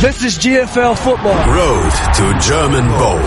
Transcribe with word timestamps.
This 0.00 0.22
is 0.22 0.38
GFL 0.38 0.96
Football. 0.96 1.34
Road 1.34 1.90
to 2.14 2.38
German 2.38 2.86
Bowl. 2.98 3.20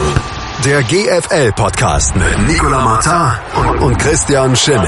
Der 0.63 0.81
GFL-Podcast 0.83 2.15
mit 2.15 2.47
Nicola 2.47 2.79
Martin 2.79 3.83
und 3.83 3.97
Christian 3.99 4.55
Schimmel. 4.55 4.87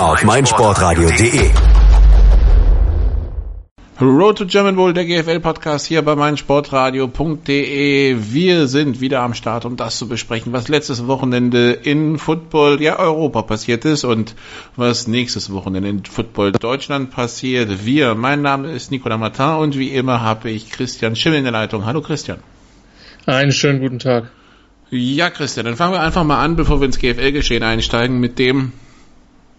Auf 0.00 0.24
meinsportradio.de. 0.24 1.52
Road 4.00 4.38
to 4.38 4.44
German 4.44 4.74
Bowl, 4.74 4.92
der 4.92 5.04
GFL-Podcast 5.04 5.86
hier 5.86 6.02
bei 6.02 6.16
meinsportradio.de. 6.16 8.16
Wir 8.18 8.66
sind 8.66 9.00
wieder 9.00 9.20
am 9.20 9.34
Start, 9.34 9.64
um 9.66 9.76
das 9.76 9.98
zu 9.98 10.08
besprechen, 10.08 10.52
was 10.52 10.66
letztes 10.66 11.06
Wochenende 11.06 11.70
in 11.70 12.18
Football, 12.18 12.82
ja 12.82 12.98
Europa 12.98 13.42
passiert 13.42 13.84
ist 13.84 14.02
und 14.02 14.34
was 14.74 15.06
nächstes 15.06 15.52
Wochenende 15.52 15.88
in 15.88 16.04
Football 16.04 16.50
Deutschland 16.50 17.12
passiert. 17.12 17.86
Wir, 17.86 18.16
mein 18.16 18.42
Name 18.42 18.72
ist 18.72 18.90
Nicolas 18.90 19.20
Martin 19.20 19.62
und 19.62 19.78
wie 19.78 19.90
immer 19.90 20.22
habe 20.22 20.50
ich 20.50 20.72
Christian 20.72 21.14
Schimmel 21.14 21.38
in 21.38 21.44
der 21.44 21.52
Leitung. 21.52 21.84
Hallo 21.84 22.00
Christian. 22.00 22.38
Einen 23.26 23.52
schönen 23.52 23.80
guten 23.80 24.00
Tag. 24.00 24.28
Ja, 24.90 25.30
Christian, 25.30 25.66
dann 25.66 25.76
fangen 25.76 25.92
wir 25.92 26.00
einfach 26.00 26.24
mal 26.24 26.42
an, 26.42 26.56
bevor 26.56 26.80
wir 26.80 26.86
ins 26.86 26.98
GFL-Geschehen 26.98 27.62
einsteigen, 27.62 28.18
mit 28.18 28.40
dem, 28.40 28.72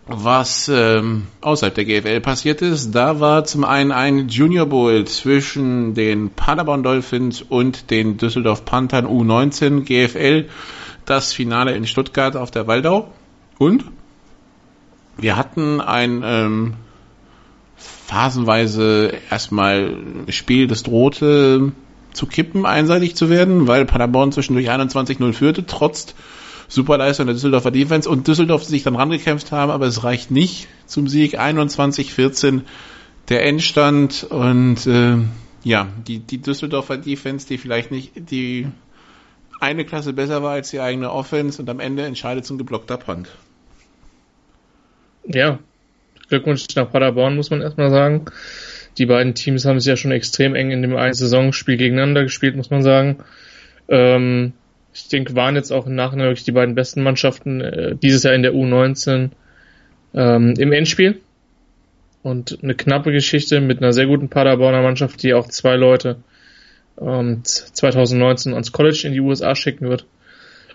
was 0.07 0.69
ähm, 0.69 1.27
außerhalb 1.41 1.73
der 1.73 1.85
GFL 1.85 2.21
passiert 2.21 2.61
ist. 2.61 2.91
Da 2.91 3.19
war 3.19 3.43
zum 3.43 3.63
einen 3.63 3.91
ein 3.91 4.27
Junior 4.27 4.67
Bowl 4.67 5.05
zwischen 5.05 5.95
den 5.95 6.29
Paderborn 6.29 6.83
Dolphins 6.83 7.41
und 7.41 7.89
den 7.89 8.17
Düsseldorf 8.17 8.65
Panthern 8.65 9.07
U19 9.07 9.81
GFL. 9.81 10.47
Das 11.05 11.33
Finale 11.33 11.75
in 11.75 11.87
Stuttgart 11.87 12.35
auf 12.35 12.51
der 12.51 12.67
Waldau. 12.67 13.11
Und 13.57 13.85
wir 15.17 15.37
hatten 15.37 15.81
ein 15.81 16.21
ähm, 16.23 16.73
phasenweise 17.77 19.13
erstmal 19.29 19.97
Spiel, 20.29 20.67
das 20.67 20.83
drohte 20.83 21.71
zu 22.13 22.27
kippen, 22.27 22.65
einseitig 22.65 23.15
zu 23.15 23.29
werden, 23.29 23.67
weil 23.67 23.85
Paderborn 23.85 24.31
zwischendurch 24.31 24.69
21-0 24.69 25.33
führte, 25.33 25.65
trotz 25.65 26.15
Superleistung 26.67 27.27
der 27.27 27.35
Düsseldorfer 27.35 27.71
Defense 27.71 28.09
und 28.09 28.27
Düsseldorf 28.27 28.63
sich 28.63 28.83
dann 28.83 28.95
rangekämpft 28.95 29.51
haben, 29.51 29.71
aber 29.71 29.85
es 29.85 30.03
reicht 30.03 30.31
nicht 30.31 30.67
zum 30.85 31.07
Sieg. 31.07 31.39
21-14 31.39 32.61
der 33.29 33.45
Endstand 33.45 34.25
und 34.29 34.85
äh, 34.87 35.17
ja, 35.63 35.87
die, 36.07 36.19
die 36.19 36.41
Düsseldorfer 36.41 36.97
Defense, 36.97 37.47
die 37.47 37.57
vielleicht 37.57 37.91
nicht 37.91 38.11
die 38.29 38.67
eine 39.59 39.85
Klasse 39.85 40.13
besser 40.13 40.43
war 40.43 40.53
als 40.53 40.69
die 40.69 40.79
eigene 40.79 41.11
Offense 41.11 41.61
und 41.61 41.69
am 41.69 41.79
Ende 41.79 42.03
entscheidet 42.03 42.45
zum 42.45 42.57
geblockter 42.57 42.97
Punt. 42.97 43.29
Ja, 45.25 45.59
Glückwunsch 46.29 46.67
nach 46.75 46.91
Paderborn, 46.91 47.35
muss 47.35 47.49
man 47.49 47.61
erstmal 47.61 47.89
sagen. 47.89 48.25
Die 48.97 49.05
beiden 49.05 49.33
Teams 49.35 49.65
haben 49.65 49.79
sich 49.79 49.89
ja 49.89 49.97
schon 49.97 50.11
extrem 50.11 50.55
eng 50.55 50.71
in 50.71 50.81
dem 50.81 50.95
einen 50.95 51.13
Saisonspiel 51.13 51.77
gegeneinander 51.77 52.23
gespielt, 52.23 52.55
muss 52.55 52.69
man 52.69 52.83
sagen. 52.83 53.17
Ähm, 53.89 54.53
ich 54.95 55.09
denke, 55.09 55.35
waren 55.35 55.55
jetzt 55.55 55.71
auch 55.71 55.87
im 55.87 55.95
Nachhinein 55.95 56.27
wirklich 56.27 56.45
die 56.45 56.53
beiden 56.53 56.73
besten 56.73 57.03
Mannschaften 57.03 57.59
äh, 57.59 57.95
dieses 58.01 58.23
Jahr 58.23 58.33
in 58.33 58.43
der 58.43 58.53
U19 58.53 59.31
ähm, 60.13 60.53
im 60.57 60.71
Endspiel. 60.71 61.19
Und 62.23 62.57
eine 62.63 62.75
knappe 62.75 63.11
Geschichte 63.11 63.59
mit 63.59 63.79
einer 63.79 63.93
sehr 63.93 64.07
guten 64.07 64.29
Paderborner 64.29 64.81
Mannschaft, 64.81 65.21
die 65.21 65.33
auch 65.33 65.47
zwei 65.47 65.75
Leute 65.75 66.17
ähm, 66.99 67.41
2019 67.43 68.53
ans 68.53 68.71
College 68.71 69.03
in 69.05 69.13
die 69.13 69.19
USA 69.19 69.53
schicken 69.53 69.89
wird. 69.89 70.05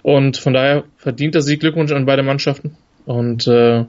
Und 0.03 0.37
von 0.37 0.53
daher 0.53 0.85
verdient 0.99 1.35
das 1.35 1.47
Sieg 1.47 1.61
Glückwunsch 1.61 1.93
an 1.93 2.07
beide 2.07 2.23
Mannschaften. 2.23 2.77
Und 3.07 3.49
äh, 3.49 3.87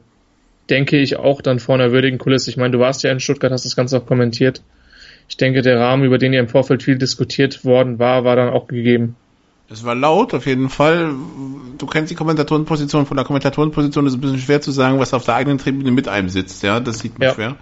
denke 0.70 0.98
ich 0.98 1.18
auch 1.18 1.42
dann 1.42 1.60
vor 1.60 1.76
einer 1.76 1.92
würdigen 1.92 2.18
Kulisse. 2.18 2.50
Ich 2.50 2.58
meine, 2.58 2.72
du 2.72 2.80
warst 2.80 3.04
ja 3.04 3.12
in 3.12 3.20
Stuttgart, 3.20 3.52
hast 3.52 3.66
das 3.66 3.76
Ganze 3.76 3.98
auch 3.98 4.06
kommentiert. 4.06 4.64
Ich 5.28 5.36
denke, 5.36 5.62
der 5.62 5.78
Rahmen, 5.78 6.06
über 6.06 6.18
den 6.18 6.34
ja 6.34 6.40
im 6.40 6.48
Vorfeld 6.48 6.84
viel 6.84 6.98
diskutiert 6.98 7.66
worden 7.66 8.00
war, 8.00 8.24
war 8.24 8.38
dann 8.38 8.50
auch 8.50 8.68
gegeben. 8.68 9.18
Es 9.72 9.86
war 9.86 9.96
laut, 9.96 10.34
auf 10.34 10.46
jeden 10.46 10.70
Fall. 10.70 11.14
Du 11.78 11.86
kennst 11.86 12.12
die 12.12 12.16
Kommentatorenposition. 12.16 13.06
Von 13.06 13.16
der 13.16 13.26
Kommentatorenposition 13.26 14.06
ist 14.06 14.14
es 14.14 14.18
ein 14.18 14.22
bisschen 14.22 14.40
schwer 14.40 14.60
zu 14.60 14.72
sagen, 14.72 15.00
was 15.00 15.14
auf 15.14 15.24
der 15.24 15.36
eigenen 15.36 15.60
Tribüne 15.60 15.92
mit 15.92 16.10
einem 16.10 16.28
sitzt. 16.28 16.62
Ja, 16.62 16.82
das 16.82 17.00
sieht 17.00 17.18
man 17.18 17.30
ja. 17.30 17.34
schwer. 17.34 17.56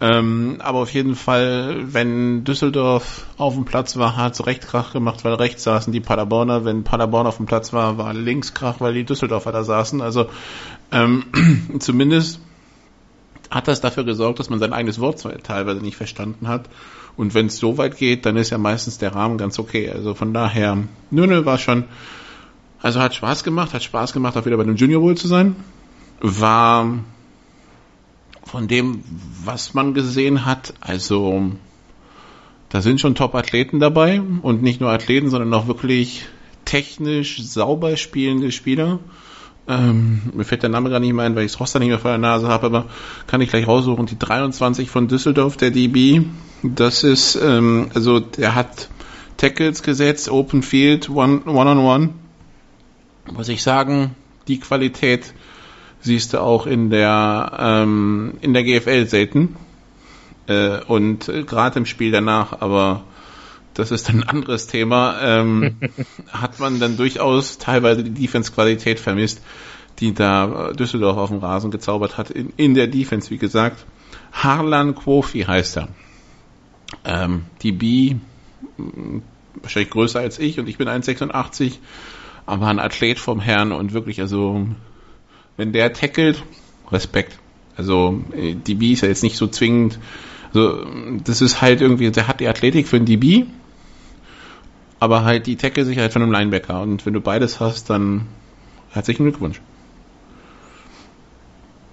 Ähm, 0.00 0.56
aber 0.58 0.80
auf 0.80 0.92
jeden 0.92 1.14
Fall, 1.14 1.92
wenn 1.92 2.42
Düsseldorf 2.42 3.26
auf 3.36 3.54
dem 3.54 3.64
Platz 3.64 3.96
war, 3.96 4.16
hat 4.16 4.34
es 4.34 4.46
recht 4.46 4.66
Krach 4.66 4.92
gemacht, 4.92 5.24
weil 5.24 5.34
rechts 5.34 5.62
saßen 5.62 5.92
die 5.92 6.00
Paderborner. 6.00 6.64
Wenn 6.64 6.82
Paderborn 6.82 7.26
auf 7.26 7.36
dem 7.36 7.46
Platz 7.46 7.72
war, 7.72 7.98
war 7.98 8.12
links 8.14 8.52
Krach, 8.52 8.80
weil 8.80 8.94
die 8.94 9.04
Düsseldorfer 9.04 9.52
da 9.52 9.62
saßen. 9.62 10.00
Also 10.00 10.26
ähm, 10.90 11.24
zumindest 11.78 12.40
hat 13.50 13.68
das 13.68 13.80
dafür 13.80 14.04
gesorgt, 14.04 14.38
dass 14.38 14.50
man 14.50 14.58
sein 14.58 14.72
eigenes 14.72 15.00
Wort 15.00 15.26
teilweise 15.42 15.80
nicht 15.80 15.96
verstanden 15.96 16.48
hat. 16.48 16.68
Und 17.16 17.34
wenn 17.34 17.46
es 17.46 17.58
so 17.58 17.78
weit 17.78 17.96
geht, 17.96 18.26
dann 18.26 18.36
ist 18.36 18.50
ja 18.50 18.58
meistens 18.58 18.98
der 18.98 19.14
Rahmen 19.14 19.38
ganz 19.38 19.58
okay. 19.58 19.90
Also 19.90 20.14
von 20.14 20.32
daher, 20.32 20.76
nö, 21.10 21.26
nö, 21.26 21.44
war 21.44 21.58
schon, 21.58 21.84
also 22.80 23.00
hat 23.00 23.14
Spaß 23.14 23.42
gemacht, 23.42 23.74
hat 23.74 23.82
Spaß 23.82 24.12
gemacht, 24.12 24.36
auch 24.36 24.46
wieder 24.46 24.56
bei 24.56 24.64
dem 24.64 24.76
Junior 24.76 25.00
Bowl 25.00 25.16
zu 25.16 25.26
sein. 25.26 25.56
War 26.20 26.98
von 28.44 28.68
dem, 28.68 29.02
was 29.44 29.74
man 29.74 29.94
gesehen 29.94 30.46
hat, 30.46 30.74
also 30.80 31.52
da 32.68 32.82
sind 32.82 33.00
schon 33.00 33.14
Top-Athleten 33.14 33.80
dabei 33.80 34.20
und 34.20 34.62
nicht 34.62 34.80
nur 34.80 34.90
Athleten, 34.90 35.30
sondern 35.30 35.52
auch 35.54 35.66
wirklich 35.66 36.26
technisch 36.64 37.42
sauber 37.42 37.96
spielende 37.96 38.52
Spieler. 38.52 38.98
Ähm, 39.68 40.22
mir 40.32 40.44
fällt 40.44 40.62
der 40.62 40.70
Name 40.70 40.88
gar 40.88 40.98
nicht 40.98 41.12
mehr 41.12 41.26
ein, 41.26 41.36
weil 41.36 41.44
ich 41.44 41.52
das 41.52 41.60
Roster 41.60 41.78
nicht 41.78 41.88
mehr 41.88 41.98
vor 41.98 42.10
der 42.10 42.18
Nase 42.18 42.48
habe, 42.48 42.66
aber 42.66 42.86
kann 43.26 43.42
ich 43.42 43.50
gleich 43.50 43.66
raussuchen. 43.66 44.06
Die 44.06 44.18
23 44.18 44.88
von 44.88 45.08
Düsseldorf, 45.08 45.58
der 45.58 45.70
DB, 45.70 46.22
das 46.62 47.04
ist, 47.04 47.36
ähm, 47.36 47.90
also 47.94 48.18
der 48.18 48.54
hat 48.54 48.88
Tackles 49.36 49.82
gesetzt, 49.82 50.30
Open 50.30 50.62
Field, 50.62 51.10
One-on-One. 51.10 51.70
-on 51.70 51.78
-one. 51.78 52.08
Muss 53.32 53.48
ich 53.48 53.62
sagen, 53.62 54.14
die 54.48 54.58
Qualität 54.58 55.34
siehst 56.00 56.32
du 56.32 56.40
auch 56.40 56.66
in 56.66 56.88
der, 56.88 57.52
ähm, 57.58 58.34
in 58.40 58.54
der 58.54 58.64
GFL 58.64 59.06
selten. 59.06 59.56
Äh, 60.46 60.82
und 60.84 61.28
äh, 61.28 61.42
gerade 61.44 61.78
im 61.78 61.86
Spiel 61.86 62.10
danach, 62.10 62.60
aber 62.60 63.04
das 63.78 63.92
ist 63.92 64.10
ein 64.10 64.24
anderes 64.24 64.66
Thema, 64.66 65.20
ähm, 65.22 65.76
hat 66.32 66.58
man 66.58 66.80
dann 66.80 66.96
durchaus 66.96 67.58
teilweise 67.58 68.02
die 68.02 68.10
Defense-Qualität 68.10 68.98
vermisst, 68.98 69.40
die 70.00 70.12
da 70.12 70.72
Düsseldorf 70.72 71.16
auf 71.16 71.30
dem 71.30 71.38
Rasen 71.38 71.70
gezaubert 71.70 72.18
hat, 72.18 72.30
in, 72.30 72.52
in 72.56 72.74
der 72.74 72.88
Defense, 72.88 73.30
wie 73.30 73.38
gesagt. 73.38 73.84
Harlan 74.32 74.96
Quofi 74.96 75.42
heißt 75.42 75.78
er. 75.78 75.88
Ähm, 77.04 77.44
die 77.62 77.72
B, 77.72 78.16
wahrscheinlich 79.62 79.90
größer 79.90 80.18
als 80.18 80.40
ich 80.40 80.58
und 80.58 80.68
ich 80.68 80.76
bin 80.76 80.88
1,86, 80.88 81.74
aber 82.46 82.66
ein 82.66 82.80
Athlet 82.80 83.20
vom 83.20 83.40
Herrn 83.40 83.70
und 83.70 83.92
wirklich, 83.92 84.20
also, 84.20 84.66
wenn 85.56 85.72
der 85.72 85.92
tackelt, 85.92 86.42
Respekt. 86.90 87.38
Also, 87.76 88.24
die 88.34 88.74
B 88.74 88.92
ist 88.92 89.02
ja 89.02 89.08
jetzt 89.08 89.22
nicht 89.22 89.36
so 89.36 89.46
zwingend, 89.46 90.00
also, 90.52 90.84
das 91.24 91.42
ist 91.42 91.60
halt 91.62 91.80
irgendwie, 91.80 92.10
der 92.10 92.26
hat 92.26 92.40
die 92.40 92.48
Athletik 92.48 92.88
für 92.88 92.96
ein 92.96 93.04
DB, 93.04 93.46
aber 95.00 95.24
halt 95.24 95.46
die 95.46 95.56
Tackle-Sicherheit 95.56 96.12
von 96.12 96.22
einem 96.22 96.32
Linebacker. 96.32 96.80
Und 96.80 97.06
wenn 97.06 97.12
du 97.12 97.20
beides 97.20 97.60
hast, 97.60 97.90
dann 97.90 98.26
herzlichen 98.90 99.24
Glückwunsch. 99.24 99.60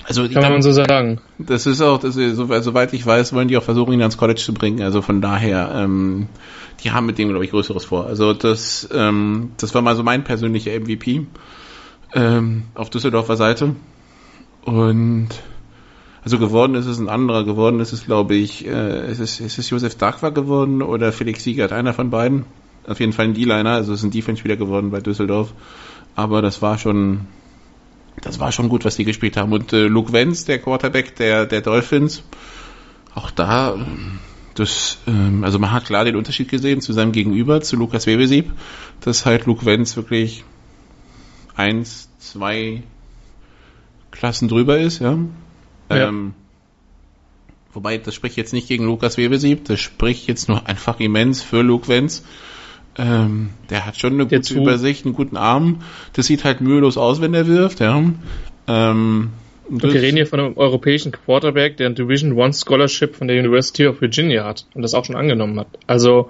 Also 0.07 0.23
kann 0.23 0.31
glaub, 0.31 0.49
man 0.51 0.61
so 0.61 0.71
sagen. 0.71 1.19
Das 1.39 1.65
ist 1.65 1.81
auch, 1.81 1.97
das 1.97 2.15
ist, 2.15 2.35
soweit 2.35 2.93
ich 2.93 3.05
weiß, 3.05 3.33
wollen 3.33 3.47
die 3.47 3.57
auch 3.57 3.63
versuchen, 3.63 3.93
ihn 3.93 4.01
ans 4.01 4.17
College 4.17 4.39
zu 4.39 4.53
bringen. 4.53 4.81
Also 4.83 5.01
von 5.01 5.19
daher, 5.19 5.71
ähm, 5.75 6.27
die 6.83 6.91
haben 6.91 7.07
mit 7.07 7.17
dem, 7.17 7.29
glaube 7.29 7.43
ich, 7.43 7.51
Größeres 7.51 7.85
vor. 7.85 8.05
Also 8.05 8.33
das, 8.33 8.87
ähm, 8.93 9.51
das 9.57 9.73
war 9.73 9.81
mal 9.81 9.95
so 9.95 10.03
mein 10.03 10.23
persönlicher 10.23 10.79
MVP 10.79 11.25
ähm, 12.13 12.63
auf 12.75 12.91
Düsseldorfer 12.91 13.35
Seite. 13.35 13.75
Und 14.63 15.29
also 16.23 16.37
geworden 16.37 16.75
ist 16.75 16.85
es 16.85 16.99
ein 16.99 17.09
anderer, 17.09 17.43
geworden 17.43 17.79
ist 17.79 17.91
es, 17.91 18.05
glaube 18.05 18.35
ich, 18.35 18.65
äh, 18.67 19.11
ist 19.11 19.19
es, 19.19 19.39
ist 19.39 19.57
es 19.57 19.69
Josef 19.71 19.95
Dagwa 19.95 20.29
geworden 20.29 20.83
oder 20.83 21.11
Felix 21.11 21.43
Siegert, 21.43 21.71
einer 21.71 21.93
von 21.93 22.11
beiden 22.11 22.45
auf 22.87 22.99
jeden 22.99 23.13
Fall 23.13 23.25
ein 23.25 23.33
D-Liner, 23.33 23.71
also 23.71 23.93
ist 23.93 24.03
ein 24.03 24.11
Defense-Spieler 24.11 24.57
geworden 24.57 24.91
bei 24.91 24.99
Düsseldorf. 24.99 25.53
Aber 26.15 26.41
das 26.41 26.61
war 26.61 26.77
schon, 26.77 27.27
das 28.21 28.39
war 28.39 28.51
schon 28.51 28.69
gut, 28.69 28.85
was 28.85 28.95
die 28.95 29.03
gespielt 29.03 29.37
haben. 29.37 29.51
Und 29.51 29.73
äh, 29.73 29.87
Luke 29.87 30.13
Wenz, 30.13 30.45
der 30.45 30.59
Quarterback 30.59 31.15
der, 31.15 31.45
der 31.45 31.61
Dolphins, 31.61 32.23
auch 33.13 33.31
da, 33.31 33.77
das, 34.55 34.99
ähm, 35.07 35.43
also 35.43 35.59
man 35.59 35.71
hat 35.71 35.85
klar 35.85 36.05
den 36.05 36.15
Unterschied 36.15 36.49
gesehen 36.49 36.81
zu 36.81 36.93
seinem 36.93 37.11
Gegenüber, 37.11 37.61
zu 37.61 37.75
Lukas 37.75 38.07
Webesieb, 38.07 38.51
dass 39.01 39.25
halt 39.25 39.45
Luke 39.45 39.65
Wenz 39.65 39.95
wirklich 39.95 40.43
eins, 41.55 42.09
zwei 42.19 42.83
Klassen 44.11 44.47
drüber 44.47 44.79
ist, 44.79 44.99
ja. 44.99 45.17
ja. 45.89 46.07
Ähm, 46.07 46.33
wobei, 47.73 47.97
das 47.97 48.15
spricht 48.15 48.37
jetzt 48.37 48.53
nicht 48.53 48.67
gegen 48.67 48.85
Lukas 48.85 49.17
Webesieb, 49.17 49.65
das 49.65 49.79
spricht 49.79 50.27
jetzt 50.27 50.47
nur 50.47 50.65
einfach 50.67 50.99
immens 50.99 51.41
für 51.41 51.61
Luke 51.61 51.87
Wenz. 51.87 52.23
Ähm, 52.97 53.49
der 53.69 53.85
hat 53.85 53.97
schon 53.97 54.13
eine 54.13 54.25
gute 54.25 54.53
Übersicht, 54.53 55.05
einen 55.05 55.13
guten 55.13 55.37
Arm. 55.37 55.81
Das 56.13 56.27
sieht 56.27 56.43
halt 56.43 56.61
mühelos 56.61 56.97
aus, 56.97 57.21
wenn 57.21 57.33
er 57.33 57.47
wirft, 57.47 57.79
ja. 57.81 58.01
Ähm, 58.67 59.29
Und 59.69 59.83
wir 59.83 60.01
reden 60.01 60.15
hier 60.15 60.27
von 60.27 60.39
einem 60.39 60.57
europäischen 60.57 61.11
Quarterback, 61.11 61.77
der 61.77 61.87
ein 61.87 61.95
Division 61.95 62.33
One 62.33 62.53
Scholarship 62.53 63.15
von 63.15 63.27
der 63.27 63.37
University 63.37 63.87
of 63.87 64.01
Virginia 64.01 64.45
hat 64.45 64.65
und 64.73 64.81
das 64.81 64.93
auch 64.93 65.03
schon 65.03 65.15
angenommen 65.15 65.59
hat. 65.59 65.67
Also 65.87 66.29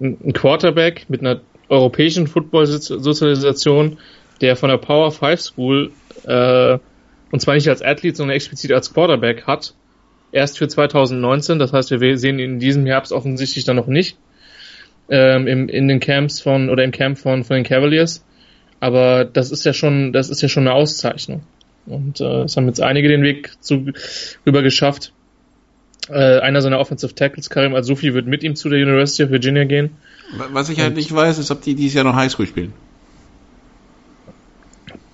ein 0.00 0.32
Quarterback 0.32 1.06
mit 1.08 1.20
einer 1.20 1.40
europäischen 1.68 2.26
Football-Sozialisation, 2.26 3.98
der 4.40 4.56
von 4.56 4.70
der 4.70 4.78
Power 4.78 5.12
5 5.12 5.40
School 5.40 5.92
äh, 6.24 6.78
und 7.30 7.40
zwar 7.40 7.54
nicht 7.54 7.68
als 7.68 7.82
Athlet, 7.82 8.16
sondern 8.16 8.34
explizit 8.34 8.72
als 8.72 8.92
Quarterback 8.92 9.46
hat, 9.46 9.74
erst 10.32 10.58
für 10.58 10.68
2019. 10.68 11.58
Das 11.58 11.72
heißt, 11.72 11.90
wir 11.90 12.18
sehen 12.18 12.38
ihn 12.38 12.54
in 12.54 12.58
diesem 12.58 12.86
Herbst 12.86 13.12
offensichtlich 13.12 13.64
dann 13.64 13.76
noch 13.76 13.86
nicht 13.86 14.16
ähm, 15.10 15.46
im, 15.46 15.68
in 15.68 15.88
den 15.88 16.00
Camps 16.00 16.40
von 16.40 16.70
oder 16.70 16.84
im 16.84 16.92
Camp 16.92 17.18
von, 17.18 17.44
von 17.44 17.56
den 17.56 17.64
Cavaliers. 17.64 18.24
Aber 18.78 19.24
das 19.24 19.50
ist 19.50 19.64
ja 19.64 19.72
schon, 19.72 20.12
das 20.12 20.30
ist 20.30 20.40
ja 20.40 20.48
schon 20.48 20.66
eine 20.66 20.74
Auszeichnung. 20.74 21.42
Und 21.86 22.20
äh, 22.20 22.42
es 22.42 22.56
haben 22.56 22.66
jetzt 22.66 22.80
einige 22.80 23.08
den 23.08 23.22
Weg 23.22 23.52
zu, 23.60 23.92
rüber 24.46 24.62
geschafft. 24.62 25.12
Äh, 26.08 26.38
einer 26.40 26.62
seiner 26.62 26.78
Offensive 26.78 27.14
Tackles, 27.14 27.50
Karim 27.50 27.74
Azufi, 27.74 28.14
wird 28.14 28.26
mit 28.26 28.42
ihm 28.42 28.56
zu 28.56 28.68
der 28.68 28.80
University 28.80 29.24
of 29.24 29.30
Virginia 29.30 29.64
gehen. 29.64 29.90
Was 30.52 30.68
ich 30.68 30.80
halt 30.80 30.94
nicht 30.94 31.14
weiß, 31.14 31.38
ist, 31.38 31.50
ob 31.50 31.62
die 31.62 31.74
dieses 31.74 31.94
Jahr 31.94 32.04
noch 32.04 32.14
Highschool 32.14 32.46
spielen. 32.46 32.72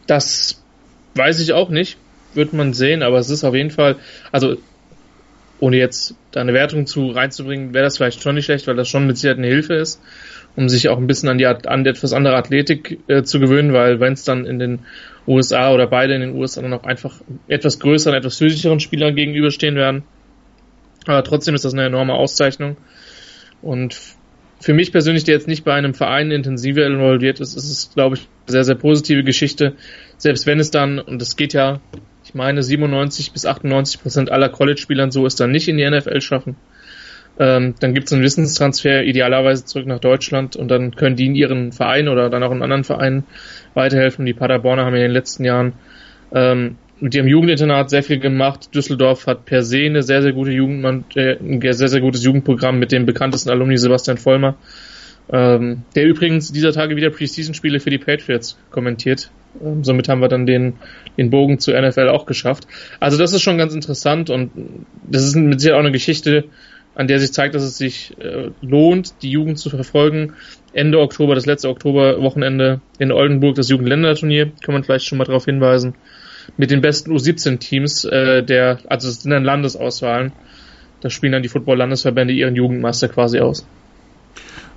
Das 0.07 0.63
weiß 1.15 1.41
ich 1.41 1.53
auch 1.53 1.71
nicht. 1.71 1.97
Wird 2.35 2.53
man 2.53 2.75
sehen, 2.75 3.03
aber 3.03 3.19
es 3.19 3.31
ist 3.31 3.45
auf 3.45 3.55
jeden 3.55 3.71
Fall, 3.71 3.97
also 4.31 4.57
ohne 5.61 5.77
jetzt 5.77 6.15
da 6.33 6.41
eine 6.41 6.53
Wertung 6.53 6.87
zu 6.87 7.09
reinzubringen, 7.09 7.73
wäre 7.75 7.85
das 7.85 7.97
vielleicht 7.97 8.23
schon 8.23 8.35
nicht 8.35 8.45
schlecht, 8.45 8.67
weil 8.67 8.77
das 8.77 8.89
schon 8.89 9.07
mit 9.07 9.17
Sicherheit 9.17 9.39
eine 9.39 9.47
Hilfe 9.47 9.75
ist, 9.75 10.01
um 10.55 10.69
sich 10.69 10.89
auch 10.89 10.99
ein 10.99 11.07
bisschen 11.07 11.29
an 11.29 11.39
die 11.39 11.47
an 11.47 11.87
etwas 11.87 12.13
andere 12.13 12.37
Athletik 12.37 12.99
äh, 13.09 13.23
zu 13.23 13.41
gewöhnen, 13.41 13.73
weil 13.73 14.01
wenn 14.01 14.13
es 14.13 14.25
dann 14.25 14.47
in 14.47 14.59
den 14.59 14.81
USA 15.27 15.73
oder 15.73 15.87
beide 15.87 16.15
in 16.15 16.21
den 16.21 16.35
USA 16.35 16.63
dann 16.63 16.73
auch 16.73 16.85
einfach 16.85 17.21
etwas 17.49 17.81
größeren, 17.81 18.17
etwas 18.17 18.39
physischeren 18.39 18.81
Spielern 18.81 19.15
gegenüberstehen 19.15 19.77
werden. 19.77 20.05
Aber 21.07 21.23
trotzdem 21.25 21.55
ist 21.55 21.65
das 21.65 21.73
eine 21.73 21.87
enorme 21.87 22.15
Auszeichnung. 22.15 22.77
Und 23.63 23.99
für 24.61 24.75
mich 24.75 24.93
persönlich, 24.93 25.25
der 25.25 25.35
jetzt 25.35 25.49
nicht 25.49 25.65
bei 25.65 25.75
einem 25.75 25.95
Verein 25.95 26.31
intensiver 26.31 26.87
involviert 26.87 27.41
ist, 27.41 27.57
ist 27.57 27.71
es, 27.71 27.91
glaube 27.95 28.17
ich, 28.17 28.29
eine 28.47 28.53
sehr, 28.53 28.65
sehr 28.65 28.75
positive 28.75 29.23
Geschichte. 29.23 29.75
Selbst 30.17 30.47
wenn 30.47 30.59
es 30.59 30.71
dann, 30.71 30.99
und 30.99 31.21
es 31.21 31.37
geht 31.37 31.53
ja, 31.53 31.81
ich 32.27 32.35
meine, 32.35 32.61
97 32.63 33.33
bis 33.33 33.47
98 33.47 34.03
Prozent 34.03 34.33
aller 34.33 34.49
College-Spielern 34.49 35.13
so 35.13 35.27
ist 35.27 35.39
dann 35.39 35.53
nicht 35.53 35.69
in 35.69 35.77
die 35.77 35.89
NFL 35.89 36.21
schaffen. 36.21 36.57
Ähm, 37.39 37.75
dann 37.79 37.95
gibt 37.95 38.09
es 38.09 38.13
einen 38.13 38.23
Wissenstransfer 38.23 39.05
idealerweise 39.05 39.65
zurück 39.65 39.87
nach 39.87 40.01
Deutschland 40.01 40.57
und 40.57 40.69
dann 40.69 40.97
können 40.97 41.15
die 41.15 41.27
in 41.27 41.37
ihren 41.37 41.71
Verein 41.71 42.09
oder 42.09 42.29
dann 42.29 42.43
auch 42.43 42.51
in 42.51 42.63
anderen 42.63 42.83
Vereinen 42.83 43.25
weiterhelfen. 43.75 44.27
Die 44.27 44.33
Paderborner 44.33 44.85
haben 44.85 44.95
in 44.95 45.03
den 45.03 45.13
letzten 45.13 45.45
Jahren 45.45 45.75
ähm, 46.33 46.79
mit 46.99 47.15
ihrem 47.15 47.29
Jugendinternat 47.29 47.91
sehr 47.91 48.03
viel 48.03 48.19
gemacht. 48.19 48.75
Düsseldorf 48.75 49.29
hat 49.29 49.45
per 49.45 49.63
se 49.63 49.85
eine 49.85 50.03
sehr, 50.03 50.23
sehr 50.23 50.33
gute 50.33 50.51
Jugend, 50.51 51.17
äh, 51.17 51.37
ein 51.39 51.61
sehr, 51.61 51.89
sehr 51.89 52.01
gutes 52.01 52.25
Jugendprogramm 52.25 52.81
mit 52.81 52.91
dem 52.91 53.07
bekanntesten 53.07 53.51
Alumni 53.51 53.77
Sebastian 53.77 54.17
Vollmer, 54.17 54.57
ähm, 55.31 55.83
der 55.95 56.07
übrigens 56.07 56.51
dieser 56.51 56.73
Tage 56.73 56.97
wieder 56.97 57.11
Preseason-Spiele 57.11 57.79
für 57.79 57.91
die 57.91 57.99
Patriots 57.99 58.59
kommentiert. 58.71 59.31
Ähm, 59.63 59.85
somit 59.85 60.09
haben 60.09 60.21
wir 60.21 60.29
dann 60.29 60.47
den, 60.47 60.75
den 61.17 61.31
Bogen 61.31 61.59
zur 61.59 61.81
NFL 61.81 62.09
auch 62.09 62.27
geschafft. 62.27 62.67
Also 63.01 63.19
das 63.19 63.33
ist 63.33 63.43
schon 63.43 63.59
ganz 63.59 63.75
interessant 63.75 64.31
und 64.31 64.51
das 65.09 65.25
ist 65.25 65.37
mit 65.37 65.61
Sicherheit 65.61 65.79
auch 65.79 65.85
eine 65.85 65.93
Geschichte, 65.93 66.45
an 66.95 67.09
der 67.09 67.21
sich 67.21 67.33
zeigt, 67.33 67.55
dass 67.55 67.63
es 67.63 67.77
sich 67.77 68.17
äh, 68.19 68.51
lohnt, 68.63 69.23
die 69.23 69.31
Jugend 69.31 69.59
zu 69.59 69.69
verfolgen. 69.69 70.33
Ende 70.73 70.99
Oktober, 70.99 71.35
das 71.35 71.47
letzte 71.47 71.69
Oktoberwochenende 71.69 72.81
in 72.99 73.13
Oldenburg, 73.13 73.55
das 73.55 73.69
Jugendländerturnier, 73.69 74.53
kann 74.65 74.75
man 74.75 74.83
vielleicht 74.83 75.05
schon 75.05 75.19
mal 75.19 75.25
darauf 75.25 75.45
hinweisen 75.45 75.95
mit 76.57 76.71
den 76.71 76.81
besten 76.81 77.13
U17-Teams, 77.13 78.05
äh, 78.05 78.43
der, 78.43 78.79
also 78.87 79.09
es 79.09 79.23
sind 79.23 79.31
dann 79.31 79.45
Landesauswahlen. 79.45 80.33
Da 81.01 81.11
spielen 81.11 81.33
dann 81.33 81.43
die 81.43 81.49
Football-Landesverbände 81.49 82.33
ihren 82.33 82.57
Jugendmeister 82.57 83.09
quasi 83.09 83.41
aus. 83.41 83.67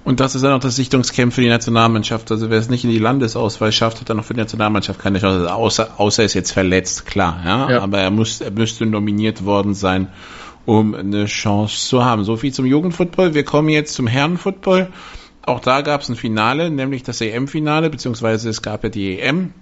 Und 0.04 0.20
das 0.20 0.36
ist 0.36 0.44
dann 0.44 0.54
auch 0.54 0.60
das 0.60 0.76
Sichtungscamp 0.76 1.34
für 1.34 1.42
die 1.42 1.50
Nationalmannschaft. 1.50 2.32
Also 2.32 2.50
wer 2.50 2.58
es 2.58 2.70
nicht 2.70 2.84
in 2.84 2.90
die 2.90 3.00
Landesauswahl 3.00 3.72
schafft, 3.72 4.02
hat 4.02 4.10
dann 4.10 4.20
auch 4.20 4.24
für 4.24 4.34
die 4.34 4.40
Nationalmannschaft 4.40 5.00
keine 5.00 5.20
Chance. 5.20 5.54
Außer, 5.54 6.00
außer 6.00 6.24
er 6.24 6.26
ist 6.26 6.34
jetzt 6.34 6.52
verletzt, 6.52 7.06
klar. 7.06 7.42
Ja? 7.46 7.70
ja. 7.70 7.82
Aber 7.82 8.00
er, 8.00 8.10
muss, 8.10 8.42
er 8.42 8.52
müsste 8.52 8.86
nominiert 8.86 9.46
worden 9.46 9.74
sein, 9.74 10.08
um 10.66 10.96
eine 10.96 11.26
Chance 11.26 11.88
zu 11.88 12.06
haben. 12.06 12.24
So 12.24 12.38
viel 12.38 12.54
zum 12.54 12.66
Jugendfootball. 12.66 13.34
Wir 13.34 13.44
kommen 13.44 13.70
jetzt 13.70 13.94
zum 13.94 14.08
Herrenfootball. 14.08 14.90
Auch 15.46 15.60
da 15.60 15.82
gab 15.82 16.02
es 16.02 16.10
ein 16.10 16.16
Finale, 16.16 16.70
nämlich 16.70 17.04
das 17.04 17.22
EM-Finale, 17.22 17.90
beziehungsweise 17.90 18.50
es 18.50 18.62
gab 18.62 18.84
ja 18.84 18.90
die 18.90 19.20
EM 19.20 19.54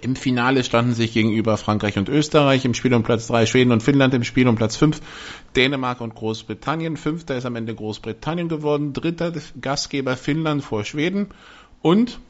im 0.00 0.16
Finale 0.16 0.64
standen 0.64 0.94
sich 0.94 1.12
gegenüber 1.12 1.56
Frankreich 1.56 1.98
und 1.98 2.08
Österreich 2.08 2.64
im 2.64 2.74
Spiel 2.74 2.94
um 2.94 3.02
Platz 3.02 3.26
3, 3.28 3.46
Schweden 3.46 3.72
und 3.72 3.82
Finnland 3.82 4.14
im 4.14 4.24
Spiel 4.24 4.46
um 4.48 4.56
Platz 4.56 4.76
5, 4.76 5.00
Dänemark 5.56 6.00
und 6.00 6.14
Großbritannien. 6.14 6.96
Fünfter 6.96 7.36
ist 7.36 7.46
am 7.46 7.56
Ende 7.56 7.74
Großbritannien 7.74 8.48
geworden, 8.48 8.92
dritter 8.92 9.32
Gastgeber 9.60 10.16
Finnland 10.16 10.62
vor 10.62 10.84
Schweden 10.84 11.28
und 11.82 12.20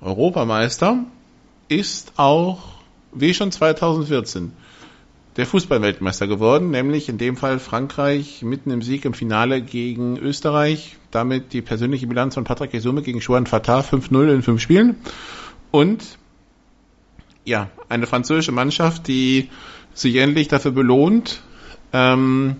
Europameister 0.00 1.04
ist 1.68 2.12
auch, 2.16 2.58
wie 3.12 3.32
schon 3.32 3.52
2014, 3.52 4.52
der 5.36 5.46
Fußballweltmeister 5.46 6.26
geworden, 6.26 6.70
nämlich 6.70 7.08
in 7.08 7.18
dem 7.18 7.36
Fall 7.36 7.58
Frankreich 7.58 8.42
mitten 8.42 8.70
im 8.70 8.82
Sieg 8.82 9.04
im 9.04 9.14
Finale 9.14 9.62
gegen 9.62 10.16
Österreich. 10.16 10.96
Damit 11.10 11.52
die 11.52 11.62
persönliche 11.62 12.06
Bilanz 12.06 12.34
von 12.34 12.44
Patrick 12.44 12.74
Esume 12.74 13.02
gegen 13.02 13.20
Juan 13.20 13.46
Fatah 13.46 13.80
5-0 13.80 14.32
in 14.32 14.42
fünf 14.42 14.60
Spielen. 14.60 14.96
Und 15.70 16.18
ja, 17.44 17.70
eine 17.88 18.06
französische 18.06 18.52
Mannschaft, 18.52 19.08
die 19.08 19.50
sich 19.92 20.16
endlich 20.16 20.48
dafür 20.48 20.72
belohnt, 20.72 21.42
ähm, 21.92 22.56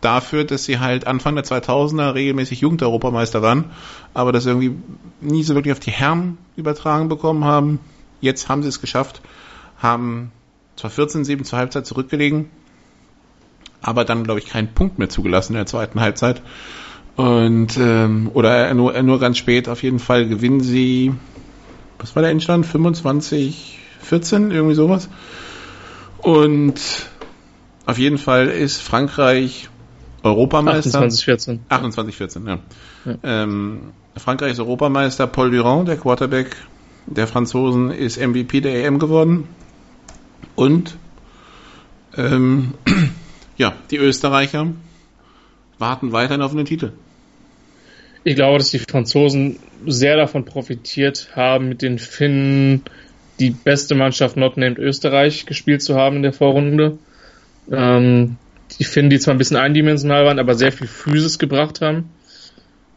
dafür, 0.00 0.44
dass 0.44 0.64
sie 0.64 0.78
halt 0.78 1.06
Anfang 1.06 1.34
der 1.34 1.44
2000er 1.44 2.14
regelmäßig 2.14 2.60
Jugendeuropameister 2.60 3.40
waren, 3.40 3.70
aber 4.12 4.32
das 4.32 4.44
irgendwie 4.44 4.72
nie 5.20 5.42
so 5.42 5.54
wirklich 5.54 5.72
auf 5.72 5.80
die 5.80 5.90
Herren 5.90 6.36
übertragen 6.56 7.08
bekommen 7.08 7.44
haben. 7.44 7.80
Jetzt 8.20 8.48
haben 8.48 8.62
sie 8.62 8.68
es 8.68 8.80
geschafft, 8.80 9.22
haben 9.78 10.30
zwar 10.76 10.90
14-7 10.90 11.44
zur 11.44 11.58
Halbzeit 11.58 11.86
zurückgelegen, 11.86 12.50
aber 13.80 14.04
dann, 14.04 14.24
glaube 14.24 14.40
ich, 14.40 14.46
keinen 14.46 14.74
Punkt 14.74 14.98
mehr 14.98 15.08
zugelassen 15.08 15.52
in 15.52 15.58
der 15.58 15.66
zweiten 15.66 16.00
Halbzeit. 16.00 16.42
Und 17.16 17.76
ähm, 17.76 18.30
oder 18.34 18.74
nur, 18.74 19.00
nur 19.02 19.20
ganz 19.20 19.38
spät 19.38 19.68
auf 19.68 19.82
jeden 19.82 20.00
Fall 20.00 20.26
gewinnen 20.26 20.60
sie, 20.60 21.14
was 21.98 22.16
war 22.16 22.22
der 22.22 22.32
Endstand? 22.32 22.66
25 22.66 23.78
14, 24.04 24.50
irgendwie 24.50 24.74
sowas. 24.74 25.08
Und 26.18 26.80
auf 27.86 27.98
jeden 27.98 28.18
Fall 28.18 28.48
ist 28.48 28.80
Frankreich 28.80 29.68
Europameister. 30.22 30.88
28, 30.88 31.24
14. 31.24 31.60
28, 31.68 32.16
14, 32.16 32.46
ja. 32.46 32.58
ja. 33.04 33.14
Ähm, 33.22 33.92
Frankreich 34.16 34.52
ist 34.52 34.60
Europameister. 34.60 35.26
Paul 35.26 35.50
Durand, 35.50 35.88
der 35.88 35.96
Quarterback 35.96 36.56
der 37.06 37.26
Franzosen, 37.26 37.90
ist 37.90 38.18
MVP 38.18 38.62
der 38.62 38.84
EM 38.86 38.98
geworden. 38.98 39.48
Und 40.54 40.96
ähm, 42.16 42.74
ja, 43.56 43.74
die 43.90 43.98
Österreicher 43.98 44.68
warten 45.78 46.12
weiterhin 46.12 46.42
auf 46.42 46.52
einen 46.52 46.64
Titel. 46.64 46.92
Ich 48.22 48.36
glaube, 48.36 48.58
dass 48.58 48.70
die 48.70 48.78
Franzosen 48.78 49.58
sehr 49.86 50.16
davon 50.16 50.46
profitiert 50.46 51.28
haben, 51.36 51.68
mit 51.68 51.82
den 51.82 51.98
Finnen 51.98 52.84
die 53.40 53.50
beste 53.50 53.94
Mannschaft 53.94 54.36
not 54.36 54.56
named 54.56 54.78
Österreich 54.78 55.46
gespielt 55.46 55.82
zu 55.82 55.96
haben 55.96 56.16
in 56.16 56.22
der 56.22 56.32
Vorrunde. 56.32 56.98
Ähm, 57.70 58.36
ich 58.78 58.88
finde, 58.88 59.10
die 59.10 59.20
zwar 59.20 59.34
ein 59.34 59.38
bisschen 59.38 59.56
eindimensional 59.56 60.24
waren, 60.24 60.38
aber 60.38 60.54
sehr 60.54 60.72
viel 60.72 60.86
Physis 60.86 61.38
gebracht 61.38 61.80
haben. 61.80 62.10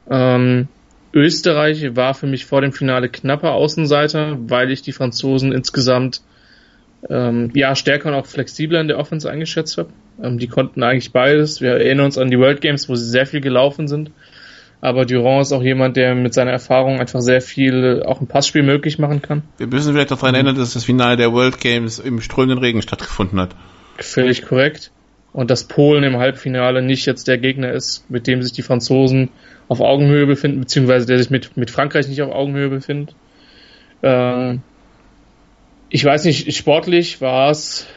Ähm, 0.10 0.68
Österreich 1.14 1.96
war 1.96 2.14
für 2.14 2.28
mich 2.28 2.46
vor 2.46 2.62
dem 2.62 2.74
Finale 2.74 3.10
knapper 3.10 3.54
Außenseiter, 3.54 4.38
weil 4.48 4.72
ich 4.72 4.82
die 4.82 4.92
Franzosen 4.92 5.52
insgesamt 5.52 6.22
ähm, 7.10 7.52
ja 7.54 7.76
stärker 7.76 8.10
und 8.10 8.16
auch 8.16 8.26
flexibler 8.26 8.82
in 8.82 8.88
der 8.88 8.98
Offense 8.98 9.30
eingeschätzt 9.30 9.78
habe. 9.78 9.90
Ähm, 10.22 10.38
die 10.38 10.48
konnten 10.48 10.84
eigentlich 10.84 11.12
beides. 11.12 11.62
Wir 11.62 11.72
erinnern 11.72 12.06
uns 12.06 12.18
an 12.18 12.30
die 12.30 12.40
World 12.40 12.62
Games, 12.62 12.90
wo 12.90 12.96
sie 12.96 13.10
sehr 13.10 13.26
viel 13.26 13.42
gelaufen 13.42 13.88
sind. 13.88 14.12
Aber 14.80 15.06
Durand 15.06 15.42
ist 15.42 15.54
auch 15.54 15.64
jemand, 15.64 15.98
der 15.98 16.14
mit 16.14 16.34
seiner 16.34 16.52
Erfahrung 16.52 17.00
einfach 17.00 17.22
sehr 17.22 17.42
viel 17.42 18.04
auch 18.06 18.22
ein 18.22 18.28
Passspiel 18.28 18.62
möglich 18.62 19.00
machen 19.00 19.22
kann. 19.22 19.44
Wir 19.58 19.68
müssen 19.68 19.94
vielleicht 19.94 20.12
daran 20.12 20.36
erinnern, 20.36 20.56
dass 20.56 20.74
das 20.74 20.84
Finale 20.84 21.18
der 21.18 21.34
World 21.34 21.60
Games 21.60 21.98
im 21.98 22.22
strömenden 22.22 22.60
Regen 22.60 22.82
stattgefunden 22.82 23.40
hat. 23.40 23.56
Völlig 23.98 24.46
korrekt. 24.46 24.92
Und 25.34 25.52
dass 25.52 25.66
Polen 25.66 26.04
im 26.04 26.18
Halbfinale 26.18 26.82
nicht 26.82 27.06
jetzt 27.06 27.28
der 27.28 27.38
Gegner 27.38 27.72
ist, 27.72 28.10
mit 28.10 28.28
dem 28.28 28.42
sich 28.42 28.54
die 28.54 28.62
Franzosen 28.62 29.30
auf 29.68 29.82
Augenhöhe 29.82 30.26
befinden, 30.26 30.60
beziehungsweise 30.60 31.06
der 31.06 31.18
sich 31.18 31.30
mit, 31.30 31.58
mit 31.58 31.72
Frankreich 31.72 32.08
nicht 32.08 32.22
auf 32.22 32.32
Augenhöhe 32.32 32.70
befindet. 32.70 33.16
Ähm, 34.04 34.62
ich 35.90 36.04
weiß 36.04 36.26
nicht, 36.26 36.54
sportlich 36.56 37.22
war 37.22 37.50
es 37.50 37.88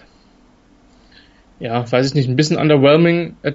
ja, 1.60 1.90
weiß 1.92 2.08
ich 2.08 2.14
nicht, 2.14 2.28
ein 2.28 2.36
bisschen 2.36 2.56
underwhelming 2.56 3.36
äh, 3.42 3.52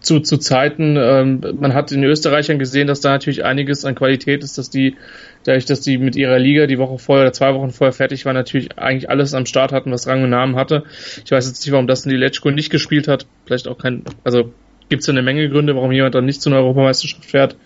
zu, 0.00 0.20
zu 0.20 0.36
Zeiten. 0.36 0.98
Ähm, 0.98 1.40
man 1.58 1.72
hat 1.72 1.90
in 1.90 2.04
Österreichern 2.04 2.58
gesehen, 2.58 2.86
dass 2.86 3.00
da 3.00 3.12
natürlich 3.12 3.44
einiges 3.44 3.86
an 3.86 3.94
Qualität 3.94 4.44
ist, 4.44 4.58
dass 4.58 4.68
die, 4.68 4.96
dadurch, 5.44 5.64
dass 5.64 5.80
die 5.80 5.96
mit 5.96 6.16
ihrer 6.16 6.38
Liga 6.38 6.66
die 6.66 6.78
Woche 6.78 6.98
vorher 6.98 7.24
oder 7.24 7.32
zwei 7.32 7.54
Wochen 7.54 7.70
vorher 7.70 7.94
fertig 7.94 8.26
waren, 8.26 8.34
natürlich 8.34 8.78
eigentlich 8.78 9.08
alles 9.08 9.32
am 9.32 9.46
Start 9.46 9.72
hatten, 9.72 9.90
was 9.90 10.06
Rang 10.06 10.22
und 10.22 10.28
Namen 10.28 10.54
hatte. 10.54 10.84
Ich 11.24 11.30
weiß 11.30 11.48
jetzt 11.48 11.64
nicht, 11.64 11.72
warum 11.72 11.86
das 11.86 12.04
in 12.04 12.10
die 12.10 12.18
Letschko 12.18 12.50
nicht 12.50 12.68
gespielt 12.68 13.08
hat. 13.08 13.26
Vielleicht 13.46 13.68
auch 13.68 13.78
kein, 13.78 14.04
also 14.22 14.52
gibt 14.90 15.02
es 15.02 15.08
eine 15.08 15.22
Menge 15.22 15.48
Gründe, 15.48 15.74
warum 15.74 15.92
jemand 15.92 16.14
dann 16.14 16.26
nicht 16.26 16.42
zu 16.42 16.50
einer 16.50 16.58
Europameisterschaft 16.58 17.24
fährt. 17.24 17.56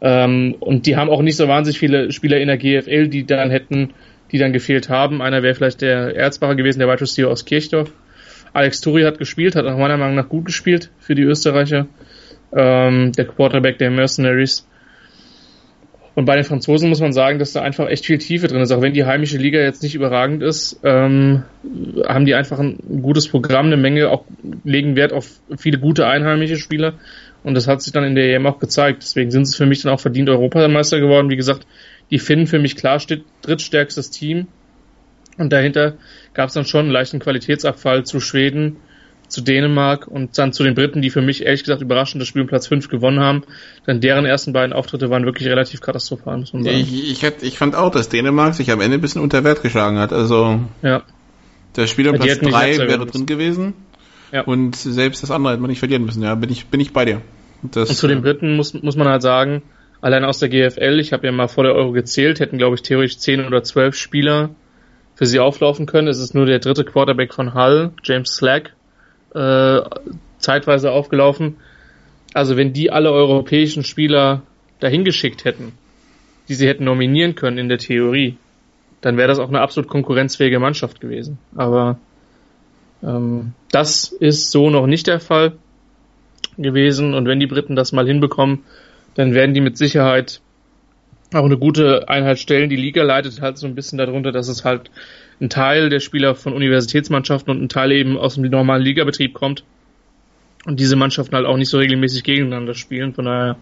Ähm, 0.00 0.54
und 0.60 0.86
die 0.86 0.94
haben 0.94 1.10
auch 1.10 1.22
nicht 1.22 1.36
so 1.36 1.48
wahnsinnig 1.48 1.80
viele 1.80 2.12
Spieler 2.12 2.38
in 2.38 2.46
der 2.46 2.56
GFL, 2.56 3.08
die 3.08 3.26
dann 3.26 3.50
hätten, 3.50 3.94
die 4.30 4.38
dann 4.38 4.52
gefehlt 4.52 4.88
haben. 4.88 5.22
Einer 5.22 5.42
wäre 5.42 5.56
vielleicht 5.56 5.82
der 5.82 6.14
Erzbacher 6.14 6.54
gewesen, 6.54 6.78
der 6.78 6.86
Wide 6.86 7.00
Receiver 7.00 7.28
aus 7.28 7.44
Kirchdorf 7.44 7.92
Alex 8.52 8.80
Turi 8.80 9.02
hat 9.02 9.18
gespielt, 9.18 9.56
hat 9.56 9.66
auch 9.66 9.78
meiner 9.78 9.96
Meinung 9.96 10.16
nach 10.16 10.28
gut 10.28 10.46
gespielt 10.46 10.90
für 10.98 11.14
die 11.14 11.22
Österreicher. 11.22 11.86
Ähm, 12.52 13.12
der 13.12 13.26
Quarterback 13.26 13.78
der 13.78 13.90
Mercenaries. 13.90 14.66
Und 16.16 16.24
bei 16.24 16.34
den 16.34 16.44
Franzosen 16.44 16.88
muss 16.88 17.00
man 17.00 17.12
sagen, 17.12 17.38
dass 17.38 17.52
da 17.52 17.62
einfach 17.62 17.88
echt 17.88 18.04
viel 18.04 18.18
Tiefe 18.18 18.48
drin 18.48 18.60
ist. 18.60 18.72
Auch 18.72 18.82
wenn 18.82 18.92
die 18.92 19.04
heimische 19.04 19.38
Liga 19.38 19.60
jetzt 19.60 19.82
nicht 19.82 19.94
überragend 19.94 20.42
ist, 20.42 20.80
ähm, 20.82 21.44
haben 22.06 22.26
die 22.26 22.34
einfach 22.34 22.58
ein 22.58 22.78
gutes 23.00 23.28
Programm, 23.28 23.66
eine 23.66 23.76
Menge, 23.76 24.10
auch 24.10 24.24
legen 24.64 24.96
Wert 24.96 25.12
auf 25.12 25.40
viele 25.56 25.78
gute 25.78 26.06
einheimische 26.06 26.56
Spieler. 26.56 26.94
Und 27.42 27.54
das 27.54 27.68
hat 27.68 27.80
sich 27.80 27.92
dann 27.92 28.04
in 28.04 28.16
der 28.16 28.34
EM 28.34 28.46
auch 28.46 28.58
gezeigt. 28.58 29.02
Deswegen 29.02 29.30
sind 29.30 29.46
sie 29.46 29.56
für 29.56 29.66
mich 29.66 29.82
dann 29.82 29.92
auch 29.92 30.00
verdient 30.00 30.28
Europameister 30.28 31.00
geworden. 31.00 31.30
Wie 31.30 31.36
gesagt, 31.36 31.66
die 32.10 32.18
Finnen 32.18 32.46
für 32.46 32.58
mich 32.58 32.76
klar 32.76 32.98
steht 32.98 33.24
drittstärkstes 33.42 34.10
Team. 34.10 34.48
Und 35.38 35.52
dahinter 35.52 35.94
gab 36.34 36.48
es 36.48 36.54
dann 36.54 36.64
schon 36.64 36.86
einen 36.86 36.90
leichten 36.90 37.18
Qualitätsabfall 37.18 38.04
zu 38.04 38.20
Schweden, 38.20 38.76
zu 39.28 39.40
Dänemark 39.42 40.08
und 40.08 40.36
dann 40.38 40.52
zu 40.52 40.64
den 40.64 40.74
Briten, 40.74 41.02
die 41.02 41.10
für 41.10 41.22
mich 41.22 41.44
ehrlich 41.44 41.62
gesagt 41.62 41.82
überraschend 41.82 42.20
das 42.20 42.28
Spiel 42.28 42.42
um 42.42 42.48
Platz 42.48 42.66
5 42.66 42.88
gewonnen 42.88 43.20
haben. 43.20 43.44
Denn 43.86 44.00
deren 44.00 44.26
ersten 44.26 44.52
beiden 44.52 44.72
Auftritte 44.72 45.08
waren 45.08 45.24
wirklich 45.24 45.48
relativ 45.48 45.80
katastrophal, 45.80 46.38
muss 46.38 46.52
man 46.52 46.64
sagen. 46.64 46.76
Ich, 46.76 47.22
ich, 47.22 47.42
ich 47.42 47.58
fand 47.58 47.76
auch, 47.76 47.90
dass 47.90 48.08
Dänemark 48.08 48.54
sich 48.54 48.70
am 48.72 48.80
Ende 48.80 48.98
ein 48.98 49.00
bisschen 49.00 49.22
unter 49.22 49.44
Wert 49.44 49.62
geschlagen 49.62 49.98
hat. 49.98 50.12
Also 50.12 50.60
ja. 50.82 51.02
das 51.74 51.90
Spiel 51.90 52.08
um 52.08 52.16
ja, 52.16 52.22
Platz 52.22 52.40
3 52.40 52.78
wäre 52.78 53.06
drin 53.06 53.26
gewesen. 53.26 53.74
Ja. 54.32 54.42
Und 54.42 54.76
selbst 54.76 55.22
das 55.22 55.30
andere 55.30 55.52
hätte 55.52 55.62
man 55.62 55.70
nicht 55.70 55.80
verlieren 55.80 56.04
müssen. 56.04 56.22
Ja, 56.22 56.34
bin 56.34 56.50
ich, 56.50 56.66
bin 56.66 56.80
ich 56.80 56.92
bei 56.92 57.04
dir. 57.04 57.22
Das, 57.62 57.90
und 57.90 57.96
zu 57.96 58.08
den 58.08 58.22
Briten 58.22 58.56
muss, 58.56 58.74
muss 58.74 58.96
man 58.96 59.08
halt 59.08 59.22
sagen, 59.22 59.62
allein 60.00 60.24
aus 60.24 60.38
der 60.38 60.48
GFL, 60.48 60.98
ich 60.98 61.12
habe 61.12 61.26
ja 61.26 61.32
mal 61.32 61.48
vor 61.48 61.64
der 61.64 61.74
Euro 61.74 61.92
gezählt, 61.92 62.40
hätten 62.40 62.58
glaube 62.58 62.76
ich 62.76 62.82
theoretisch 62.82 63.18
10 63.18 63.44
oder 63.44 63.62
12 63.62 63.94
Spieler 63.94 64.50
für 65.20 65.26
sie 65.26 65.38
auflaufen 65.38 65.84
können. 65.84 66.08
Es 66.08 66.18
ist 66.18 66.34
nur 66.34 66.46
der 66.46 66.60
dritte 66.60 66.82
Quarterback 66.82 67.34
von 67.34 67.52
Hull, 67.52 67.92
James 68.02 68.36
Slack, 68.36 68.72
äh, 69.34 69.80
zeitweise 70.38 70.92
aufgelaufen. 70.92 71.58
Also 72.32 72.56
wenn 72.56 72.72
die 72.72 72.90
alle 72.90 73.12
europäischen 73.12 73.84
Spieler 73.84 74.40
dahin 74.78 75.04
geschickt 75.04 75.44
hätten, 75.44 75.72
die 76.48 76.54
sie 76.54 76.66
hätten 76.66 76.84
nominieren 76.84 77.34
können 77.34 77.58
in 77.58 77.68
der 77.68 77.76
Theorie, 77.76 78.38
dann 79.02 79.18
wäre 79.18 79.28
das 79.28 79.38
auch 79.38 79.50
eine 79.50 79.60
absolut 79.60 79.90
konkurrenzfähige 79.90 80.58
Mannschaft 80.58 81.02
gewesen. 81.02 81.36
Aber 81.54 81.98
ähm, 83.02 83.52
das 83.72 84.12
ist 84.12 84.50
so 84.50 84.70
noch 84.70 84.86
nicht 84.86 85.06
der 85.06 85.20
Fall 85.20 85.52
gewesen. 86.56 87.12
Und 87.12 87.28
wenn 87.28 87.40
die 87.40 87.46
Briten 87.46 87.76
das 87.76 87.92
mal 87.92 88.06
hinbekommen, 88.06 88.60
dann 89.16 89.34
werden 89.34 89.52
die 89.52 89.60
mit 89.60 89.76
Sicherheit 89.76 90.40
auch 91.34 91.44
eine 91.44 91.58
gute 91.58 92.08
Einheit 92.08 92.38
stellen. 92.38 92.70
Die 92.70 92.76
Liga 92.76 93.02
leidet 93.02 93.40
halt 93.40 93.58
so 93.58 93.66
ein 93.66 93.74
bisschen 93.74 93.98
darunter, 93.98 94.32
dass 94.32 94.48
es 94.48 94.64
halt 94.64 94.90
ein 95.40 95.48
Teil 95.48 95.88
der 95.88 96.00
Spieler 96.00 96.34
von 96.34 96.52
Universitätsmannschaften 96.52 97.50
und 97.50 97.62
ein 97.62 97.68
Teil 97.68 97.92
eben 97.92 98.18
aus 98.18 98.34
dem 98.34 98.44
normalen 98.44 98.82
Ligabetrieb 98.82 99.34
kommt. 99.34 99.64
Und 100.66 100.78
diese 100.78 100.96
Mannschaften 100.96 101.34
halt 101.36 101.46
auch 101.46 101.56
nicht 101.56 101.70
so 101.70 101.78
regelmäßig 101.78 102.24
gegeneinander 102.24 102.74
spielen. 102.74 103.14
Von 103.14 103.24
daher, 103.24 103.56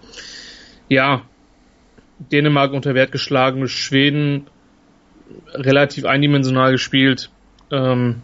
ja, 0.88 1.22
Dänemark 2.18 2.72
unter 2.72 2.94
Wert 2.94 3.12
geschlagen, 3.12 3.68
Schweden 3.68 4.46
relativ 5.52 6.04
eindimensional 6.04 6.72
gespielt. 6.72 7.30
Ähm, 7.70 8.22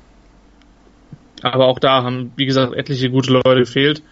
aber 1.42 1.66
auch 1.66 1.78
da 1.78 2.02
haben, 2.02 2.32
wie 2.36 2.46
gesagt, 2.46 2.74
etliche 2.74 3.10
gute 3.10 3.32
Leute 3.32 3.60
gefehlt. 3.60 4.02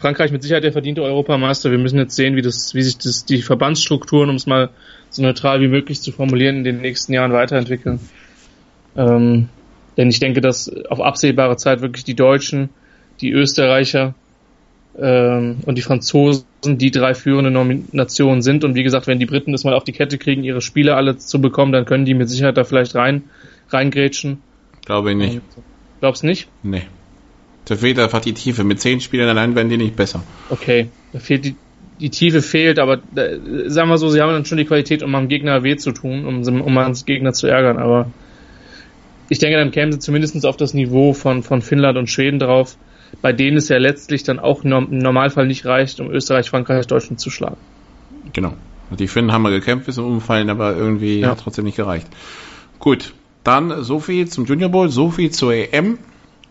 Frankreich 0.00 0.32
mit 0.32 0.42
Sicherheit 0.42 0.64
der 0.64 0.72
verdiente 0.72 1.02
Europameister. 1.02 1.70
Wir 1.70 1.78
müssen 1.78 1.98
jetzt 1.98 2.16
sehen, 2.16 2.34
wie, 2.34 2.42
das, 2.42 2.74
wie 2.74 2.80
sich 2.80 2.96
das, 2.96 3.26
die 3.26 3.42
Verbandsstrukturen, 3.42 4.30
um 4.30 4.36
es 4.36 4.46
mal 4.46 4.70
so 5.10 5.20
neutral 5.22 5.60
wie 5.60 5.68
möglich 5.68 6.00
zu 6.00 6.10
formulieren, 6.10 6.56
in 6.56 6.64
den 6.64 6.80
nächsten 6.80 7.12
Jahren 7.12 7.32
weiterentwickeln. 7.32 8.00
Ähm, 8.96 9.50
denn 9.98 10.08
ich 10.08 10.18
denke, 10.18 10.40
dass 10.40 10.74
auf 10.88 11.02
absehbare 11.02 11.56
Zeit 11.56 11.82
wirklich 11.82 12.04
die 12.04 12.14
Deutschen, 12.14 12.70
die 13.20 13.30
Österreicher 13.30 14.14
ähm, 14.98 15.58
und 15.66 15.76
die 15.76 15.82
Franzosen 15.82 16.46
die 16.64 16.90
drei 16.90 17.12
führenden 17.12 17.52
Nominationen 17.52 18.40
sind. 18.40 18.64
Und 18.64 18.74
wie 18.74 18.82
gesagt, 18.82 19.06
wenn 19.06 19.18
die 19.18 19.26
Briten 19.26 19.52
das 19.52 19.64
mal 19.64 19.74
auf 19.74 19.84
die 19.84 19.92
Kette 19.92 20.16
kriegen, 20.16 20.44
ihre 20.44 20.62
Spiele 20.62 20.94
alle 20.96 21.18
zu 21.18 21.42
bekommen, 21.42 21.72
dann 21.72 21.84
können 21.84 22.06
die 22.06 22.14
mit 22.14 22.30
Sicherheit 22.30 22.56
da 22.56 22.64
vielleicht 22.64 22.94
rein 22.94 23.24
reingrätschen. 23.68 24.38
Glaube 24.86 25.10
ich 25.10 25.16
nicht. 25.16 25.40
Glaubst 26.00 26.24
nicht? 26.24 26.48
Nee. 26.62 26.84
Da 27.66 27.76
fehlt 27.76 27.98
einfach 27.98 28.20
die 28.20 28.34
Tiefe. 28.34 28.64
Mit 28.64 28.80
zehn 28.80 29.00
Spielern 29.00 29.28
allein 29.28 29.54
werden 29.54 29.68
die 29.68 29.76
nicht 29.76 29.96
besser. 29.96 30.22
Okay, 30.48 30.88
da 31.12 31.18
fehlt 31.18 31.44
die, 31.44 31.56
die 32.00 32.10
Tiefe 32.10 32.42
fehlt, 32.42 32.78
aber 32.78 33.00
äh, 33.14 33.38
sagen 33.66 33.88
wir 33.88 33.98
so, 33.98 34.08
sie 34.08 34.20
haben 34.20 34.32
dann 34.32 34.44
schon 34.44 34.58
die 34.58 34.64
Qualität, 34.64 35.02
um 35.02 35.14
am 35.14 35.28
Gegner 35.28 35.62
weh 35.62 35.76
zu 35.76 35.92
tun, 35.92 36.24
um, 36.26 36.42
um 36.42 36.78
am 36.78 36.94
Gegner 37.06 37.32
zu 37.32 37.46
ärgern, 37.46 37.78
aber 37.78 38.10
ich 39.30 39.38
denke, 39.38 39.56
dann 39.56 39.70
kämen 39.70 39.92
sie 39.92 40.00
zumindest 40.00 40.44
auf 40.44 40.56
das 40.56 40.74
Niveau 40.74 41.12
von, 41.14 41.42
von 41.44 41.62
Finnland 41.62 41.96
und 41.96 42.10
Schweden 42.10 42.40
drauf, 42.40 42.76
bei 43.22 43.32
denen 43.32 43.56
es 43.58 43.68
ja 43.68 43.78
letztlich 43.78 44.24
dann 44.24 44.40
auch 44.40 44.64
im 44.64 44.98
Normalfall 44.98 45.46
nicht 45.46 45.64
reicht, 45.64 46.00
um 46.00 46.10
Österreich, 46.10 46.50
Frankreich, 46.50 46.86
Deutschland 46.88 47.20
zu 47.20 47.30
schlagen. 47.30 47.56
Genau. 48.32 48.54
Die 48.98 49.06
Finnen 49.06 49.32
haben 49.32 49.42
mal 49.42 49.52
gekämpft 49.52 49.86
bis 49.86 49.94
zum 49.94 50.06
Umfallen, 50.06 50.50
aber 50.50 50.76
irgendwie 50.76 51.20
ja. 51.20 51.30
hat 51.30 51.40
trotzdem 51.40 51.64
nicht 51.64 51.76
gereicht. 51.76 52.08
Gut, 52.80 53.14
dann 53.44 53.84
so 53.84 54.00
viel 54.00 54.26
zum 54.28 54.46
Junior 54.46 54.68
Bowl, 54.68 54.88
so 54.88 55.10
viel 55.10 55.30
zur 55.30 55.54
EM. 55.54 55.98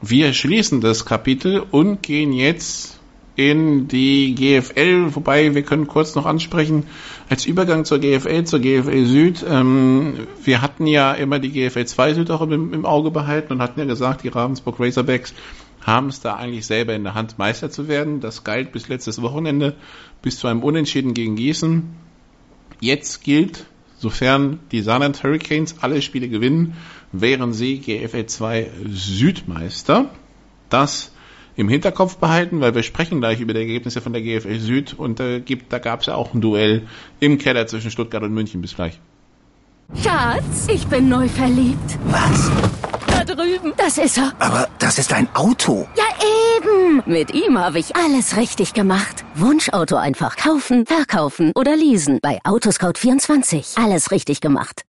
Wir 0.01 0.32
schließen 0.34 0.79
das 0.79 1.06
Kapitel 1.06 1.62
und 1.72 2.01
gehen 2.01 2.32
jetzt 2.32 3.00
in 3.36 3.88
die 3.88 4.34
GFL, 4.34 5.15
wobei 5.15 5.56
wir 5.56 5.63
können 5.63 5.88
kurz 5.88 6.15
noch 6.15 6.25
ansprechen, 6.25 6.86
als 7.29 7.46
Übergang 7.46 7.86
zur 7.86 8.00
GFL, 8.00 8.44
zur 8.44 8.60
GFL 8.60 9.06
Süd, 9.06 9.46
ähm, 9.48 10.27
wir 10.44 10.62
hatten 10.62 10.88
ja 10.88 11.13
immer 11.13 11.39
die 11.39 11.51
GFL 11.51 11.86
2 11.86 12.13
Süd 12.15 12.32
auch 12.32 12.41
im, 12.41 12.74
im 12.74 12.86
Auge 12.86 13.12
behalten 13.12 13.53
und 13.53 13.62
hatten 13.62 13.79
ja 13.79 13.86
gesagt, 13.86 14.24
die 14.24 14.29
Ravensburg 14.29 14.79
Razorbacks 14.79 15.34
haben 15.82 16.08
es 16.08 16.22
da 16.22 16.36
eigentlich 16.36 16.65
selber 16.65 16.94
in 16.94 17.03
der 17.03 17.13
Hand, 17.13 17.38
Meister 17.38 17.70
zu 17.70 17.88
werden. 17.88 18.20
Das 18.20 18.44
galt 18.44 18.72
bis 18.72 18.89
letztes 18.89 19.22
Wochenende, 19.22 19.75
bis 20.22 20.39
zu 20.39 20.48
einem 20.48 20.63
Unentschieden 20.63 21.13
gegen 21.13 21.36
Gießen. 21.36 21.84
Jetzt 22.82 23.24
gilt, 23.24 23.65
sofern 23.98 24.60
die 24.72 24.82
Saarland 24.82 25.24
Hurricanes 25.24 25.75
alle 25.82 26.01
Spiele 26.01 26.29
gewinnen, 26.29 26.75
wären 27.12 27.54
sie 27.54 27.80
GFL 27.80 28.25
2 28.25 28.70
Südmeister. 28.89 30.10
Das 30.70 31.12
im 31.56 31.68
Hinterkopf 31.68 32.18
behalten, 32.18 32.62
weil 32.62 32.74
wir 32.74 32.84
sprechen 32.84 33.20
gleich 33.20 33.42
über 33.42 33.54
die 33.54 33.60
Ergebnisse 33.60 34.00
von 34.00 34.13
der 34.13 34.22
GFL 34.22 34.60
Süd 34.60 34.94
und 34.94 35.20
äh, 35.20 35.42
gibt, 35.42 35.74
da 35.74 35.80
gab 35.80 36.01
es 36.01 36.06
ja 36.06 36.16
auch 36.16 36.34
ein 36.34 36.39
Duell 36.39 36.84
im 37.20 37.38
Keller 37.38 37.68
zwischen 37.68 37.92
Stuttgart 37.92 38.24
und 38.24 38.34
München. 38.34 38.62
Bis 38.62 38.75
gleich. 38.75 39.00
Schatz, 40.01 40.68
ich 40.72 40.88
bin 40.88 41.10
neu 41.10 41.28
verliebt. 41.28 42.00
Was? 42.06 42.50
Da 43.08 43.25
drüben. 43.25 43.74
Das 43.75 43.98
ist 43.98 44.18
er. 44.18 44.32
Aber 44.39 44.70
das 44.80 45.00
ist 45.00 45.12
ein 45.12 45.28
Auto. 45.34 45.86
Ja, 45.98 46.06
eben. 46.58 47.04
Mit 47.06 47.34
ihm 47.34 47.58
habe 47.58 47.80
ich 47.80 47.94
alles 47.96 48.38
richtig 48.38 48.74
gemacht. 48.74 49.25
Wunschauto 49.36 49.98
einfach 49.98 50.38
kaufen, 50.38 50.86
verkaufen 50.86 51.51
oder 51.56 51.75
leasen. 51.75 52.20
Bei 52.22 52.39
Autoscout24. 52.44 53.84
Alles 53.84 54.12
richtig 54.12 54.39
gemacht. 54.39 54.84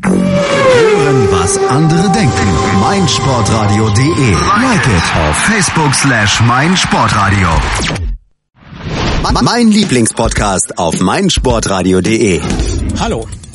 Hören, 0.00 1.30
was 1.30 1.58
andere 1.68 2.10
denken. 2.12 2.48
meinsportradio.de. 2.80 4.30
Like 4.32 4.86
it 4.86 5.02
auf 5.28 5.36
Facebook 5.36 5.94
slash 5.94 6.40
meinsportradio. 6.40 7.48
Mein 9.42 9.68
Lieblingspodcast 9.70 10.78
auf 10.78 11.00
meinsportradio.de. 11.00 12.40
Hallo. 12.98 13.26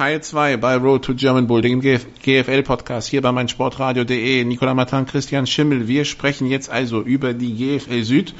Teil 0.00 0.22
2 0.22 0.56
bei 0.56 0.76
Road 0.76 1.04
to 1.04 1.12
German 1.12 1.46
Bull, 1.46 1.60
dem 1.60 1.82
GFL-Podcast 1.82 3.06
hier 3.10 3.20
bei 3.20 3.32
meinsportradio.de. 3.32 4.44
Nicola 4.44 4.72
Matan, 4.72 5.04
Christian 5.04 5.46
Schimmel. 5.46 5.88
Wir 5.88 6.06
sprechen 6.06 6.46
jetzt 6.46 6.70
also 6.70 7.02
über 7.02 7.34
die 7.34 7.54
GFL 7.54 8.02
Süd 8.02 8.34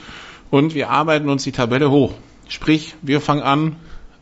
und 0.50 0.74
wir 0.74 0.88
arbeiten 0.88 1.28
uns 1.28 1.42
die 1.42 1.52
Tabelle 1.52 1.90
hoch. 1.90 2.14
Sprich, 2.48 2.94
wir 3.02 3.20
fangen 3.20 3.42
an, 3.42 3.76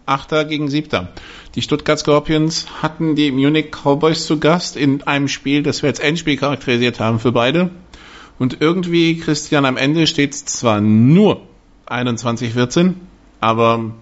Achter 0.04 0.47
gegen 0.47 0.68
Siebter. 0.68 1.12
Die 1.54 1.62
Stuttgart 1.62 2.00
Scorpions 2.00 2.66
hatten 2.83 3.14
die 3.14 3.30
Munich 3.30 3.71
Cowboys 3.71 4.26
zu 4.26 4.40
Gast 4.40 4.76
in 4.76 5.04
einem 5.04 5.28
Spiel, 5.28 5.62
das 5.62 5.83
wir 5.83 5.90
als 5.90 6.00
Endspiel 6.00 6.38
charakterisiert 6.38 6.99
haben 6.99 7.21
für 7.21 7.30
beide. 7.30 7.71
Und 8.40 8.61
irgendwie, 8.61 9.16
Christian, 9.16 9.64
am 9.64 9.76
Ende 9.76 10.09
steht 10.09 10.35
es 10.35 10.45
zwar 10.45 10.80
nur 10.80 11.42
21-14, 11.87 12.95
aber 13.38 13.92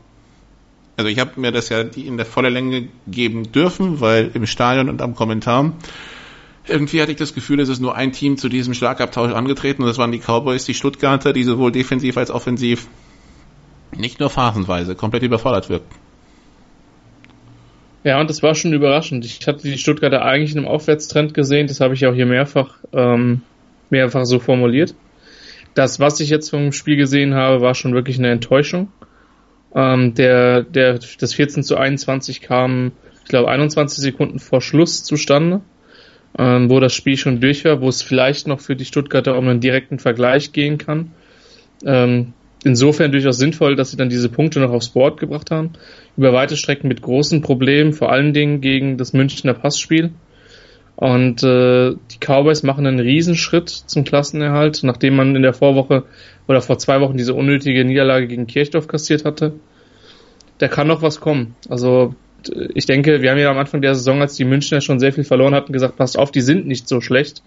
also 0.96 1.10
ich 1.10 1.18
habe 1.18 1.38
mir 1.40 1.52
das 1.52 1.68
ja 1.68 1.80
in 1.80 2.16
der 2.16 2.26
voller 2.26 2.50
Länge 2.50 2.88
geben 3.06 3.52
dürfen, 3.52 4.00
weil 4.00 4.30
im 4.34 4.46
Stadion 4.46 4.88
und 4.88 5.02
am 5.02 5.14
Kommentar 5.14 5.72
irgendwie 6.68 7.00
hatte 7.00 7.12
ich 7.12 7.18
das 7.18 7.34
Gefühl, 7.34 7.60
es 7.60 7.68
ist 7.68 7.80
nur 7.80 7.94
ein 7.94 8.12
Team 8.12 8.36
zu 8.36 8.48
diesem 8.48 8.74
Schlagabtausch 8.74 9.32
angetreten 9.32 9.82
und 9.82 9.88
das 9.88 9.98
waren 9.98 10.12
die 10.12 10.18
Cowboys, 10.18 10.64
die 10.64 10.74
Stuttgarter, 10.74 11.32
die 11.32 11.44
sowohl 11.44 11.72
defensiv 11.72 12.16
als 12.16 12.30
offensiv 12.30 12.88
nicht 13.96 14.20
nur 14.20 14.30
phasenweise 14.30 14.94
komplett 14.94 15.22
überfordert 15.22 15.68
wirkten. 15.68 15.96
Ja, 18.04 18.20
und 18.20 18.30
das 18.30 18.42
war 18.42 18.54
schon 18.54 18.72
überraschend. 18.72 19.24
Ich 19.24 19.46
hatte 19.46 19.68
die 19.68 19.78
Stuttgarter 19.78 20.22
eigentlich 20.22 20.52
in 20.52 20.58
einem 20.58 20.68
Aufwärtstrend 20.68 21.34
gesehen, 21.34 21.66
das 21.66 21.80
habe 21.80 21.94
ich 21.94 22.06
auch 22.06 22.14
hier 22.14 22.26
mehrfach, 22.26 22.78
ähm, 22.92 23.42
mehrfach 23.90 24.24
so 24.24 24.38
formuliert. 24.38 24.94
Das, 25.74 26.00
was 26.00 26.20
ich 26.20 26.30
jetzt 26.30 26.50
vom 26.50 26.72
Spiel 26.72 26.96
gesehen 26.96 27.34
habe, 27.34 27.60
war 27.60 27.74
schon 27.74 27.94
wirklich 27.94 28.18
eine 28.18 28.30
Enttäuschung. 28.30 28.88
Ähm, 29.76 30.14
der, 30.14 30.62
der, 30.62 30.99
das 31.21 31.35
14 31.35 31.62
zu 31.62 31.76
21 31.76 32.40
kam, 32.40 32.92
ich 33.23 33.28
glaube, 33.28 33.50
21 33.50 34.02
Sekunden 34.02 34.38
vor 34.38 34.62
Schluss 34.62 35.04
zustande, 35.04 35.61
ähm, 36.38 36.71
wo 36.71 36.80
das 36.80 36.95
Spiel 36.95 37.18
schon 37.18 37.40
durch 37.40 37.64
war, 37.66 37.83
wo 37.83 37.88
es 37.88 38.00
vielleicht 38.00 38.47
noch 38.47 38.61
für 38.61 38.75
die 38.75 38.87
Stuttgarter 38.87 39.37
um 39.37 39.47
einen 39.47 39.61
direkten 39.61 39.99
Vergleich 39.99 40.52
gehen 40.52 40.78
kann. 40.78 41.12
Ähm, 41.85 42.33
insofern 42.64 43.12
durchaus 43.12 43.37
sinnvoll, 43.37 43.76
dass 43.76 43.90
sie 43.90 43.99
dann 43.99 44.09
diese 44.09 44.30
Punkte 44.30 44.61
noch 44.61 44.71
aufs 44.71 44.88
Board 44.88 45.21
gebracht 45.21 45.50
haben. 45.50 45.73
Über 46.16 46.33
weite 46.33 46.56
Strecken 46.56 46.88
mit 46.88 47.02
großen 47.02 47.42
Problemen, 47.42 47.92
vor 47.92 48.11
allen 48.11 48.33
Dingen 48.33 48.62
gegen 48.62 48.97
das 48.97 49.12
Münchner 49.12 49.52
Passspiel. 49.52 50.12
Und 50.97 51.42
äh, 51.42 51.90
die 51.90 52.18
Cowboys 52.18 52.62
machen 52.62 52.87
einen 52.87 53.00
Riesenschritt 53.00 53.68
zum 53.68 54.04
Klassenerhalt, 54.04 54.80
nachdem 54.83 55.16
man 55.16 55.37
in 55.37 55.42
der 55.42 55.52
Vorwoche 55.52 56.04
oder 56.48 56.60
vor 56.60 56.78
zwei 56.78 57.00
Wochen 57.00 57.16
diese 57.16 57.34
unnötige 57.34 57.84
Niederlage 57.84 58.26
gegen 58.26 58.46
Kirchdorf 58.46 58.88
kassiert 58.88 59.24
hatte. 59.24 59.52
Da 60.58 60.68
kann 60.68 60.86
noch 60.86 61.02
was 61.02 61.20
kommen. 61.20 61.54
Also 61.68 62.14
ich 62.74 62.86
denke, 62.86 63.22
wir 63.22 63.30
haben 63.30 63.38
ja 63.38 63.50
am 63.50 63.58
Anfang 63.58 63.82
der 63.82 63.94
Saison, 63.94 64.20
als 64.20 64.36
die 64.36 64.44
Münchner 64.44 64.80
schon 64.80 65.00
sehr 65.00 65.12
viel 65.12 65.24
verloren 65.24 65.54
hatten, 65.54 65.72
gesagt, 65.72 65.96
passt 65.96 66.18
auf, 66.18 66.30
die 66.30 66.40
sind 66.40 66.66
nicht 66.66 66.88
so 66.88 67.00
schlecht. 67.00 67.42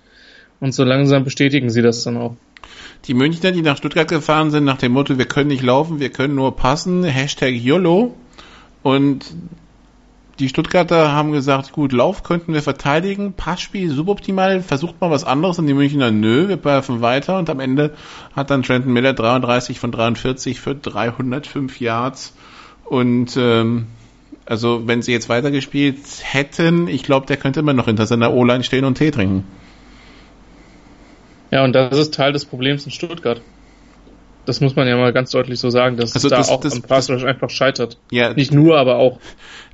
Und 0.59 0.73
so 0.73 0.83
langsam 0.83 1.23
bestätigen 1.23 1.69
sie 1.69 1.81
das 1.81 2.03
dann 2.03 2.17
auch. 2.17 2.35
Die 3.05 3.13
Münchner, 3.13 3.51
die 3.51 3.61
nach 3.61 3.77
Stuttgart 3.77 4.09
gefahren 4.09 4.51
sind, 4.51 4.65
nach 4.65 4.77
dem 4.77 4.91
Motto, 4.91 5.17
wir 5.17 5.25
können 5.25 5.47
nicht 5.47 5.63
laufen, 5.63 6.01
wir 6.01 6.09
können 6.09 6.35
nur 6.35 6.55
passen, 6.55 7.03
Hashtag 7.03 7.53
YOLO. 7.53 8.13
Und 8.83 9.25
die 10.39 10.49
Stuttgarter 10.49 11.11
haben 11.11 11.31
gesagt, 11.31 11.73
gut, 11.73 11.91
Lauf 11.91 12.23
könnten 12.23 12.53
wir 12.53 12.61
verteidigen, 12.61 13.33
Passspiel 13.33 13.91
suboptimal, 13.91 14.61
versucht 14.61 15.01
mal 15.01 15.11
was 15.11 15.25
anderes 15.25 15.59
und 15.59 15.67
die 15.67 15.73
Münchner, 15.73 16.11
nö, 16.11 16.47
wir 16.47 16.63
werfen 16.63 17.01
weiter 17.01 17.37
und 17.37 17.49
am 17.49 17.59
Ende 17.59 17.93
hat 18.35 18.49
dann 18.49 18.63
Trenton 18.63 18.93
Miller 18.93 19.13
33 19.13 19.79
von 19.79 19.91
43 19.91 20.61
für 20.61 20.75
305 20.75 21.79
Yards 21.81 22.33
und 22.85 23.35
ähm, 23.37 23.87
also 24.45 24.87
wenn 24.87 25.01
sie 25.01 25.11
jetzt 25.11 25.29
weitergespielt 25.29 25.99
hätten, 26.21 26.87
ich 26.87 27.03
glaube, 27.03 27.27
der 27.27 27.37
könnte 27.37 27.59
immer 27.59 27.73
noch 27.73 27.85
hinter 27.85 28.07
seiner 28.07 28.33
O-Line 28.33 28.63
stehen 28.63 28.85
und 28.85 28.97
Tee 28.97 29.11
trinken. 29.11 29.43
Ja, 31.51 31.63
und 31.63 31.73
das 31.73 31.97
ist 31.97 32.13
Teil 32.13 32.31
des 32.31 32.45
Problems 32.45 32.85
in 32.85 32.91
Stuttgart. 32.91 33.41
Das 34.45 34.61
muss 34.61 34.75
man 34.75 34.87
ja 34.87 34.97
mal 34.97 35.13
ganz 35.13 35.31
deutlich 35.31 35.59
so 35.59 35.69
sagen, 35.69 35.97
dass 35.97 36.15
also 36.15 36.27
es 36.27 36.31
da 36.31 36.37
das, 36.37 36.49
auch 36.49 36.61
das, 36.61 36.73
am 36.73 36.81
Pass 36.81 37.09
einfach 37.09 37.49
scheitert. 37.49 37.97
Ja, 38.11 38.33
Nicht 38.33 38.53
nur, 38.53 38.77
aber 38.77 38.97
auch. 38.97 39.19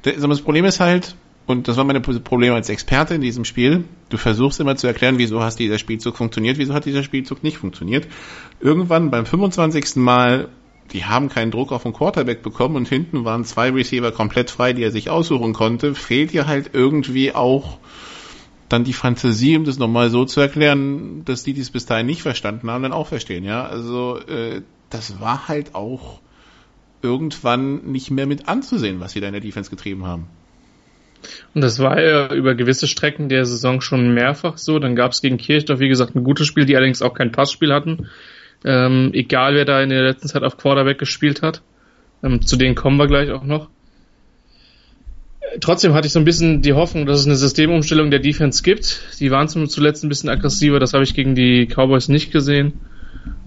Das 0.03 0.41
Problem 0.41 0.65
ist 0.65 0.79
halt, 0.79 1.15
und 1.47 1.67
das 1.67 1.77
war 1.77 1.83
mein 1.83 2.01
Problem 2.01 2.53
als 2.53 2.69
Experte 2.69 3.13
in 3.15 3.21
diesem 3.21 3.45
Spiel, 3.45 3.83
du 4.09 4.17
versuchst 4.17 4.59
immer 4.59 4.75
zu 4.75 4.87
erklären, 4.87 5.17
wieso 5.17 5.41
hast 5.41 5.59
dieser 5.59 5.77
Spielzug 5.77 6.17
funktioniert, 6.17 6.57
wieso 6.57 6.73
hat 6.73 6.85
dieser 6.85 7.03
Spielzug 7.03 7.43
nicht 7.43 7.57
funktioniert. 7.57 8.07
Irgendwann 8.59 9.11
beim 9.11 9.25
25. 9.25 9.97
Mal, 9.97 10.49
die 10.91 11.05
haben 11.05 11.29
keinen 11.29 11.51
Druck 11.51 11.71
auf 11.71 11.83
den 11.83 11.93
Quarterback 11.93 12.41
bekommen 12.41 12.75
und 12.75 12.87
hinten 12.87 13.25
waren 13.25 13.45
zwei 13.45 13.69
Receiver 13.69 14.11
komplett 14.11 14.49
frei, 14.49 14.73
die 14.73 14.83
er 14.83 14.91
sich 14.91 15.09
aussuchen 15.09 15.53
konnte, 15.53 15.93
fehlt 15.93 16.33
dir 16.33 16.47
halt 16.47 16.71
irgendwie 16.73 17.33
auch 17.33 17.77
dann 18.69 18.83
die 18.83 18.93
Fantasie, 18.93 19.57
um 19.57 19.65
das 19.65 19.77
nochmal 19.77 20.09
so 20.09 20.25
zu 20.25 20.41
erklären, 20.41 21.23
dass 21.25 21.43
die, 21.43 21.53
die 21.53 21.61
es 21.61 21.69
bis 21.69 21.85
dahin 21.85 22.07
nicht 22.07 22.21
verstanden 22.21 22.69
haben, 22.69 22.83
dann 22.83 22.93
auch 22.93 23.07
verstehen, 23.07 23.43
ja. 23.43 23.65
Also 23.65 24.19
äh, 24.19 24.61
das 24.89 25.19
war 25.19 25.47
halt 25.47 25.75
auch 25.75 26.19
irgendwann 27.01 27.91
nicht 27.91 28.09
mehr 28.09 28.25
mit 28.25 28.47
anzusehen, 28.47 28.99
was 28.99 29.11
sie 29.11 29.21
da 29.21 29.27
in 29.27 29.33
der 29.33 29.41
Defense 29.41 29.69
getrieben 29.69 30.05
haben. 30.05 30.27
Und 31.53 31.61
das 31.61 31.79
war 31.79 32.01
ja 32.01 32.33
über 32.33 32.55
gewisse 32.55 32.87
Strecken 32.87 33.29
der 33.29 33.45
Saison 33.45 33.81
schon 33.81 34.13
mehrfach 34.13 34.57
so. 34.57 34.79
Dann 34.79 34.95
gab 34.95 35.11
es 35.11 35.21
gegen 35.21 35.37
Kirchdorf, 35.37 35.79
wie 35.79 35.87
gesagt, 35.87 36.15
ein 36.15 36.23
gutes 36.23 36.47
Spiel, 36.47 36.65
die 36.65 36.75
allerdings 36.75 37.01
auch 37.01 37.13
kein 37.13 37.31
Passspiel 37.31 37.73
hatten. 37.73 38.07
Ähm, 38.63 39.11
egal, 39.13 39.55
wer 39.55 39.65
da 39.65 39.81
in 39.81 39.89
der 39.89 40.03
letzten 40.03 40.27
Zeit 40.27 40.43
auf 40.43 40.57
Quarterback 40.57 40.97
gespielt 40.97 41.41
hat. 41.41 41.61
Ähm, 42.23 42.41
zu 42.41 42.57
denen 42.57 42.75
kommen 42.75 42.97
wir 42.97 43.07
gleich 43.07 43.31
auch 43.31 43.43
noch 43.43 43.69
trotzdem 45.59 45.93
hatte 45.93 46.07
ich 46.07 46.13
so 46.13 46.19
ein 46.19 46.25
bisschen 46.25 46.61
die 46.61 46.73
Hoffnung, 46.73 47.05
dass 47.05 47.19
es 47.19 47.25
eine 47.25 47.35
Systemumstellung 47.35 48.11
der 48.11 48.19
Defense 48.19 48.63
gibt. 48.63 49.01
Die 49.19 49.31
waren 49.31 49.47
zum 49.47 49.67
zuletzt 49.67 50.03
ein 50.03 50.09
bisschen 50.09 50.29
aggressiver, 50.29 50.79
das 50.79 50.93
habe 50.93 51.03
ich 51.03 51.13
gegen 51.13 51.35
die 51.35 51.67
Cowboys 51.67 52.09
nicht 52.09 52.31
gesehen. 52.31 52.73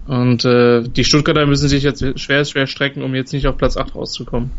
Und 0.07 0.45
äh, 0.45 0.83
die 0.83 1.05
Stuttgarter 1.05 1.47
müssen 1.47 1.69
sich 1.69 1.83
jetzt 1.83 2.03
schwer, 2.19 2.45
schwer 2.45 2.67
strecken, 2.67 3.03
um 3.03 3.15
jetzt 3.15 3.33
nicht 3.33 3.47
auf 3.47 3.59
Platz 3.59 3.77
8 3.77 3.95
rauszukommen. 3.95 4.51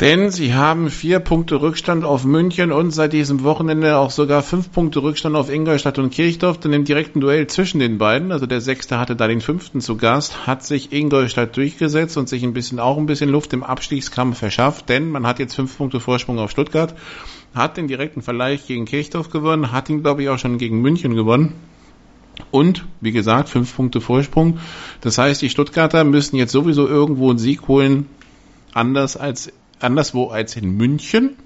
Denn 0.00 0.30
sie 0.30 0.52
haben 0.52 0.90
vier 0.90 1.20
Punkte 1.20 1.60
Rückstand 1.60 2.04
auf 2.04 2.24
München 2.24 2.72
und 2.72 2.90
seit 2.90 3.12
diesem 3.12 3.44
Wochenende 3.44 3.98
auch 3.98 4.10
sogar 4.10 4.42
fünf 4.42 4.72
Punkte 4.72 5.00
Rückstand 5.00 5.36
auf 5.36 5.48
Ingolstadt 5.48 5.98
und 5.98 6.10
Kirchdorf. 6.10 6.58
Denn 6.58 6.72
im 6.72 6.84
direkten 6.84 7.20
Duell 7.20 7.46
zwischen 7.46 7.78
den 7.78 7.98
beiden, 7.98 8.32
also 8.32 8.46
der 8.46 8.60
Sechste 8.60 8.98
hatte 8.98 9.14
da 9.14 9.28
den 9.28 9.40
Fünften 9.40 9.80
zu 9.80 9.96
Gast, 9.96 10.46
hat 10.46 10.64
sich 10.64 10.92
Ingolstadt 10.92 11.56
durchgesetzt 11.56 12.16
und 12.16 12.28
sich 12.28 12.42
ein 12.42 12.52
bisschen 12.52 12.80
auch 12.80 12.98
ein 12.98 13.06
bisschen 13.06 13.30
Luft 13.30 13.52
im 13.52 13.62
Abstiegskampf 13.62 14.38
verschafft. 14.38 14.88
Denn 14.88 15.08
man 15.08 15.24
hat 15.24 15.38
jetzt 15.38 15.54
fünf 15.54 15.76
Punkte 15.76 16.00
Vorsprung 16.00 16.40
auf 16.40 16.50
Stuttgart, 16.50 16.94
hat 17.54 17.76
den 17.76 17.86
direkten 17.86 18.22
Vergleich 18.22 18.66
gegen 18.66 18.86
Kirchdorf 18.86 19.30
gewonnen, 19.30 19.70
hat 19.70 19.88
ihn 19.88 20.02
glaube 20.02 20.22
ich 20.24 20.30
auch 20.30 20.38
schon 20.38 20.58
gegen 20.58 20.80
München 20.80 21.14
gewonnen. 21.14 21.54
Und, 22.50 22.86
wie 23.00 23.12
gesagt, 23.12 23.50
fünf 23.50 23.76
Punkte 23.76 24.00
Vorsprung. 24.00 24.58
Das 25.00 25.18
heißt, 25.18 25.42
die 25.42 25.50
Stuttgarter 25.50 26.02
müssen 26.02 26.36
jetzt 26.36 26.52
sowieso 26.52 26.88
irgendwo 26.88 27.30
einen 27.30 27.38
Sieg 27.38 27.68
holen, 27.68 28.06
anders 28.72 29.16
als 29.16 29.52
anderswo 29.82 30.28
als 30.28 30.56
in 30.56 30.76
München. 30.76 31.36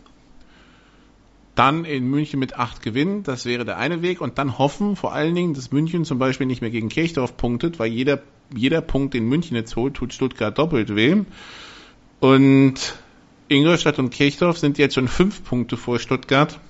Dann 1.55 1.85
in 1.87 2.07
München 2.09 2.39
mit 2.39 2.59
acht 2.59 2.83
gewinnen, 2.83 3.23
das 3.23 3.47
wäre 3.47 3.65
der 3.65 3.79
eine 3.79 4.03
Weg. 4.03 4.21
Und 4.21 4.39
dann 4.39 4.59
hoffen 4.59 4.95
vor 4.95 5.15
allen 5.15 5.35
Dingen, 5.35 5.55
dass 5.55 5.73
München 5.73 6.05
zum 6.05 6.19
Beispiel 6.19 6.47
nicht 6.47 6.61
mehr 6.61 6.71
gegen 6.71 6.91
Kirchdorf 6.91 7.37
punktet, 7.37 7.79
weil 7.79 7.91
jeder, 7.91 8.21
jeder 8.55 8.83
Punkt, 8.83 9.15
den 9.15 9.27
München 9.27 9.57
jetzt 9.57 9.75
holt, 9.75 9.95
tut 9.95 10.13
Stuttgart 10.13 10.57
doppelt 10.57 10.95
weh. 10.95 11.23
Und 12.21 12.97
Ingolstadt 13.49 13.99
und 13.99 14.11
Kirchdorf 14.11 14.59
sind 14.59 14.77
jetzt 14.77 14.95
schon 14.95 15.09
fünf 15.09 15.45
Punkte 15.45 15.77
vor 15.77 15.99
Stuttgart. 15.99 16.61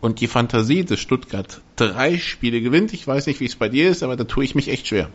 Und 0.00 0.20
die 0.20 0.26
Fantasie, 0.26 0.84
dass 0.84 1.00
Stuttgart 1.00 1.62
drei 1.76 2.18
Spiele 2.18 2.60
gewinnt, 2.60 2.92
ich 2.92 3.06
weiß 3.06 3.26
nicht, 3.26 3.40
wie 3.40 3.46
es 3.46 3.56
bei 3.56 3.68
dir 3.68 3.88
ist, 3.88 4.02
aber 4.02 4.16
da 4.16 4.24
tue 4.24 4.44
ich 4.44 4.54
mich 4.54 4.68
echt 4.68 4.88
schwer. 4.88 5.08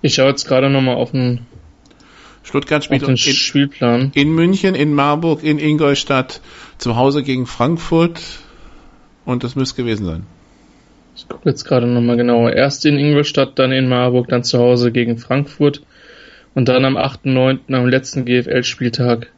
Ich 0.00 0.14
schaue 0.14 0.28
jetzt 0.28 0.46
gerade 0.46 0.70
nochmal 0.70 0.94
auf 0.94 1.10
den 1.10 1.47
Stuttgart 2.48 2.82
spielt 2.82 3.02
in, 3.02 3.18
Spielplan. 3.18 4.10
in 4.14 4.34
München, 4.34 4.74
in 4.74 4.94
Marburg, 4.94 5.42
in 5.42 5.58
Ingolstadt, 5.58 6.40
zu 6.78 6.96
Hause 6.96 7.22
gegen 7.22 7.46
Frankfurt 7.46 8.20
und 9.26 9.44
das 9.44 9.54
müsste 9.54 9.82
gewesen 9.82 10.06
sein. 10.06 10.26
Ich 11.14 11.28
gucke 11.28 11.50
jetzt 11.50 11.64
gerade 11.64 11.86
nochmal 11.86 12.16
genauer. 12.16 12.54
Erst 12.54 12.86
in 12.86 12.96
Ingolstadt, 12.96 13.58
dann 13.58 13.70
in 13.70 13.86
Marburg, 13.86 14.28
dann 14.28 14.44
zu 14.44 14.58
Hause 14.58 14.92
gegen 14.92 15.18
Frankfurt 15.18 15.82
und 16.54 16.70
dann 16.70 16.86
am 16.86 16.96
8.9. 16.96 17.74
am 17.74 17.86
letzten 17.86 18.24
GFL-Spieltag 18.24 19.30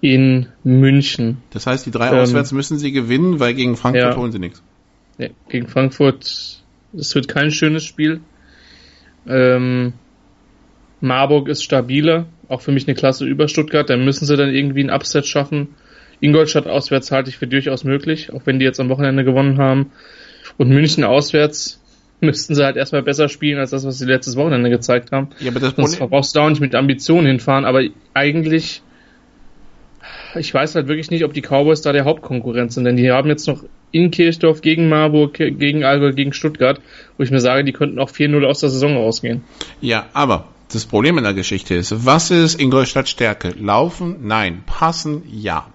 in 0.00 0.46
München. 0.64 1.42
Das 1.50 1.66
heißt, 1.66 1.84
die 1.84 1.90
drei 1.90 2.08
ähm, 2.08 2.20
auswärts 2.20 2.52
müssen 2.52 2.78
sie 2.78 2.90
gewinnen, 2.90 3.38
weil 3.38 3.52
gegen 3.52 3.76
Frankfurt 3.76 4.14
ja, 4.14 4.16
holen 4.16 4.32
sie 4.32 4.38
nichts. 4.38 4.62
Nee, 5.18 5.32
gegen 5.50 5.68
Frankfurt, 5.68 6.62
es 6.94 7.14
wird 7.14 7.28
kein 7.28 7.50
schönes 7.50 7.84
Spiel. 7.84 8.20
Ähm, 9.26 9.92
Marburg 11.00 11.48
ist 11.48 11.64
stabiler, 11.64 12.26
auch 12.48 12.60
für 12.60 12.72
mich 12.72 12.86
eine 12.86 12.94
Klasse 12.94 13.24
über 13.26 13.48
Stuttgart. 13.48 13.88
Da 13.88 13.96
müssen 13.96 14.26
sie 14.26 14.36
dann 14.36 14.54
irgendwie 14.54 14.84
ein 14.84 14.90
Upset 14.90 15.26
schaffen. 15.26 15.68
Ingolstadt 16.20 16.66
auswärts 16.66 17.10
halte 17.10 17.30
ich 17.30 17.38
für 17.38 17.46
durchaus 17.46 17.84
möglich, 17.84 18.32
auch 18.32 18.42
wenn 18.44 18.58
die 18.58 18.64
jetzt 18.64 18.80
am 18.80 18.88
Wochenende 18.90 19.24
gewonnen 19.24 19.58
haben. 19.58 19.92
Und 20.58 20.68
München 20.68 21.04
auswärts 21.04 21.80
müssten 22.20 22.54
sie 22.54 22.64
halt 22.64 22.76
erstmal 22.76 23.02
besser 23.02 23.28
spielen 23.28 23.58
als 23.58 23.70
das, 23.70 23.86
was 23.86 23.98
sie 23.98 24.04
letztes 24.04 24.36
Wochenende 24.36 24.68
gezeigt 24.68 25.12
haben. 25.12 25.28
Ja, 25.40 25.50
aber 25.50 25.60
das 25.60 25.74
Sonst 25.74 25.98
brauchst 25.98 26.34
du 26.34 26.38
da 26.38 26.44
auch 26.44 26.50
nicht 26.50 26.60
mit 26.60 26.74
Ambitionen 26.74 27.26
hinfahren, 27.26 27.64
aber 27.64 27.82
eigentlich 28.12 28.82
ich 30.36 30.54
weiß 30.54 30.74
halt 30.74 30.88
wirklich 30.88 31.10
nicht, 31.10 31.24
ob 31.24 31.32
die 31.32 31.42
Cowboys 31.42 31.82
da 31.82 31.92
der 31.92 32.04
Hauptkonkurrent 32.04 32.72
sind, 32.72 32.84
denn 32.84 32.96
die 32.96 33.10
haben 33.10 33.28
jetzt 33.28 33.46
noch 33.46 33.64
in 33.90 34.10
Kirchdorf 34.10 34.62
gegen 34.62 34.88
Marburg, 34.88 35.34
gegen 35.34 35.84
Allgäu, 35.84 36.12
gegen 36.12 36.32
Stuttgart, 36.32 36.80
wo 37.16 37.24
ich 37.24 37.30
mir 37.30 37.40
sage, 37.40 37.64
die 37.64 37.72
könnten 37.72 37.98
auch 37.98 38.10
4-0 38.10 38.44
aus 38.44 38.60
der 38.60 38.70
Saison 38.70 38.96
rausgehen. 38.96 39.42
Ja, 39.80 40.06
aber 40.12 40.46
das 40.74 40.86
Problem 40.86 41.18
in 41.18 41.24
der 41.24 41.34
Geschichte 41.34 41.74
ist, 41.74 42.04
was 42.06 42.30
ist 42.30 42.60
Ingolstadt 42.60 43.08
Stärke? 43.08 43.54
Laufen? 43.58 44.26
Nein. 44.26 44.62
Passen? 44.66 45.22
Ja. 45.30 45.66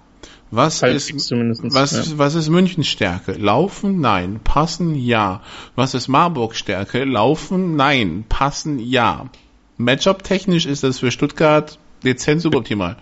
Was 0.51 0.83
ist, 0.83 1.13
was, 1.13 1.91
ja. 1.91 2.17
was 2.17 2.35
ist 2.35 2.49
München 2.49 2.83
Stärke? 2.83 3.33
Laufen? 3.33 3.99
Nein. 3.99 4.39
Passen? 4.43 4.95
Ja. 4.95 5.41
Was 5.75 5.93
ist 5.93 6.07
Marburg 6.07 6.55
Stärke? 6.55 7.03
Laufen? 7.03 7.75
Nein. 7.75 8.25
Passen? 8.29 8.79
Ja. 8.79 9.29
Matchup 9.77 10.23
technisch 10.23 10.65
ist 10.65 10.83
das 10.83 10.99
für 10.99 11.11
Stuttgart 11.11 11.77
dezent 12.03 12.41
suboptimal. 12.41 12.95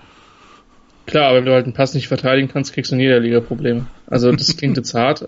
Klar, 1.05 1.29
aber 1.29 1.37
wenn 1.37 1.45
du 1.45 1.51
halt 1.51 1.65
einen 1.65 1.73
Pass 1.73 1.93
nicht 1.93 2.07
verteidigen 2.07 2.47
kannst, 2.47 2.73
kriegst 2.73 2.91
du 2.91 2.95
in 2.95 3.01
jeder 3.01 3.19
Liga 3.19 3.41
Probleme. 3.41 3.87
Also 4.07 4.31
das 4.31 4.55
klingt 4.55 4.77
jetzt 4.77 4.93
hart, 4.93 5.27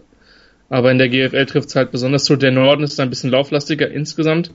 aber 0.69 0.91
in 0.91 0.97
der 0.97 1.09
GFL 1.09 1.45
trifft 1.45 1.69
es 1.69 1.75
halt 1.75 1.91
besonders 1.91 2.25
so. 2.25 2.35
Der 2.35 2.51
Norden 2.51 2.83
ist 2.83 2.99
ein 2.99 3.09
bisschen 3.09 3.29
lauflastiger 3.29 3.89
insgesamt. 3.91 4.51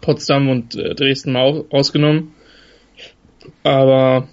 Potsdam 0.00 0.48
und 0.48 0.76
äh, 0.76 0.94
Dresden 0.94 1.32
mal 1.32 1.64
ausgenommen. 1.70 2.34
Aber 3.62 4.28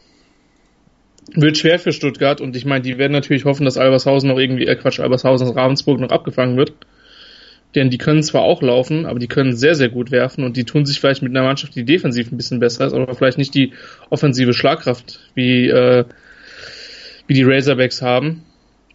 wird 1.33 1.57
schwer 1.57 1.79
für 1.79 1.91
Stuttgart 1.91 2.41
und 2.41 2.55
ich 2.55 2.65
meine, 2.65 2.81
die 2.81 2.97
werden 2.97 3.11
natürlich 3.11 3.45
hoffen, 3.45 3.65
dass 3.65 3.77
Albershausen 3.77 4.29
noch 4.29 4.37
irgendwie, 4.37 4.67
äh 4.67 4.75
Quatsch, 4.75 4.99
Albershausen 4.99 5.47
aus 5.47 5.55
Ravensburg 5.55 5.99
noch 5.99 6.09
abgefangen 6.09 6.57
wird. 6.57 6.73
Denn 7.73 7.89
die 7.89 7.97
können 7.97 8.23
zwar 8.23 8.43
auch 8.43 8.61
laufen, 8.61 9.05
aber 9.05 9.19
die 9.19 9.27
können 9.27 9.55
sehr, 9.55 9.75
sehr 9.75 9.89
gut 9.89 10.09
werfen 10.09 10.45
und 10.45 10.55
die 10.55 10.63
tun 10.63 10.85
sich 10.85 10.99
vielleicht 10.99 11.21
mit 11.21 11.31
einer 11.31 11.45
Mannschaft, 11.45 11.75
die 11.75 11.83
defensiv 11.83 12.31
ein 12.31 12.37
bisschen 12.37 12.61
besser 12.61 12.85
ist, 12.85 12.93
aber 12.93 13.13
vielleicht 13.15 13.37
nicht 13.37 13.53
die 13.53 13.73
offensive 14.09 14.53
Schlagkraft, 14.53 15.19
wie, 15.33 15.67
äh, 15.67 16.05
wie 17.27 17.33
die 17.33 17.43
Razorbacks 17.43 18.01
haben, 18.01 18.43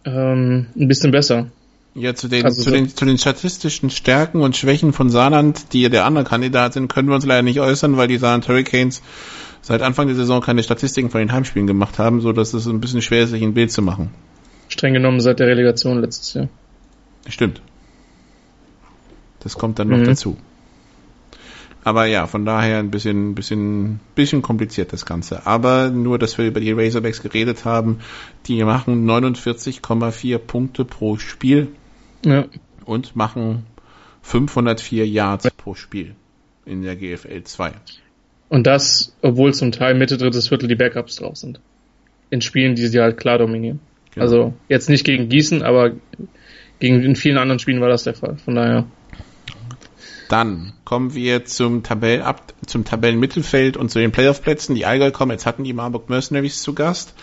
ähm, 0.03 0.65
ein 0.75 0.87
bisschen 0.87 1.11
besser. 1.11 1.51
Ja, 1.93 2.15
zu 2.15 2.29
den, 2.29 2.45
also 2.45 2.61
zu, 2.61 2.69
so 2.69 2.75
den, 2.75 2.87
zu 2.87 3.05
den 3.05 3.17
statistischen 3.17 3.89
Stärken 3.89 4.41
und 4.41 4.55
Schwächen 4.55 4.93
von 4.93 5.09
Saarland, 5.09 5.73
die 5.73 5.81
ja 5.81 5.89
der 5.89 6.05
andere 6.05 6.23
Kandidat 6.23 6.73
sind, 6.73 6.87
können 6.87 7.09
wir 7.09 7.15
uns 7.15 7.25
leider 7.25 7.41
nicht 7.41 7.59
äußern, 7.59 7.97
weil 7.97 8.07
die 8.07 8.17
Saarland 8.17 8.47
Hurricanes 8.47 9.01
seit 9.61 9.81
Anfang 9.81 10.07
der 10.07 10.15
Saison 10.15 10.41
keine 10.41 10.63
Statistiken 10.63 11.09
von 11.09 11.19
den 11.19 11.31
Heimspielen 11.31 11.67
gemacht 11.67 11.99
haben, 11.99 12.21
so 12.21 12.31
dass 12.31 12.53
es 12.53 12.65
ein 12.65 12.79
bisschen 12.79 13.01
schwer 13.01 13.23
ist, 13.23 13.31
sich 13.31 13.43
ein 13.43 13.53
Bild 13.53 13.71
zu 13.71 13.81
machen. 13.81 14.09
Streng 14.69 14.93
genommen 14.93 15.19
seit 15.19 15.39
der 15.39 15.47
Relegation 15.47 15.99
letztes 15.99 16.33
Jahr. 16.33 16.47
Stimmt. 17.27 17.61
Das 19.41 19.57
kommt 19.57 19.77
dann 19.79 19.89
noch 19.89 19.97
mhm. 19.97 20.05
dazu. 20.05 20.37
Aber 21.83 22.05
ja, 22.05 22.27
von 22.27 22.45
daher 22.45 22.77
ein 22.77 22.91
bisschen, 22.91 23.33
bisschen, 23.33 23.99
bisschen 24.13 24.41
kompliziert 24.41 24.93
das 24.93 25.05
Ganze. 25.05 25.47
Aber 25.47 25.89
nur, 25.89 26.19
dass 26.19 26.37
wir 26.37 26.45
über 26.45 26.59
die 26.59 26.71
Razorbacks 26.71 27.23
geredet 27.23 27.65
haben, 27.65 27.99
die 28.45 28.63
machen 28.63 29.09
49,4 29.09 30.37
Punkte 30.37 30.85
pro 30.85 31.17
Spiel 31.17 31.69
ja. 32.25 32.45
und 32.85 33.15
machen 33.15 33.65
504 34.21 35.07
Yards 35.07 35.49
pro 35.51 35.75
Spiel 35.75 36.15
in 36.65 36.81
der 36.81 36.95
GFL 36.95 37.43
2. 37.43 37.73
Und 38.49 38.67
das, 38.67 39.15
obwohl 39.21 39.53
zum 39.53 39.71
Teil 39.71 39.95
Mitte 39.95 40.17
drittes 40.17 40.49
Viertel 40.49 40.67
die 40.67 40.75
Backups 40.75 41.15
drauf 41.15 41.37
sind. 41.37 41.59
In 42.29 42.41
Spielen, 42.41 42.75
die 42.75 42.87
sie 42.87 42.99
halt 42.99 43.17
klar 43.17 43.37
dominieren. 43.37 43.79
Genau. 44.13 44.25
Also 44.25 44.53
jetzt 44.67 44.89
nicht 44.89 45.05
gegen 45.05 45.29
Gießen, 45.29 45.63
aber 45.63 45.93
gegen 46.79 47.01
in 47.01 47.15
vielen 47.15 47.37
anderen 47.37 47.59
Spielen 47.59 47.81
war 47.81 47.89
das 47.89 48.03
der 48.03 48.13
Fall. 48.13 48.37
Von 48.37 48.55
daher. 48.55 48.85
Dann 50.27 50.73
kommen 50.85 51.13
wir 51.13 51.45
zum, 51.45 51.83
Tabell 51.83 52.21
ab, 52.21 52.53
zum 52.65 52.85
Tabellenmittelfeld 52.85 53.77
und 53.77 53.89
zu 53.89 53.99
den 53.99 54.11
Playoff-Plätzen. 54.11 54.75
Die 54.75 54.85
Allgäu 54.85 55.11
kommen, 55.11 55.31
jetzt 55.31 55.45
hatten 55.45 55.63
die 55.63 55.73
Marburg 55.73 56.09
Mercenaries 56.09 56.61
zu 56.61 56.73
Gast. 56.73 57.13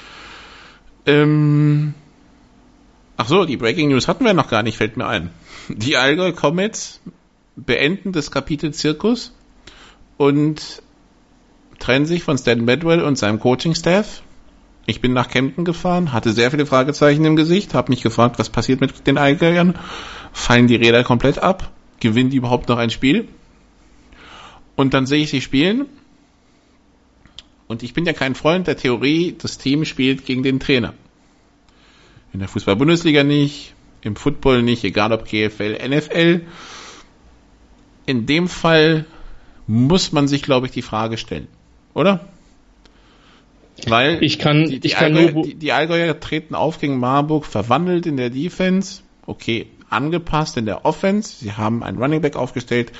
Ähm, 1.06 1.94
ach 3.18 3.28
so, 3.28 3.44
die 3.44 3.58
Breaking 3.58 3.90
News 3.90 4.08
hatten 4.08 4.24
wir 4.24 4.32
noch 4.32 4.48
gar 4.48 4.62
nicht, 4.62 4.78
fällt 4.78 4.96
mir 4.96 5.06
ein. 5.06 5.30
Die 5.68 5.98
Allgäu 5.98 6.32
Comets 6.32 7.00
beenden 7.56 8.12
das 8.12 8.30
Kapitel 8.30 8.72
Zirkus 8.72 9.34
und 10.16 10.82
trennen 11.78 12.06
sich 12.06 12.22
von 12.22 12.38
Stan 12.38 12.64
Bedwell 12.64 13.02
und 13.02 13.18
seinem 13.18 13.40
Coaching-Staff. 13.40 14.22
Ich 14.86 15.02
bin 15.02 15.12
nach 15.12 15.28
Kempten 15.28 15.66
gefahren, 15.66 16.12
hatte 16.14 16.32
sehr 16.32 16.50
viele 16.50 16.64
Fragezeichen 16.64 17.24
im 17.26 17.36
Gesicht, 17.36 17.74
habe 17.74 17.92
mich 17.92 18.02
gefragt, 18.02 18.38
was 18.38 18.48
passiert 18.48 18.80
mit 18.80 19.06
den 19.06 19.18
Allgäuern. 19.18 19.78
Fallen 20.32 20.66
die 20.66 20.76
Räder 20.76 21.04
komplett 21.04 21.38
ab? 21.38 21.70
gewinnen 22.00 22.30
die 22.30 22.36
überhaupt 22.36 22.68
noch 22.68 22.78
ein 22.78 22.90
Spiel? 22.90 23.28
Und 24.76 24.94
dann 24.94 25.06
sehe 25.06 25.22
ich 25.22 25.30
sie 25.30 25.40
spielen. 25.40 25.86
Und 27.66 27.82
ich 27.82 27.92
bin 27.92 28.06
ja 28.06 28.12
kein 28.12 28.34
Freund 28.34 28.66
der 28.66 28.76
Theorie, 28.76 29.34
das 29.36 29.58
Team 29.58 29.84
spielt 29.84 30.24
gegen 30.24 30.42
den 30.42 30.60
Trainer. 30.60 30.94
In 32.32 32.40
der 32.40 32.48
Fußball-Bundesliga 32.48 33.24
nicht, 33.24 33.74
im 34.02 34.16
Football 34.16 34.62
nicht, 34.62 34.84
egal 34.84 35.12
ob 35.12 35.24
GFL, 35.24 35.78
NFL. 35.88 36.42
In 38.06 38.26
dem 38.26 38.48
Fall 38.48 39.06
muss 39.66 40.12
man 40.12 40.28
sich, 40.28 40.42
glaube 40.42 40.66
ich, 40.66 40.72
die 40.72 40.82
Frage 40.82 41.18
stellen. 41.18 41.48
Oder? 41.94 42.28
Weil 43.86 44.22
ich 44.22 44.38
kann, 44.38 44.64
die, 44.64 44.80
die, 44.80 44.88
ich 44.88 44.94
kann 44.94 45.16
Allgäuer, 45.16 45.42
die, 45.42 45.54
die 45.54 45.72
Allgäuer 45.72 46.18
treten 46.18 46.54
auf 46.54 46.80
gegen 46.80 46.98
Marburg, 46.98 47.46
verwandelt 47.46 48.06
in 48.06 48.16
der 48.16 48.30
Defense. 48.30 49.02
Okay, 49.26 49.66
angepasst 49.88 50.56
in 50.56 50.66
der 50.66 50.84
Offense. 50.84 51.36
Sie 51.38 51.52
haben 51.52 51.82
einen 51.82 51.98
Running 51.98 52.20
Back 52.20 52.36
aufgestellt, 52.36 52.92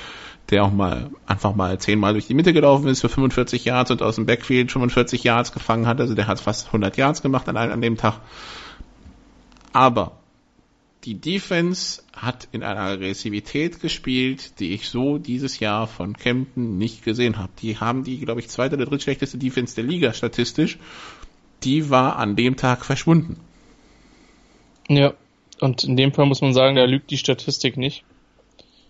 der 0.49 0.63
auch 0.63 0.71
mal 0.71 1.09
einfach 1.25 1.55
mal 1.55 1.77
zehnmal 1.79 2.13
durch 2.13 2.27
die 2.27 2.33
Mitte 2.33 2.53
gelaufen 2.53 2.87
ist 2.87 3.01
für 3.01 3.09
45 3.09 3.65
Yards 3.65 3.91
und 3.91 4.01
aus 4.01 4.15
dem 4.15 4.25
Backfield 4.25 4.71
45 4.71 5.23
Yards 5.23 5.51
gefangen 5.51 5.85
hat. 5.85 5.99
Also 5.99 6.15
der 6.15 6.27
hat 6.27 6.39
fast 6.39 6.67
100 6.67 6.97
Yards 6.97 7.21
gemacht 7.21 7.49
an, 7.49 7.57
an 7.57 7.81
dem 7.81 7.97
Tag. 7.97 8.21
Aber 9.73 10.17
die 11.05 11.15
Defense 11.15 12.03
hat 12.13 12.47
in 12.51 12.63
einer 12.63 12.81
Aggressivität 12.81 13.79
gespielt, 13.79 14.59
die 14.59 14.73
ich 14.73 14.89
so 14.89 15.17
dieses 15.17 15.59
Jahr 15.59 15.87
von 15.87 16.15
Kempten 16.15 16.77
nicht 16.77 17.03
gesehen 17.03 17.37
habe. 17.37 17.51
Die 17.61 17.77
haben 17.77 18.03
die, 18.03 18.19
glaube 18.19 18.41
ich, 18.41 18.49
zweite 18.49 18.75
oder 18.75 18.85
drittschlechteste 18.85 19.37
Defense 19.37 19.75
der 19.75 19.85
Liga 19.85 20.13
statistisch. 20.13 20.77
Die 21.63 21.89
war 21.89 22.17
an 22.17 22.35
dem 22.35 22.57
Tag 22.57 22.85
verschwunden. 22.85 23.37
Ja, 24.89 25.13
und 25.61 25.83
in 25.83 25.95
dem 25.95 26.13
Fall 26.13 26.25
muss 26.25 26.41
man 26.41 26.53
sagen, 26.53 26.75
da 26.75 26.85
lügt 26.85 27.11
die 27.11 27.17
Statistik 27.17 27.77
nicht. 27.77 28.03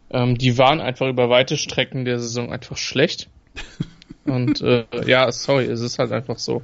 Ähm, 0.09 0.37
die 0.37 0.57
waren 0.57 0.81
einfach 0.81 1.07
über 1.07 1.29
weite 1.29 1.57
Strecken 1.57 2.05
der 2.05 2.19
Saison 2.19 2.51
einfach 2.51 2.77
schlecht. 2.77 3.29
Und 4.25 4.61
äh, 4.61 4.85
ja, 5.07 5.31
sorry, 5.31 5.65
es 5.65 5.81
ist 5.81 5.97
halt 5.97 6.11
einfach 6.11 6.37
so. 6.37 6.61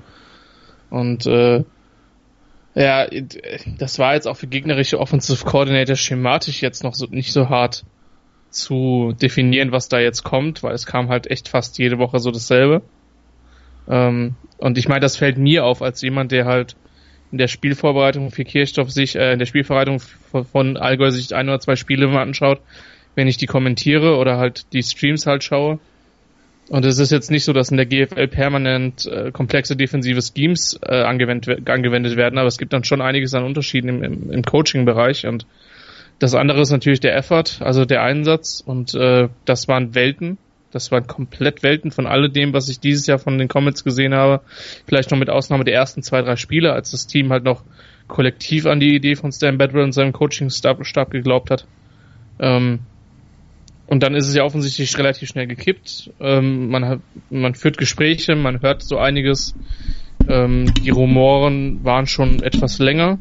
Und 0.89 1.25
äh, 1.25 1.63
ja, 2.76 3.08
das 3.78 4.00
war 4.00 4.16
jetzt 4.16 4.28
auch 4.28 4.36
für 4.36 4.48
gegnerische 4.48 5.00
Offensive 5.00 5.46
Coordinator 5.46 5.96
schematisch 5.96 6.62
jetzt 6.62 6.84
noch 6.84 6.94
so 6.94 7.08
nicht 7.10 7.32
so 7.32 7.50
hart 7.50 7.86
zu 8.50 9.14
definieren, 9.22 9.72
was 9.72 9.90
da 9.90 10.00
jetzt 10.00 10.24
kommt, 10.24 10.62
weil 10.62 10.74
es 10.74 10.86
kam 10.86 11.10
halt 11.10 11.28
echt 11.28 11.48
fast 11.48 11.78
jede 11.78 11.98
Woche 11.98 12.20
so 12.20 12.32
dasselbe. 12.32 12.82
Ähm, 13.88 14.36
und 14.58 14.78
ich 14.78 14.88
meine, 14.88 15.02
das 15.02 15.18
fällt 15.18 15.38
mir 15.38 15.66
auf 15.66 15.82
als 15.82 16.02
jemand, 16.02 16.32
der 16.32 16.46
halt 16.46 16.76
in 17.32 17.38
der 17.38 17.48
Spielvorbereitung 17.48 18.32
für 18.32 18.46
Kirchdorf 18.46 18.92
sich, 18.92 19.16
äh, 19.16 19.34
in 19.34 19.40
der 19.40 19.46
Spielvorbereitung 19.46 20.00
von 20.00 20.78
Allgäu 20.78 21.12
sich 21.12 21.34
ein 21.34 21.50
oder 21.50 21.60
zwei 21.60 21.76
Spiele 21.76 22.08
mal 22.08 22.22
anschaut, 22.22 22.62
wenn 23.16 23.28
ich 23.28 23.38
die 23.38 23.46
kommentiere 23.46 24.18
oder 24.18 24.38
halt 24.38 24.72
die 24.74 24.84
Streams 24.84 25.26
halt 25.26 25.44
schaue. 25.44 25.80
Und 26.69 26.84
es 26.86 26.97
ist 26.97 27.12
jetzt 27.12 27.30
nicht 27.30 27.43
so, 27.43 27.54
dass 27.54 27.69
in 27.69 27.78
der 27.78 27.86
GFL 27.86 28.28
permanent 28.28 29.06
äh, 29.06 29.32
komplexe 29.32 29.75
defensive 29.75 30.19
Schemes 30.21 30.80
äh, 30.82 31.04
angewendet, 31.04 31.69
angewendet 31.69 32.17
werden, 32.17 32.39
aber 32.39 32.47
es 32.47 32.58
gibt 32.58 32.73
dann 32.73 32.84
schon 32.84 33.01
einiges 33.01 33.34
an 33.36 33.43
Unterschieden 33.43 33.89
im, 33.89 34.04
im, 34.04 34.32
im 34.32 34.41
Coaching-Bereich. 34.43 35.28
Und 35.28 35.45
das 36.17 36.34
andere 36.34 36.62
ist 36.62 36.71
natürlich 36.71 37.01
der 37.01 37.15
Effort, 37.15 37.60
also 37.60 37.86
der 37.86 38.01
Einsatz. 38.01 38.63
Und 38.65 38.95
äh, 38.95 39.30
das 39.45 39.67
waren 39.67 39.93
Welten. 39.93 40.38
Das 40.71 40.91
waren 40.91 41.08
komplett 41.08 41.63
Welten 41.63 41.91
von 41.91 42.08
alledem, 42.08 42.51
was 42.51 42.67
ich 42.67 42.80
dieses 42.80 43.06
Jahr 43.08 43.19
von 43.19 43.38
den 43.38 43.47
Comets 43.47 43.84
gesehen 43.84 44.13
habe. 44.13 44.41
Vielleicht 44.88 45.12
noch 45.12 45.19
mit 45.19 45.30
Ausnahme 45.30 45.63
der 45.63 45.75
ersten 45.75 46.01
zwei, 46.01 46.21
drei 46.21 46.36
Spiele, 46.36 46.73
als 46.73 46.91
das 46.91 47.08
Team 47.08 47.32
halt 47.32 47.43
noch 47.43 47.63
kollektiv 48.08 48.65
an 48.65 48.80
die 48.80 48.95
Idee 48.95 49.15
von 49.15 49.32
Stan 49.32 49.58
Bedwell 49.58 49.84
und 49.84 49.93
seinem 49.93 50.13
Coaching-Stab 50.13 51.12
geglaubt 51.12 51.49
hat. 51.51 51.67
Ähm, 52.39 52.80
und 53.88 54.02
dann 54.02 54.15
ist 54.15 54.28
es 54.28 54.36
ja 54.36 54.43
offensichtlich 54.43 54.98
relativ 54.98 55.30
schnell 55.30 55.48
gekippt. 55.48 56.12
Ähm, 56.19 56.69
man, 56.69 56.86
hat, 56.86 57.00
man 57.30 57.54
führt 57.54 57.78
Gespräche, 57.78 58.36
man 58.36 58.62
hört 58.62 58.82
so 58.82 58.98
einiges. 58.98 59.54
Ähm, 60.28 60.74
die 60.84 60.89
Rumoren 60.89 61.84
waren 61.84 62.08
schon 62.08 62.41
etwas 62.41 62.80
länger 62.80 63.19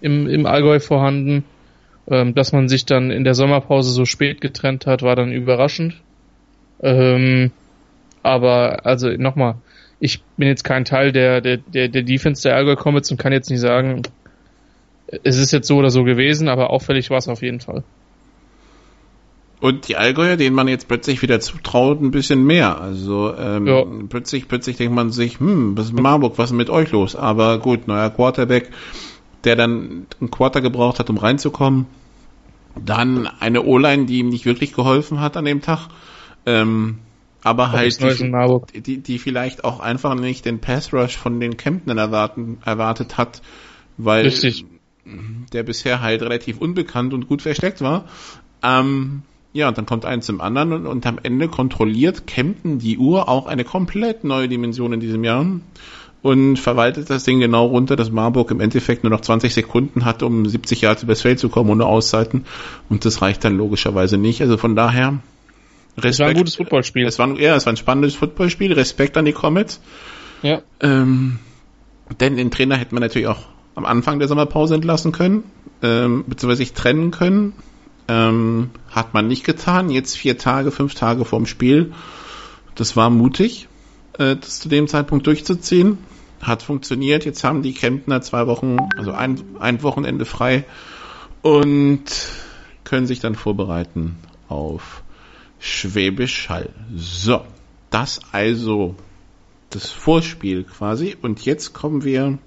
im, 0.00 0.26
im 0.26 0.46
Allgäu 0.46 0.80
vorhanden. 0.80 1.44
Ähm, 2.08 2.34
dass 2.34 2.52
man 2.52 2.68
sich 2.68 2.86
dann 2.86 3.10
in 3.10 3.24
der 3.24 3.34
Sommerpause 3.34 3.90
so 3.90 4.04
spät 4.04 4.40
getrennt 4.40 4.86
hat, 4.86 5.02
war 5.02 5.16
dann 5.16 5.32
überraschend. 5.32 5.94
Ähm, 6.82 7.52
aber 8.22 8.86
also 8.86 9.10
nochmal, 9.10 9.56
ich 10.00 10.22
bin 10.36 10.48
jetzt 10.48 10.64
kein 10.64 10.84
Teil 10.84 11.12
der, 11.12 11.40
der, 11.40 11.58
der, 11.58 11.88
der 11.88 12.02
Defense 12.02 12.42
der 12.42 12.56
Allgäu 12.56 12.74
Comets 12.74 13.10
und 13.10 13.18
kann 13.18 13.32
jetzt 13.32 13.50
nicht 13.50 13.60
sagen, 13.60 14.02
es 15.24 15.36
ist 15.36 15.52
jetzt 15.52 15.68
so 15.68 15.76
oder 15.76 15.90
so 15.90 16.04
gewesen, 16.04 16.48
aber 16.48 16.70
auffällig 16.70 17.10
war 17.10 17.18
es 17.18 17.28
auf 17.28 17.42
jeden 17.42 17.60
Fall. 17.60 17.84
Und 19.60 19.88
die 19.88 19.96
Allgäuer, 19.96 20.36
denen 20.36 20.56
man 20.56 20.68
jetzt 20.68 20.88
plötzlich 20.88 21.20
wieder 21.20 21.38
zutraut, 21.40 22.00
ein 22.00 22.10
bisschen 22.10 22.44
mehr. 22.44 22.80
Also 22.80 23.34
ähm, 23.36 23.66
ja. 23.66 23.84
plötzlich, 24.08 24.48
plötzlich 24.48 24.78
denkt 24.78 24.94
man 24.94 25.10
sich, 25.10 25.38
hm, 25.38 25.76
was 25.76 25.86
ist 25.86 26.00
Marburg, 26.00 26.38
was 26.38 26.50
ist 26.50 26.56
mit 26.56 26.70
euch 26.70 26.90
los? 26.92 27.14
Aber 27.14 27.58
gut, 27.58 27.86
neuer 27.86 28.08
Quarterback, 28.08 28.70
der 29.44 29.56
dann 29.56 30.06
einen 30.18 30.30
Quarter 30.30 30.62
gebraucht 30.62 30.98
hat, 30.98 31.10
um 31.10 31.18
reinzukommen. 31.18 31.86
Dann 32.82 33.26
eine 33.26 33.62
O-Line, 33.64 34.06
die 34.06 34.20
ihm 34.20 34.30
nicht 34.30 34.46
wirklich 34.46 34.72
geholfen 34.72 35.20
hat 35.20 35.36
an 35.36 35.44
dem 35.44 35.60
Tag. 35.60 35.88
Ähm, 36.46 36.98
aber 37.42 37.72
halt 37.72 38.00
die, 38.00 38.80
die, 38.80 38.98
die 38.98 39.18
vielleicht 39.18 39.64
auch 39.64 39.80
einfach 39.80 40.14
nicht 40.14 40.44
den 40.44 40.60
Pass 40.60 40.92
Rush 40.92 41.16
von 41.16 41.40
den 41.40 41.56
Kemptnern 41.56 41.98
erwarten, 41.98 42.58
erwartet 42.64 43.18
hat, 43.18 43.42
weil 43.96 44.24
Richtig. 44.24 44.64
der 45.52 45.62
bisher 45.62 46.00
halt 46.00 46.22
relativ 46.22 46.58
unbekannt 46.58 47.12
und 47.14 47.28
gut 47.28 47.42
versteckt 47.42 47.80
war. 47.80 48.06
Ähm, 48.62 49.22
ja, 49.52 49.68
und 49.68 49.78
dann 49.78 49.86
kommt 49.86 50.04
eins 50.04 50.26
zum 50.26 50.40
anderen 50.40 50.72
und, 50.72 50.86
und 50.86 51.06
am 51.06 51.18
Ende 51.22 51.48
kontrolliert 51.48 52.26
Kempten 52.26 52.78
die 52.78 52.98
Uhr 52.98 53.28
auch 53.28 53.46
eine 53.46 53.64
komplett 53.64 54.24
neue 54.24 54.48
Dimension 54.48 54.92
in 54.92 55.00
diesem 55.00 55.24
Jahr 55.24 55.44
und 56.22 56.58
verwaltet 56.58 57.08
das 57.08 57.24
Ding 57.24 57.40
genau 57.40 57.66
runter, 57.66 57.96
dass 57.96 58.10
Marburg 58.10 58.50
im 58.50 58.60
Endeffekt 58.60 59.04
nur 59.04 59.10
noch 59.10 59.22
20 59.22 59.54
Sekunden 59.54 60.04
hat, 60.04 60.22
um 60.22 60.46
70 60.46 60.82
Jahre 60.82 61.02
übers 61.02 61.22
Feld 61.22 61.38
zu 61.38 61.48
kommen 61.48 61.70
ohne 61.70 61.86
Auszeiten. 61.86 62.44
Und 62.88 63.04
das 63.04 63.22
reicht 63.22 63.42
dann 63.44 63.56
logischerweise 63.56 64.18
nicht. 64.18 64.42
Also 64.42 64.56
von 64.56 64.76
daher. 64.76 65.18
Respekt. 65.96 66.12
Es 66.12 66.18
war 66.20 66.26
ein 66.28 66.36
gutes 66.36 66.56
Footballspiel. 66.56 67.06
Es 67.06 67.18
war, 67.18 67.28
ja, 67.38 67.56
es 67.56 67.64
war 67.64 67.72
ein 67.72 67.78
spannendes 67.78 68.14
Footballspiel. 68.14 68.72
Respekt 68.72 69.16
an 69.16 69.24
die 69.24 69.32
Comets. 69.32 69.80
Ja. 70.42 70.60
Ähm, 70.80 71.38
denn 72.20 72.36
den 72.36 72.50
Trainer 72.50 72.76
hätte 72.76 72.94
man 72.94 73.02
natürlich 73.02 73.28
auch 73.28 73.46
am 73.74 73.86
Anfang 73.86 74.18
der 74.18 74.28
Sommerpause 74.28 74.74
entlassen 74.74 75.12
können, 75.12 75.44
ähm, 75.82 76.24
beziehungsweise 76.26 76.58
sich 76.58 76.74
trennen 76.74 77.12
können. 77.12 77.54
Ähm, 78.10 78.70
hat 78.90 79.14
man 79.14 79.28
nicht 79.28 79.44
getan. 79.44 79.88
Jetzt 79.88 80.16
vier 80.16 80.36
Tage, 80.36 80.72
fünf 80.72 80.96
Tage 80.96 81.24
vorm 81.24 81.46
Spiel. 81.46 81.92
Das 82.74 82.96
war 82.96 83.08
mutig, 83.08 83.68
äh, 84.18 84.34
das 84.34 84.58
zu 84.58 84.68
dem 84.68 84.88
Zeitpunkt 84.88 85.28
durchzuziehen. 85.28 85.98
Hat 86.42 86.64
funktioniert. 86.64 87.24
Jetzt 87.24 87.44
haben 87.44 87.62
die 87.62 87.72
Kemptner 87.72 88.20
zwei 88.20 88.48
Wochen, 88.48 88.78
also 88.96 89.12
ein, 89.12 89.40
ein 89.60 89.84
Wochenende 89.84 90.24
frei 90.24 90.64
und 91.42 92.02
können 92.82 93.06
sich 93.06 93.20
dann 93.20 93.36
vorbereiten 93.36 94.16
auf 94.48 95.04
Schwäbisch 95.60 96.48
Hall. 96.48 96.70
So, 96.96 97.44
das 97.90 98.20
also 98.32 98.96
das 99.68 99.88
Vorspiel 99.88 100.64
quasi. 100.64 101.16
Und 101.22 101.44
jetzt 101.44 101.74
kommen 101.74 102.02
wir 102.02 102.38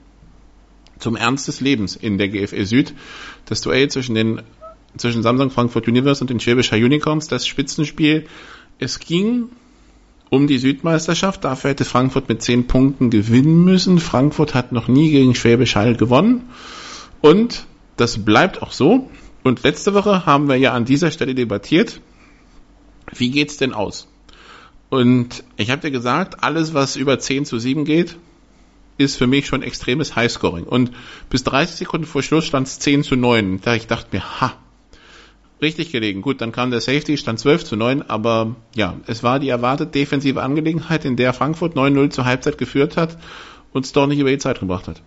zum 0.99 1.15
Ernst 1.15 1.47
des 1.47 1.61
Lebens 1.61 1.95
in 1.95 2.17
der 2.17 2.27
GFL 2.27 2.65
Süd. 2.65 2.93
Das 3.45 3.61
Duell 3.61 3.89
zwischen 3.89 4.15
den 4.15 4.41
zwischen 4.97 5.23
Samsung 5.23 5.49
Frankfurt 5.49 5.87
Universe 5.87 6.21
und 6.23 6.29
den 6.29 6.39
Schwäbischer 6.39 6.77
Unicorns, 6.77 7.27
das 7.27 7.47
Spitzenspiel. 7.47 8.25
Es 8.79 8.99
ging 8.99 9.49
um 10.29 10.47
die 10.47 10.57
Südmeisterschaft. 10.57 11.43
Dafür 11.43 11.71
hätte 11.71 11.85
Frankfurt 11.85 12.29
mit 12.29 12.41
zehn 12.41 12.67
Punkten 12.67 13.09
gewinnen 13.09 13.63
müssen. 13.63 13.99
Frankfurt 13.99 14.53
hat 14.53 14.71
noch 14.71 14.87
nie 14.87 15.11
gegen 15.11 15.35
Schwäbisch 15.35 15.75
Hall 15.75 15.95
gewonnen. 15.95 16.49
Und 17.21 17.65
das 17.97 18.25
bleibt 18.25 18.61
auch 18.61 18.71
so. 18.71 19.09
Und 19.43 19.63
letzte 19.63 19.93
Woche 19.93 20.25
haben 20.25 20.47
wir 20.47 20.55
ja 20.55 20.73
an 20.73 20.85
dieser 20.85 21.11
Stelle 21.11 21.35
debattiert, 21.35 22.01
wie 23.13 23.29
geht's 23.29 23.57
denn 23.57 23.73
aus? 23.73 24.07
Und 24.89 25.43
ich 25.57 25.69
habe 25.69 25.81
dir 25.81 25.91
gesagt, 25.91 26.43
alles, 26.43 26.73
was 26.73 26.95
über 26.95 27.19
10 27.19 27.45
zu 27.45 27.59
7 27.59 27.83
geht, 27.83 28.17
ist 28.97 29.17
für 29.17 29.27
mich 29.27 29.47
schon 29.47 29.63
extremes 29.63 30.15
Highscoring. 30.15 30.65
Und 30.65 30.91
bis 31.29 31.43
30 31.43 31.77
Sekunden 31.77 32.05
vor 32.05 32.23
Schluss 32.23 32.45
stand 32.45 32.67
es 32.67 32.79
10 32.79 33.03
zu 33.03 33.15
9. 33.15 33.61
Da 33.61 33.75
ich 33.75 33.87
dachte 33.87 34.09
mir, 34.11 34.41
ha, 34.41 34.53
richtig 35.63 35.91
gelegen. 35.91 36.21
Gut, 36.21 36.41
dann 36.41 36.51
kam 36.51 36.69
der 36.69 36.81
Safety, 36.81 37.17
stand 37.17 37.39
12 37.39 37.63
zu 37.63 37.75
9, 37.75 38.03
aber 38.03 38.55
ja, 38.75 38.97
es 39.07 39.23
war 39.23 39.39
die 39.39 39.49
erwartete 39.49 39.91
defensive 39.91 40.41
Angelegenheit, 40.41 41.05
in 41.05 41.15
der 41.15 41.33
Frankfurt 41.33 41.75
9-0 41.75 42.11
zur 42.11 42.25
Halbzeit 42.25 42.57
geführt 42.57 42.97
hat 42.97 43.17
und 43.71 43.85
es 43.85 43.93
doch 43.93 44.05
nicht 44.05 44.19
über 44.19 44.29
die 44.29 44.37
Zeit 44.37 44.59
gebracht 44.59 44.87
hat. 44.87 45.01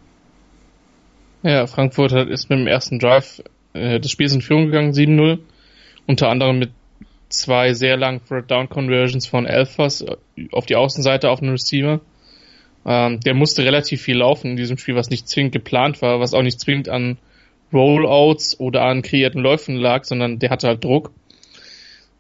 Ja, 1.42 1.66
Frankfurt 1.66 2.12
ist 2.12 2.50
mit 2.50 2.58
dem 2.58 2.66
ersten 2.66 2.98
Drive 2.98 3.42
äh, 3.72 4.00
des 4.00 4.10
Spiels 4.10 4.32
in 4.32 4.42
Führung 4.42 4.66
gegangen, 4.66 4.92
7-0. 4.92 5.38
Unter 6.06 6.28
anderem 6.28 6.58
mit 6.58 6.70
zwei 7.28 7.72
sehr 7.74 7.96
langen 7.96 8.20
Third 8.26 8.50
Down 8.50 8.68
Conversions 8.68 9.26
von 9.26 9.46
Elfers 9.46 10.00
äh, 10.02 10.16
auf 10.52 10.66
die 10.66 10.76
Außenseite 10.76 11.30
auf 11.30 11.40
den 11.40 11.50
Receiver. 11.50 12.00
Ähm, 12.84 13.20
der 13.20 13.34
musste 13.34 13.64
relativ 13.64 14.02
viel 14.02 14.16
laufen 14.16 14.52
in 14.52 14.56
diesem 14.56 14.78
Spiel, 14.78 14.94
was 14.94 15.10
nicht 15.10 15.28
zwingend 15.28 15.52
geplant 15.52 16.02
war, 16.02 16.20
was 16.20 16.34
auch 16.34 16.42
nicht 16.42 16.60
zwingend 16.60 16.88
an 16.88 17.18
Rollouts 17.72 18.58
oder 18.60 18.82
an 18.82 19.02
kreierten 19.02 19.40
Läufen 19.40 19.76
lag, 19.76 20.04
sondern 20.04 20.38
der 20.38 20.50
hatte 20.50 20.68
halt 20.68 20.84
Druck. 20.84 21.12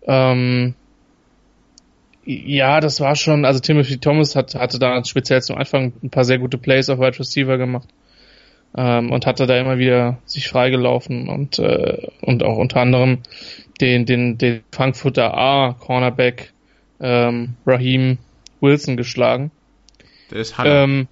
Ähm, 0.06 0.74
ja, 2.24 2.80
das 2.80 3.00
war 3.00 3.14
schon, 3.14 3.44
also 3.44 3.60
Timothy 3.60 3.98
Thomas 3.98 4.34
hat, 4.34 4.54
hatte 4.56 4.78
da 4.78 5.04
speziell 5.04 5.42
zum 5.42 5.56
Anfang 5.56 5.92
ein 6.02 6.10
paar 6.10 6.24
sehr 6.24 6.38
gute 6.38 6.58
Plays 6.58 6.90
auf 6.90 6.98
Wide 6.98 7.18
Receiver 7.18 7.56
gemacht 7.56 7.88
ähm, 8.76 9.12
und 9.12 9.26
hatte 9.26 9.46
da 9.46 9.58
immer 9.58 9.78
wieder 9.78 10.18
sich 10.24 10.48
freigelaufen 10.48 11.28
und, 11.28 11.58
äh, 11.58 12.08
und 12.20 12.42
auch 12.42 12.58
unter 12.58 12.80
anderem 12.80 13.20
den, 13.80 14.06
den, 14.06 14.38
den 14.38 14.62
Frankfurter 14.72 15.36
A 15.36 15.76
Cornerback 15.78 16.52
ähm, 17.00 17.54
Raheem 17.64 18.18
Wilson 18.60 18.96
geschlagen. 18.96 19.50
Der 20.30 20.38
ist 20.38 20.58
Halle. 20.58 20.82
Ähm, 20.82 21.08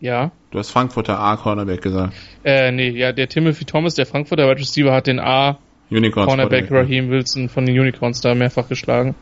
ja. 0.00 0.30
Du 0.50 0.58
hast 0.58 0.70
Frankfurter 0.70 1.18
A-Cornerback 1.18 1.82
gesagt. 1.82 2.14
Äh, 2.44 2.72
nee, 2.72 2.90
ja, 2.90 3.12
der 3.12 3.28
Timothy 3.28 3.64
Thomas, 3.64 3.94
der 3.94 4.06
Frankfurter 4.06 4.48
Wide 4.48 4.60
Receiver, 4.60 4.92
hat 4.92 5.06
den 5.06 5.20
A 5.20 5.58
Unicorns 5.90 6.28
Cornerback 6.28 6.70
Raheem 6.70 7.10
Wilson 7.10 7.48
von 7.48 7.66
den 7.66 7.78
Unicorns 7.78 8.20
da 8.20 8.34
mehrfach 8.34 8.68
geschlagen. 8.68 9.14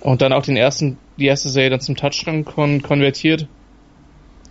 Und 0.00 0.22
dann 0.22 0.32
auch 0.32 0.44
den 0.44 0.56
ersten, 0.56 0.98
die 1.18 1.26
erste 1.26 1.48
Serie 1.48 1.70
dann 1.70 1.80
zum 1.80 1.96
Touchdown 1.96 2.44
kon 2.44 2.82
konvertiert. 2.82 3.48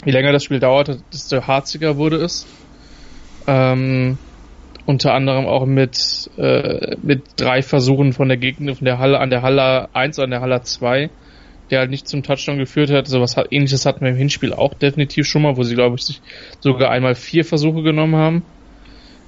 Je 0.03 0.11
länger 0.11 0.31
das 0.31 0.43
Spiel 0.43 0.59
dauerte, 0.59 1.01
desto 1.13 1.47
harziger 1.47 1.97
wurde 1.97 2.17
es. 2.17 2.45
Ähm, 3.47 4.17
unter 4.85 5.13
anderem 5.13 5.45
auch 5.45 5.65
mit, 5.65 6.29
äh, 6.37 6.95
mit 7.01 7.23
drei 7.37 7.61
Versuchen 7.61 8.13
von 8.13 8.27
der 8.27 8.37
Gegner, 8.37 8.75
von 8.75 8.85
der 8.85 8.99
Halle, 8.99 9.19
an 9.19 9.29
der 9.29 9.41
Halle 9.41 9.89
1 9.93 10.17
und 10.19 10.25
an 10.25 10.31
der 10.31 10.41
Halle 10.41 10.61
2 10.61 11.09
der 11.71 11.79
halt 11.79 11.89
nicht 11.89 12.07
zum 12.07 12.23
Touchdown 12.23 12.57
geführt 12.57 12.91
hat. 12.91 13.07
So 13.07 13.21
was 13.21 13.35
ähnliches 13.49 13.85
hatten 13.85 14.01
wir 14.01 14.11
im 14.11 14.17
Hinspiel 14.17 14.53
auch 14.53 14.73
definitiv 14.73 15.27
schon 15.27 15.41
mal, 15.41 15.57
wo 15.57 15.63
sie, 15.63 15.75
glaube 15.75 15.95
ich, 15.95 16.03
sich 16.03 16.21
sogar 16.59 16.91
einmal 16.91 17.15
vier 17.15 17.45
Versuche 17.45 17.81
genommen 17.83 18.15
haben. 18.15 18.43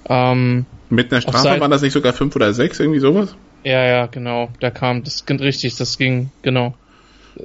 Ähm, 0.09 0.65
Mit 0.89 1.11
einer 1.11 1.21
Strafe 1.21 1.59
waren 1.59 1.71
das 1.71 1.81
nicht 1.81 1.93
sogar 1.93 2.13
fünf 2.13 2.35
oder 2.35 2.53
sechs, 2.53 2.79
irgendwie 2.79 2.99
sowas? 2.99 3.35
Ja, 3.63 3.85
ja, 3.85 4.05
genau. 4.05 4.49
Da 4.59 4.69
kam, 4.69 5.03
das 5.03 5.25
ging 5.25 5.39
richtig, 5.39 5.75
das 5.75 5.97
ging, 5.97 6.31
genau. 6.41 6.75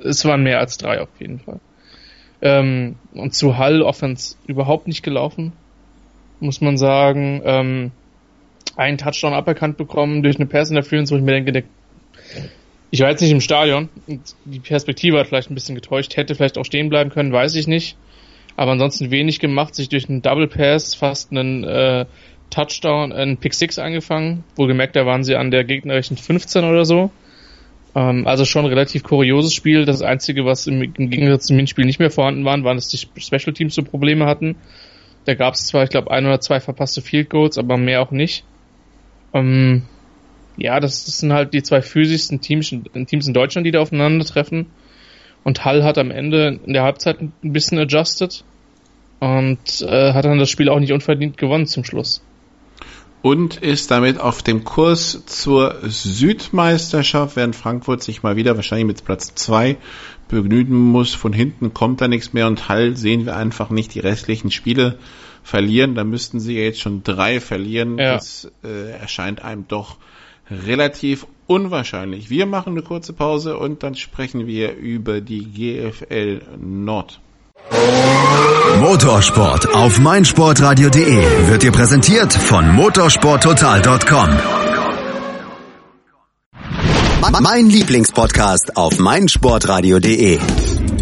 Es 0.05 0.25
waren 0.25 0.43
mehr 0.43 0.61
als 0.61 0.79
drei 0.79 1.01
auf 1.01 1.09
jeden 1.19 1.41
Fall. 1.41 1.61
Ähm, 2.41 2.97
und 3.13 3.35
zu 3.35 3.57
Hall 3.57 3.83
Offense 3.83 4.37
überhaupt 4.47 4.87
nicht 4.87 5.03
gelaufen, 5.03 5.53
muss 6.41 6.61
man 6.61 6.77
sagen. 6.77 7.43
Ähm, 7.45 7.91
einen 8.77 8.99
Touchdown 8.99 9.35
aberkannt 9.35 9.77
bekommen 9.77 10.23
durch 10.23 10.37
eine 10.37 10.47
Pass 10.47 10.71
Interference, 10.71 11.11
wo 11.11 11.17
ich 11.17 11.23
mir 11.23 11.33
denke, 11.33 11.53
der 11.53 11.65
ich 12.93 13.01
war 13.01 13.09
jetzt 13.09 13.23
nicht 13.23 13.31
im 13.31 13.41
Stadion. 13.41 13.89
Die 14.45 14.61
Perspektive 14.61 15.19
hat 15.19 15.27
vielleicht 15.27 15.51
ein 15.51 15.55
bisschen 15.55 15.75
getäuscht. 15.75 16.15
Hätte 16.15 16.35
vielleicht 16.35 16.59
auch 16.59 16.65
stehen 16.67 16.91
bleiben 16.91 17.09
können, 17.09 17.33
weiß 17.33 17.55
ich 17.55 17.67
nicht. 17.67 17.97
Aber 18.55 18.73
ansonsten 18.73 19.11
wenig 19.11 19.41
gemacht, 19.41 19.75
sich 19.75 19.89
durch 19.89 20.11
einen 20.11 20.21
Double 20.21 20.47
Pass 20.47 20.95
fast 20.95 21.31
einen 21.31 21.65
äh, 21.65 22.05
Touchdown, 22.51 23.13
einen 23.13 23.39
Pick 23.39 23.55
Six 23.55 23.79
angefangen. 23.79 24.45
Wohlgemerkt, 24.57 24.95
da 24.95 25.07
waren 25.07 25.25
sie 25.25 25.37
an 25.37 25.51
der 25.51 25.65
gegnerischen 25.65 26.19
15 26.19 26.65
oder 26.65 26.85
so. 26.85 27.11
Ähm, 27.95 28.27
also 28.27 28.45
schon 28.45 28.67
relativ 28.67 29.05
kurioses 29.05 29.55
Spiel. 29.55 29.87
Das 29.87 30.03
Einzige, 30.03 30.45
was 30.45 30.67
im, 30.67 30.83
im 30.83 31.09
Gegensatz 31.09 31.47
zum 31.47 31.57
Hinspiel 31.57 31.87
nicht 31.87 31.99
mehr 31.99 32.11
vorhanden 32.11 32.45
waren, 32.45 32.63
waren, 32.63 32.77
dass 32.77 32.89
die 32.89 32.99
Special 32.99 33.55
Teams 33.55 33.75
so 33.75 33.83
Probleme 33.83 34.27
hatten. 34.27 34.57
Da 35.25 35.33
gab 35.33 35.55
es 35.55 35.67
zwar, 35.67 35.85
ich 35.85 35.91
glaube, 35.91 36.11
ein 36.11 36.27
oder 36.27 36.41
zwei 36.41 36.61
verpasste 36.61 37.01
Field 37.01 37.31
Goals, 37.31 37.57
aber 37.57 37.79
mehr 37.79 38.03
auch 38.03 38.11
nicht. 38.11 38.45
Ähm, 39.33 39.85
ja, 40.57 40.81
das, 40.81 41.05
das 41.05 41.19
sind 41.19 41.33
halt 41.33 41.55
die 41.55 41.63
zwei 41.63 41.83
physischsten 41.83 42.41
Teams, 42.41 42.75
Teams 43.07 43.27
in 43.27 43.35
Deutschland, 43.35 43.67
die 43.67 43.71
da 43.71 43.81
aufeinandertreffen. 43.81 44.67
Und 45.45 45.65
Hall 45.65 45.83
hat 45.83 45.99
am 45.99 46.11
Ende 46.11 46.61
in 46.65 46.73
der 46.73 46.85
Halbzeit 46.85 47.21
ein 47.21 47.33
bisschen 47.43 47.79
adjusted 47.79 48.45
und 49.19 49.83
äh, 49.83 50.13
hat 50.13 50.25
dann 50.25 50.39
das 50.39 50.51
Spiel 50.51 50.69
auch 50.69 50.79
nicht 50.79 50.93
unverdient 50.93 51.37
gewonnen 51.37 51.67
zum 51.67 51.85
Schluss. 51.85 52.23
Und 53.23 53.57
ist 53.57 53.93
damit 53.93 54.21
auf 54.21 54.43
dem 54.43 54.65
Kurs 54.65 55.25
zur 55.27 55.77
Südmeisterschaft, 55.83 57.37
während 57.37 57.55
Frankfurt 57.55 58.03
sich 58.03 58.25
mal 58.25 58.35
wieder 58.35 58.57
wahrscheinlich 58.57 58.87
mit 58.87 59.05
Platz 59.05 59.35
zwei 59.37 59.77
begnügen 60.27 60.77
muss. 60.77 61.15
Von 61.15 61.33
hinten 61.33 61.73
kommt 61.73 62.01
da 62.01 62.09
nichts 62.09 62.33
mehr 62.33 62.49
und 62.49 62.69
Hall 62.69 62.97
sehen 62.97 63.25
wir 63.25 63.37
einfach 63.37 63.71
nicht 63.71 63.95
die 63.95 64.01
restlichen 64.01 64.51
Spiele 64.51 64.99
verlieren. 65.45 65.95
Da 65.95 66.03
müssten 66.03 66.41
sie 66.41 66.57
jetzt 66.59 66.81
schon 66.81 67.05
drei 67.05 67.41
verlieren. 67.41 67.99
Ja. 67.99 68.15
Das 68.15 68.51
äh, 68.65 68.91
erscheint 68.91 69.45
einem 69.45 69.69
doch 69.69 69.99
relativ 70.51 71.27
unwahrscheinlich. 71.47 72.31
Wir 72.31 72.47
machen 72.47 72.73
eine 72.73 72.83
kurze 72.83 73.13
Pause 73.13 73.57
und 73.59 73.83
dann 73.83 73.95
sprechen 73.95 74.47
wir 74.47 74.75
über 74.77 75.21
die 75.21 75.45
GFL 75.45 76.43
Nord. 76.59 77.21
Motorsport 78.81 79.75
auf 79.75 79.99
meinsportradio.de 79.99 81.49
wird 81.49 81.63
dir 81.63 81.73
präsentiert 81.73 82.33
von 82.33 82.75
motorsporttotal.com. 82.75 84.31
Mein 87.41 87.67
Lieblingspodcast 87.67 88.77
auf 88.77 88.99
meinsportradio.de. 88.99 90.41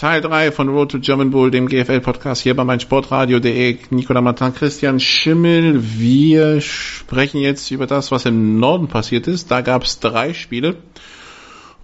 Teil 0.00 0.22
3 0.22 0.50
von 0.50 0.70
Road 0.70 0.92
to 0.92 0.98
German 0.98 1.30
Bull, 1.30 1.50
dem 1.50 1.68
GFL-Podcast 1.68 2.40
hier 2.40 2.56
bei 2.56 2.64
meinsportradio.de. 2.64 3.76
Nicola 3.90 4.22
Martin, 4.22 4.54
Christian 4.54 4.98
Schimmel. 4.98 5.78
Wir 5.98 6.62
sprechen 6.62 7.38
jetzt 7.38 7.70
über 7.70 7.86
das, 7.86 8.10
was 8.10 8.24
im 8.24 8.58
Norden 8.58 8.88
passiert 8.88 9.26
ist. 9.26 9.50
Da 9.50 9.60
gab 9.60 9.82
es 9.82 10.00
drei 10.00 10.32
Spiele. 10.32 10.76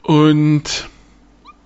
Und 0.02 0.88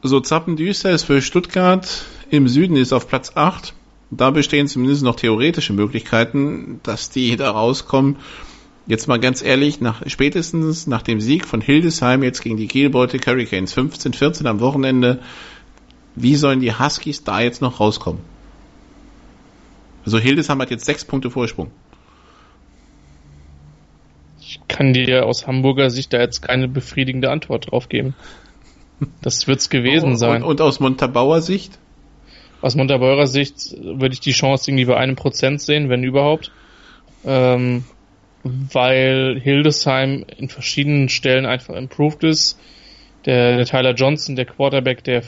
so 0.03 0.19
zappendüster 0.19 0.91
ist 0.91 1.05
für 1.05 1.23
Stuttgart 1.23 2.05
im 2.31 2.49
Süden 2.49 2.75
ist 2.75 2.93
auf 2.93 3.07
Platz 3.07 3.31
8. 3.37 3.73
Da 4.11 4.31
bestehen 4.31 4.67
zumindest 4.67 5.05
noch 5.05 5.15
theoretische 5.15 5.73
Möglichkeiten, 5.73 6.81
dass 6.83 7.11
die 7.11 7.37
da 7.37 7.53
rauskommen. 7.53 8.17
Jetzt 8.89 9.07
mal 9.07 9.21
ganz 9.21 9.41
ehrlich, 9.41 9.81
nach, 9.81 10.03
spätestens 10.07 10.89
nach 10.89 11.03
dem 11.03 11.21
Sieg 11.21 11.47
von 11.47 11.61
Hildesheim 11.61 12.25
jetzt 12.25 12.43
gegen 12.43 12.57
die 12.57 12.67
Kielbeute 12.67 13.21
Hurricanes 13.25 13.77
15-14 13.77 14.47
am 14.47 14.59
Wochenende 14.59 15.21
wie 16.23 16.37
sollen 16.37 16.61
die 16.61 16.73
Huskies 16.73 17.25
da 17.25 17.41
jetzt 17.41 17.63
noch 17.63 17.81
rauskommen? 17.81 18.21
Also 20.05 20.19
Hildesheim 20.19 20.61
hat 20.61 20.71
jetzt 20.71 20.85
sechs 20.85 21.05
Punkte 21.05 21.31
Vorsprung. 21.31 21.71
Ich 24.41 24.61
kann 24.69 24.93
dir 24.93 25.27
aus 25.27 25.47
Hamburger 25.47 25.91
Sicht 25.91 26.13
da 26.13 26.19
jetzt 26.19 26.43
keine 26.43 26.67
befriedigende 26.67 27.31
Antwort 27.31 27.71
drauf 27.71 27.89
geben. 27.89 28.15
Das 29.23 29.47
wird's 29.47 29.71
gewesen 29.71 30.17
sein. 30.17 30.43
Und, 30.43 30.49
und 30.49 30.61
aus 30.61 30.81
Montabauer 30.81 31.41
Sicht? 31.41 31.79
Aus 32.61 32.75
Montabauer 32.75 33.27
Sicht 33.27 33.77
würde 33.81 34.13
ich 34.13 34.21
die 34.21 34.33
Chance 34.33 34.71
irgendwie 34.71 34.85
bei 34.85 34.97
einem 34.97 35.17
Prozent 35.17 35.63
sehen, 35.63 35.89
wenn 35.89 36.03
überhaupt. 36.03 36.53
Ähm, 37.25 37.85
weil 38.43 39.39
Hildesheim 39.43 40.25
in 40.37 40.49
verschiedenen 40.49 41.09
Stellen 41.09 41.47
einfach 41.47 41.75
improved 41.75 42.25
ist. 42.25 42.59
Der, 43.27 43.57
der 43.57 43.67
Tyler 43.67 43.93
Johnson, 43.93 44.35
der 44.35 44.47
Quarterback, 44.47 45.05
der 45.05 45.23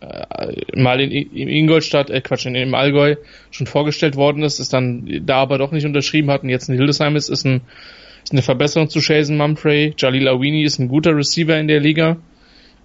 äh, 0.00 0.80
mal 0.80 1.00
in, 1.00 1.10
in 1.10 1.48
Ingolstadt, 1.48 2.08
äh 2.10 2.20
Quatsch, 2.20 2.46
in, 2.46 2.54
im 2.54 2.74
Allgäu 2.74 3.16
schon 3.50 3.66
vorgestellt 3.66 4.14
worden 4.16 4.42
ist, 4.44 4.60
ist 4.60 4.72
dann 4.72 5.22
da 5.26 5.38
aber 5.38 5.58
doch 5.58 5.72
nicht 5.72 5.84
unterschrieben 5.84 6.30
hat 6.30 6.44
und 6.44 6.50
jetzt 6.50 6.68
in 6.68 6.76
Hildesheim 6.76 7.16
ist, 7.16 7.28
ist, 7.28 7.44
ein, 7.44 7.62
ist 8.22 8.32
eine 8.32 8.42
Verbesserung 8.42 8.88
zu 8.88 9.00
Jason 9.00 9.36
Mumfrey. 9.36 9.94
Jalil 9.98 10.28
Awini 10.28 10.62
ist 10.62 10.78
ein 10.78 10.88
guter 10.88 11.16
Receiver 11.16 11.58
in 11.58 11.66
der 11.66 11.80
Liga. 11.80 12.18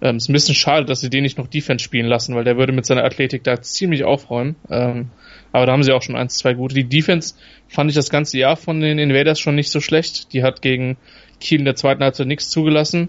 Ähm, 0.00 0.16
ist 0.16 0.28
ein 0.28 0.32
bisschen 0.32 0.54
schade, 0.54 0.86
dass 0.86 1.00
sie 1.00 1.10
den 1.10 1.22
nicht 1.22 1.38
noch 1.38 1.48
Defense 1.48 1.84
spielen 1.84 2.06
lassen, 2.06 2.34
weil 2.34 2.44
der 2.44 2.56
würde 2.56 2.72
mit 2.72 2.86
seiner 2.86 3.04
Athletik 3.04 3.42
da 3.44 3.60
ziemlich 3.60 4.04
aufräumen. 4.04 4.56
Ähm, 4.70 5.10
aber 5.52 5.66
da 5.66 5.72
haben 5.72 5.82
sie 5.82 5.92
auch 5.92 6.02
schon 6.02 6.16
eins, 6.16 6.38
zwei 6.38 6.54
gute. 6.54 6.74
Die 6.74 6.84
Defense 6.84 7.34
fand 7.68 7.90
ich 7.90 7.96
das 7.96 8.10
ganze 8.10 8.38
Jahr 8.38 8.56
von 8.56 8.80
den 8.80 8.98
Invaders 8.98 9.40
schon 9.40 9.54
nicht 9.54 9.70
so 9.70 9.80
schlecht. 9.80 10.32
Die 10.32 10.42
hat 10.42 10.62
gegen 10.62 10.96
Kiel 11.40 11.60
in 11.60 11.64
der 11.64 11.74
zweiten 11.74 12.02
Halbzeit 12.02 12.26
nichts 12.26 12.50
zugelassen. 12.50 13.08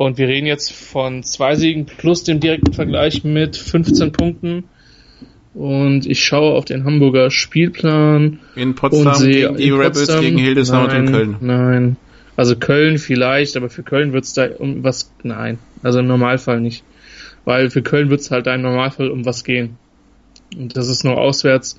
Und 0.00 0.16
wir 0.16 0.28
reden 0.28 0.46
jetzt 0.46 0.72
von 0.72 1.22
zwei 1.24 1.56
Siegen 1.56 1.84
plus 1.84 2.24
dem 2.24 2.40
direkten 2.40 2.72
Vergleich 2.72 3.22
mit 3.22 3.54
15 3.54 4.12
Punkten. 4.12 4.64
Und 5.52 6.06
ich 6.06 6.24
schaue 6.24 6.54
auf 6.54 6.64
den 6.64 6.84
Hamburger 6.84 7.30
Spielplan. 7.30 8.38
In 8.56 8.74
Potsdam 8.74 9.08
und 9.08 9.16
sehe 9.16 9.48
gegen 9.48 9.56
die 9.58 9.70
Rebels, 9.70 9.98
Potsdam, 9.98 10.20
gegen 10.22 10.38
Hildesheim 10.38 10.84
und 10.84 10.92
in 10.94 11.12
Köln. 11.12 11.36
Nein. 11.40 11.96
Also 12.34 12.56
Köln 12.56 12.96
vielleicht, 12.96 13.58
aber 13.58 13.68
für 13.68 13.82
Köln 13.82 14.14
wird's 14.14 14.32
da 14.32 14.48
um 14.58 14.82
was, 14.82 15.12
nein. 15.22 15.58
Also 15.82 15.98
im 15.98 16.06
Normalfall 16.06 16.62
nicht. 16.62 16.82
Weil 17.44 17.68
für 17.68 17.82
Köln 17.82 18.08
wird's 18.08 18.30
halt 18.30 18.46
da 18.46 18.54
im 18.54 18.62
Normalfall 18.62 19.10
um 19.10 19.26
was 19.26 19.44
gehen. 19.44 19.76
Und 20.56 20.78
das 20.78 20.88
ist 20.88 21.04
nur 21.04 21.18
auswärts. 21.18 21.78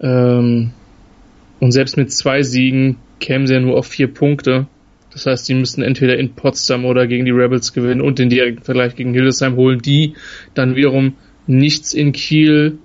Ähm, 0.00 0.70
und 1.58 1.72
selbst 1.72 1.96
mit 1.96 2.12
zwei 2.12 2.44
Siegen 2.44 2.98
kämen 3.18 3.48
sie 3.48 3.54
ja 3.54 3.60
nur 3.60 3.76
auf 3.76 3.88
vier 3.88 4.14
Punkte. 4.14 4.68
Das 5.12 5.26
heißt, 5.26 5.48
die 5.48 5.54
müssten 5.54 5.82
entweder 5.82 6.16
in 6.18 6.34
Potsdam 6.34 6.84
oder 6.84 7.06
gegen 7.06 7.24
die 7.24 7.32
Rebels 7.32 7.72
gewinnen 7.72 8.00
und 8.00 8.18
den 8.18 8.28
direkten 8.28 8.62
Vergleich 8.62 8.94
gegen 8.94 9.12
Hildesheim 9.12 9.56
holen, 9.56 9.80
die 9.80 10.14
dann 10.54 10.76
wiederum 10.76 11.14
nichts 11.46 11.94
in 11.94 12.12
Kiel 12.12 12.78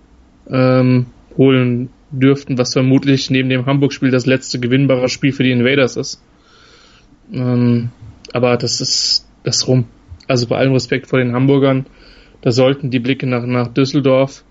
ähm, 0.50 1.08
holen 1.38 1.90
dürften, 2.12 2.58
was 2.58 2.74
vermutlich 2.74 3.30
neben 3.30 3.50
dem 3.50 3.66
Hamburg-Spiel 3.66 4.10
das 4.10 4.26
letzte 4.26 4.60
gewinnbare 4.60 5.10
Spiel 5.10 5.34
für 5.34 5.44
die 5.44 5.52
Invaders 5.52 5.98
ist. 5.98 6.22
Ähm, 7.32 7.90
aber 8.34 8.58
das 8.58 8.82
ist 8.82 9.28
das 9.44 9.68
rum. 9.68 9.86
Also 10.28 10.48
bei 10.48 10.58
allem 10.58 10.74
Respekt 10.74 11.08
vor 11.08 11.20
den 11.20 11.34
Hamburgern, 11.34 11.86
da 12.42 12.52
sollten 12.52 12.90
die 12.90 13.00
Blicke 13.00 13.28
nach, 13.28 13.46
nach 13.46 13.68
Düsseldorf 13.68 14.44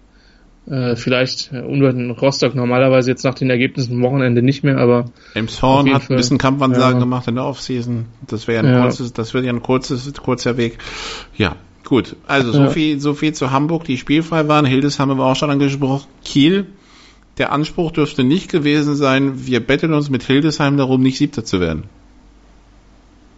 äh, 0.66 0.96
vielleicht 0.96 1.53
äh, 1.53 1.61
in 1.61 2.11
Rostock 2.11 2.55
normalerweise 2.55 3.11
jetzt 3.11 3.24
nach 3.24 3.35
den 3.35 3.50
Ergebnissen 3.50 3.94
am 3.94 4.03
Wochenende 4.03 4.42
nicht 4.42 4.64
mehr, 4.64 4.79
aber 4.79 5.07
Elmshorn 5.35 5.92
hat 5.92 6.11
ein 6.11 6.16
bisschen 6.16 6.38
Kampfansagen 6.38 6.98
ja. 6.98 7.05
gemacht 7.05 7.29
in 7.29 7.35
der 7.35 7.44
Offseason. 7.44 8.07
Das 8.27 8.48
wäre 8.48 8.66
ein 8.66 8.72
ja. 8.72 8.83
kurzes, 8.83 9.12
das 9.12 9.35
wird 9.35 9.44
ja 9.44 9.53
ein 9.53 9.62
kurzes, 9.62 10.12
kurzer 10.14 10.57
Weg. 10.57 10.79
Ja, 11.37 11.57
gut. 11.85 12.16
Also 12.27 12.53
so 12.53 12.62
ja. 12.62 12.70
viel, 12.70 13.00
so 13.00 13.14
viel 13.14 13.35
zu 13.35 13.50
Hamburg, 13.50 13.85
die 13.85 13.98
spielfrei 13.98 14.48
waren. 14.48 14.64
Hildes 14.64 14.98
haben 14.98 15.16
wir 15.16 15.24
auch 15.24 15.37
schon 15.37 15.50
angesprochen. 15.50 16.07
Kiel. 16.24 16.66
Der 17.38 17.50
Anspruch 17.53 17.90
dürfte 17.90 18.22
nicht 18.22 18.50
gewesen 18.50 18.94
sein, 18.94 19.46
wir 19.46 19.61
betteln 19.61 19.92
uns 19.92 20.09
mit 20.09 20.22
Hildesheim 20.22 20.77
darum, 20.77 21.03
nicht 21.03 21.18
Siebter 21.18 21.44
zu 21.44 21.61
werden. 21.61 21.85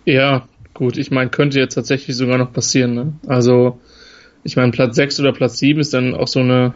Ja, 0.04 0.46
gut, 0.74 0.98
ich 0.98 1.10
meine, 1.10 1.30
könnte 1.30 1.58
jetzt 1.58 1.74
tatsächlich 1.74 2.14
sogar 2.14 2.36
noch 2.36 2.52
passieren, 2.52 2.94
ne? 2.94 3.12
Also, 3.26 3.80
ich 4.44 4.56
meine, 4.56 4.70
Platz 4.70 4.96
6 4.96 5.20
oder 5.20 5.32
Platz 5.32 5.58
7 5.58 5.80
ist 5.80 5.94
dann 5.94 6.14
auch 6.14 6.28
so 6.28 6.40
eine, 6.40 6.74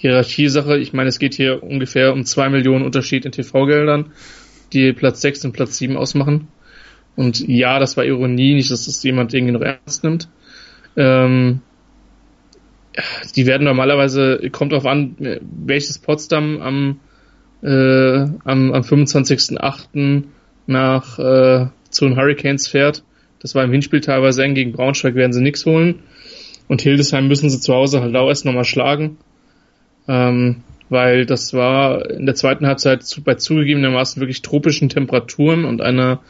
Hierarchiesache. 0.00 0.78
Ich 0.78 0.94
meine, 0.94 1.10
es 1.10 1.18
geht 1.18 1.34
hier 1.34 1.62
ungefähr 1.62 2.14
um 2.14 2.24
zwei 2.24 2.48
Millionen 2.48 2.86
Unterschied 2.86 3.26
in 3.26 3.32
TV-Geldern, 3.32 4.12
die 4.72 4.94
Platz 4.94 5.20
6 5.20 5.44
und 5.44 5.52
Platz 5.52 5.76
7 5.76 5.98
ausmachen. 5.98 6.48
Und 7.16 7.46
ja, 7.46 7.78
das 7.78 7.98
war 7.98 8.04
Ironie, 8.06 8.54
nicht, 8.54 8.70
dass 8.70 8.86
das 8.86 9.02
jemand 9.02 9.34
irgendwie 9.34 9.52
noch 9.52 9.60
ernst 9.60 10.02
nimmt. 10.02 10.28
Ähm, 10.96 11.60
die 13.36 13.44
werden 13.44 13.64
normalerweise, 13.64 14.48
kommt 14.50 14.72
darauf 14.72 14.86
an, 14.86 15.16
welches 15.66 15.98
Potsdam 15.98 16.62
am, 16.62 17.00
äh, 17.62 18.20
am, 18.44 18.72
am 18.72 18.82
25.08. 18.82 20.24
nach 20.66 21.18
äh, 21.18 21.66
zu 21.90 22.06
den 22.06 22.16
Hurricanes 22.16 22.68
fährt. 22.68 23.04
Das 23.38 23.54
war 23.54 23.64
im 23.64 23.72
Hinspiel 23.72 24.00
teilweise 24.00 24.42
eng, 24.44 24.54
gegen 24.54 24.72
Braunschweig 24.72 25.14
werden 25.14 25.34
sie 25.34 25.42
nichts 25.42 25.66
holen. 25.66 26.04
Und 26.68 26.80
Hildesheim 26.80 27.28
müssen 27.28 27.50
sie 27.50 27.60
zu 27.60 27.74
Hause 27.74 28.00
halt 28.00 28.16
auch 28.16 28.28
erst 28.28 28.46
nochmal 28.46 28.64
schlagen 28.64 29.18
ähm, 30.08 30.62
weil 30.88 31.24
das 31.24 31.54
war 31.54 32.10
in 32.10 32.26
der 32.26 32.34
zweiten 32.34 32.66
Halbzeit 32.66 33.04
bei 33.24 33.34
zugegebenermaßen 33.34 34.20
wirklich 34.20 34.42
tropischen 34.42 34.88
Temperaturen 34.88 35.64
und 35.64 35.80
einer 35.80 36.20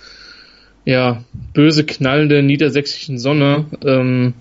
ja 0.85 1.25
böse 1.55 1.85
knallende 1.85 2.43
niedersächsischen 2.43 3.19
Sonne. 3.19 3.67
Ähm, 3.85 4.35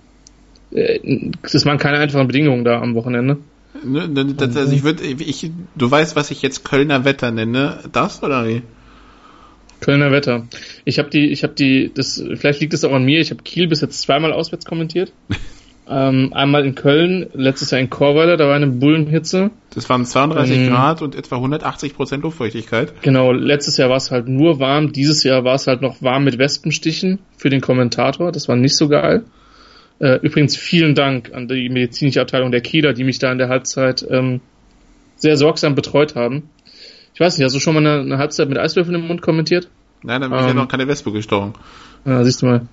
äh, 0.71 1.31
das 1.41 1.65
waren 1.65 1.77
keine 1.77 1.99
einfachen 1.99 2.27
Bedingungen 2.27 2.63
da 2.63 2.81
am 2.81 2.95
Wochenende. 2.95 3.37
Ne, 3.83 4.07
ne, 4.07 4.25
das, 4.33 4.57
also 4.57 4.73
ich 4.73 4.83
würde, 4.83 5.03
ich, 5.03 5.51
du 5.75 5.91
weißt, 5.91 6.15
was 6.15 6.31
ich 6.31 6.41
jetzt 6.41 6.65
Kölner 6.65 7.05
Wetter 7.05 7.31
nenne, 7.31 7.79
das 7.91 8.21
oder 8.23 8.47
wie? 8.47 8.61
Kölner 9.79 10.11
Wetter. 10.11 10.47
Ich 10.83 10.99
habe 10.99 11.09
die, 11.09 11.29
ich 11.29 11.43
habe 11.43 11.53
die, 11.53 11.91
das, 11.93 12.21
vielleicht 12.35 12.59
liegt 12.59 12.73
es 12.73 12.83
auch 12.83 12.91
an 12.91 13.05
mir. 13.05 13.21
Ich 13.21 13.31
habe 13.31 13.43
Kiel 13.43 13.67
bis 13.67 13.79
jetzt 13.81 14.01
zweimal 14.01 14.33
auswärts 14.33 14.65
kommentiert. 14.65 15.13
Ähm, 15.91 16.33
einmal 16.33 16.65
in 16.65 16.75
Köln, 16.75 17.27
letztes 17.33 17.71
Jahr 17.71 17.81
in 17.81 17.89
Chorweiler, 17.89 18.37
da 18.37 18.47
war 18.47 18.55
eine 18.55 18.67
Bullenhitze. 18.67 19.49
Das 19.73 19.89
waren 19.89 20.05
32 20.05 20.55
ähm, 20.55 20.67
Grad 20.69 21.01
und 21.01 21.15
etwa 21.15 21.37
180 21.37 21.95
Prozent 21.95 22.21
Luftfeuchtigkeit. 22.21 23.01
Genau, 23.01 23.31
letztes 23.31 23.77
Jahr 23.77 23.89
war 23.89 23.97
es 23.97 24.11
halt 24.11 24.27
nur 24.27 24.59
warm, 24.59 24.91
dieses 24.91 25.23
Jahr 25.23 25.43
war 25.45 25.55
es 25.55 25.65
halt 25.65 25.81
noch 25.81 26.03
warm 26.03 26.25
mit 26.25 26.37
Wespenstichen 26.37 27.17
für 27.37 27.49
den 27.49 27.61
Kommentator, 27.61 28.31
das 28.31 28.47
war 28.47 28.55
nicht 28.55 28.75
so 28.75 28.87
geil. 28.87 29.23
Äh, 29.97 30.19
übrigens 30.21 30.55
vielen 30.55 30.93
Dank 30.93 31.33
an 31.33 31.47
die 31.47 31.69
medizinische 31.69 32.21
Abteilung 32.21 32.51
der 32.51 32.61
Kieler, 32.61 32.93
die 32.93 33.03
mich 33.03 33.17
da 33.17 33.31
in 33.31 33.39
der 33.39 33.49
Halbzeit 33.49 34.05
ähm, 34.07 34.41
sehr 35.15 35.37
sorgsam 35.37 35.73
betreut 35.73 36.15
haben. 36.15 36.49
Ich 37.15 37.19
weiß 37.19 37.37
nicht, 37.37 37.45
hast 37.45 37.55
du 37.55 37.59
schon 37.59 37.73
mal 37.73 37.85
eine, 37.85 38.01
eine 38.01 38.17
Halbzeit 38.19 38.47
mit 38.47 38.59
Eiswürfeln 38.59 38.95
im 38.95 39.07
Mund 39.07 39.23
kommentiert? 39.23 39.69
Nein, 40.03 40.21
dann 40.21 40.29
bin 40.29 40.39
ähm, 40.39 40.45
ich 40.45 40.51
ja 40.51 40.53
noch 40.53 40.67
keine 40.67 40.87
Wespe 40.87 41.11
gestochen. 41.11 41.53
Ja, 42.05 42.23
siehst 42.23 42.41
du 42.41 42.45
mal. 42.45 42.67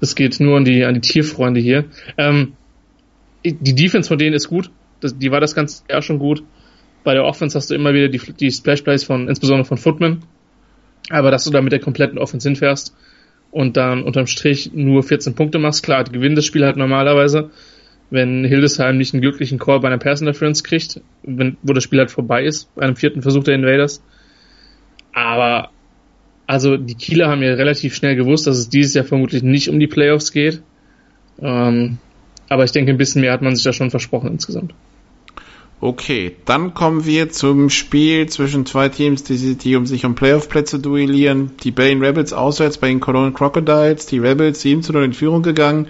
Das 0.00 0.14
geht 0.14 0.40
nur 0.40 0.56
an 0.56 0.64
die, 0.64 0.84
an 0.84 0.94
die 0.94 1.00
Tierfreunde 1.00 1.60
hier. 1.60 1.84
Ähm, 2.16 2.54
die 3.44 3.74
Defense 3.74 4.08
von 4.08 4.18
denen 4.18 4.34
ist 4.34 4.48
gut. 4.48 4.70
Das, 5.00 5.18
die 5.18 5.30
war 5.30 5.40
das 5.40 5.54
ganze 5.54 5.82
Jahr 5.90 6.02
schon 6.02 6.18
gut. 6.18 6.42
Bei 7.04 7.14
der 7.14 7.24
Offense 7.24 7.56
hast 7.56 7.70
du 7.70 7.74
immer 7.74 7.92
wieder 7.92 8.08
die, 8.08 8.18
die 8.18 8.50
Splash 8.50 8.82
Plays 8.82 9.04
von, 9.04 9.28
insbesondere 9.28 9.64
von 9.64 9.76
Footman. 9.76 10.22
Aber 11.10 11.30
dass 11.30 11.44
du 11.44 11.50
da 11.50 11.60
mit 11.60 11.72
der 11.72 11.80
kompletten 11.80 12.18
Offense 12.18 12.48
hinfährst 12.48 12.94
und 13.50 13.76
dann 13.76 14.04
unterm 14.04 14.26
Strich 14.26 14.70
nur 14.72 15.02
14 15.02 15.34
Punkte 15.34 15.58
machst, 15.58 15.82
klar, 15.82 16.04
die 16.04 16.12
gewinnen 16.12 16.36
das 16.36 16.46
Spiel 16.46 16.64
halt 16.64 16.76
normalerweise. 16.76 17.50
wenn 18.12 18.44
Hildesheim 18.44 18.98
nicht 18.98 19.14
einen 19.14 19.22
glücklichen 19.22 19.58
Call 19.58 19.80
bei 19.80 19.88
einer 19.88 19.98
Pass 19.98 20.20
Interference 20.20 20.62
kriegt, 20.62 21.00
wenn, 21.22 21.56
wo 21.62 21.72
das 21.72 21.82
Spiel 21.82 21.98
halt 21.98 22.10
vorbei 22.10 22.44
ist, 22.44 22.72
bei 22.74 22.82
einem 22.82 22.94
vierten 22.94 23.22
Versuch 23.22 23.42
der 23.42 23.54
Invaders. 23.54 24.02
Aber 25.14 25.70
also 26.52 26.76
die 26.76 26.96
Kieler 26.96 27.30
haben 27.30 27.42
ja 27.42 27.54
relativ 27.54 27.94
schnell 27.94 28.14
gewusst, 28.14 28.46
dass 28.46 28.58
es 28.58 28.68
dieses 28.68 28.92
Jahr 28.92 29.06
vermutlich 29.06 29.42
nicht 29.42 29.70
um 29.70 29.80
die 29.80 29.86
Playoffs 29.86 30.32
geht. 30.32 30.60
Ähm, 31.40 31.96
aber 32.50 32.64
ich 32.64 32.72
denke, 32.72 32.90
ein 32.90 32.98
bisschen 32.98 33.22
mehr 33.22 33.32
hat 33.32 33.40
man 33.40 33.56
sich 33.56 33.64
da 33.64 33.72
schon 33.72 33.90
versprochen 33.90 34.32
insgesamt. 34.32 34.74
Okay, 35.80 36.36
dann 36.44 36.74
kommen 36.74 37.06
wir 37.06 37.30
zum 37.30 37.70
Spiel 37.70 38.28
zwischen 38.28 38.66
zwei 38.66 38.90
Teams, 38.90 39.24
die, 39.24 39.54
die 39.56 39.76
um 39.76 39.86
sich 39.86 40.04
um 40.04 40.14
Playoff-Plätze 40.14 40.78
duellieren. 40.78 41.52
Die 41.64 41.70
Berlin 41.70 42.04
Rebels 42.04 42.34
auswärts 42.34 42.76
bei 42.76 42.88
den 42.88 43.00
Cologne 43.00 43.32
Crocodiles. 43.32 44.04
Die 44.04 44.18
Rebels 44.18 44.60
7 44.60 44.82
zu 44.82 44.92
0 44.92 45.04
in 45.04 45.12
Führung 45.14 45.42
gegangen. 45.42 45.86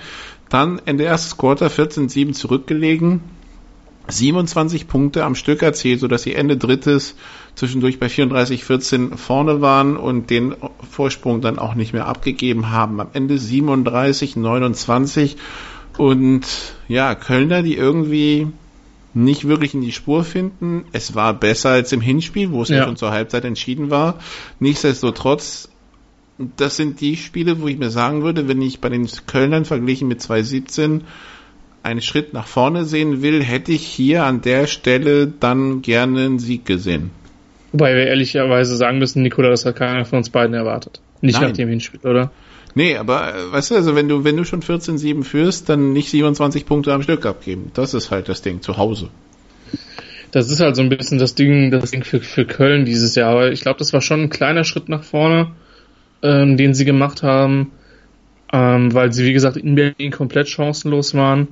Dann 0.49 0.81
Ende 0.85 1.03
erstes 1.03 1.37
Quarter 1.37 1.67
14-7 1.67 2.35
zurückgelegen. 2.35 3.21
27 4.07 4.87
Punkte 4.87 5.25
am 5.25 5.35
Stück 5.35 5.61
erzielt, 5.63 5.99
sodass 5.99 6.23
sie 6.23 6.35
Ende 6.35 6.57
drittes 6.57 7.17
zwischendurch 7.55 7.99
bei 7.99 8.07
34-14 8.07 9.17
vorne 9.17 9.61
waren 9.61 9.97
und 9.97 10.31
den 10.31 10.55
Vorsprung 10.89 11.41
dann 11.41 11.59
auch 11.59 11.75
nicht 11.75 11.93
mehr 11.93 12.07
abgegeben 12.07 12.71
haben. 12.71 13.01
Am 13.01 13.09
Ende 13.13 13.37
37-29 13.37 15.37
und 15.99 16.47
ja, 16.89 17.15
Kölner, 17.15 17.63
die 17.63 17.77
irgendwie 17.77 18.49
nicht 19.15 19.47
wirklich 19.47 19.75
in 19.75 19.83
die 19.83 19.93
Spur 19.93 20.25
finden. 20.25 20.85
Es 20.93 21.15
war 21.15 21.35
besser 21.35 21.71
als 21.71 21.93
im 21.93 22.01
Hinspiel, 22.01 22.51
wo 22.51 22.63
es 22.63 22.71
ja. 22.71 22.85
schon 22.85 22.97
zur 22.97 23.11
Halbzeit 23.11 23.45
entschieden 23.45 23.91
war. 23.91 24.19
Nichtsdestotrotz, 24.59 25.69
das 26.57 26.77
sind 26.77 27.01
die 27.01 27.17
Spiele, 27.17 27.61
wo 27.61 27.69
ich 27.69 27.79
mir 27.79 27.91
sagen 27.91 28.23
würde, 28.23 28.49
wenn 28.49 28.63
ich 28.63 28.81
bei 28.81 28.89
den 28.89 29.07
Kölnern 29.27 29.67
verglichen 29.67 30.09
mit 30.09 30.23
2017 30.23 31.05
einen 31.83 32.01
Schritt 32.01 32.33
nach 32.33 32.47
vorne 32.47 32.85
sehen 32.85 33.23
will, 33.23 33.43
hätte 33.43 33.73
ich 33.73 33.87
hier 33.87 34.25
an 34.25 34.41
der 34.41 34.67
Stelle 34.67 35.27
dann 35.27 35.83
gerne 35.83 36.25
einen 36.25 36.39
Sieg 36.39 36.65
gesehen. 36.65 37.11
Wobei 37.73 37.95
wir 37.95 38.07
ehrlicherweise 38.07 38.77
sagen 38.77 38.99
müssen, 38.99 39.23
Nikola, 39.23 39.49
das 39.49 39.65
hat 39.65 39.77
keiner 39.77 40.05
von 40.05 40.19
uns 40.19 40.31
beiden 40.31 40.55
erwartet. 40.55 41.01
Nicht 41.23 41.41
Nein. 41.41 41.51
nach 41.51 41.57
dem 41.57 41.69
Hinspiel, 41.71 42.01
oder? 42.01 42.31
Nee, 42.75 42.97
aber 42.97 43.35
äh, 43.35 43.53
weißt 43.53 43.71
du, 43.71 43.75
also 43.77 43.97
wenn 43.97 44.09
du, 44.09 44.25
wenn 44.25 44.37
du 44.37 44.45
schon 44.45 44.63
14-7 44.63 45.25
führst, 45.25 45.69
dann 45.69 45.93
nicht 45.93 46.11
27 46.11 46.67
Punkte 46.67 46.93
am 46.93 47.03
Stück 47.03 47.25
abgeben. 47.25 47.71
Das 47.75 47.95
ist 47.95 48.11
halt 48.11 48.29
das 48.29 48.43
Ding, 48.43 48.61
zu 48.61 48.77
Hause. 48.77 49.09
Das 50.33 50.51
ist 50.51 50.61
halt 50.61 50.77
so 50.77 50.83
ein 50.83 50.89
bisschen 50.89 51.19
das 51.19 51.35
Ding, 51.35 51.71
das 51.71 51.91
Ding 51.91 52.05
für, 52.05 52.21
für 52.21 52.47
Köln 52.47 52.85
dieses 52.85 53.15
Jahr. 53.15 53.31
Aber 53.31 53.53
ich 53.53 53.61
glaube, 53.61 53.79
das 53.79 53.93
war 53.93 54.01
schon 54.01 54.23
ein 54.23 54.31
kleiner 54.31 54.65
Schritt 54.65 54.89
nach 54.89 55.03
vorne, 55.03 55.53
ähm, 56.23 56.57
den 56.57 56.73
sie 56.75 56.87
gemacht 56.87 57.23
haben, 57.23 57.73
ähm, 58.53 58.95
weil 58.95 59.13
sie, 59.13 59.25
wie 59.27 59.33
gesagt, 59.33 59.57
in 59.57 59.75
Berlin 59.75 60.11
komplett 60.11 60.49
chancenlos 60.49 61.15
waren. 61.15 61.49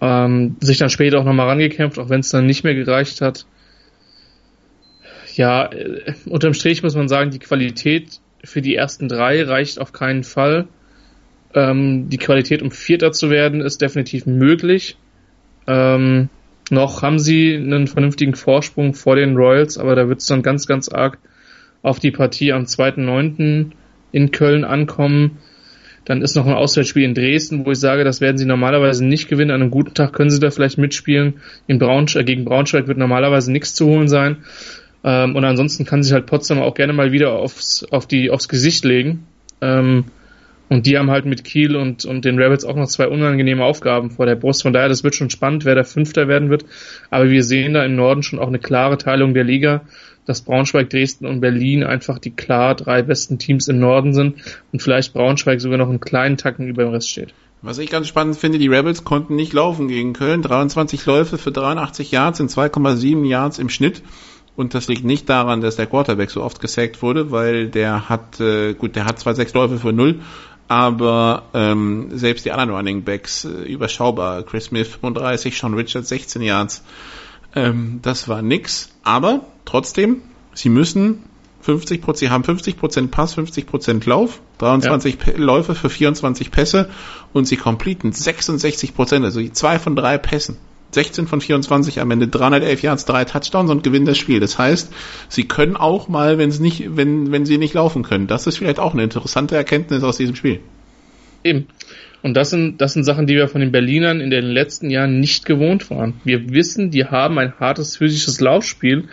Ähm, 0.00 0.56
sich 0.60 0.78
dann 0.78 0.90
später 0.90 1.20
auch 1.20 1.24
nochmal 1.24 1.48
rangekämpft, 1.48 1.98
auch 2.00 2.08
wenn 2.08 2.20
es 2.20 2.30
dann 2.30 2.46
nicht 2.46 2.64
mehr 2.64 2.74
gereicht 2.74 3.20
hat 3.20 3.46
ja, 5.36 5.70
äh, 5.72 6.14
unterm 6.26 6.54
Strich 6.54 6.82
muss 6.82 6.94
man 6.94 7.08
sagen, 7.08 7.30
die 7.30 7.38
Qualität 7.38 8.20
für 8.44 8.62
die 8.62 8.74
ersten 8.74 9.08
drei 9.08 9.42
reicht 9.42 9.80
auf 9.80 9.92
keinen 9.92 10.24
Fall. 10.24 10.68
Ähm, 11.54 12.08
die 12.08 12.18
Qualität, 12.18 12.62
um 12.62 12.70
Vierter 12.70 13.12
zu 13.12 13.30
werden, 13.30 13.60
ist 13.60 13.82
definitiv 13.82 14.26
möglich. 14.26 14.96
Ähm, 15.66 16.28
noch 16.70 17.02
haben 17.02 17.18
sie 17.18 17.54
einen 17.54 17.86
vernünftigen 17.86 18.34
Vorsprung 18.34 18.94
vor 18.94 19.16
den 19.16 19.36
Royals, 19.36 19.78
aber 19.78 19.94
da 19.94 20.08
wird 20.08 20.20
es 20.20 20.26
dann 20.26 20.42
ganz, 20.42 20.66
ganz 20.66 20.88
arg 20.88 21.18
auf 21.82 21.98
die 21.98 22.10
Partie 22.10 22.52
am 22.52 22.64
2.9. 22.64 23.72
in 24.12 24.30
Köln 24.30 24.64
ankommen. 24.64 25.38
Dann 26.04 26.22
ist 26.22 26.34
noch 26.34 26.46
ein 26.46 26.54
Auswärtsspiel 26.54 27.04
in 27.04 27.14
Dresden, 27.14 27.64
wo 27.64 27.70
ich 27.70 27.78
sage, 27.78 28.02
das 28.02 28.20
werden 28.20 28.36
sie 28.36 28.46
normalerweise 28.46 29.04
nicht 29.04 29.28
gewinnen. 29.28 29.52
An 29.52 29.60
einem 29.60 29.70
guten 29.70 29.94
Tag 29.94 30.12
können 30.12 30.30
sie 30.30 30.40
da 30.40 30.50
vielleicht 30.50 30.78
mitspielen. 30.78 31.34
In 31.68 31.78
Braunschweig, 31.78 32.26
gegen 32.26 32.44
Braunschweig 32.44 32.88
wird 32.88 32.98
normalerweise 32.98 33.52
nichts 33.52 33.74
zu 33.74 33.86
holen 33.86 34.08
sein. 34.08 34.38
Ähm, 35.04 35.36
und 35.36 35.44
ansonsten 35.44 35.84
kann 35.84 36.02
sich 36.02 36.12
halt 36.12 36.26
Potsdam 36.26 36.60
auch 36.60 36.74
gerne 36.74 36.92
mal 36.92 37.12
wieder 37.12 37.32
aufs, 37.32 37.84
auf 37.90 38.06
die, 38.06 38.30
aufs 38.30 38.48
Gesicht 38.48 38.84
legen. 38.84 39.26
Ähm, 39.60 40.04
und 40.68 40.86
die 40.86 40.96
haben 40.96 41.10
halt 41.10 41.26
mit 41.26 41.44
Kiel 41.44 41.76
und, 41.76 42.06
und 42.06 42.24
den 42.24 42.38
Rebels 42.38 42.64
auch 42.64 42.76
noch 42.76 42.86
zwei 42.86 43.06
unangenehme 43.06 43.62
Aufgaben 43.62 44.10
vor 44.10 44.24
der 44.24 44.36
Brust. 44.36 44.62
Von 44.62 44.72
daher, 44.72 44.88
das 44.88 45.04
wird 45.04 45.14
schon 45.14 45.28
spannend, 45.28 45.66
wer 45.66 45.74
der 45.74 45.84
Fünfter 45.84 46.28
werden 46.28 46.48
wird. 46.48 46.64
Aber 47.10 47.28
wir 47.28 47.44
sehen 47.44 47.74
da 47.74 47.84
im 47.84 47.94
Norden 47.94 48.22
schon 48.22 48.38
auch 48.38 48.48
eine 48.48 48.58
klare 48.58 48.96
Teilung 48.96 49.34
der 49.34 49.44
Liga, 49.44 49.82
dass 50.24 50.40
Braunschweig, 50.40 50.88
Dresden 50.88 51.26
und 51.26 51.40
Berlin 51.40 51.84
einfach 51.84 52.18
die 52.18 52.30
klar 52.30 52.74
drei 52.74 53.02
besten 53.02 53.38
Teams 53.38 53.68
im 53.68 53.80
Norden 53.80 54.14
sind 54.14 54.36
und 54.72 54.80
vielleicht 54.80 55.12
Braunschweig 55.12 55.60
sogar 55.60 55.76
noch 55.76 55.90
einen 55.90 56.00
kleinen 56.00 56.38
Tacken 56.38 56.68
über 56.68 56.84
dem 56.84 56.92
Rest 56.92 57.10
steht. 57.10 57.34
Was 57.60 57.78
ich 57.78 57.90
ganz 57.90 58.08
spannend 58.08 58.36
finde, 58.36 58.58
die 58.58 58.68
Rebels 58.68 59.04
konnten 59.04 59.36
nicht 59.36 59.52
laufen 59.52 59.88
gegen 59.88 60.14
Köln. 60.14 60.42
23 60.42 61.04
Läufe 61.06 61.38
für 61.38 61.52
83 61.52 62.10
Yards 62.10 62.40
in 62.40 62.48
2,7 62.48 63.24
Yards 63.26 63.58
im 63.58 63.68
Schnitt. 63.68 64.02
Und 64.54 64.74
das 64.74 64.88
liegt 64.88 65.04
nicht 65.04 65.28
daran, 65.28 65.60
dass 65.60 65.76
der 65.76 65.86
Quarterback 65.86 66.30
so 66.30 66.42
oft 66.42 66.60
gesackt 66.60 67.00
wurde, 67.02 67.30
weil 67.30 67.68
der 67.68 68.08
hat, 68.08 68.38
äh, 68.40 68.74
gut, 68.74 68.96
der 68.96 69.06
hat 69.06 69.18
zwar 69.18 69.34
sechs 69.34 69.54
Läufe 69.54 69.78
für 69.78 69.92
null, 69.92 70.20
aber 70.68 71.44
ähm, 71.54 72.08
selbst 72.12 72.44
die 72.44 72.52
anderen 72.52 72.70
Running 72.70 73.02
Backs 73.02 73.44
äh, 73.44 73.48
überschaubar. 73.48 74.42
Chris 74.42 74.66
Smith 74.66 74.88
35, 74.88 75.56
Sean 75.56 75.74
Richards 75.74 76.08
16 76.08 76.42
Yards. 76.42 76.84
Ähm, 77.54 78.00
das 78.02 78.28
war 78.28 78.42
nix. 78.42 78.90
Aber 79.02 79.46
trotzdem, 79.64 80.22
sie 80.54 80.68
müssen 80.68 81.24
50 81.62 82.02
sie 82.14 82.30
haben 82.30 82.42
50% 82.42 83.08
Pass, 83.08 83.36
50% 83.36 84.08
Lauf, 84.08 84.40
23 84.58 85.18
ja. 85.26 85.32
Läufe 85.36 85.74
für 85.74 85.88
24 85.88 86.50
Pässe 86.50 86.90
und 87.32 87.46
sie 87.46 87.56
completen 87.56 88.10
66% 88.10 89.24
also 89.24 89.40
zwei 89.50 89.78
von 89.78 89.94
drei 89.94 90.18
Pässen. 90.18 90.56
16 90.92 91.26
von 91.26 91.40
24 91.40 92.00
am 92.00 92.10
Ende 92.10 92.28
311 92.28 92.82
Yards, 92.82 93.04
drei 93.04 93.24
Touchdowns 93.24 93.70
und 93.70 93.82
gewinnen 93.82 94.06
das 94.06 94.18
Spiel. 94.18 94.40
Das 94.40 94.58
heißt, 94.58 94.92
sie 95.28 95.44
können 95.44 95.76
auch 95.76 96.08
mal, 96.08 96.38
wenn 96.38 96.50
es 96.50 96.60
nicht, 96.60 96.96
wenn, 96.96 97.32
wenn 97.32 97.46
sie 97.46 97.58
nicht 97.58 97.74
laufen 97.74 98.02
können. 98.02 98.26
Das 98.26 98.46
ist 98.46 98.58
vielleicht 98.58 98.78
auch 98.78 98.92
eine 98.92 99.02
interessante 99.02 99.56
Erkenntnis 99.56 100.02
aus 100.02 100.18
diesem 100.18 100.36
Spiel. 100.36 100.60
Eben. 101.44 101.66
Und 102.22 102.34
das 102.34 102.50
sind, 102.50 102.80
das 102.80 102.92
sind 102.92 103.04
Sachen, 103.04 103.26
die 103.26 103.34
wir 103.34 103.48
von 103.48 103.60
den 103.60 103.72
Berlinern 103.72 104.20
in 104.20 104.30
den 104.30 104.44
letzten 104.44 104.90
Jahren 104.90 105.18
nicht 105.18 105.44
gewohnt 105.44 105.90
waren. 105.90 106.14
Wir 106.24 106.50
wissen, 106.50 106.90
die 106.90 107.04
haben 107.04 107.38
ein 107.38 107.54
hartes 107.58 107.96
physisches 107.96 108.40
Laufspiel. 108.40 109.08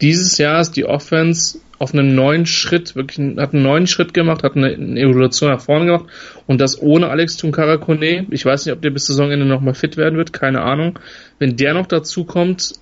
Dieses 0.00 0.38
Jahr 0.38 0.60
ist 0.60 0.72
die 0.72 0.86
Offense 0.86 1.58
auf 1.78 1.92
einen 1.92 2.14
neuen 2.14 2.46
Schritt, 2.46 2.96
wirklich 2.96 3.18
hat 3.36 3.52
einen 3.52 3.62
neuen 3.62 3.86
Schritt 3.86 4.14
gemacht, 4.14 4.42
hat 4.42 4.56
eine, 4.56 4.68
eine 4.74 5.00
Evolution 5.00 5.50
nach 5.50 5.60
vorne 5.60 5.86
gemacht 5.86 6.06
und 6.46 6.60
das 6.60 6.80
ohne 6.80 7.08
Alex 7.08 7.36
Tunkara 7.36 7.76
Kone. 7.76 8.26
Ich 8.30 8.44
weiß 8.44 8.64
nicht, 8.64 8.74
ob 8.74 8.80
der 8.80 8.90
bis 8.90 9.06
Saisonende 9.06 9.44
nochmal 9.44 9.74
fit 9.74 9.96
werden 9.96 10.16
wird, 10.16 10.32
keine 10.32 10.62
Ahnung. 10.62 10.98
Wenn 11.38 11.56
der 11.56 11.74
noch 11.74 11.86
dazu 11.86 12.24
kommt, 12.24 12.72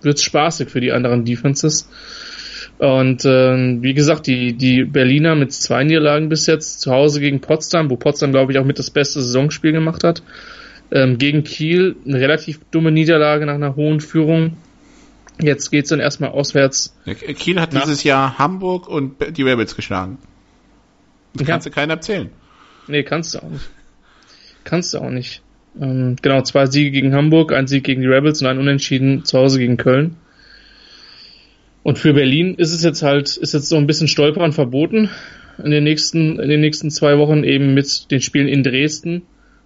wird's 0.00 0.22
spaßig 0.22 0.70
für 0.70 0.80
die 0.80 0.92
anderen 0.92 1.24
Defenses. 1.24 1.88
Und 2.78 3.24
äh, 3.24 3.82
wie 3.82 3.94
gesagt, 3.94 4.26
die, 4.26 4.54
die 4.54 4.84
Berliner 4.84 5.34
mit 5.34 5.52
zwei 5.52 5.84
Niederlagen 5.84 6.28
bis 6.28 6.46
jetzt 6.46 6.80
zu 6.80 6.90
Hause 6.92 7.20
gegen 7.20 7.40
Potsdam, 7.40 7.90
wo 7.90 7.96
Potsdam, 7.96 8.32
glaube 8.32 8.52
ich, 8.52 8.58
auch 8.58 8.64
mit 8.64 8.78
das 8.78 8.90
beste 8.90 9.20
Saisonspiel 9.20 9.72
gemacht 9.72 10.02
hat. 10.02 10.22
Ähm, 10.90 11.18
gegen 11.18 11.44
Kiel 11.44 11.96
eine 12.06 12.20
relativ 12.20 12.60
dumme 12.70 12.90
Niederlage 12.90 13.46
nach 13.46 13.54
einer 13.54 13.76
hohen 13.76 14.00
Führung 14.00 14.56
Jetzt 15.40 15.70
geht's 15.70 15.88
dann 15.88 16.00
erstmal 16.00 16.30
auswärts. 16.30 16.96
Kiel 17.04 17.60
hat 17.60 17.72
dieses 17.72 18.04
Jahr 18.04 18.38
Hamburg 18.38 18.88
und 18.88 19.16
die 19.36 19.42
Rebels 19.42 19.74
geschlagen. 19.74 20.18
Das 21.34 21.46
ja. 21.46 21.52
kannst 21.54 21.66
du 21.66 21.70
keinen 21.70 21.90
erzählen. 21.90 22.30
Nee, 22.86 23.02
kannst 23.02 23.34
du 23.34 23.38
auch 23.38 23.48
nicht. 23.48 23.68
Kannst 24.62 24.94
du 24.94 24.98
auch 24.98 25.10
nicht. 25.10 25.42
Ähm, 25.80 26.16
genau, 26.22 26.42
zwei 26.42 26.66
Siege 26.66 26.90
gegen 26.92 27.14
Hamburg, 27.14 27.52
ein 27.52 27.66
Sieg 27.66 27.84
gegen 27.84 28.00
die 28.00 28.06
Rebels 28.06 28.40
und 28.40 28.46
ein 28.46 28.58
Unentschieden 28.58 29.24
zu 29.24 29.38
Hause 29.38 29.58
gegen 29.58 29.76
Köln. 29.76 30.16
Und 31.82 31.98
für 31.98 32.14
Berlin 32.14 32.54
ist 32.54 32.72
es 32.72 32.82
jetzt 32.82 33.02
halt, 33.02 33.36
ist 33.36 33.52
jetzt 33.52 33.68
so 33.68 33.76
ein 33.76 33.86
bisschen 33.86 34.08
Stolpern 34.08 34.52
verboten 34.52 35.10
in 35.62 35.70
den 35.70 35.84
nächsten, 35.84 36.38
in 36.38 36.48
den 36.48 36.60
nächsten 36.60 36.90
zwei 36.90 37.18
Wochen 37.18 37.44
eben 37.44 37.74
mit 37.74 38.10
den 38.10 38.20
Spielen 38.20 38.48
in 38.48 38.62
Dresden 38.62 39.22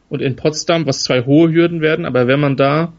und 0.09 0.23
in 0.23 0.37
Potsdam, 0.37 0.87
was 0.87 1.05
zwei 1.05 1.25
hohe 1.25 1.53
Hürden 1.53 1.81
werden. 1.81 2.07
Aber 2.07 2.27
wenn 2.27 2.41
man 2.41 2.57
da 2.57 2.93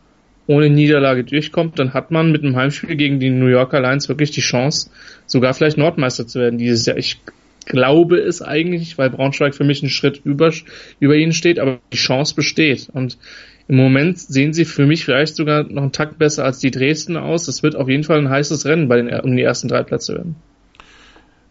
ohne 0.50 0.72
Niederlage 0.72 1.24
durchkommt, 1.24 1.78
dann 1.78 1.94
hat 1.94 2.10
man 2.10 2.32
mit 2.32 2.44
einem 2.44 2.56
Heimspiel 2.56 2.96
gegen 2.96 3.20
die 3.20 3.30
New 3.30 3.46
Yorker 3.46 3.82
Lions 3.82 4.10
wirklich 4.10 4.32
die 4.32 4.42
Chance, 4.42 4.90
sogar 5.28 5.54
vielleicht 5.54 5.78
Nordmeister 5.78 6.26
zu 6.26 6.40
werden 6.40 6.58
dieses 6.58 6.88
Jahr. 6.88 6.98
Ich 6.98 7.22
glaube 7.66 8.18
es 8.18 8.42
eigentlich, 8.42 8.98
weil 8.98 9.12
Braunschweig 9.12 9.54
für 9.54 9.64
mich 9.64 9.84
einen 9.84 9.92
Schritt 9.92 10.22
über, 10.24 10.52
über 11.00 11.16
ihnen 11.16 11.34
steht, 11.34 11.60
aber 11.60 11.78
die 11.94 11.98
Chance 11.98 12.34
besteht. 12.34 12.90
Und 12.92 13.20
im 13.68 13.76
Moment 13.76 14.18
sehen 14.18 14.54
sie 14.54 14.66
für 14.66 14.88
mich 14.88 15.06
vielleicht 15.06 15.36
sogar 15.36 15.66
noch 15.66 15.84
einen 15.84 15.92
Takt 15.92 16.18
besser 16.18 16.46
als 16.46 16.58
die 16.58 16.72
Dresden 16.72 17.16
aus. 17.16 17.48
Es 17.48 17.62
wird 17.62 17.76
auf 17.76 17.88
jeden 17.88 18.04
Fall 18.04 18.18
ein 18.18 18.32
heißes 18.32 18.66
Rennen 18.66 18.88
bei 18.88 19.00
den, 19.00 19.14
um 19.20 19.36
die 19.36 19.44
ersten 19.44 19.68
drei 19.68 19.84
Plätze 19.84 20.16
werden. 20.16 20.36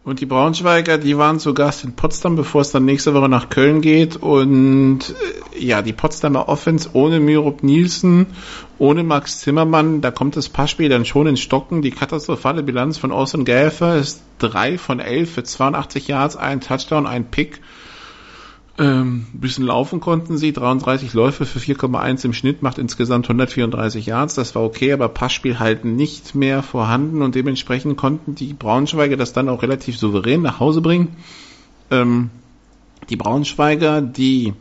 Und 0.05 0.21
die 0.21 0.25
Braunschweiger, 0.25 0.97
die 0.97 1.17
waren 1.17 1.39
zu 1.39 1.53
Gast 1.53 1.83
in 1.83 1.93
Potsdam, 1.93 2.37
bevor 2.37 2.61
es 2.61 2.71
dann 2.71 2.85
nächste 2.85 3.13
Woche 3.13 3.27
nach 3.27 3.49
Köln 3.49 3.81
geht. 3.81 4.15
Und 4.15 4.99
äh, 5.55 5.59
ja, 5.59 5.81
die 5.81 5.93
Potsdamer 5.93 6.47
Offense 6.47 6.89
ohne 6.93 7.19
Myrup 7.19 7.63
Nielsen, 7.63 8.27
ohne 8.77 9.03
Max 9.03 9.41
Zimmermann, 9.41 9.99
da 10.01 10.09
kommt 10.09 10.37
das 10.37 10.47
Passspiel 10.47 10.87
dann 10.87 11.05
schon 11.05 11.27
ins 11.27 11.41
Stocken. 11.41 11.81
Die 11.81 11.91
katastrophale 11.91 12.63
Bilanz 12.63 12.97
von 12.97 13.11
Austin 13.11 13.43
Gäfer 13.43 13.97
ist 13.97 14.21
drei 14.39 14.77
von 14.77 14.99
elf 14.99 15.33
für 15.33 15.43
82 15.43 16.07
Yards, 16.07 16.37
ein 16.37 16.61
Touchdown, 16.61 17.05
ein 17.05 17.29
Pick. 17.29 17.59
Ähm, 18.79 19.27
bisschen 19.33 19.65
laufen 19.65 19.99
konnten 19.99 20.37
sie, 20.37 20.53
33 20.53 21.13
Läufe 21.13 21.45
für 21.45 21.59
4,1 21.59 22.23
im 22.23 22.33
Schnitt, 22.33 22.61
macht 22.61 22.77
insgesamt 22.77 23.25
134 23.25 24.05
Yards, 24.05 24.35
das 24.35 24.55
war 24.55 24.63
okay, 24.63 24.93
aber 24.93 25.09
Passspiel 25.09 25.59
halt 25.59 25.83
nicht 25.83 26.33
mehr 26.33 26.63
vorhanden 26.63 27.21
und 27.21 27.35
dementsprechend 27.35 27.97
konnten 27.97 28.35
die 28.35 28.53
Braunschweiger 28.53 29.17
das 29.17 29.33
dann 29.33 29.49
auch 29.49 29.63
relativ 29.63 29.97
souverän 29.97 30.41
nach 30.41 30.61
Hause 30.61 30.79
bringen. 30.79 31.17
Ähm, 31.91 32.29
die 33.09 33.17
Braunschweiger, 33.17 34.01
die 34.01 34.53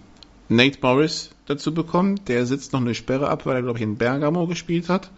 Nate 0.48 0.78
Morris 0.82 1.30
dazu 1.46 1.72
bekommen, 1.72 2.18
der 2.26 2.44
sitzt 2.44 2.72
noch 2.72 2.80
eine 2.80 2.96
Sperre 2.96 3.28
ab, 3.28 3.46
weil 3.46 3.54
er 3.54 3.62
glaube 3.62 3.78
ich 3.78 3.84
in 3.84 3.98
Bergamo 3.98 4.48
gespielt 4.48 4.88
hat. 4.88 5.10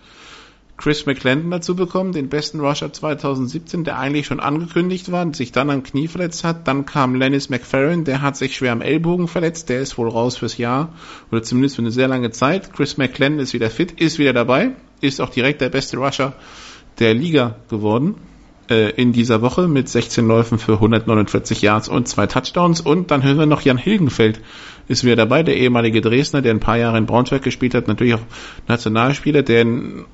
Chris 0.80 1.04
McClendon 1.04 1.50
dazu 1.50 1.76
bekommen, 1.76 2.12
den 2.12 2.30
besten 2.30 2.58
Rusher 2.58 2.90
2017, 2.90 3.84
der 3.84 3.98
eigentlich 3.98 4.24
schon 4.24 4.40
angekündigt 4.40 5.12
war, 5.12 5.34
sich 5.34 5.52
dann 5.52 5.68
am 5.68 5.82
Knie 5.82 6.08
verletzt 6.08 6.42
hat. 6.42 6.66
Dann 6.66 6.86
kam 6.86 7.14
Lennis 7.14 7.50
McFerrin, 7.50 8.04
der 8.04 8.22
hat 8.22 8.38
sich 8.38 8.56
schwer 8.56 8.72
am 8.72 8.80
Ellbogen 8.80 9.28
verletzt, 9.28 9.68
der 9.68 9.80
ist 9.80 9.98
wohl 9.98 10.08
raus 10.08 10.38
fürs 10.38 10.56
Jahr 10.56 10.94
oder 11.30 11.42
zumindest 11.42 11.76
für 11.76 11.82
eine 11.82 11.90
sehr 11.90 12.08
lange 12.08 12.30
Zeit. 12.30 12.72
Chris 12.72 12.96
McClendon 12.96 13.40
ist 13.40 13.52
wieder 13.52 13.68
fit, 13.68 14.00
ist 14.00 14.18
wieder 14.18 14.32
dabei, 14.32 14.70
ist 15.02 15.20
auch 15.20 15.28
direkt 15.28 15.60
der 15.60 15.68
beste 15.68 15.98
Rusher 15.98 16.32
der 16.98 17.12
Liga 17.12 17.56
geworden 17.68 18.14
äh, 18.70 18.88
in 18.92 19.12
dieser 19.12 19.42
Woche 19.42 19.68
mit 19.68 19.86
16 19.86 20.26
Läufen 20.26 20.58
für 20.58 20.72
149 20.72 21.60
Yards 21.60 21.90
und 21.90 22.08
zwei 22.08 22.26
Touchdowns. 22.26 22.80
Und 22.80 23.10
dann 23.10 23.22
hören 23.22 23.38
wir 23.38 23.44
noch 23.44 23.60
Jan 23.60 23.76
Hilgenfeld 23.76 24.40
ist 24.88 25.04
wieder 25.04 25.16
dabei, 25.16 25.42
der 25.42 25.58
ehemalige 25.58 26.00
Dresdner, 26.00 26.40
der 26.40 26.54
ein 26.54 26.60
paar 26.60 26.78
Jahre 26.78 26.96
in 26.96 27.04
Braunschweig 27.04 27.42
gespielt 27.42 27.74
hat, 27.74 27.86
natürlich 27.86 28.14
auch 28.14 28.26
Nationalspieler, 28.66 29.42
der 29.42 29.60
in 29.60 30.06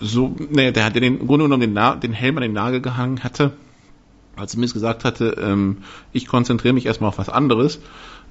so, 0.00 0.34
nee, 0.50 0.72
der 0.72 0.84
hat 0.84 0.96
den 0.96 1.02
im 1.02 1.26
Grunde 1.26 1.44
genommen 1.44 1.60
den, 1.60 1.72
Na 1.72 1.94
den 1.94 2.12
Helm 2.12 2.36
an 2.38 2.42
den 2.42 2.52
Nagel 2.52 2.80
gehangen 2.80 3.22
hatte, 3.22 3.52
als 4.36 4.54
er 4.54 4.60
mir 4.60 4.66
gesagt 4.66 5.04
hatte, 5.04 5.36
ähm, 5.40 5.78
ich 6.12 6.26
konzentriere 6.26 6.74
mich 6.74 6.86
erstmal 6.86 7.08
auf 7.08 7.18
was 7.18 7.28
anderes 7.28 7.80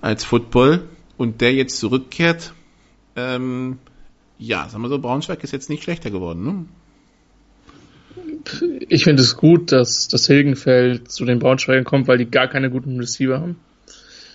als 0.01 0.23
Football 0.25 0.81
und 1.17 1.41
der 1.41 1.53
jetzt 1.53 1.77
zurückkehrt, 1.77 2.53
ähm, 3.15 3.77
ja, 4.37 4.67
sagen 4.69 4.81
wir 4.83 4.89
so, 4.89 4.99
Braunschweig 4.99 5.43
ist 5.43 5.51
jetzt 5.51 5.69
nicht 5.69 5.83
schlechter 5.83 6.09
geworden, 6.09 6.43
ne? 6.43 6.65
Ich 8.87 9.03
finde 9.03 9.21
es 9.21 9.35
gut, 9.35 9.71
dass 9.71 10.07
das 10.07 10.25
Hilgenfeld 10.25 11.11
zu 11.11 11.25
den 11.25 11.39
Braunschweigern 11.39 11.83
kommt, 11.83 12.07
weil 12.07 12.17
die 12.17 12.29
gar 12.29 12.47
keine 12.47 12.69
guten 12.69 12.97
Receiver 12.97 13.39
haben. 13.39 13.57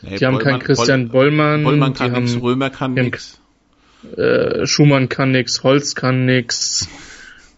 Nee, 0.03 0.19
die 0.19 0.27
haben 0.27 0.39
keinen 0.39 0.61
Christian 0.61 1.09
Bollmann. 1.09 1.65
Bollmann 1.65 1.95
kann 1.95 2.13
nichts, 2.13 2.41
Römer 2.41 2.71
kann 2.71 2.95
nichts. 2.95 3.41
Äh, 4.17 4.67
Schumann 4.67 5.09
kann 5.09 5.31
nichts, 5.31 5.63
Holz 5.63 5.95
kann 5.95 6.27
nichts. 6.27 6.89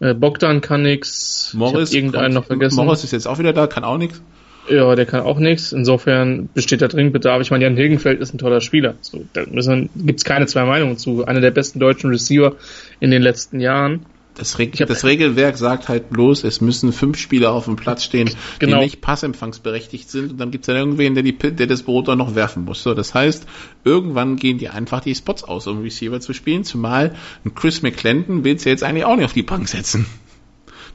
Äh, 0.01 0.14
Bogdan 0.14 0.61
kann 0.61 0.82
nix. 0.82 1.53
Morris, 1.55 1.92
irgendeinen 1.92 2.34
noch 2.34 2.44
vergessen. 2.44 2.76
Morris 2.76 3.05
ist 3.05 3.12
jetzt 3.12 3.26
auch 3.26 3.38
wieder 3.38 3.53
da, 3.53 3.66
kann 3.66 3.84
auch 3.84 3.99
nix. 3.99 4.20
Ja, 4.68 4.94
der 4.97 5.07
kann 5.07 5.20
auch 5.20 5.38
nichts. 5.38 5.72
Insofern 5.72 6.49
besteht 6.53 6.82
da 6.82 6.88
dringend 6.88 7.12
Bedarf. 7.12 7.40
Ich 7.40 7.51
meine, 7.51 7.64
Jan 7.64 7.76
Hilgenfeld 7.76 8.20
ist 8.20 8.34
ein 8.34 8.38
toller 8.38 8.61
Spieler. 8.61 8.94
So, 9.01 9.24
da 9.32 9.44
gibt 9.44 10.18
es 10.18 10.24
keine 10.24 10.47
zwei 10.47 10.64
Meinungen 10.64 10.99
zu. 10.99 11.24
Einer 11.24 11.40
der 11.40 11.53
besten 11.53 11.78
deutschen 11.78 12.11
Receiver 12.11 12.57
in 12.99 13.11
den 13.11 13.22
letzten 13.22 13.61
Jahren. 13.61 14.07
Das, 14.37 14.59
Reg 14.59 14.76
das, 14.76 15.05
Regelwerk 15.05 15.57
sagt 15.57 15.89
halt 15.89 16.11
bloß, 16.11 16.45
es 16.45 16.61
müssen 16.61 16.93
fünf 16.93 17.18
Spieler 17.18 17.53
auf 17.53 17.64
dem 17.64 17.76
Platz 17.76 18.05
stehen, 18.05 18.30
genau. 18.59 18.78
die 18.78 18.84
nicht 18.84 19.01
passempfangsberechtigt 19.01 20.11
sind 20.11 20.32
und 20.32 20.39
dann 20.39 20.51
gibt 20.51 20.64
es 20.64 20.66
dann 20.66 20.76
irgendwen, 20.76 21.14
der, 21.14 21.22
die, 21.22 21.37
der 21.37 21.66
das 21.66 21.82
Brot 21.82 22.09
dann 22.09 22.18
noch 22.18 22.34
werfen 22.34 22.64
muss. 22.64 22.82
So, 22.82 22.93
das 22.93 23.14
heißt, 23.14 23.47
irgendwann 23.84 24.37
gehen 24.37 24.59
die 24.59 24.68
einfach 24.68 25.01
die 25.01 25.14
Spots 25.14 25.43
aus, 25.43 25.66
um 25.66 25.80
Receiver 25.80 26.20
zu 26.20 26.34
spielen, 26.34 26.64
zumal 26.64 27.16
ein 27.45 27.55
Chris 27.55 27.80
McClendon 27.80 28.45
willst 28.45 28.66
du 28.66 28.70
jetzt 28.70 28.82
eigentlich 28.82 29.07
auch 29.07 29.16
nicht 29.16 29.24
auf 29.24 29.32
die 29.32 29.43
Bank 29.43 29.68
setzen. 29.68 30.07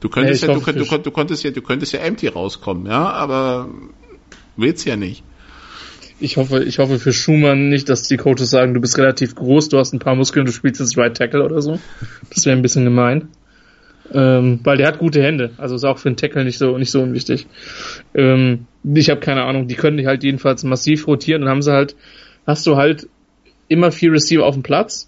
Du 0.00 0.08
könntest 0.08 0.42
ja, 0.42 0.48
ja 0.48 0.58
du, 0.58 0.72
du, 0.72 0.98
du, 0.98 1.10
konntest 1.10 1.44
ja, 1.44 1.50
du 1.50 1.62
könntest 1.62 1.92
ja 1.92 2.00
empty 2.00 2.28
rauskommen, 2.28 2.86
ja, 2.86 3.10
aber 3.10 3.68
willst 4.56 4.84
ja 4.84 4.96
nicht. 4.96 5.22
Ich 6.22 6.36
hoffe, 6.36 6.62
ich 6.62 6.78
hoffe 6.78 7.00
für 7.00 7.12
Schumann 7.12 7.68
nicht, 7.68 7.88
dass 7.88 8.04
die 8.04 8.16
Coaches 8.16 8.48
sagen, 8.48 8.74
du 8.74 8.80
bist 8.80 8.96
relativ 8.96 9.34
groß, 9.34 9.70
du 9.70 9.78
hast 9.78 9.92
ein 9.92 9.98
paar 9.98 10.14
Muskeln, 10.14 10.46
du 10.46 10.52
spielst 10.52 10.80
jetzt 10.80 10.96
Right 10.96 11.16
Tackle 11.16 11.42
oder 11.42 11.60
so. 11.60 11.80
Das 12.32 12.46
wäre 12.46 12.56
ein 12.56 12.62
bisschen 12.62 12.84
gemein. 12.84 13.28
Ähm, 14.14 14.60
weil 14.62 14.76
der 14.76 14.86
hat 14.86 14.98
gute 14.98 15.20
Hände, 15.20 15.50
also 15.56 15.74
ist 15.74 15.84
auch 15.84 15.98
für 15.98 16.08
einen 16.08 16.16
Tackle 16.16 16.44
nicht 16.44 16.58
so 16.58 16.78
nicht 16.78 16.92
so 16.92 17.02
unwichtig. 17.02 17.46
Ähm, 18.14 18.66
ich 18.84 19.10
habe 19.10 19.20
keine 19.20 19.42
Ahnung, 19.42 19.66
die 19.66 19.74
können 19.74 19.96
die 19.96 20.06
halt 20.06 20.22
jedenfalls 20.22 20.62
massiv 20.62 21.08
rotieren 21.08 21.42
und 21.42 21.48
haben 21.48 21.62
sie 21.62 21.72
halt, 21.72 21.96
hast 22.46 22.66
du 22.66 22.76
halt 22.76 23.08
immer 23.68 23.90
vier 23.90 24.12
Receiver 24.12 24.44
auf 24.44 24.54
dem 24.54 24.62
Platz 24.62 25.06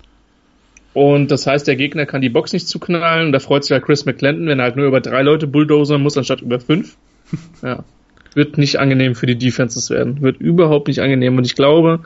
und 0.94 1.30
das 1.30 1.46
heißt, 1.46 1.68
der 1.68 1.76
Gegner 1.76 2.06
kann 2.06 2.22
die 2.22 2.30
Box 2.30 2.52
nicht 2.52 2.66
zuknallen 2.66 3.26
und 3.26 3.32
da 3.32 3.40
freut 3.40 3.62
sich 3.62 3.72
halt 3.72 3.84
Chris 3.84 4.04
McClendon, 4.04 4.48
wenn 4.48 4.58
er 4.58 4.64
halt 4.64 4.76
nur 4.76 4.86
über 4.86 5.00
drei 5.00 5.22
Leute 5.22 5.46
bulldozern 5.46 6.02
muss, 6.02 6.16
anstatt 6.16 6.40
über 6.40 6.58
fünf. 6.58 6.96
Ja 7.62 7.84
wird 8.34 8.58
nicht 8.58 8.78
angenehm 8.78 9.14
für 9.14 9.26
die 9.26 9.38
Defenses 9.38 9.90
werden. 9.90 10.20
Wird 10.22 10.40
überhaupt 10.40 10.88
nicht 10.88 11.00
angenehm. 11.00 11.36
Und 11.36 11.44
ich 11.44 11.54
glaube, 11.54 12.00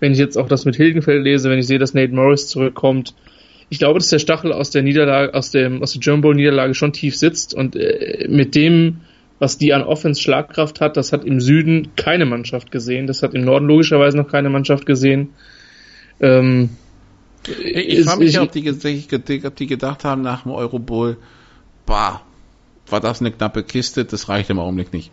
wenn 0.00 0.12
ich 0.12 0.18
jetzt 0.18 0.36
auch 0.36 0.48
das 0.48 0.64
mit 0.64 0.76
Hilgenfeld 0.76 1.22
lese, 1.22 1.50
wenn 1.50 1.58
ich 1.58 1.66
sehe, 1.66 1.78
dass 1.78 1.94
Nate 1.94 2.14
Morris 2.14 2.48
zurückkommt, 2.48 3.14
ich 3.68 3.78
glaube, 3.78 3.98
dass 3.98 4.08
der 4.08 4.18
Stachel 4.18 4.52
aus 4.52 4.70
der 4.70 4.82
Niederlage, 4.82 5.32
aus 5.32 5.50
dem, 5.50 5.82
aus 5.82 5.92
der 5.92 6.00
German 6.00 6.20
Bowl 6.20 6.34
Niederlage 6.34 6.74
schon 6.74 6.92
tief 6.92 7.16
sitzt 7.16 7.54
und 7.54 7.74
äh, 7.74 8.26
mit 8.28 8.54
dem, 8.54 9.00
was 9.38 9.56
die 9.56 9.72
an 9.72 9.82
Offense 9.82 10.20
Schlagkraft 10.20 10.80
hat, 10.80 10.96
das 10.96 11.12
hat 11.12 11.24
im 11.24 11.40
Süden 11.40 11.88
keine 11.96 12.26
Mannschaft 12.26 12.70
gesehen. 12.70 13.06
Das 13.06 13.22
hat 13.22 13.34
im 13.34 13.44
Norden 13.44 13.66
logischerweise 13.66 14.16
noch 14.16 14.28
keine 14.28 14.50
Mannschaft 14.50 14.84
gesehen. 14.84 15.30
Ähm, 16.20 16.70
ich, 17.46 17.98
ich 17.98 18.04
frage 18.04 18.24
mich, 18.24 18.38
ob 18.38 18.52
die, 18.52 18.70
ob 19.44 19.56
die 19.56 19.66
gedacht 19.66 20.04
haben 20.04 20.22
nach 20.22 20.42
dem 20.42 20.52
Eurobowl, 20.52 21.16
bah, 21.86 22.22
war 22.88 23.00
das 23.00 23.20
eine 23.20 23.32
knappe 23.32 23.64
Kiste, 23.64 24.04
das 24.04 24.28
reicht 24.28 24.50
im 24.50 24.58
Augenblick 24.58 24.92
nicht. 24.92 25.10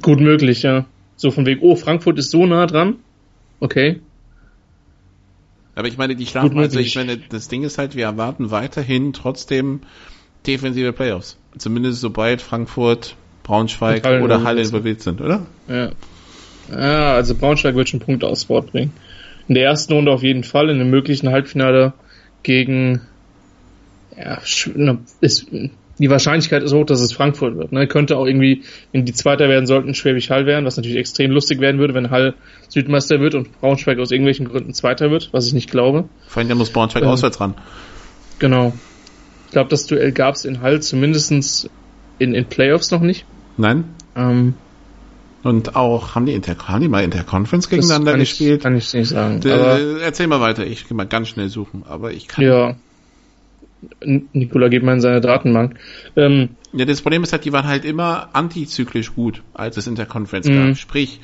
Gut 0.00 0.20
möglich, 0.20 0.62
ja. 0.62 0.86
So 1.16 1.30
von 1.30 1.46
wegen, 1.46 1.60
oh, 1.62 1.76
Frankfurt 1.76 2.18
ist 2.18 2.30
so 2.30 2.46
nah 2.46 2.66
dran. 2.66 2.96
Okay. 3.60 4.00
Aber 5.76 5.88
ich 5.88 5.96
meine, 5.96 6.14
die 6.16 6.26
schlafen, 6.26 6.58
also 6.58 6.78
ich 6.78 6.94
meine, 6.94 7.16
das 7.16 7.48
Ding 7.48 7.64
ist 7.64 7.78
halt, 7.78 7.96
wir 7.96 8.04
erwarten 8.04 8.50
weiterhin 8.50 9.12
trotzdem 9.12 9.80
defensive 10.46 10.92
Playoffs. 10.92 11.36
Zumindest 11.58 12.00
sobald 12.00 12.42
Frankfurt, 12.42 13.16
Braunschweig 13.42 14.04
oder 14.22 14.44
Halle 14.44 14.62
involviert 14.62 15.00
sind, 15.00 15.20
oder? 15.20 15.46
Ja. 15.68 15.90
Ja, 16.70 17.14
also 17.14 17.34
Braunschweig 17.34 17.74
wird 17.74 17.88
schon 17.88 18.00
Punkte 18.00 18.26
aufs 18.26 18.46
Board 18.46 18.72
bringen. 18.72 18.92
In 19.48 19.54
der 19.54 19.64
ersten 19.64 19.92
Runde 19.92 20.10
auf 20.12 20.22
jeden 20.22 20.44
Fall, 20.44 20.70
in 20.70 20.80
einem 20.80 20.90
möglichen 20.90 21.30
Halbfinale 21.30 21.92
gegen, 22.42 23.02
ja, 24.16 24.40
ist, 25.20 25.46
die 25.98 26.10
Wahrscheinlichkeit 26.10 26.62
ist 26.62 26.72
hoch, 26.72 26.84
dass 26.84 27.00
es 27.00 27.12
Frankfurt 27.12 27.56
wird. 27.56 27.72
Ne? 27.72 27.86
Könnte 27.86 28.16
auch 28.16 28.26
irgendwie, 28.26 28.62
wenn 28.92 29.04
die 29.04 29.12
Zweiter 29.12 29.48
werden 29.48 29.66
sollten, 29.66 29.94
Schwäbisch 29.94 30.30
Hall 30.30 30.46
werden, 30.46 30.64
was 30.64 30.76
natürlich 30.76 30.98
extrem 30.98 31.30
lustig 31.30 31.60
werden 31.60 31.78
würde, 31.78 31.94
wenn 31.94 32.10
Hall 32.10 32.34
Südmeister 32.68 33.20
wird 33.20 33.34
und 33.34 33.60
Braunschweig 33.60 33.98
aus 33.98 34.10
irgendwelchen 34.10 34.48
Gründen 34.48 34.74
Zweiter 34.74 35.10
wird, 35.10 35.30
was 35.32 35.46
ich 35.46 35.52
nicht 35.52 35.70
glaube. 35.70 36.08
Vor 36.26 36.42
allem, 36.42 36.58
muss 36.58 36.70
Braunschweig 36.70 37.04
ähm, 37.04 37.08
auswärts 37.08 37.40
ran. 37.40 37.54
Genau. 38.38 38.72
Ich 39.46 39.52
glaube, 39.52 39.70
das 39.70 39.86
Duell 39.86 40.10
gab 40.12 40.34
es 40.34 40.44
in 40.44 40.60
Hall 40.60 40.82
zumindestens 40.82 41.70
in, 42.18 42.34
in 42.34 42.46
Playoffs 42.46 42.90
noch 42.90 43.00
nicht. 43.00 43.24
Nein. 43.56 43.84
Ähm, 44.16 44.54
und 45.44 45.76
auch, 45.76 46.14
haben 46.14 46.26
die, 46.26 46.32
Inter 46.32 46.56
haben 46.66 46.80
die 46.80 46.88
mal 46.88 47.04
Interconference 47.04 47.68
gegeneinander 47.68 48.12
kann 48.12 48.20
gespielt? 48.20 48.56
Ich, 48.56 48.62
kann 48.62 48.76
ich 48.76 48.92
nicht 48.94 49.08
sagen. 49.08 49.40
De, 49.40 50.00
erzähl 50.00 50.26
mal 50.26 50.40
weiter, 50.40 50.66
ich 50.66 50.88
kann 50.88 50.96
mal 50.96 51.06
ganz 51.06 51.28
schnell 51.28 51.50
suchen, 51.50 51.84
aber 51.86 52.12
ich 52.12 52.28
kann. 52.28 52.44
Ja. 52.44 52.76
Nikola 54.00 54.68
geht 54.68 54.82
mal 54.82 54.94
in 54.94 55.00
seine 55.00 55.20
Datenbank. 55.20 55.78
Ähm, 56.16 56.50
ja, 56.72 56.84
das 56.84 57.02
Problem 57.02 57.22
ist 57.22 57.32
halt, 57.32 57.44
die 57.44 57.52
waren 57.52 57.66
halt 57.66 57.84
immer 57.84 58.28
antizyklisch 58.32 59.14
gut, 59.14 59.42
als 59.54 59.76
es 59.76 59.86
Interconference 59.86 60.48
gab. 60.48 60.66
Mhm. 60.66 60.74
Sprich, 60.74 61.20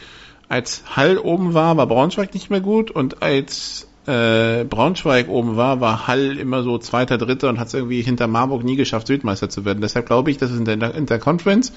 als 0.48 0.84
Hall 0.96 1.18
oben 1.18 1.54
war, 1.54 1.76
war 1.76 1.86
Braunschweig 1.86 2.34
nicht 2.34 2.50
mehr 2.50 2.60
gut 2.60 2.90
und 2.90 3.22
als 3.22 3.88
äh, 4.06 4.64
Braunschweig 4.64 5.28
oben 5.28 5.56
war, 5.56 5.80
war 5.80 6.06
Hall 6.06 6.38
immer 6.38 6.62
so 6.62 6.78
zweiter, 6.78 7.18
dritter 7.18 7.48
und 7.48 7.58
hat 7.58 7.68
es 7.68 7.74
irgendwie 7.74 8.02
hinter 8.02 8.26
Marburg 8.26 8.64
nie 8.64 8.76
geschafft, 8.76 9.06
Südmeister 9.06 9.48
zu 9.48 9.64
werden. 9.64 9.80
Deshalb 9.80 10.06
glaube 10.06 10.30
ich, 10.30 10.38
dass 10.38 10.50
es 10.50 10.58
in 10.58 10.64
der 10.64 10.94
Interconference 10.94 11.72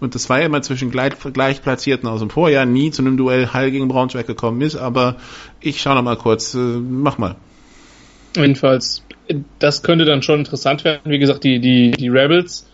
und 0.00 0.14
das 0.14 0.28
war 0.28 0.40
ja 0.40 0.46
immer 0.46 0.62
zwischen 0.62 0.90
gleich, 0.90 1.14
gleich 1.32 1.62
Platzierten 1.62 2.08
aus 2.08 2.20
dem 2.20 2.30
Vorjahr 2.30 2.66
nie 2.66 2.90
zu 2.90 3.02
einem 3.02 3.16
Duell 3.16 3.48
Hall 3.48 3.70
gegen 3.70 3.88
Braunschweig 3.88 4.26
gekommen 4.26 4.60
ist, 4.60 4.76
aber 4.76 5.16
ich 5.60 5.80
schaue 5.80 5.94
noch 5.94 6.02
mal 6.02 6.16
kurz, 6.16 6.54
äh, 6.54 6.58
mach 6.58 7.18
mal. 7.18 7.36
Jedenfalls 8.34 9.02
das 9.58 9.82
könnte 9.82 10.04
dann 10.04 10.22
schon 10.22 10.40
interessant 10.40 10.84
werden. 10.84 11.00
Wie 11.04 11.18
gesagt, 11.18 11.44
die, 11.44 11.60
die, 11.60 11.90
die 11.90 12.08
Rebels 12.08 12.68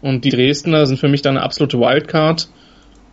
und 0.00 0.24
die 0.24 0.30
Dresdner 0.30 0.86
sind 0.86 0.98
für 0.98 1.08
mich 1.08 1.22
dann 1.22 1.36
eine 1.36 1.44
absolute 1.44 1.78
Wildcard. 1.78 2.48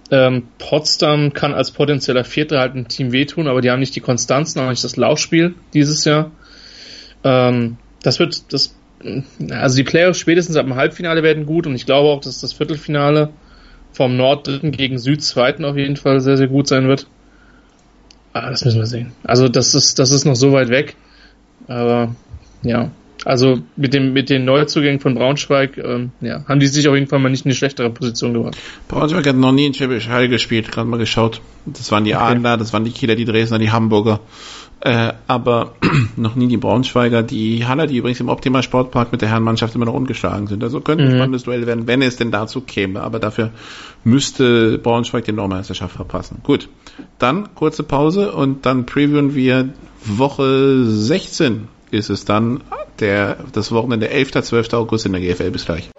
Ähm, 0.09 0.43
Potsdam 0.57 1.33
kann 1.33 1.53
als 1.53 1.71
potenzieller 1.71 2.23
Vierter 2.23 2.59
halt 2.59 2.75
ein 2.75 2.87
Team 2.87 3.11
wehtun, 3.11 3.47
aber 3.47 3.61
die 3.61 3.69
haben 3.69 3.81
nicht 3.81 3.95
die 3.95 4.01
Konstanz, 4.01 4.55
noch 4.55 4.69
nicht 4.69 4.83
das 4.83 4.95
Laufspiel 4.95 5.55
dieses 5.73 6.05
Jahr. 6.05 6.31
Ähm, 7.25 7.77
das 8.03 8.19
wird, 8.19 8.53
das, 8.53 8.73
also 9.49 9.75
die 9.75 9.83
Playoffs 9.83 10.19
spätestens 10.19 10.55
ab 10.55 10.65
dem 10.65 10.75
Halbfinale 10.75 11.23
werden 11.23 11.45
gut 11.45 11.67
und 11.67 11.75
ich 11.75 11.85
glaube 11.85 12.07
auch, 12.07 12.21
dass 12.21 12.39
das 12.39 12.53
Viertelfinale 12.53 13.29
vom 13.91 14.15
Norddritten 14.15 14.71
gegen 14.71 14.97
Südzweiten 14.97 15.65
auf 15.65 15.75
jeden 15.75 15.97
Fall 15.97 16.21
sehr, 16.21 16.37
sehr 16.37 16.47
gut 16.47 16.67
sein 16.67 16.87
wird. 16.87 17.07
Aber 18.31 18.51
das 18.51 18.63
müssen 18.63 18.79
wir 18.79 18.85
sehen. 18.85 19.11
Also 19.23 19.49
das 19.49 19.73
ist, 19.75 19.99
das 19.99 20.11
ist 20.11 20.25
noch 20.25 20.35
so 20.35 20.53
weit 20.53 20.69
weg. 20.69 20.95
Aber 21.67 22.15
ja. 22.63 22.91
Also 23.25 23.59
mit 23.75 23.93
dem 23.93 24.13
mit 24.13 24.29
den 24.29 24.45
Neuzugängen 24.45 24.99
von 24.99 25.15
Braunschweig, 25.15 25.77
ähm, 25.77 26.11
ja, 26.21 26.45
haben 26.47 26.59
die 26.59 26.67
sich 26.67 26.87
auf 26.87 26.95
jeden 26.95 27.07
Fall 27.07 27.19
mal 27.19 27.29
nicht 27.29 27.45
in 27.45 27.49
eine 27.49 27.55
schlechtere 27.55 27.89
Position 27.89 28.33
gebracht. 28.33 28.57
Braunschweig 28.87 29.25
hat 29.27 29.35
noch 29.35 29.51
nie 29.51 29.65
in 29.65 29.73
Schwäbisch 29.73 30.07
Hall 30.07 30.29
gespielt, 30.29 30.71
gerade 30.71 30.87
mal 30.87 30.97
geschaut. 30.97 31.41
Das 31.65 31.91
waren 31.91 32.05
die 32.05 32.15
okay. 32.15 32.23
Adler, 32.23 32.57
das 32.57 32.73
waren 32.73 32.85
die 32.85 32.91
Kieler, 32.91 33.15
die 33.15 33.25
Dresdner, 33.25 33.59
die 33.59 33.71
Hamburger. 33.71 34.19
Äh, 34.79 35.13
aber 35.25 35.73
noch 36.15 36.35
nie 36.35 36.47
die 36.47 36.57
Braunschweiger, 36.57 37.23
die 37.23 37.65
Haller, 37.65 37.87
die 37.87 37.97
übrigens 37.97 38.19
im 38.19 38.29
Optimal 38.29 38.61
Sportpark 38.61 39.11
mit 39.11 39.21
der 39.21 39.29
Herrenmannschaft 39.29 39.73
immer 39.73 39.85
noch 39.85 39.95
ungeschlagen 39.95 40.45
sind. 40.45 40.63
Also 40.63 40.81
könnte 40.81 41.03
ein 41.03 41.09
mhm. 41.09 41.15
spannendes 41.15 41.43
Duell 41.43 41.65
werden, 41.65 41.87
wenn 41.87 42.03
es 42.03 42.17
denn 42.17 42.31
dazu 42.31 42.61
käme. 42.61 43.01
Aber 43.01 43.19
dafür 43.19 43.51
müsste 44.03 44.77
Braunschweig 44.77 45.25
die 45.25 45.31
Nordmeisterschaft 45.31 45.95
verpassen. 45.95 46.41
Gut, 46.43 46.69
dann 47.17 47.55
kurze 47.55 47.81
Pause 47.81 48.31
und 48.31 48.67
dann 48.67 48.85
previewen 48.85 49.33
wir 49.33 49.69
Woche 50.05 50.85
16 50.85 51.67
ist 51.91 52.09
es 52.09 52.25
dann 52.25 52.61
der, 52.99 53.37
das 53.53 53.71
Wochenende 53.71 54.09
11. 54.09 54.31
12. 54.43 54.73
August 54.73 55.05
in 55.05 55.13
der 55.13 55.21
GFL. 55.21 55.51
Bis 55.51 55.65
gleich. 55.65 55.89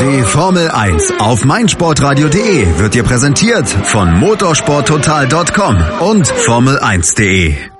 Die 0.00 0.22
Formel 0.22 0.70
1 0.70 1.14
auf 1.18 1.44
meinsportradio.de 1.44 2.78
wird 2.78 2.94
dir 2.94 3.02
präsentiert 3.02 3.68
von 3.68 4.18
motorsporttotal.com 4.18 5.76
und 6.00 6.26
Formel1.de. 6.26 7.79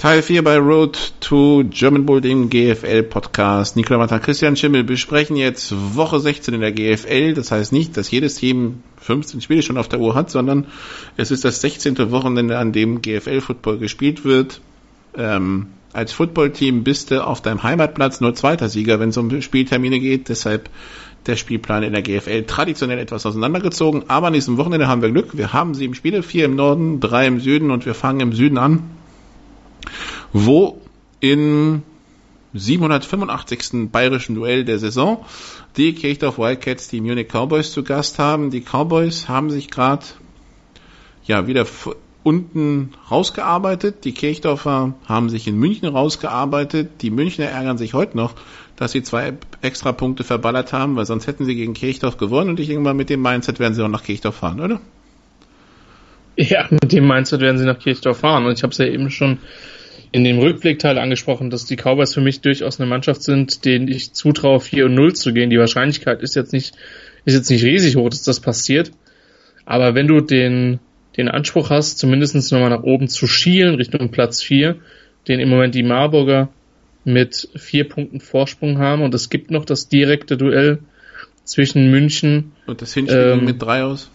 Teil 0.00 0.22
4 0.22 0.42
bei 0.42 0.56
Road 0.56 1.12
to 1.20 1.62
German 1.68 2.06
Bowl, 2.06 2.22
dem 2.22 2.48
GFL 2.48 3.02
Podcast. 3.02 3.76
Nikola 3.76 3.98
Mata, 3.98 4.18
Christian 4.18 4.56
Schimmel 4.56 4.82
besprechen 4.82 5.36
jetzt 5.36 5.74
Woche 5.94 6.18
16 6.20 6.54
in 6.54 6.62
der 6.62 6.72
GFL. 6.72 7.34
Das 7.34 7.50
heißt 7.50 7.70
nicht, 7.70 7.98
dass 7.98 8.10
jedes 8.10 8.36
Team 8.36 8.82
15 8.96 9.42
Spiele 9.42 9.60
schon 9.60 9.76
auf 9.76 9.88
der 9.88 10.00
Uhr 10.00 10.14
hat, 10.14 10.30
sondern 10.30 10.68
es 11.18 11.30
ist 11.30 11.44
das 11.44 11.60
16. 11.60 12.10
Wochenende, 12.12 12.56
an 12.56 12.72
dem 12.72 13.02
GFL 13.02 13.42
Football 13.42 13.76
gespielt 13.76 14.24
wird. 14.24 14.62
Ähm, 15.18 15.66
als 15.92 16.12
Footballteam 16.12 16.82
bist 16.82 17.10
du 17.10 17.22
auf 17.22 17.42
deinem 17.42 17.62
Heimatplatz 17.62 18.22
nur 18.22 18.34
zweiter 18.34 18.70
Sieger, 18.70 19.00
wenn 19.00 19.10
es 19.10 19.18
um 19.18 19.42
Spieltermine 19.42 20.00
geht. 20.00 20.30
Deshalb 20.30 20.70
der 21.26 21.36
Spielplan 21.36 21.82
in 21.82 21.92
der 21.92 22.00
GFL 22.00 22.44
traditionell 22.44 22.98
etwas 22.98 23.26
auseinandergezogen. 23.26 24.04
Aber 24.08 24.28
an 24.28 24.32
diesem 24.32 24.56
Wochenende 24.56 24.88
haben 24.88 25.02
wir 25.02 25.10
Glück. 25.10 25.36
Wir 25.36 25.52
haben 25.52 25.74
sieben 25.74 25.94
Spiele, 25.94 26.22
vier 26.22 26.46
im 26.46 26.56
Norden, 26.56 27.00
drei 27.00 27.26
im 27.26 27.38
Süden 27.38 27.70
und 27.70 27.84
wir 27.84 27.92
fangen 27.92 28.20
im 28.20 28.32
Süden 28.32 28.56
an 28.56 28.82
wo 30.32 30.80
in 31.20 31.82
785. 32.54 33.90
bayerischen 33.92 34.34
Duell 34.34 34.64
der 34.64 34.78
Saison 34.78 35.24
die 35.76 35.94
Kirchdorf 35.94 36.38
Wildcats 36.38 36.88
die 36.88 37.00
Munich 37.00 37.28
Cowboys 37.28 37.72
zu 37.72 37.84
Gast 37.84 38.18
haben. 38.18 38.50
Die 38.50 38.62
Cowboys 38.62 39.28
haben 39.28 39.50
sich 39.50 39.70
gerade 39.70 40.04
ja 41.24 41.46
wieder 41.46 41.66
unten 42.22 42.92
rausgearbeitet. 43.10 44.04
Die 44.04 44.12
Kirchdorfer 44.12 44.94
haben 45.06 45.30
sich 45.30 45.46
in 45.46 45.56
München 45.56 45.88
rausgearbeitet. 45.88 47.02
Die 47.02 47.10
Münchner 47.10 47.46
ärgern 47.46 47.78
sich 47.78 47.94
heute 47.94 48.16
noch, 48.16 48.34
dass 48.76 48.92
sie 48.92 49.02
zwei 49.02 49.34
extra 49.62 49.92
Punkte 49.92 50.24
verballert 50.24 50.72
haben, 50.72 50.96
weil 50.96 51.06
sonst 51.06 51.26
hätten 51.26 51.44
sie 51.44 51.54
gegen 51.54 51.74
Kirchdorf 51.74 52.16
gewonnen 52.16 52.50
und 52.50 52.60
ich 52.60 52.66
denke 52.66 52.82
mal, 52.82 52.94
mit 52.94 53.10
dem 53.10 53.22
Mindset 53.22 53.60
werden 53.60 53.74
sie 53.74 53.84
auch 53.84 53.88
nach 53.88 54.02
Kirchdorf 54.02 54.36
fahren, 54.36 54.60
oder? 54.60 54.80
Ja, 56.36 56.66
mit 56.70 56.92
dem 56.92 57.06
Mindset 57.06 57.40
werden 57.40 57.58
sie 57.58 57.66
nach 57.66 57.78
Kirchdorf 57.78 58.20
fahren 58.20 58.46
und 58.46 58.52
ich 58.52 58.62
habe 58.62 58.72
es 58.72 58.78
ja 58.78 58.86
eben 58.86 59.10
schon 59.10 59.38
in 60.12 60.24
dem 60.24 60.38
Rückblickteil 60.38 60.98
angesprochen, 60.98 61.50
dass 61.50 61.66
die 61.66 61.76
Cowboys 61.76 62.14
für 62.14 62.20
mich 62.20 62.40
durchaus 62.40 62.80
eine 62.80 62.88
Mannschaft 62.88 63.22
sind, 63.22 63.64
denen 63.64 63.88
ich 63.88 64.12
zutraue, 64.12 64.60
4 64.60 64.86
und 64.86 64.94
0 64.94 65.14
zu 65.14 65.32
gehen. 65.32 65.50
Die 65.50 65.58
Wahrscheinlichkeit 65.58 66.22
ist 66.22 66.34
jetzt 66.34 66.52
nicht, 66.52 66.74
ist 67.24 67.34
jetzt 67.34 67.50
nicht 67.50 67.64
riesig 67.64 67.96
hoch, 67.96 68.10
dass 68.10 68.22
das 68.22 68.40
passiert. 68.40 68.90
Aber 69.64 69.94
wenn 69.94 70.08
du 70.08 70.20
den, 70.20 70.80
den 71.16 71.28
Anspruch 71.28 71.70
hast, 71.70 71.98
zumindest 71.98 72.34
nochmal 72.52 72.70
nach 72.70 72.82
oben 72.82 73.08
zu 73.08 73.26
schielen, 73.26 73.76
Richtung 73.76 74.10
Platz 74.10 74.42
4, 74.42 74.76
den 75.28 75.38
im 75.38 75.48
Moment 75.48 75.74
die 75.74 75.82
Marburger 75.82 76.48
mit 77.04 77.48
vier 77.56 77.88
Punkten 77.88 78.20
Vorsprung 78.20 78.78
haben 78.78 79.02
und 79.02 79.14
es 79.14 79.30
gibt 79.30 79.50
noch 79.50 79.64
das 79.64 79.88
direkte 79.88 80.36
Duell 80.36 80.80
zwischen 81.44 81.90
München 81.90 82.52
und 82.66 82.82
das 82.82 82.94
Hinspiel 82.94 83.36
ähm, 83.38 83.44
mit 83.44 83.62
drei 83.62 83.84
aus. 83.84 84.10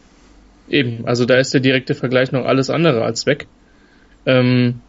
Eben, 0.69 1.05
also 1.05 1.25
da 1.25 1.37
ist 1.37 1.53
der 1.53 1.61
direkte 1.61 1.95
Vergleich 1.95 2.31
noch 2.31 2.45
alles 2.45 2.69
andere 2.69 3.03
als 3.03 3.25
weg. 3.25 3.47
Ähm, 4.25 4.81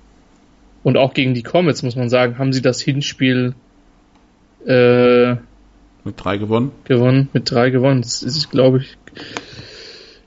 und 0.87 0.97
auch 0.97 1.15
gegen 1.15 1.35
die 1.35 1.43
Comets, 1.43 1.83
muss 1.83 1.97
man 1.97 2.09
sagen, 2.09 2.39
haben 2.39 2.53
sie 2.53 2.63
das 2.63 2.81
Hinspiel 2.81 3.57
äh, 4.65 5.31
mit 6.05 6.15
drei 6.17 6.37
gewonnen. 6.37 6.71
Gewonnen, 6.85 7.29
mit 7.33 7.51
drei 7.51 7.71
gewonnen. 7.71 8.03
Das 8.03 8.23
ist, 8.23 8.53
glaube 8.53 8.79
ich. 8.79 8.97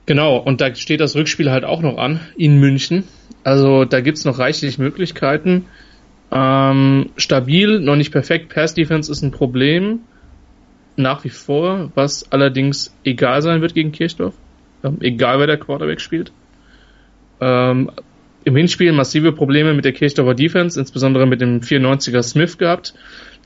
Genau, 0.05 0.35
und 0.35 0.59
da 0.59 0.75
steht 0.75 0.99
das 0.99 1.15
Rückspiel 1.15 1.49
halt 1.49 1.63
auch 1.63 1.81
noch 1.81 1.97
an, 1.97 2.19
in 2.35 2.59
München. 2.59 3.05
Also 3.45 3.85
da 3.85 4.01
gibt's 4.01 4.25
noch 4.25 4.37
reichlich 4.37 4.77
Möglichkeiten. 4.77 5.67
Ähm, 6.29 7.11
stabil, 7.15 7.79
noch 7.79 7.95
nicht 7.95 8.11
perfekt. 8.11 8.53
Pass 8.53 8.73
Defense 8.73 9.09
ist 9.09 9.21
ein 9.21 9.31
Problem. 9.31 10.01
Nach 10.97 11.23
wie 11.23 11.29
vor, 11.29 11.93
was 11.95 12.29
allerdings 12.33 12.93
egal 13.05 13.41
sein 13.41 13.61
wird 13.61 13.75
gegen 13.75 13.93
Kirchdorf. 13.93 14.33
Ähm, 14.83 14.97
egal 14.99 15.39
wer 15.39 15.47
der 15.47 15.57
Quarterback 15.57 16.01
spielt. 16.01 16.33
Ähm, 17.39 17.91
im 18.43 18.55
Hinspiel 18.55 18.91
massive 18.91 19.31
Probleme 19.31 19.73
mit 19.73 19.85
der 19.85 19.93
Kirchdorfer 19.93 20.33
Defense, 20.33 20.79
insbesondere 20.79 21.25
mit 21.25 21.41
dem 21.41 21.59
94er 21.61 22.23
Smith 22.23 22.57
gehabt, 22.57 22.93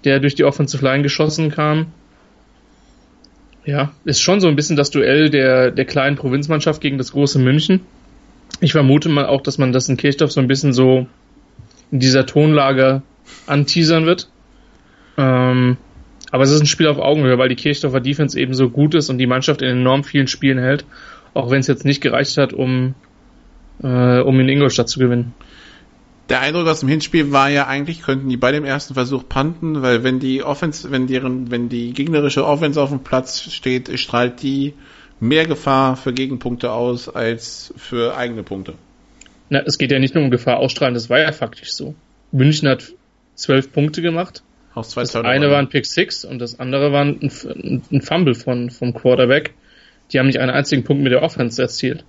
der 0.04 0.20
durch 0.20 0.36
die 0.36 0.44
Offensive 0.44 0.84
Line 0.84 1.04
geschossen 1.04 1.50
kam. 1.50 1.88
Ja, 3.66 3.94
ist 4.04 4.22
schon 4.22 4.41
so 4.41 4.48
ein 4.48 4.56
bisschen 4.56 4.76
das 4.76 4.91
Duell 4.91 5.30
der, 5.30 5.72
der 5.72 5.86
kleinen 5.86 6.18
Provinzmannschaft 6.18 6.82
gegen 6.82 6.98
das 6.98 7.14
große 7.14 7.39
München. 7.39 7.82
Ich 8.60 8.74
vermute 8.74 9.10
mal 9.10 9.26
auch, 9.26 9.41
dass 9.41 9.58
man 9.58 9.72
das 9.72 9.89
in 9.89 9.98
Kirchdorf 9.98 10.32
so 10.32 10.41
ein 10.41 10.48
bisschen 10.48 10.74
so 10.74 11.08
in 11.91 12.00
dieser 12.00 12.26
Tonlage 12.26 13.02
anteasern 13.48 14.06
wird. 14.06 14.30
Ähm, 15.18 15.78
aber 16.32 16.44
es 16.44 16.52
ist 16.52 16.62
ein 16.62 16.68
Spiel 16.68 16.88
auf 16.88 16.98
Augenhöhe, 17.00 17.38
weil 17.38 17.50
die 17.50 17.56
Kirchdorfer 17.56 18.00
Defense 18.00 18.39
eben 18.39 18.54
so 18.54 18.70
gut 18.70 18.96
ist 18.96 19.10
und 19.10 19.18
die 19.18 19.28
Mannschaft 19.28 19.62
in 19.62 19.70
enorm 19.70 20.04
vielen 20.04 20.28
Spielen 20.28 20.58
hält. 20.58 20.86
Auch 21.34 21.50
wenn 21.50 21.60
es 21.60 21.68
jetzt 21.68 21.86
nicht 21.86 22.02
gereicht 22.02 22.38
hat, 22.38 22.54
um 22.54 22.96
äh, 23.82 24.20
um 24.20 24.40
in 24.40 24.50
Ingolstadt 24.50 24.90
zu 24.90 25.00
gewinnen. 25.00 25.34
Der 26.30 26.40
Eindruck 26.40 26.68
aus 26.68 26.80
dem 26.80 26.90
Hinspiel 26.90 27.32
war 27.32 27.50
ja 27.50 27.68
eigentlich, 27.68 28.02
könnten 28.02 28.30
die 28.30 28.38
bei 28.38 28.52
dem 28.52 28.64
ersten 28.64 28.94
Versuch 28.94 29.28
panten, 29.28 29.82
weil 29.82 30.04
wenn 30.04 30.20
die 30.20 30.42
Offense, 30.42 30.90
wenn 30.90 31.08
deren, 31.08 31.52
wenn 31.52 31.68
die 31.70 31.94
gegnerische 31.94 32.46
Offense 32.46 32.82
auf 32.82 32.90
dem 32.90 33.04
Platz 33.04 33.42
steht, 33.52 34.00
strahlt 34.00 34.42
die 34.42 34.74
mehr 35.20 35.46
Gefahr 35.46 35.96
für 35.98 36.14
Gegenpunkte 36.14 36.72
aus 36.72 37.10
als 37.10 37.74
für 37.78 38.16
eigene 38.16 38.44
Punkte. 38.44 38.76
Na, 39.50 39.60
es 39.66 39.78
geht 39.78 39.92
ja 39.92 40.00
nicht 40.00 40.16
nur 40.16 40.24
um 40.24 40.32
Gefahr 40.32 40.58
ausstrahlen, 40.58 40.94
das 40.94 41.10
war 41.10 41.20
ja 41.20 41.32
faktisch 41.32 41.74
so. 41.74 41.94
München 42.32 42.70
hat 42.70 42.94
zwölf 43.36 43.72
Punkte 43.72 44.02
gemacht. 44.02 44.44
Aus 44.74 44.90
zwei 44.90 45.02
das 45.02 45.16
eine 45.16 45.52
war 45.52 45.60
ein 45.60 45.70
Pick 45.70 45.86
Six 45.86 46.26
und 46.26 46.40
das 46.40 46.60
andere 46.60 46.92
war 46.92 47.06
ein, 47.06 47.32
ein 47.92 48.02
Fumble 48.02 48.34
von, 48.34 48.72
vom 48.72 48.94
Quarterback. 48.94 49.54
Die 50.12 50.20
haben 50.20 50.28
nicht 50.28 50.40
einen 50.40 50.52
einzigen 50.52 50.84
Punkt 50.84 51.04
mit 51.04 51.12
der 51.12 51.22
Offense 51.22 51.62
erzielt. 51.62 52.06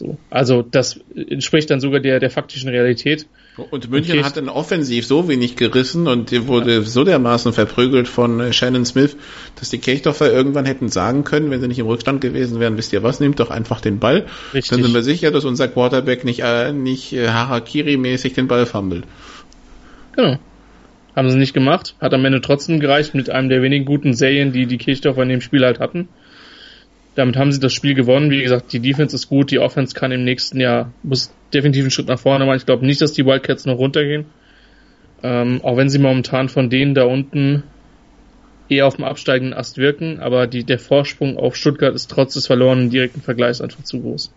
So. 0.00 0.16
Also 0.30 0.62
das 0.62 0.98
entspricht 1.14 1.68
dann 1.68 1.78
sogar 1.78 2.00
der, 2.00 2.20
der 2.20 2.30
faktischen 2.30 2.70
Realität. 2.70 3.26
Und 3.70 3.90
München 3.90 4.16
und 4.16 4.24
hat 4.24 4.38
dann 4.38 4.48
offensiv 4.48 5.04
so 5.04 5.28
wenig 5.28 5.56
gerissen 5.56 6.08
und 6.08 6.30
die 6.30 6.46
wurde 6.46 6.76
ja. 6.76 6.80
so 6.80 7.04
dermaßen 7.04 7.52
verprügelt 7.52 8.08
von 8.08 8.40
äh, 8.40 8.54
Shannon 8.54 8.86
Smith, 8.86 9.14
dass 9.56 9.68
die 9.68 9.76
Kirchdorfer 9.76 10.32
irgendwann 10.32 10.64
hätten 10.64 10.88
sagen 10.88 11.24
können, 11.24 11.50
wenn 11.50 11.60
sie 11.60 11.68
nicht 11.68 11.80
im 11.80 11.86
Rückstand 11.86 12.22
gewesen 12.22 12.60
wären, 12.60 12.78
wisst 12.78 12.94
ihr 12.94 13.02
was, 13.02 13.20
nehmt 13.20 13.40
doch 13.40 13.50
einfach 13.50 13.82
den 13.82 13.98
Ball. 13.98 14.24
Richtig. 14.54 14.70
Dann 14.70 14.82
sind 14.82 14.94
wir 14.94 15.02
sicher, 15.02 15.30
dass 15.32 15.44
unser 15.44 15.68
Quarterback 15.68 16.24
nicht, 16.24 16.40
äh, 16.40 16.72
nicht 16.72 17.12
äh, 17.12 17.28
Harakiri-mäßig 17.28 18.32
den 18.32 18.48
Ball 18.48 18.64
fummelt. 18.64 19.04
Genau. 20.16 20.38
Haben 21.14 21.28
sie 21.28 21.36
nicht 21.36 21.52
gemacht. 21.52 21.94
Hat 22.00 22.14
am 22.14 22.24
Ende 22.24 22.40
trotzdem 22.40 22.80
gereicht 22.80 23.14
mit 23.14 23.28
einem 23.28 23.50
der 23.50 23.60
wenigen 23.60 23.84
guten 23.84 24.14
Serien, 24.14 24.52
die 24.52 24.64
die 24.64 24.78
Kirchdorfer 24.78 25.24
in 25.24 25.28
dem 25.28 25.40
Spiel 25.42 25.62
halt 25.62 25.78
hatten. 25.78 26.08
Damit 27.20 27.36
haben 27.36 27.52
sie 27.52 27.60
das 27.60 27.74
Spiel 27.74 27.94
gewonnen. 27.94 28.30
Wie 28.30 28.40
gesagt, 28.40 28.72
die 28.72 28.80
Defense 28.80 29.14
ist 29.14 29.28
gut, 29.28 29.50
die 29.50 29.58
Offense 29.58 29.94
kann 29.94 30.10
im 30.10 30.24
nächsten 30.24 30.58
Jahr, 30.58 30.90
muss 31.02 31.30
definitiv 31.52 31.82
einen 31.82 31.90
Schritt 31.90 32.08
nach 32.08 32.18
vorne 32.18 32.46
machen. 32.46 32.56
Ich 32.56 32.64
glaube 32.64 32.86
nicht, 32.86 33.02
dass 33.02 33.12
die 33.12 33.26
Wildcats 33.26 33.66
noch 33.66 33.76
runtergehen. 33.76 34.24
Ähm, 35.22 35.60
auch 35.62 35.76
wenn 35.76 35.90
sie 35.90 35.98
momentan 35.98 36.48
von 36.48 36.70
denen 36.70 36.94
da 36.94 37.04
unten 37.04 37.62
eher 38.70 38.86
auf 38.86 38.96
dem 38.96 39.04
absteigenden 39.04 39.52
Ast 39.52 39.76
wirken, 39.76 40.18
aber 40.18 40.46
die, 40.46 40.64
der 40.64 40.78
Vorsprung 40.78 41.36
auf 41.36 41.56
Stuttgart 41.56 41.94
ist 41.94 42.10
trotz 42.10 42.32
des 42.34 42.46
verlorenen 42.46 42.88
direkten 42.88 43.20
Vergleichs 43.20 43.60
einfach 43.60 43.84
zu 43.84 44.00
groß. 44.00 44.32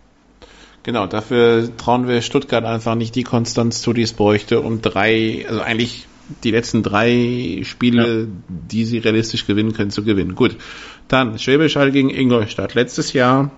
Genau, 0.82 1.06
dafür 1.06 1.74
trauen 1.78 2.06
wir 2.06 2.20
Stuttgart 2.20 2.66
einfach 2.66 2.96
nicht 2.96 3.14
die 3.14 3.22
Konstanz 3.22 3.80
zu, 3.80 3.94
die 3.94 4.02
es 4.02 4.12
bräuchte, 4.12 4.60
um 4.60 4.82
drei, 4.82 5.46
also 5.48 5.62
eigentlich 5.62 6.06
die 6.42 6.50
letzten 6.50 6.82
drei 6.82 7.62
Spiele, 7.64 8.20
ja. 8.20 8.26
die 8.48 8.84
sie 8.84 8.98
realistisch 8.98 9.46
gewinnen 9.46 9.72
können, 9.72 9.90
zu 9.90 10.04
gewinnen. 10.04 10.34
Gut. 10.34 10.56
Dann 11.08 11.38
Schwäbisch 11.38 11.76
Hall 11.76 11.92
gegen 11.92 12.10
Ingolstadt. 12.10 12.74
Letztes 12.74 13.12
Jahr 13.12 13.50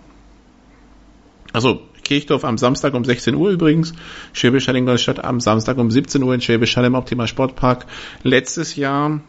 Also 1.53 1.83
Kirchdorf 2.03 2.45
am 2.45 2.59
Samstag 2.59 2.95
um 2.95 3.05
16 3.05 3.35
Uhr 3.35 3.51
übrigens, 3.51 3.93
Schwäbisch 4.33 4.69
Hall 4.69 4.77
Ingolstadt 4.77 5.25
am 5.25 5.41
Samstag 5.41 5.79
um 5.79 5.91
17 5.91 6.23
Uhr 6.23 6.35
in 6.35 6.41
Schwäbisch 6.41 6.77
Hall 6.77 6.85
im 6.85 6.95
Optima 6.95 7.27
Sportpark. 7.27 7.87
Letztes 8.23 8.77
Jahr 8.77 9.21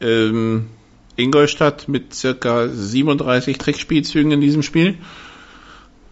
ähm, 0.00 0.66
Ingolstadt 1.16 1.88
mit 1.88 2.14
circa 2.14 2.68
37 2.68 3.58
Trickspielzügen 3.58 4.32
in 4.32 4.40
diesem 4.40 4.62
Spiel 4.62 4.98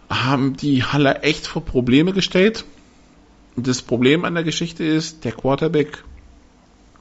haben 0.09 0.55
die 0.55 0.83
Halle 0.83 1.21
echt 1.23 1.47
vor 1.47 1.65
Probleme 1.65 2.13
gestellt. 2.13 2.65
Das 3.55 3.81
Problem 3.81 4.25
an 4.25 4.35
der 4.35 4.43
Geschichte 4.43 4.83
ist, 4.83 5.23
der 5.25 5.31
Quarterback 5.31 6.03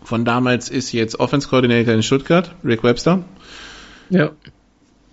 von 0.03 0.25
damals 0.25 0.69
ist 0.69 0.93
jetzt 0.93 1.19
Offense 1.19 1.49
Coordinator 1.49 1.95
in 1.95 2.03
Stuttgart, 2.03 2.55
Rick 2.63 2.83
Webster. 2.83 3.25
Ja. 4.11 4.33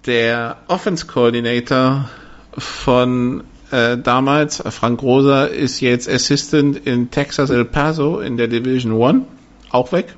Der 0.05 0.57
Offense 0.67 1.05
Coordinator 1.05 2.09
von 2.57 3.43
äh, 3.71 3.97
damals, 3.97 4.61
Frank 4.69 5.01
Rosa, 5.01 5.45
ist 5.45 5.79
jetzt 5.79 6.09
Assistant 6.09 6.85
in 6.85 7.11
Texas 7.11 7.49
El 7.49 7.65
Paso 7.65 8.19
in 8.19 8.37
der 8.37 8.47
Division 8.47 8.93
One, 8.93 9.25
auch 9.69 9.91
weg. 9.91 10.15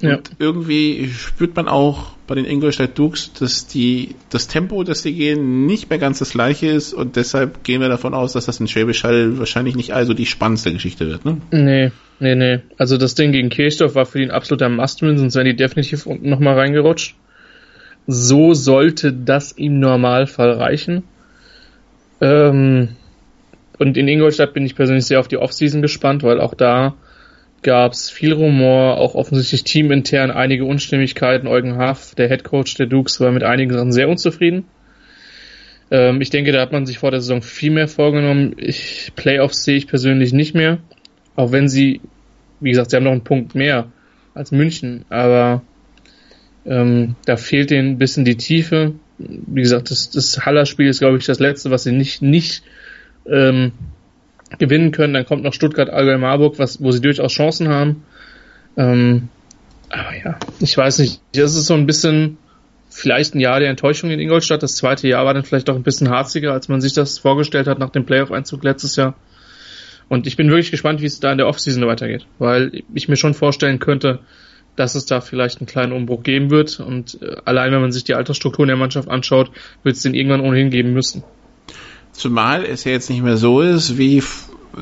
Ja. 0.00 0.16
Und 0.16 0.32
irgendwie 0.38 1.08
spürt 1.08 1.56
man 1.56 1.68
auch 1.68 2.14
bei 2.26 2.34
den 2.34 2.44
Ingolstadt 2.44 2.98
Dukes, 2.98 3.32
dass 3.32 3.66
die, 3.66 4.16
das 4.30 4.48
Tempo, 4.48 4.82
das 4.82 5.02
sie 5.02 5.14
gehen, 5.14 5.66
nicht 5.66 5.88
mehr 5.90 5.98
ganz 5.98 6.18
das 6.18 6.30
gleiche 6.30 6.66
ist 6.66 6.92
und 6.92 7.16
deshalb 7.16 7.64
gehen 7.64 7.80
wir 7.80 7.88
davon 7.88 8.14
aus, 8.14 8.32
dass 8.32 8.46
das 8.46 8.60
in 8.60 8.66
Schwäbisch 8.66 9.04
Hall 9.04 9.38
wahrscheinlich 9.38 9.76
nicht 9.76 9.94
also 9.94 10.14
die 10.14 10.26
spannendste 10.26 10.72
Geschichte 10.72 11.06
wird, 11.06 11.24
ne? 11.24 11.40
Nee, 11.50 11.92
nee, 12.18 12.34
nee. 12.34 12.60
Also 12.76 12.96
das 12.96 13.14
Ding 13.14 13.32
gegen 13.32 13.50
Kirchdorf 13.50 13.94
war 13.94 14.06
für 14.06 14.20
ihn 14.20 14.30
absoluter 14.30 14.68
Must-Win, 14.68 15.18
sonst 15.18 15.36
wären 15.36 15.46
die 15.46 15.56
definitiv 15.56 16.06
unten 16.06 16.28
nochmal 16.28 16.58
reingerutscht. 16.58 17.14
So 18.06 18.54
sollte 18.54 19.12
das 19.12 19.52
im 19.52 19.80
Normalfall 19.80 20.52
reichen. 20.52 21.04
Ähm, 22.20 22.90
und 23.78 23.96
in 23.96 24.08
Ingolstadt 24.08 24.54
bin 24.54 24.66
ich 24.66 24.76
persönlich 24.76 25.06
sehr 25.06 25.20
auf 25.20 25.28
die 25.28 25.38
Offseason 25.38 25.82
gespannt, 25.82 26.22
weil 26.22 26.40
auch 26.40 26.54
da 26.54 26.94
gab 27.62 27.92
es 27.92 28.10
viel 28.10 28.32
Rumor, 28.32 28.98
auch 28.98 29.14
offensichtlich 29.14 29.64
teamintern 29.64 30.30
einige 30.30 30.64
Unstimmigkeiten. 30.64 31.48
Eugen 31.48 31.76
Haff, 31.76 32.14
der 32.14 32.28
Head 32.28 32.44
Coach 32.44 32.74
der 32.74 32.86
Dukes, 32.86 33.20
war 33.20 33.32
mit 33.32 33.42
einigen 33.42 33.72
Sachen 33.72 33.92
sehr 33.92 34.08
unzufrieden. 34.08 34.64
Ähm, 35.90 36.20
ich 36.20 36.30
denke, 36.30 36.52
da 36.52 36.60
hat 36.60 36.72
man 36.72 36.86
sich 36.86 36.98
vor 36.98 37.10
der 37.10 37.20
Saison 37.20 37.42
viel 37.42 37.70
mehr 37.70 37.88
vorgenommen. 37.88 38.54
Ich, 38.58 39.12
Playoffs 39.16 39.64
sehe 39.64 39.76
ich 39.76 39.86
persönlich 39.86 40.32
nicht 40.32 40.54
mehr. 40.54 40.78
Auch 41.36 41.52
wenn 41.52 41.68
sie, 41.68 42.00
wie 42.60 42.70
gesagt, 42.70 42.90
sie 42.90 42.96
haben 42.96 43.04
noch 43.04 43.12
einen 43.12 43.24
Punkt 43.24 43.54
mehr 43.54 43.90
als 44.34 44.52
München, 44.52 45.04
aber 45.08 45.62
ähm, 46.66 47.16
da 47.26 47.36
fehlt 47.36 47.70
ihnen 47.70 47.92
ein 47.92 47.98
bisschen 47.98 48.24
die 48.24 48.36
Tiefe. 48.36 48.94
Wie 49.18 49.62
gesagt, 49.62 49.90
das, 49.90 50.10
das 50.10 50.44
Haller-Spiel 50.44 50.88
ist, 50.88 51.00
glaube 51.00 51.18
ich, 51.18 51.26
das 51.26 51.38
letzte, 51.38 51.70
was 51.70 51.84
sie 51.84 51.92
nicht, 51.92 52.22
nicht 52.22 52.62
ähm, 53.26 53.72
gewinnen 54.58 54.90
können. 54.90 55.14
Dann 55.14 55.26
kommt 55.26 55.42
noch 55.42 55.52
Stuttgart, 55.52 55.90
Allgäu, 55.90 56.18
Marburg, 56.18 56.58
was, 56.58 56.82
wo 56.82 56.90
sie 56.90 57.00
durchaus 57.00 57.32
Chancen 57.32 57.68
haben. 57.68 58.04
Ähm, 58.76 59.28
aber 59.90 60.16
ja, 60.16 60.38
ich 60.60 60.76
weiß 60.76 60.98
nicht. 60.98 61.20
Das 61.32 61.54
ist 61.54 61.66
so 61.66 61.74
ein 61.74 61.86
bisschen 61.86 62.38
vielleicht 62.88 63.34
ein 63.34 63.40
Jahr 63.40 63.60
der 63.60 63.70
Enttäuschung 63.70 64.10
in 64.10 64.20
Ingolstadt. 64.20 64.62
Das 64.62 64.76
zweite 64.76 65.08
Jahr 65.08 65.24
war 65.24 65.34
dann 65.34 65.44
vielleicht 65.44 65.68
auch 65.68 65.76
ein 65.76 65.82
bisschen 65.82 66.10
harziger, 66.10 66.52
als 66.52 66.68
man 66.68 66.80
sich 66.80 66.92
das 66.92 67.18
vorgestellt 67.18 67.66
hat 67.66 67.78
nach 67.78 67.90
dem 67.90 68.06
Playoff-Einzug 68.06 68.64
letztes 68.64 68.96
Jahr. 68.96 69.14
Und 70.08 70.26
ich 70.26 70.36
bin 70.36 70.48
wirklich 70.48 70.70
gespannt, 70.70 71.00
wie 71.00 71.06
es 71.06 71.20
da 71.20 71.32
in 71.32 71.38
der 71.38 71.46
Offseason 71.46 71.86
weitergeht, 71.86 72.26
weil 72.38 72.82
ich 72.94 73.08
mir 73.08 73.16
schon 73.16 73.34
vorstellen 73.34 73.78
könnte, 73.78 74.20
dass 74.76 74.94
es 74.94 75.06
da 75.06 75.20
vielleicht 75.20 75.58
einen 75.58 75.66
kleinen 75.66 75.92
Umbruch 75.92 76.22
geben 76.22 76.50
wird. 76.50 76.80
Und 76.80 77.20
äh, 77.22 77.36
allein 77.44 77.72
wenn 77.72 77.80
man 77.80 77.92
sich 77.92 78.04
die 78.04 78.14
Altersstrukturen 78.14 78.68
der 78.68 78.76
Mannschaft 78.76 79.08
anschaut, 79.08 79.50
wird 79.82 79.96
es 79.96 80.02
den 80.02 80.14
irgendwann 80.14 80.40
ohnehin 80.40 80.70
geben 80.70 80.92
müssen. 80.92 81.22
Zumal 82.12 82.64
es 82.64 82.84
ja 82.84 82.92
jetzt 82.92 83.10
nicht 83.10 83.22
mehr 83.22 83.36
so 83.36 83.60
ist 83.60 83.98
wie 83.98 84.22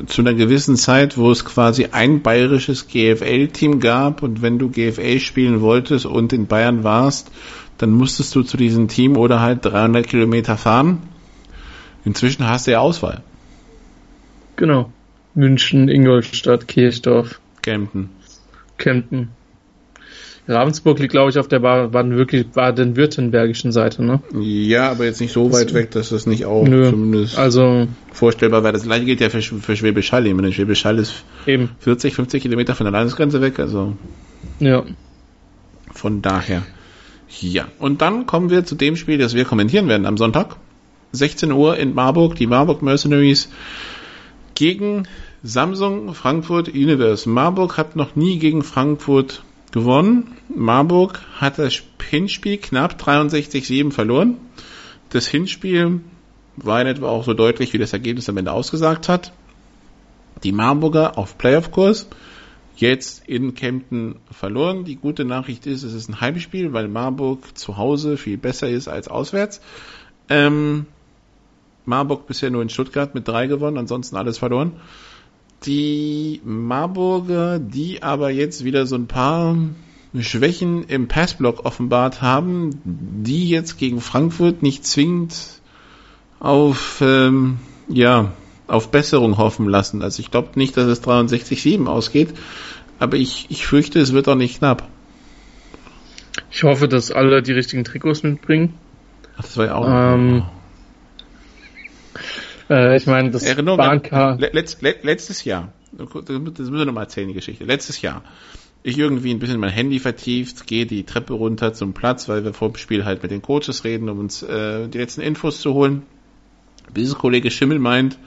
zu 0.07 0.21
einer 0.21 0.33
gewissen 0.33 0.75
Zeit, 0.75 1.17
wo 1.17 1.31
es 1.31 1.45
quasi 1.45 1.89
ein 1.91 2.21
bayerisches 2.21 2.87
GFL-Team 2.87 3.79
gab 3.79 4.23
und 4.23 4.41
wenn 4.41 4.59
du 4.59 4.69
GFL 4.69 5.19
spielen 5.19 5.61
wolltest 5.61 6.05
und 6.05 6.33
in 6.33 6.47
Bayern 6.47 6.83
warst, 6.83 7.31
dann 7.77 7.91
musstest 7.91 8.35
du 8.35 8.43
zu 8.43 8.57
diesem 8.57 8.87
Team 8.87 9.17
oder 9.17 9.39
halt 9.39 9.65
300 9.65 10.07
Kilometer 10.07 10.57
fahren. 10.57 11.03
Inzwischen 12.05 12.47
hast 12.47 12.67
du 12.67 12.71
ja 12.71 12.79
Auswahl. 12.79 13.23
Genau. 14.55 14.91
München, 15.35 15.89
Ingolstadt, 15.89 16.67
Kirchdorf. 16.67 17.39
Kempten. 17.61 18.09
Kempten. 18.77 19.29
Ravensburg 20.47 20.99
liegt, 20.99 21.11
glaube 21.11 21.29
ich, 21.29 21.37
auf 21.37 21.47
der 21.47 21.59
baden-württembergischen 21.59 23.71
Seite, 23.71 24.03
ne? 24.03 24.21
Ja, 24.37 24.91
aber 24.91 25.05
jetzt 25.05 25.21
nicht 25.21 25.31
so 25.31 25.53
weit 25.53 25.73
weg, 25.73 25.91
dass 25.91 26.09
das 26.09 26.25
nicht 26.25 26.45
auch 26.45 26.67
Nö. 26.67 26.89
zumindest 26.89 27.37
also, 27.37 27.87
vorstellbar 28.11 28.63
wäre. 28.63 28.73
Das 28.73 28.83
gleiche 28.83 29.05
gilt 29.05 29.21
ja 29.21 29.29
für, 29.29 29.41
für 29.41 29.77
Schwäbisch 29.77 30.11
Hall. 30.11 30.27
Ich 30.27 30.33
meine, 30.33 30.51
Schwäbisch 30.51 30.83
Hall 30.83 30.99
ist 30.99 31.23
eben. 31.47 31.69
40, 31.79 32.13
50 32.13 32.43
Kilometer 32.43 32.75
von 32.75 32.83
der 32.83 32.91
Landesgrenze 32.91 33.39
weg, 33.41 33.59
also. 33.59 33.93
Ja. 34.59 34.83
Von 35.93 36.21
daher. 36.21 36.63
Ja. 37.39 37.67
Und 37.79 38.01
dann 38.01 38.25
kommen 38.25 38.49
wir 38.49 38.65
zu 38.65 38.75
dem 38.75 38.97
Spiel, 38.97 39.17
das 39.17 39.35
wir 39.35 39.45
kommentieren 39.45 39.87
werden 39.87 40.05
am 40.05 40.17
Sonntag. 40.17 40.57
16 41.13 41.53
Uhr 41.53 41.77
in 41.77 41.93
Marburg, 41.93 42.35
die 42.35 42.47
Marburg 42.47 42.81
Mercenaries 42.81 43.49
gegen 44.55 45.07
Samsung 45.41 46.13
Frankfurt 46.13 46.69
Universe. 46.69 47.29
Marburg 47.29 47.77
hat 47.77 47.95
noch 47.95 48.15
nie 48.15 48.39
gegen 48.39 48.63
Frankfurt 48.63 49.43
gewonnen. 49.73 50.37
Marburg 50.47 51.21
hat 51.35 51.59
das 51.59 51.81
Hinspiel 52.09 52.57
knapp 52.57 53.01
63-7 53.01 53.91
verloren. 53.91 54.37
Das 55.09 55.27
Hinspiel 55.27 55.99
war 56.55 56.79
in 56.79 56.87
etwa 56.87 57.09
auch 57.09 57.25
so 57.25 57.33
deutlich, 57.33 57.73
wie 57.73 57.79
das 57.79 57.91
Ergebnis 57.91 58.29
am 58.29 58.37
Ende 58.37 58.53
ausgesagt 58.53 59.09
hat. 59.09 59.33
Die 60.43 60.51
Marburger 60.51 61.17
auf 61.17 61.37
Playoff-Kurs, 61.37 62.07
jetzt 62.75 63.27
in 63.27 63.55
Kempten 63.55 64.15
verloren. 64.31 64.85
Die 64.85 64.95
gute 64.95 65.25
Nachricht 65.25 65.65
ist, 65.65 65.83
es 65.83 65.93
ist 65.93 66.07
ein 66.07 66.21
Heimspiel, 66.21 66.73
weil 66.73 66.87
Marburg 66.87 67.57
zu 67.57 67.77
Hause 67.77 68.17
viel 68.17 68.37
besser 68.37 68.69
ist 68.69 68.87
als 68.87 69.07
auswärts. 69.07 69.59
Ähm, 70.29 70.85
Marburg 71.85 72.27
bisher 72.27 72.51
nur 72.51 72.61
in 72.61 72.69
Stuttgart 72.69 73.15
mit 73.15 73.27
drei 73.27 73.47
gewonnen, 73.47 73.77
ansonsten 73.77 74.15
alles 74.15 74.37
verloren 74.37 74.73
die 75.65 76.41
Marburger, 76.43 77.59
die 77.59 78.03
aber 78.03 78.29
jetzt 78.29 78.63
wieder 78.63 78.85
so 78.85 78.95
ein 78.95 79.07
paar 79.07 79.57
Schwächen 80.19 80.83
im 80.85 81.07
Passblock 81.07 81.65
offenbart 81.65 82.21
haben, 82.21 82.81
die 82.83 83.49
jetzt 83.49 83.77
gegen 83.77 83.99
Frankfurt 83.99 84.61
nicht 84.61 84.85
zwingend 84.85 85.61
auf 86.39 86.99
ähm, 87.01 87.59
ja 87.87 88.31
auf 88.67 88.91
Besserung 88.91 89.37
hoffen 89.37 89.67
lassen. 89.67 90.01
Also 90.01 90.19
ich 90.21 90.31
glaube 90.31 90.51
nicht, 90.55 90.77
dass 90.77 90.85
es 90.85 91.03
63-7 91.03 91.85
ausgeht, 91.87 92.29
aber 92.99 93.17
ich, 93.17 93.47
ich 93.49 93.65
fürchte, 93.65 93.99
es 93.99 94.13
wird 94.13 94.27
auch 94.27 94.35
nicht 94.35 94.59
knapp. 94.59 94.87
Ich 96.51 96.63
hoffe, 96.63 96.87
dass 96.87 97.11
alle 97.11 97.41
die 97.41 97.51
richtigen 97.51 97.83
Trikots 97.83 98.23
mitbringen. 98.23 98.73
Ach, 99.37 99.41
das 99.41 99.57
war 99.57 99.65
ja 99.65 99.75
auch. 99.75 99.87
Ähm, 99.87 100.43
äh, 102.73 102.97
ich 102.97 103.05
meine, 103.05 103.31
das 103.31 103.43
Erinnerung 103.43 103.77
Bahncard. 103.77 104.41
Letzt, 104.53 104.81
letztes 104.81 105.43
Jahr, 105.43 105.71
das 105.91 106.13
müssen 106.13 106.73
wir 106.73 106.85
nochmal 106.85 107.05
erzählen, 107.05 107.27
die 107.27 107.33
Geschichte. 107.33 107.63
Letztes 107.65 108.01
Jahr, 108.01 108.23
ich 108.83 108.97
irgendwie 108.97 109.31
ein 109.31 109.39
bisschen 109.39 109.59
mein 109.59 109.69
Handy 109.69 109.99
vertieft, 109.99 110.67
gehe 110.67 110.85
die 110.85 111.05
Treppe 111.05 111.33
runter 111.33 111.73
zum 111.73 111.93
Platz, 111.93 112.27
weil 112.27 112.43
wir 112.43 112.53
vor 112.53 112.69
dem 112.69 112.75
Spiel 112.75 113.05
halt 113.05 113.23
mit 113.23 113.31
den 113.31 113.41
Coaches 113.41 113.83
reden, 113.83 114.09
um 114.09 114.19
uns 114.19 114.43
äh, 114.43 114.87
die 114.87 114.97
letzten 114.97 115.21
Infos 115.21 115.61
zu 115.61 115.73
holen. 115.73 116.03
Bis 116.93 117.15
Kollege 117.15 117.49
Schimmel 117.49 117.79
meint, 117.79 118.17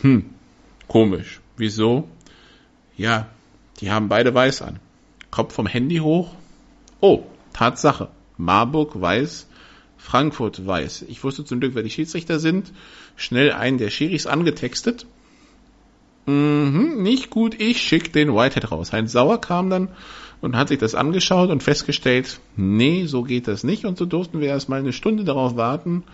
hm, 0.00 0.24
komisch. 0.88 1.40
Wieso? 1.56 2.08
Ja, 2.96 3.28
die 3.80 3.90
haben 3.90 4.08
beide 4.08 4.34
weiß 4.34 4.62
an. 4.62 4.78
Kopf 5.30 5.54
vom 5.54 5.66
Handy 5.66 5.98
hoch. 5.98 6.34
Oh, 7.00 7.24
Tatsache. 7.52 8.08
Marburg 8.38 9.00
weiß, 9.00 9.48
Frankfurt 9.96 10.66
weiß. 10.66 11.06
Ich 11.08 11.22
wusste 11.24 11.44
zum 11.44 11.60
Glück, 11.60 11.74
wer 11.74 11.82
die 11.82 11.90
Schiedsrichter 11.90 12.38
sind. 12.38 12.72
Schnell 13.16 13.52
einen 13.52 13.78
der 13.78 13.90
Schiris 13.90 14.26
angetextet. 14.26 15.06
Mhm, 16.26 17.02
nicht 17.02 17.30
gut, 17.30 17.60
ich 17.60 17.80
schick 17.80 18.12
den 18.12 18.34
Whitehead 18.34 18.70
raus. 18.70 18.92
Heinz 18.92 19.12
Sauer 19.12 19.40
kam 19.40 19.70
dann 19.70 19.88
und 20.40 20.56
hat 20.56 20.68
sich 20.68 20.78
das 20.78 20.94
angeschaut 20.94 21.50
und 21.50 21.62
festgestellt, 21.62 22.40
nee, 22.56 23.06
so 23.06 23.22
geht 23.22 23.48
das 23.48 23.64
nicht. 23.64 23.84
Und 23.84 23.96
so 23.96 24.04
durften 24.04 24.40
wir 24.40 24.48
erstmal 24.48 24.80
eine 24.80 24.92
Stunde 24.92 25.24
darauf 25.24 25.56
warten. 25.56 26.04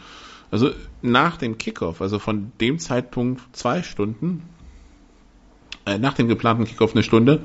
Also 0.51 0.71
nach 1.01 1.39
dem 1.39 1.59
Kickoff, 1.59 2.03
also 2.03 2.19
von 2.19 2.53
dem 2.61 2.79
Zeitpunkt 2.79 3.41
zwei 3.53 3.83
Stunden, 3.83 4.43
äh, 5.87 5.99
nach 5.99 6.15
dem 6.15 6.29
geplanten 6.29 6.65
Kickoff 6.65 6.93
eine 6.93 7.03
Stunde, 7.03 7.45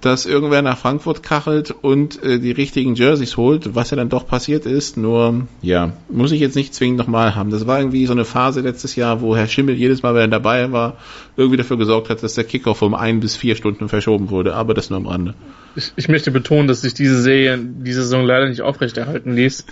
dass 0.00 0.26
irgendwer 0.26 0.62
nach 0.62 0.78
Frankfurt 0.78 1.22
kachelt 1.22 1.70
und 1.70 2.22
äh, 2.22 2.38
die 2.38 2.52
richtigen 2.52 2.94
Jerseys 2.94 3.36
holt, 3.36 3.74
was 3.74 3.90
ja 3.90 3.96
dann 3.96 4.08
doch 4.08 4.26
passiert 4.26 4.64
ist. 4.64 4.96
Nur, 4.96 5.48
ja, 5.60 5.92
muss 6.08 6.30
ich 6.30 6.40
jetzt 6.40 6.54
nicht 6.54 6.72
zwingend 6.72 6.98
nochmal 6.98 7.34
haben. 7.34 7.50
Das 7.50 7.66
war 7.66 7.78
irgendwie 7.80 8.06
so 8.06 8.12
eine 8.12 8.24
Phase 8.24 8.60
letztes 8.60 8.94
Jahr, 8.94 9.20
wo 9.20 9.36
Herr 9.36 9.48
Schimmel 9.48 9.74
jedes 9.74 10.02
Mal, 10.02 10.14
wenn 10.14 10.22
er 10.22 10.28
dabei 10.28 10.70
war, 10.70 10.98
irgendwie 11.36 11.56
dafür 11.56 11.78
gesorgt 11.78 12.10
hat, 12.10 12.22
dass 12.22 12.34
der 12.34 12.44
Kickoff 12.44 12.82
um 12.82 12.94
ein 12.94 13.18
bis 13.18 13.36
vier 13.36 13.56
Stunden 13.56 13.88
verschoben 13.88 14.30
wurde. 14.30 14.54
Aber 14.54 14.72
das 14.72 14.88
nur 14.90 14.98
am 14.98 15.06
Rande. 15.06 15.34
Ich, 15.74 15.92
ich 15.96 16.08
möchte 16.08 16.30
betonen, 16.30 16.68
dass 16.68 16.82
sich 16.82 16.94
diese 16.94 17.20
Serie 17.20 17.58
diese 17.58 18.02
Saison 18.02 18.24
leider 18.24 18.48
nicht 18.48 18.62
aufrechterhalten 18.62 19.34
ließ. 19.34 19.66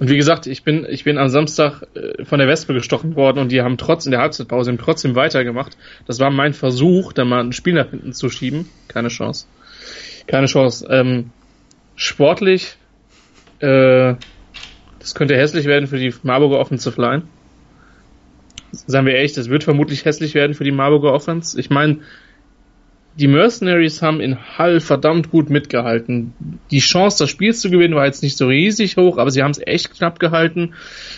Und 0.00 0.10
wie 0.10 0.16
gesagt, 0.16 0.46
ich 0.46 0.64
bin, 0.64 0.84
ich 0.88 1.04
bin 1.04 1.16
am 1.16 1.28
Samstag 1.28 1.82
äh, 1.94 2.24
von 2.24 2.40
der 2.40 2.48
Wespe 2.48 2.74
gestochen 2.74 3.14
worden 3.14 3.38
und 3.38 3.52
die 3.52 3.62
haben 3.62 3.76
trotz 3.76 4.04
in 4.04 4.10
der 4.10 4.20
Halbzeitpause 4.20 4.76
trotzdem 4.80 5.14
weitergemacht. 5.14 5.76
Das 6.06 6.18
war 6.18 6.30
mein 6.30 6.54
Versuch, 6.54 7.12
da 7.12 7.24
mal 7.24 7.40
ein 7.40 7.52
Spiel 7.52 7.74
nach 7.74 7.90
hinten 7.90 8.12
zu 8.12 8.30
schieben. 8.30 8.68
Keine 8.88 9.08
Chance. 9.08 9.46
Keine 10.26 10.46
Chance. 10.46 10.86
Ähm, 10.90 11.30
sportlich, 11.96 12.76
äh, 13.60 14.14
das 14.98 15.14
könnte 15.14 15.36
hässlich 15.36 15.66
werden 15.66 15.86
für 15.86 15.98
die 15.98 16.14
Marburger 16.22 16.58
Offensive 16.58 17.00
Line. 17.00 17.22
Sagen 18.72 19.06
wir 19.06 19.14
ehrlich, 19.14 19.32
das 19.32 19.48
wird 19.48 19.64
vermutlich 19.64 20.04
hässlich 20.04 20.34
werden 20.34 20.54
für 20.54 20.64
die 20.64 20.70
Marburger 20.70 21.12
Offense. 21.12 21.58
Ich 21.58 21.70
meine, 21.70 21.98
die 23.16 23.26
Mercenaries 23.26 24.02
haben 24.02 24.20
in 24.20 24.38
Hall 24.56 24.80
verdammt 24.80 25.30
gut 25.30 25.50
mitgehalten. 25.50 26.32
Die 26.70 26.78
Chance, 26.78 27.18
das 27.24 27.30
Spiel 27.30 27.52
zu 27.52 27.70
gewinnen, 27.70 27.94
war 27.94 28.06
jetzt 28.06 28.22
nicht 28.22 28.36
so 28.36 28.46
riesig 28.46 28.96
hoch, 28.96 29.18
aber 29.18 29.30
sie 29.30 29.42
haben 29.42 29.50
es 29.50 29.60
echt 29.66 29.92
knapp 29.92 30.20
gehalten 30.20 30.74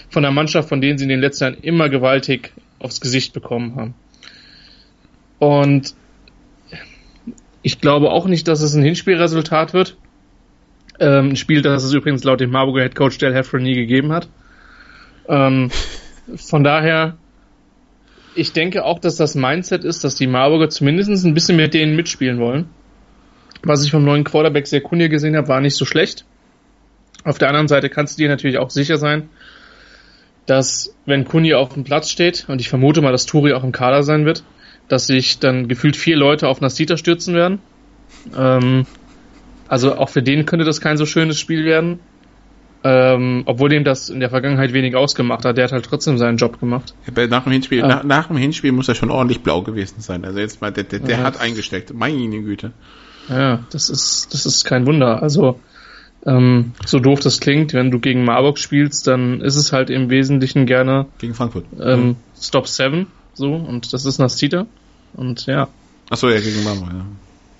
von 0.08 0.22
der 0.22 0.32
Mannschaft, 0.32 0.68
von 0.68 0.80
denen 0.80 0.98
sie 0.98 1.04
in 1.04 1.10
den 1.10 1.20
letzten 1.20 1.44
Jahren 1.44 1.62
immer 1.62 1.88
gewaltig 1.90 2.52
aufs 2.78 3.00
Gesicht 3.00 3.34
bekommen 3.34 3.76
haben. 3.76 3.94
Und 5.38 5.94
ich 7.62 7.80
glaube 7.80 8.10
auch 8.10 8.26
nicht, 8.26 8.48
dass 8.48 8.60
es 8.60 8.74
ein 8.74 8.82
Hinspielresultat 8.82 9.72
wird. 9.72 9.96
Ähm, 10.98 11.30
ein 11.30 11.36
Spiel, 11.36 11.62
das 11.62 11.84
es 11.84 11.92
übrigens 11.92 12.24
laut 12.24 12.40
dem 12.40 12.50
Marburger 12.50 12.82
Head 12.82 12.94
Coach 12.94 13.18
Dale 13.18 13.34
Heffron 13.34 13.62
nie 13.62 13.74
gegeben 13.74 14.12
hat. 14.12 14.28
Ähm, 15.28 15.70
von 16.36 16.64
daher, 16.64 17.16
ich 18.34 18.52
denke 18.52 18.84
auch, 18.84 18.98
dass 18.98 19.16
das 19.16 19.34
Mindset 19.34 19.84
ist, 19.84 20.04
dass 20.04 20.14
die 20.14 20.26
Marburger 20.26 20.68
zumindest 20.68 21.24
ein 21.24 21.34
bisschen 21.34 21.56
mit 21.56 21.74
denen 21.74 21.96
mitspielen 21.96 22.38
wollen. 22.38 22.68
Was 23.62 23.84
ich 23.84 23.92
vom 23.92 24.04
neuen 24.04 24.24
Quarterback 24.24 24.66
sehr 24.66 24.80
Kunja 24.80 25.06
gesehen 25.06 25.36
habe, 25.36 25.48
war 25.48 25.60
nicht 25.60 25.76
so 25.76 25.84
schlecht. 25.84 26.24
Auf 27.24 27.38
der 27.38 27.48
anderen 27.48 27.68
Seite 27.68 27.88
kannst 27.88 28.18
du 28.18 28.22
dir 28.22 28.28
natürlich 28.28 28.58
auch 28.58 28.70
sicher 28.70 28.96
sein, 28.96 29.28
dass 30.46 30.96
wenn 31.06 31.24
Kunja 31.24 31.58
auf 31.58 31.74
dem 31.74 31.84
Platz 31.84 32.10
steht, 32.10 32.46
und 32.48 32.60
ich 32.60 32.68
vermute 32.68 33.00
mal, 33.00 33.12
dass 33.12 33.26
Turi 33.26 33.52
auch 33.52 33.62
im 33.62 33.70
Kader 33.70 34.02
sein 34.02 34.24
wird, 34.24 34.42
dass 34.92 35.06
sich 35.06 35.38
dann 35.38 35.68
gefühlt 35.68 35.96
vier 35.96 36.18
Leute 36.18 36.48
auf 36.48 36.60
Nasita 36.60 36.98
stürzen 36.98 37.34
werden. 37.34 37.60
Ähm, 38.36 38.84
also 39.66 39.96
auch 39.96 40.10
für 40.10 40.22
den 40.22 40.44
könnte 40.44 40.66
das 40.66 40.82
kein 40.82 40.98
so 40.98 41.06
schönes 41.06 41.40
Spiel 41.40 41.64
werden. 41.64 42.00
Ähm, 42.84 43.44
obwohl 43.46 43.70
dem 43.70 43.84
das 43.84 44.10
in 44.10 44.20
der 44.20 44.28
Vergangenheit 44.28 44.74
wenig 44.74 44.94
ausgemacht 44.94 45.46
hat, 45.46 45.56
der 45.56 45.64
hat 45.64 45.72
halt 45.72 45.86
trotzdem 45.86 46.18
seinen 46.18 46.36
Job 46.36 46.60
gemacht. 46.60 46.94
Nach, 47.30 47.44
dem 47.44 47.52
Hinspiel, 47.52 47.82
ah. 47.82 47.88
nach, 47.88 48.04
nach, 48.04 48.26
dem 48.26 48.36
Hinspiel 48.36 48.72
muss 48.72 48.86
er 48.86 48.94
schon 48.94 49.10
ordentlich 49.10 49.40
blau 49.40 49.62
gewesen 49.62 50.02
sein. 50.02 50.26
Also 50.26 50.40
jetzt 50.40 50.60
mal, 50.60 50.70
der, 50.70 50.84
der, 50.84 50.98
der 50.98 51.18
ja. 51.20 51.24
hat 51.24 51.40
eingesteckt. 51.40 51.94
Meine 51.94 52.42
Güte. 52.42 52.72
Ja, 53.30 53.60
das 53.70 53.88
ist, 53.88 54.34
das 54.34 54.44
ist 54.44 54.64
kein 54.64 54.84
Wunder. 54.84 55.22
Also, 55.22 55.58
ähm, 56.26 56.72
so 56.84 56.98
doof 56.98 57.20
das 57.20 57.40
klingt, 57.40 57.72
wenn 57.72 57.90
du 57.90 57.98
gegen 57.98 58.26
Marburg 58.26 58.58
spielst, 58.58 59.06
dann 59.06 59.40
ist 59.40 59.56
es 59.56 59.72
halt 59.72 59.88
im 59.88 60.10
Wesentlichen 60.10 60.66
gerne 60.66 61.06
gegen 61.16 61.32
Frankfurt. 61.32 61.64
Ähm. 61.80 62.16
Stop 62.38 62.68
7 62.68 63.06
so, 63.32 63.54
und 63.54 63.94
das 63.94 64.04
ist 64.04 64.18
Nascita. 64.18 64.66
Und 65.14 65.46
ja. 65.46 65.68
Achso, 66.10 66.28
ja, 66.28 66.40
gegen 66.40 66.64
Marburg, 66.64 66.88
ja. 66.92 67.06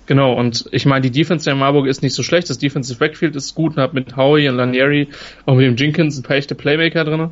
Genau, 0.05 0.33
und 0.33 0.65
ich 0.71 0.85
meine, 0.85 1.01
die 1.01 1.11
Defense 1.11 1.45
der 1.45 1.55
Marburg 1.55 1.87
ist 1.87 2.01
nicht 2.03 2.13
so 2.13 2.23
schlecht. 2.23 2.49
Das 2.49 2.57
Defensive 2.57 2.99
Backfield 2.99 3.35
ist 3.35 3.55
gut 3.55 3.77
und 3.77 3.81
hat 3.81 3.93
mit 3.93 4.17
Howie 4.17 4.49
und 4.49 4.57
Lanieri, 4.57 5.07
auch 5.45 5.55
mit 5.55 5.65
dem 5.65 5.77
Jenkins 5.77 6.17
ein 6.17 6.23
paar 6.23 6.35
echte 6.35 6.55
Playmaker 6.55 7.05
drin. 7.05 7.29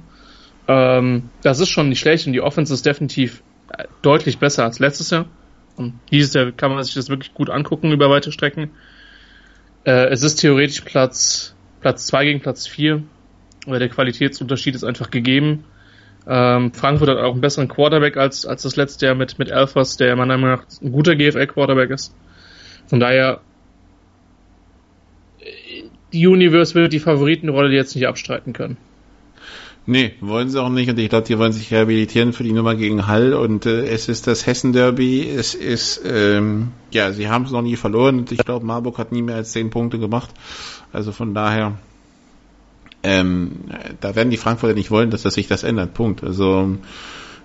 Ähm, 0.67 1.29
das 1.41 1.59
ist 1.59 1.69
schon 1.69 1.89
nicht 1.89 1.99
schlecht 1.99 2.27
und 2.27 2.33
die 2.33 2.41
Offense 2.41 2.73
ist 2.73 2.85
definitiv 2.85 3.43
äh, 3.77 3.85
deutlich 4.01 4.37
besser 4.37 4.63
als 4.63 4.79
letztes 4.79 5.09
Jahr. 5.09 5.25
Und 5.75 5.99
dieses 6.11 6.33
Jahr 6.33 6.51
kann 6.51 6.71
man 6.71 6.83
sich 6.83 6.93
das 6.93 7.09
wirklich 7.09 7.33
gut 7.33 7.49
angucken 7.49 7.91
über 7.91 8.09
weite 8.09 8.31
Strecken. 8.31 8.71
Äh, 9.83 10.09
es 10.09 10.23
ist 10.23 10.37
theoretisch 10.37 10.81
Platz, 10.81 11.55
Platz 11.81 12.07
zwei 12.07 12.23
gegen 12.23 12.39
Platz 12.39 12.67
vier, 12.67 13.03
weil 13.65 13.79
der 13.79 13.89
Qualitätsunterschied 13.89 14.75
ist 14.75 14.83
einfach 14.83 15.11
gegeben. 15.11 15.65
Ähm, 16.27 16.71
Frankfurt 16.73 17.09
hat 17.09 17.17
auch 17.17 17.31
einen 17.31 17.41
besseren 17.41 17.67
Quarterback 17.67 18.17
als, 18.17 18.45
als 18.45 18.61
das 18.61 18.75
letzte 18.75 19.07
Jahr 19.07 19.15
mit, 19.15 19.39
mit 19.39 19.51
Alphas, 19.51 19.97
der 19.97 20.15
meiner 20.15 20.37
Meinung 20.37 20.57
nach 20.57 20.65
ein 20.81 20.91
guter 20.91 21.15
GFL-Quarterback 21.15 21.89
ist. 21.89 22.13
Von 22.87 22.99
daher, 22.99 23.41
die 26.13 26.27
Universe 26.27 26.75
wird 26.75 26.93
die 26.93 26.99
Favoritenrolle 26.99 27.73
jetzt 27.73 27.95
nicht 27.95 28.07
abstreiten 28.07 28.53
können. 28.53 28.77
Nee, 29.87 30.13
wollen 30.21 30.49
sie 30.49 30.61
auch 30.61 30.69
nicht. 30.69 30.89
Und 30.89 30.99
ich 30.99 31.09
glaube, 31.09 31.25
die 31.25 31.39
wollen 31.39 31.53
sich 31.53 31.71
rehabilitieren 31.71 32.33
für 32.33 32.43
die 32.43 32.51
Nummer 32.51 32.75
gegen 32.75 33.07
Hall. 33.07 33.33
Und 33.33 33.65
äh, 33.65 33.87
es 33.87 34.09
ist 34.09 34.27
das 34.27 34.45
Hessen-Derby. 34.45 35.27
Es 35.27 35.55
ist, 35.55 36.01
ähm, 36.05 36.71
ja, 36.91 37.11
sie 37.11 37.29
haben 37.29 37.45
es 37.45 37.51
noch 37.51 37.63
nie 37.63 37.75
verloren. 37.75 38.19
Und 38.19 38.31
ich 38.31 38.45
glaube, 38.45 38.65
Marburg 38.65 38.99
hat 38.99 39.11
nie 39.11 39.23
mehr 39.23 39.37
als 39.37 39.53
zehn 39.53 39.71
Punkte 39.71 39.97
gemacht. 39.97 40.29
Also 40.93 41.11
von 41.11 41.33
daher 41.33 41.79
ähm, 43.03 43.51
da 43.99 44.15
werden 44.15 44.29
die 44.29 44.37
Frankfurter 44.37 44.75
nicht 44.75 44.91
wollen, 44.91 45.09
dass 45.09 45.23
das 45.23 45.33
sich 45.33 45.47
das 45.47 45.63
ändert. 45.63 45.93
Punkt. 45.93 46.23
Also 46.23 46.77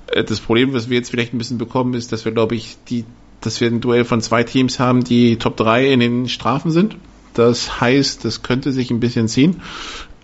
äh, 0.08 0.24
das 0.24 0.40
Problem, 0.40 0.72
was 0.72 0.90
wir 0.90 0.98
jetzt 0.98 1.10
vielleicht 1.10 1.32
ein 1.32 1.38
bisschen 1.38 1.58
bekommen, 1.58 1.94
ist, 1.94 2.12
dass 2.12 2.24
wir, 2.24 2.32
glaube 2.32 2.54
ich, 2.54 2.76
die, 2.88 3.04
dass 3.40 3.60
wir 3.60 3.68
ein 3.68 3.80
Duell 3.80 4.04
von 4.04 4.20
zwei 4.20 4.44
Teams 4.44 4.78
haben, 4.78 5.04
die 5.04 5.36
Top 5.36 5.56
3 5.56 5.92
in 5.92 6.00
den 6.00 6.28
Strafen 6.28 6.70
sind. 6.70 6.96
Das 7.34 7.80
heißt, 7.80 8.24
das 8.24 8.42
könnte 8.42 8.72
sich 8.72 8.90
ein 8.90 9.00
bisschen 9.00 9.28
ziehen. 9.28 9.60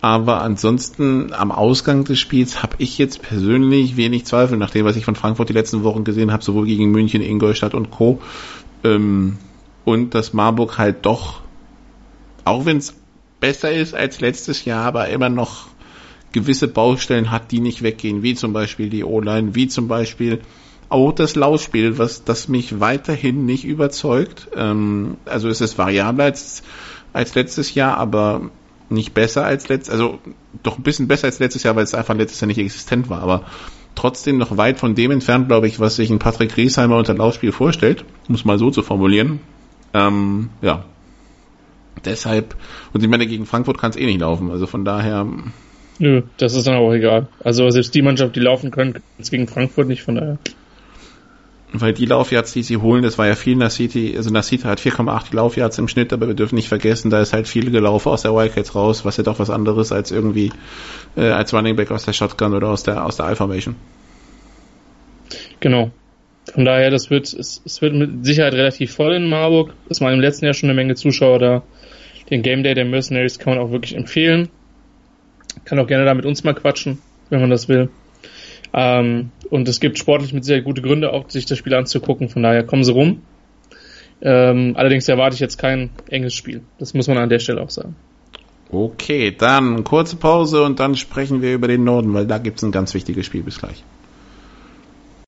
Aber 0.00 0.42
ansonsten 0.42 1.32
am 1.32 1.52
Ausgang 1.52 2.04
des 2.04 2.18
Spiels 2.18 2.62
habe 2.62 2.74
ich 2.78 2.98
jetzt 2.98 3.22
persönlich 3.22 3.96
wenig 3.96 4.24
Zweifel, 4.24 4.58
nach 4.58 4.70
dem, 4.70 4.84
was 4.84 4.96
ich 4.96 5.04
von 5.04 5.14
Frankfurt 5.14 5.48
die 5.48 5.52
letzten 5.52 5.84
Wochen 5.84 6.02
gesehen 6.02 6.32
habe, 6.32 6.42
sowohl 6.42 6.66
gegen 6.66 6.90
München, 6.90 7.22
Ingolstadt 7.22 7.74
und 7.74 7.90
Co. 7.90 8.20
Ähm, 8.82 9.38
und 9.84 10.14
dass 10.14 10.32
Marburg 10.32 10.76
halt 10.78 11.06
doch, 11.06 11.40
auch 12.44 12.64
wenn 12.64 12.78
es 12.78 12.94
besser 13.42 13.72
ist 13.72 13.92
als 13.92 14.20
letztes 14.20 14.64
Jahr, 14.64 14.86
aber 14.86 15.08
immer 15.08 15.28
noch 15.28 15.66
gewisse 16.30 16.68
Baustellen 16.68 17.30
hat, 17.30 17.50
die 17.50 17.60
nicht 17.60 17.82
weggehen, 17.82 18.22
wie 18.22 18.34
zum 18.34 18.52
Beispiel 18.52 18.88
die 18.88 19.04
O-Line, 19.04 19.54
wie 19.56 19.66
zum 19.66 19.88
Beispiel 19.88 20.40
auch 20.88 21.12
das 21.12 21.34
Laufspiel, 21.34 21.98
was 21.98 22.24
das 22.24 22.48
mich 22.48 22.78
weiterhin 22.78 23.44
nicht 23.44 23.64
überzeugt. 23.64 24.48
Ähm, 24.56 25.16
also 25.24 25.48
es 25.48 25.60
ist 25.60 25.76
variabler 25.76 26.24
als, 26.24 26.62
als 27.12 27.34
letztes 27.34 27.74
Jahr, 27.74 27.96
aber 27.96 28.50
nicht 28.88 29.12
besser 29.12 29.44
als 29.44 29.68
letztes, 29.68 29.92
also 29.92 30.20
doch 30.62 30.78
ein 30.78 30.84
bisschen 30.84 31.08
besser 31.08 31.26
als 31.26 31.40
letztes 31.40 31.64
Jahr, 31.64 31.74
weil 31.74 31.84
es 31.84 31.94
einfach 31.94 32.14
letztes 32.14 32.40
Jahr 32.40 32.46
nicht 32.46 32.58
existent 32.58 33.10
war, 33.10 33.22
aber 33.22 33.44
trotzdem 33.94 34.38
noch 34.38 34.56
weit 34.56 34.78
von 34.78 34.94
dem 34.94 35.10
entfernt, 35.10 35.48
glaube 35.48 35.66
ich, 35.66 35.80
was 35.80 35.96
sich 35.96 36.10
ein 36.10 36.18
Patrick 36.20 36.56
Riesheimer 36.56 36.96
unter 36.96 37.14
Laufspiel 37.14 37.52
vorstellt, 37.52 38.04
um 38.28 38.34
es 38.34 38.44
mal 38.44 38.58
so 38.58 38.70
zu 38.70 38.82
formulieren. 38.82 39.40
Ähm, 39.94 40.50
ja, 40.60 40.84
deshalb, 42.04 42.56
und 42.92 43.02
ich 43.02 43.08
meine, 43.08 43.26
gegen 43.26 43.46
Frankfurt 43.46 43.78
kann 43.78 43.90
es 43.90 43.96
eh 43.96 44.06
nicht 44.06 44.20
laufen, 44.20 44.50
also 44.50 44.66
von 44.66 44.84
daher. 44.84 45.26
Nö, 45.98 46.22
das 46.36 46.54
ist 46.54 46.66
dann 46.66 46.76
auch 46.76 46.92
egal. 46.92 47.28
Also 47.44 47.68
selbst 47.70 47.94
die 47.94 48.02
Mannschaft, 48.02 48.34
die 48.36 48.40
laufen 48.40 48.70
können, 48.70 48.94
kann 48.94 49.02
es 49.18 49.30
gegen 49.30 49.46
Frankfurt 49.46 49.88
nicht, 49.88 50.02
von 50.02 50.16
daher. 50.16 50.38
Weil 51.74 51.94
die 51.94 52.04
Laufyards, 52.04 52.52
die 52.52 52.62
sie 52.62 52.76
holen, 52.76 53.02
das 53.02 53.16
war 53.16 53.26
ja 53.26 53.34
viel 53.34 53.56
Nasiti, 53.56 54.14
also 54.14 54.28
Nasita 54.30 54.68
hat 54.68 54.80
4,8 54.80 55.34
Laufyards 55.34 55.78
im 55.78 55.88
Schnitt, 55.88 56.12
aber 56.12 56.26
wir 56.26 56.34
dürfen 56.34 56.56
nicht 56.56 56.68
vergessen, 56.68 57.10
da 57.10 57.20
ist 57.20 57.32
halt 57.32 57.48
viel 57.48 57.70
gelaufen 57.70 58.10
aus 58.10 58.22
der 58.22 58.34
Wildcats 58.34 58.74
raus, 58.74 59.06
was 59.06 59.16
ja 59.16 59.22
doch 59.22 59.38
was 59.38 59.48
anderes 59.48 59.90
als 59.90 60.10
irgendwie 60.10 60.52
äh, 61.16 61.30
als 61.30 61.54
Running 61.54 61.76
Back 61.76 61.90
aus 61.90 62.04
der 62.04 62.12
Shotgun 62.12 62.52
oder 62.52 62.68
aus 62.68 62.82
der 62.82 63.06
aus 63.06 63.16
der 63.16 63.32
I-Formation. 63.32 63.76
Genau. 65.60 65.90
Von 66.52 66.64
daher, 66.64 66.90
das 66.90 67.08
wird, 67.08 67.32
es, 67.32 67.62
es 67.64 67.80
wird 67.80 67.94
mit 67.94 68.26
Sicherheit 68.26 68.52
relativ 68.52 68.92
voll 68.92 69.14
in 69.14 69.28
Marburg. 69.28 69.72
Es 69.88 70.00
waren 70.00 70.14
im 70.14 70.20
letzten 70.20 70.44
Jahr 70.44 70.54
schon 70.54 70.68
eine 70.68 70.76
Menge 70.76 70.96
Zuschauer 70.96 71.38
da. 71.38 71.62
Den 72.32 72.40
Game 72.40 72.62
Day 72.62 72.72
der 72.72 72.86
Mercenaries 72.86 73.38
kann 73.38 73.54
man 73.54 73.62
auch 73.62 73.72
wirklich 73.72 73.94
empfehlen. 73.94 74.48
Kann 75.66 75.78
auch 75.78 75.86
gerne 75.86 76.06
da 76.06 76.14
mit 76.14 76.24
uns 76.24 76.44
mal 76.44 76.54
quatschen, 76.54 76.98
wenn 77.28 77.42
man 77.42 77.50
das 77.50 77.68
will. 77.68 77.90
Ähm, 78.72 79.32
und 79.50 79.68
es 79.68 79.80
gibt 79.80 79.98
sportlich 79.98 80.32
mit 80.32 80.42
sehr 80.42 80.62
gute 80.62 80.80
Gründe, 80.80 81.12
auch 81.12 81.28
sich 81.28 81.44
das 81.44 81.58
Spiel 81.58 81.74
anzugucken. 81.74 82.30
Von 82.30 82.42
daher 82.42 82.64
kommen 82.64 82.84
sie 82.84 82.92
rum. 82.92 83.20
Ähm, 84.22 84.72
allerdings 84.78 85.06
erwarte 85.08 85.34
ich 85.34 85.40
jetzt 85.40 85.58
kein 85.58 85.90
enges 86.08 86.32
Spiel. 86.32 86.62
Das 86.78 86.94
muss 86.94 87.06
man 87.06 87.18
an 87.18 87.28
der 87.28 87.38
Stelle 87.38 87.60
auch 87.60 87.68
sagen. 87.68 87.96
Okay, 88.70 89.36
dann 89.36 89.84
kurze 89.84 90.16
Pause 90.16 90.62
und 90.62 90.80
dann 90.80 90.96
sprechen 90.96 91.42
wir 91.42 91.52
über 91.52 91.68
den 91.68 91.84
Norden, 91.84 92.14
weil 92.14 92.26
da 92.26 92.38
gibt 92.38 92.56
es 92.56 92.62
ein 92.62 92.72
ganz 92.72 92.94
wichtiges 92.94 93.26
Spiel. 93.26 93.42
Bis 93.42 93.58
gleich. 93.58 93.84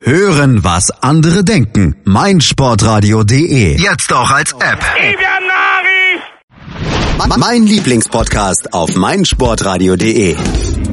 Hören, 0.01 0.65
was 0.65 0.91
andere 1.03 1.45
denken. 1.45 1.97
meinsportradio.de. 2.05 3.77
Jetzt 3.77 4.11
auch 4.13 4.31
als 4.31 4.53
App. 4.53 4.83
Mein 7.37 7.67
Lieblingspodcast 7.67 8.73
auf 8.73 8.95
meinsportradio.de. 8.95 10.37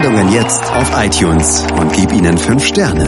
Sendungen 0.00 0.32
jetzt 0.32 0.62
auf 0.72 0.92
iTunes 0.96 1.66
und 1.78 1.92
gib 1.92 2.10
ihnen 2.10 2.38
fünf 2.38 2.64
Sterne. 2.64 3.06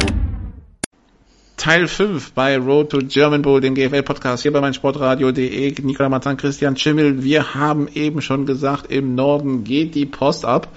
Teil 1.56 1.88
5 1.88 2.32
bei 2.32 2.58
Road 2.58 2.90
to 2.90 2.98
German 2.98 3.40
Bowl, 3.40 3.62
dem 3.62 3.74
GFL-Podcast 3.74 4.42
hier 4.42 4.52
bei 4.52 4.60
meinsportradio.de. 4.60 5.74
Nikola 5.80 6.10
Matan, 6.10 6.36
Christian 6.36 6.76
Schimmel. 6.76 7.24
Wir 7.24 7.54
haben 7.54 7.88
eben 7.94 8.20
schon 8.20 8.44
gesagt, 8.44 8.92
im 8.92 9.14
Norden 9.14 9.64
geht 9.64 9.94
die 9.94 10.04
Post 10.04 10.44
ab. 10.44 10.68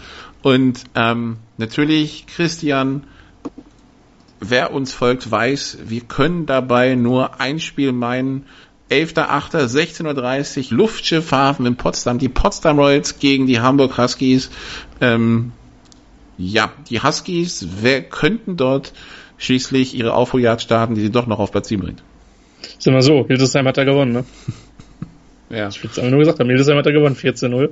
Und 0.41 0.85
ähm, 0.95 1.35
natürlich, 1.57 2.27
Christian, 2.27 3.03
wer 4.39 4.73
uns 4.73 4.93
folgt, 4.93 5.29
weiß, 5.29 5.79
wir 5.85 6.01
können 6.01 6.45
dabei 6.45 6.95
nur 6.95 7.41
ein 7.41 7.59
Spiel 7.59 7.91
meinen. 7.91 8.45
11.8.16.30 8.89 10.71
Uhr 10.71 10.77
Luftschiffhafen 10.77 11.65
in 11.65 11.75
Potsdam. 11.75 12.19
Die 12.19 12.29
Potsdam 12.29 12.79
Royals 12.79 13.19
gegen 13.19 13.47
die 13.47 13.59
Hamburg 13.59 13.97
Huskies. 13.97 14.49
Ähm, 15.01 15.51
ja, 16.37 16.71
die 16.89 17.01
Huskies 17.01 17.67
wer, 17.81 18.01
könnten 18.01 18.57
dort 18.57 18.93
schließlich 19.37 19.95
ihre 19.95 20.13
Aufholjagd 20.13 20.61
starten, 20.61 20.95
die 20.95 21.01
sie 21.01 21.11
doch 21.11 21.27
noch 21.27 21.39
auf 21.39 21.51
Platz 21.51 21.67
7 21.67 21.81
bringt. 21.81 22.03
Sag 22.79 22.93
mal 22.93 23.01
so, 23.01 23.25
Hildesheim 23.27 23.67
hat 23.67 23.77
da 23.77 23.83
gewonnen, 23.83 24.11
ne? 24.11 24.25
ja. 25.49 25.67
Ich 25.67 25.83
will 25.83 25.89
es 25.91 26.01
nur 26.01 26.19
gesagt 26.19 26.39
haben, 26.39 26.47
Hildesheim 26.47 26.77
hat 26.77 26.85
da 26.85 26.91
gewonnen, 26.91 27.15
14-0. 27.15 27.71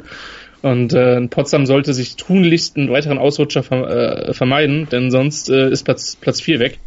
Und 0.62 0.94
äh, 0.94 1.28
Potsdam 1.28 1.66
sollte 1.66 1.94
sich 1.94 2.16
tunlichst 2.16 2.78
einen 2.78 2.90
weiteren 2.90 3.18
Ausrutscher 3.18 3.70
äh, 3.72 4.34
vermeiden, 4.34 4.88
denn 4.90 5.12
sonst 5.12 5.50
äh, 5.50 5.70
ist 5.70 5.84
Platz, 5.84 6.16
Platz 6.16 6.40
4 6.42 6.60
weg. 6.60 6.80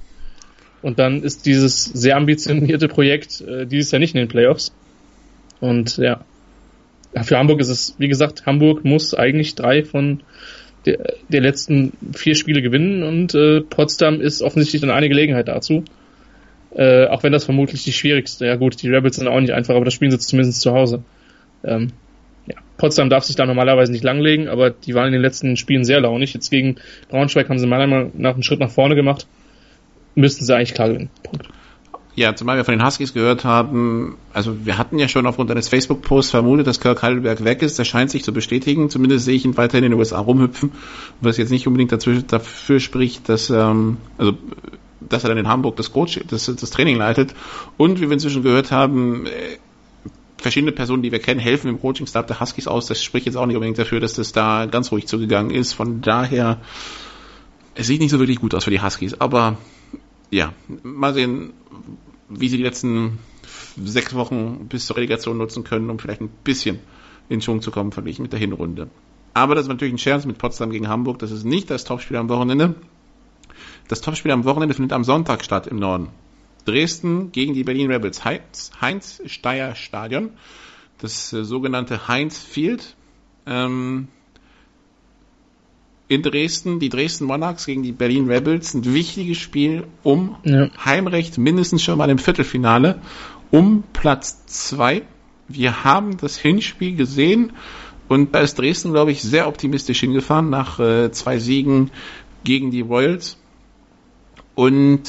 Und 0.82 0.98
dann 0.98 1.22
ist 1.22 1.46
dieses 1.46 1.84
sehr 1.84 2.16
ambitionierte 2.16 2.88
Projekt 2.88 3.40
äh, 3.40 3.66
dieses 3.66 3.90
Jahr 3.90 3.98
nicht 3.98 4.14
in 4.14 4.20
den 4.20 4.28
Playoffs. 4.28 4.74
Und 5.60 5.98
ja, 5.98 6.20
für 7.22 7.38
Hamburg 7.38 7.60
ist 7.60 7.68
es, 7.68 7.94
wie 7.98 8.08
gesagt, 8.08 8.46
Hamburg 8.46 8.84
muss 8.84 9.14
eigentlich 9.14 9.54
drei 9.54 9.84
von 9.84 10.22
der, 10.86 11.14
der 11.28 11.40
letzten 11.40 11.92
vier 12.14 12.34
Spiele 12.34 12.62
gewinnen 12.62 13.02
und 13.02 13.34
äh, 13.34 13.60
Potsdam 13.60 14.20
ist 14.20 14.42
offensichtlich 14.42 14.80
dann 14.80 14.90
eine 14.90 15.08
Gelegenheit 15.08 15.48
dazu. 15.48 15.84
Äh, 16.74 17.06
auch 17.06 17.22
wenn 17.22 17.32
das 17.32 17.44
vermutlich 17.44 17.84
die 17.84 17.92
schwierigste. 17.92 18.46
Ja 18.46 18.56
gut, 18.56 18.82
die 18.82 18.88
Rebels 18.88 19.16
sind 19.16 19.28
auch 19.28 19.40
nicht 19.40 19.52
einfach, 19.52 19.74
aber 19.74 19.84
das 19.84 19.94
spielen 19.94 20.10
sie 20.10 20.18
zumindest 20.18 20.60
zu 20.60 20.72
Hause. 20.72 21.02
Ähm, 21.64 21.92
ja, 22.46 22.56
Potsdam 22.76 23.10
darf 23.10 23.24
sich 23.24 23.36
da 23.36 23.46
normalerweise 23.46 23.92
nicht 23.92 24.04
langlegen, 24.04 24.48
aber 24.48 24.70
die 24.70 24.94
waren 24.94 25.06
in 25.06 25.12
den 25.12 25.22
letzten 25.22 25.56
Spielen 25.56 25.84
sehr 25.84 26.00
launig. 26.00 26.34
Jetzt 26.34 26.50
gegen 26.50 26.76
Braunschweig 27.08 27.48
haben 27.48 27.58
sie 27.58 27.66
meiner 27.66 27.86
Meinung 27.86 28.12
nach 28.14 28.34
einen 28.34 28.42
Schritt 28.42 28.60
nach 28.60 28.70
vorne 28.70 28.94
gemacht 28.94 29.26
müssten 30.16 30.44
sie 30.44 30.56
eigentlich 30.56 30.74
klar 30.74 30.88
gewinnen. 30.88 31.10
Punkt. 31.22 31.46
Ja, 32.16 32.34
zumal 32.34 32.56
wir 32.56 32.64
von 32.64 32.72
den 32.72 32.84
Huskies 32.84 33.12
gehört 33.12 33.44
haben, 33.44 34.16
also 34.32 34.64
wir 34.64 34.78
hatten 34.78 34.98
ja 34.98 35.06
schon 35.06 35.26
aufgrund 35.26 35.50
eines 35.50 35.68
Facebook-Posts 35.68 36.30
vermutet, 36.30 36.66
dass 36.66 36.80
Kirk 36.80 37.02
Heidelberg 37.02 37.44
weg 37.44 37.60
ist. 37.60 37.78
Das 37.78 37.86
scheint 37.86 38.10
sich 38.10 38.24
zu 38.24 38.32
bestätigen. 38.32 38.88
Zumindest 38.88 39.26
sehe 39.26 39.34
ich 39.34 39.44
ihn 39.44 39.58
weiterhin 39.58 39.84
in 39.84 39.90
den 39.92 39.98
USA 39.98 40.18
rumhüpfen, 40.18 40.72
was 41.20 41.36
jetzt 41.36 41.50
nicht 41.50 41.66
unbedingt 41.66 41.92
dafür 41.92 42.80
spricht, 42.80 43.28
dass, 43.28 43.50
ähm, 43.50 43.98
also, 44.16 44.32
dass 45.00 45.24
er 45.24 45.28
dann 45.28 45.36
in 45.36 45.46
Hamburg 45.46 45.76
das 45.76 45.92
Coach, 45.92 46.18
das, 46.26 46.46
das 46.46 46.70
Training 46.70 46.96
leitet. 46.96 47.34
Und 47.76 48.00
wie 48.00 48.06
wir 48.06 48.12
inzwischen 48.12 48.42
gehört 48.42 48.72
haben, 48.72 49.26
äh, 49.26 49.58
verschiedene 50.38 50.72
Personen, 50.72 51.02
die 51.02 51.12
wir 51.12 51.18
kennen, 51.18 51.38
helfen 51.38 51.68
im 51.68 51.78
Coaching-Stab 51.78 52.28
der 52.28 52.40
Huskies 52.40 52.66
aus. 52.66 52.86
Das 52.86 53.02
spricht 53.02 53.26
jetzt 53.26 53.36
auch 53.36 53.44
nicht 53.44 53.56
unbedingt 53.56 53.78
dafür, 53.78 54.00
dass 54.00 54.14
das 54.14 54.32
da 54.32 54.64
ganz 54.64 54.90
ruhig 54.90 55.06
zugegangen 55.06 55.50
ist. 55.50 55.74
Von 55.74 56.00
daher, 56.00 56.62
es 57.74 57.88
sieht 57.88 58.00
nicht 58.00 58.10
so 58.10 58.18
wirklich 58.18 58.40
gut 58.40 58.54
aus 58.54 58.64
für 58.64 58.70
die 58.70 58.80
Huskies, 58.80 59.20
aber 59.20 59.58
ja, 60.30 60.52
mal 60.82 61.14
sehen, 61.14 61.52
wie 62.28 62.48
sie 62.48 62.56
die 62.56 62.62
letzten 62.62 63.18
sechs 63.76 64.14
Wochen 64.14 64.66
bis 64.68 64.86
zur 64.86 64.96
Relegation 64.96 65.38
nutzen 65.38 65.64
können, 65.64 65.90
um 65.90 65.98
vielleicht 65.98 66.20
ein 66.20 66.30
bisschen 66.44 66.80
in 67.28 67.40
Schwung 67.40 67.62
zu 67.62 67.70
kommen, 67.70 67.92
verglichen 67.92 68.22
mit 68.22 68.32
der 68.32 68.40
Hinrunde. 68.40 68.88
Aber 69.34 69.54
das 69.54 69.64
ist 69.64 69.68
natürlich 69.68 69.94
ein 69.94 69.98
Scherz 69.98 70.24
mit 70.24 70.38
Potsdam 70.38 70.70
gegen 70.70 70.88
Hamburg. 70.88 71.18
Das 71.18 71.30
ist 71.30 71.44
nicht 71.44 71.70
das 71.70 71.84
Topspiel 71.84 72.16
am 72.16 72.28
Wochenende. 72.28 72.74
Das 73.88 74.00
Topspiel 74.00 74.32
am 74.32 74.44
Wochenende 74.44 74.74
findet 74.74 74.92
am 74.92 75.04
Sonntag 75.04 75.44
statt 75.44 75.66
im 75.66 75.78
Norden. 75.78 76.08
Dresden 76.64 77.32
gegen 77.32 77.54
die 77.54 77.62
Berlin 77.62 77.90
Rebels. 77.90 78.24
Heinz, 78.24 78.70
Heinz 78.80 79.22
Steier 79.26 79.74
Stadion. 79.74 80.30
Das 80.98 81.32
äh, 81.32 81.44
sogenannte 81.44 82.08
Heinz 82.08 82.38
Field. 82.38 82.96
Ähm, 83.46 84.08
in 86.08 86.22
Dresden, 86.22 86.78
die 86.78 86.88
Dresden 86.88 87.24
Monarchs 87.24 87.66
gegen 87.66 87.82
die 87.82 87.92
Berlin 87.92 88.30
Rebels, 88.30 88.74
ein 88.74 88.84
wichtiges 88.84 89.38
Spiel 89.38 89.84
um 90.02 90.36
ja. 90.44 90.68
Heimrecht, 90.84 91.38
mindestens 91.38 91.82
schon 91.82 91.98
mal 91.98 92.10
im 92.10 92.18
Viertelfinale, 92.18 93.00
um 93.50 93.82
Platz 93.92 94.46
zwei. 94.46 95.02
Wir 95.48 95.84
haben 95.84 96.16
das 96.16 96.36
Hinspiel 96.36 96.96
gesehen 96.96 97.52
und 98.08 98.34
da 98.34 98.40
ist 98.40 98.58
Dresden, 98.58 98.92
glaube 98.92 99.10
ich, 99.10 99.22
sehr 99.22 99.48
optimistisch 99.48 100.00
hingefahren 100.00 100.48
nach 100.48 100.78
äh, 100.78 101.10
zwei 101.10 101.38
Siegen 101.38 101.90
gegen 102.44 102.70
die 102.70 102.82
Royals. 102.82 103.36
Und 104.54 105.02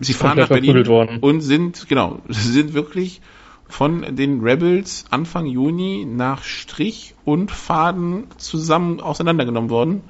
sie 0.00 0.12
fahren 0.12 0.38
nach 0.38 0.48
Berlin 0.48 0.86
worden. 0.86 1.18
und 1.20 1.40
sind, 1.40 1.88
genau, 1.88 2.20
sind 2.28 2.74
wirklich 2.74 3.20
von 3.68 4.16
den 4.16 4.40
Rebels 4.40 5.04
Anfang 5.10 5.46
Juni 5.46 6.06
nach 6.08 6.42
Strich 6.42 7.14
und 7.24 7.50
Faden 7.50 8.26
zusammen 8.38 9.00
auseinandergenommen 9.00 9.70
worden. 9.70 10.02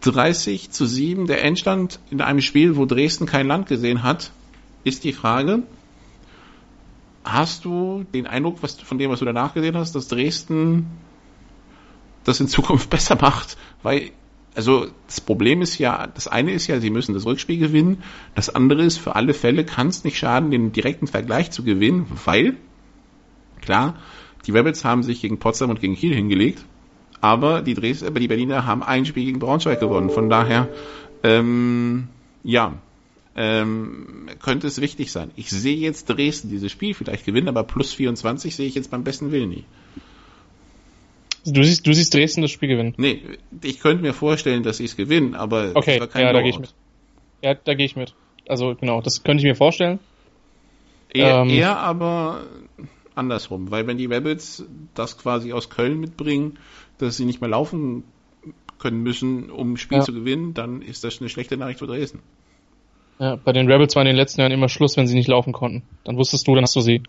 30 0.00 0.70
zu 0.70 0.86
7 0.86 1.26
der 1.26 1.44
Endstand 1.44 1.98
in 2.10 2.20
einem 2.20 2.40
Spiel, 2.40 2.76
wo 2.76 2.86
Dresden 2.86 3.26
kein 3.26 3.48
Land 3.48 3.66
gesehen 3.66 4.04
hat, 4.04 4.30
ist 4.84 5.02
die 5.04 5.12
Frage, 5.12 5.64
hast 7.24 7.64
du 7.64 8.04
den 8.14 8.26
Eindruck, 8.26 8.62
was, 8.62 8.80
von 8.80 8.98
dem, 8.98 9.10
was 9.10 9.18
du 9.18 9.24
danach 9.24 9.54
gesehen 9.54 9.76
hast, 9.76 9.94
dass 9.94 10.08
Dresden 10.08 10.86
das 12.24 12.40
in 12.40 12.48
Zukunft 12.48 12.90
besser 12.90 13.18
macht? 13.20 13.56
Weil, 13.82 14.12
also 14.54 14.86
das 15.06 15.20
Problem 15.20 15.62
ist 15.62 15.78
ja, 15.78 16.06
das 16.06 16.28
eine 16.28 16.52
ist 16.52 16.68
ja, 16.68 16.80
sie 16.80 16.90
müssen 16.90 17.12
das 17.12 17.26
Rückspiel 17.26 17.58
gewinnen, 17.58 18.02
das 18.34 18.50
andere 18.54 18.84
ist, 18.84 18.98
für 18.98 19.16
alle 19.16 19.34
Fälle 19.34 19.64
kann 19.64 19.88
es 19.88 20.04
nicht 20.04 20.16
schaden, 20.16 20.50
den 20.50 20.72
direkten 20.72 21.08
Vergleich 21.08 21.50
zu 21.50 21.64
gewinnen, 21.64 22.06
weil 22.24 22.56
Klar, 23.68 23.96
die 24.46 24.52
Rebels 24.52 24.82
haben 24.82 25.02
sich 25.02 25.20
gegen 25.20 25.38
Potsdam 25.38 25.68
und 25.68 25.78
gegen 25.78 25.94
Kiel 25.94 26.14
hingelegt, 26.14 26.64
aber 27.20 27.60
die, 27.60 27.74
Dres 27.74 28.02
die 28.02 28.26
Berliner 28.26 28.64
haben 28.64 28.82
ein 28.82 29.04
Spiel 29.04 29.26
gegen 29.26 29.40
Braunschweig 29.40 29.78
gewonnen. 29.78 30.08
Von 30.08 30.30
daher, 30.30 30.70
ähm, 31.22 32.08
ja, 32.42 32.78
ähm, 33.36 34.30
könnte 34.40 34.68
es 34.68 34.80
wichtig 34.80 35.12
sein. 35.12 35.32
Ich 35.36 35.50
sehe 35.50 35.76
jetzt 35.76 36.06
Dresden 36.06 36.48
dieses 36.48 36.72
Spiel 36.72 36.94
vielleicht 36.94 37.26
gewinnen, 37.26 37.46
aber 37.46 37.62
plus 37.62 37.92
24 37.92 38.56
sehe 38.56 38.66
ich 38.66 38.74
jetzt 38.74 38.90
beim 38.90 39.04
besten 39.04 39.32
Willen 39.32 39.50
nie. 39.50 39.64
Du 41.44 41.62
siehst, 41.62 41.86
du 41.86 41.92
siehst 41.92 42.14
Dresden 42.14 42.40
das 42.40 42.50
Spiel 42.50 42.70
gewinnen? 42.70 42.94
Nee, 42.96 43.20
ich 43.62 43.80
könnte 43.80 44.02
mir 44.02 44.14
vorstellen, 44.14 44.62
dass 44.62 44.78
sie 44.78 44.86
es 44.86 44.96
gewinnen, 44.96 45.34
aber 45.34 45.72
okay, 45.74 45.98
ja, 46.14 46.32
da 46.32 46.40
gehe 46.40 46.50
ich 46.52 46.58
mit. 46.58 46.72
Ja, 47.42 47.52
da 47.52 47.74
gehe 47.74 47.84
ich 47.84 47.96
mit. 47.96 48.14
Also 48.48 48.74
genau, 48.74 49.02
das 49.02 49.24
könnte 49.24 49.42
ich 49.42 49.46
mir 49.46 49.56
vorstellen. 49.56 49.98
Eher, 51.10 51.42
ähm, 51.42 51.50
eher 51.50 51.78
aber 51.78 52.46
andersrum, 53.18 53.70
weil 53.70 53.86
wenn 53.86 53.98
die 53.98 54.06
Rebels 54.06 54.64
das 54.94 55.18
quasi 55.18 55.52
aus 55.52 55.68
Köln 55.70 56.00
mitbringen, 56.00 56.58
dass 56.98 57.16
sie 57.16 57.24
nicht 57.24 57.40
mehr 57.40 57.50
laufen 57.50 58.04
können 58.78 59.02
müssen, 59.02 59.50
um 59.50 59.72
ein 59.72 59.76
Spiel 59.76 59.98
ja. 59.98 60.04
zu 60.04 60.12
gewinnen, 60.12 60.54
dann 60.54 60.82
ist 60.82 61.04
das 61.04 61.20
eine 61.20 61.28
schlechte 61.28 61.56
Nachricht 61.56 61.80
für 61.80 61.86
Dresden. 61.86 62.20
Ja, 63.18 63.36
bei 63.36 63.52
den 63.52 63.70
Rebels 63.70 63.96
war 63.96 64.02
in 64.02 64.06
den 64.06 64.16
letzten 64.16 64.40
Jahren 64.40 64.52
immer 64.52 64.68
Schluss, 64.68 64.96
wenn 64.96 65.08
sie 65.08 65.14
nicht 65.14 65.28
laufen 65.28 65.52
konnten. 65.52 65.82
Dann 66.04 66.16
wusstest 66.16 66.46
du, 66.46 66.54
dann 66.54 66.62
hast 66.62 66.76
du 66.76 66.80
sie. 66.80 67.02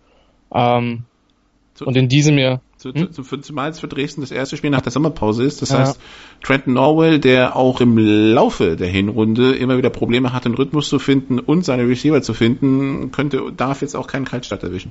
Ähm, 0.52 1.04
zu, 1.74 1.86
und 1.86 1.96
in 1.96 2.08
diesem 2.08 2.36
Jahr. 2.36 2.60
Zu, 2.76 2.92
hm? 2.92 3.12
zu, 3.12 3.22
zu, 3.22 3.36
zumal 3.38 3.70
es 3.70 3.78
für 3.78 3.86
Dresden 3.86 4.20
das 4.22 4.32
erste 4.32 4.56
Spiel 4.56 4.70
nach 4.70 4.80
der 4.80 4.90
Sommerpause 4.90 5.44
ist. 5.44 5.62
Das 5.62 5.70
ja. 5.70 5.78
heißt, 5.78 6.00
Trenton 6.42 6.74
Norwell, 6.74 7.20
der 7.20 7.54
auch 7.54 7.80
im 7.80 7.96
Laufe 7.96 8.76
der 8.76 8.88
Hinrunde 8.88 9.54
immer 9.54 9.78
wieder 9.78 9.90
Probleme 9.90 10.32
hat, 10.32 10.46
den 10.46 10.54
Rhythmus 10.54 10.88
zu 10.88 10.98
finden 10.98 11.38
und 11.38 11.64
seine 11.64 11.86
Receiver 11.86 12.20
zu 12.22 12.34
finden, 12.34 13.12
könnte, 13.12 13.52
darf 13.56 13.82
jetzt 13.82 13.94
auch 13.94 14.08
keinen 14.08 14.24
Kaltstart 14.24 14.64
erwischen. 14.64 14.90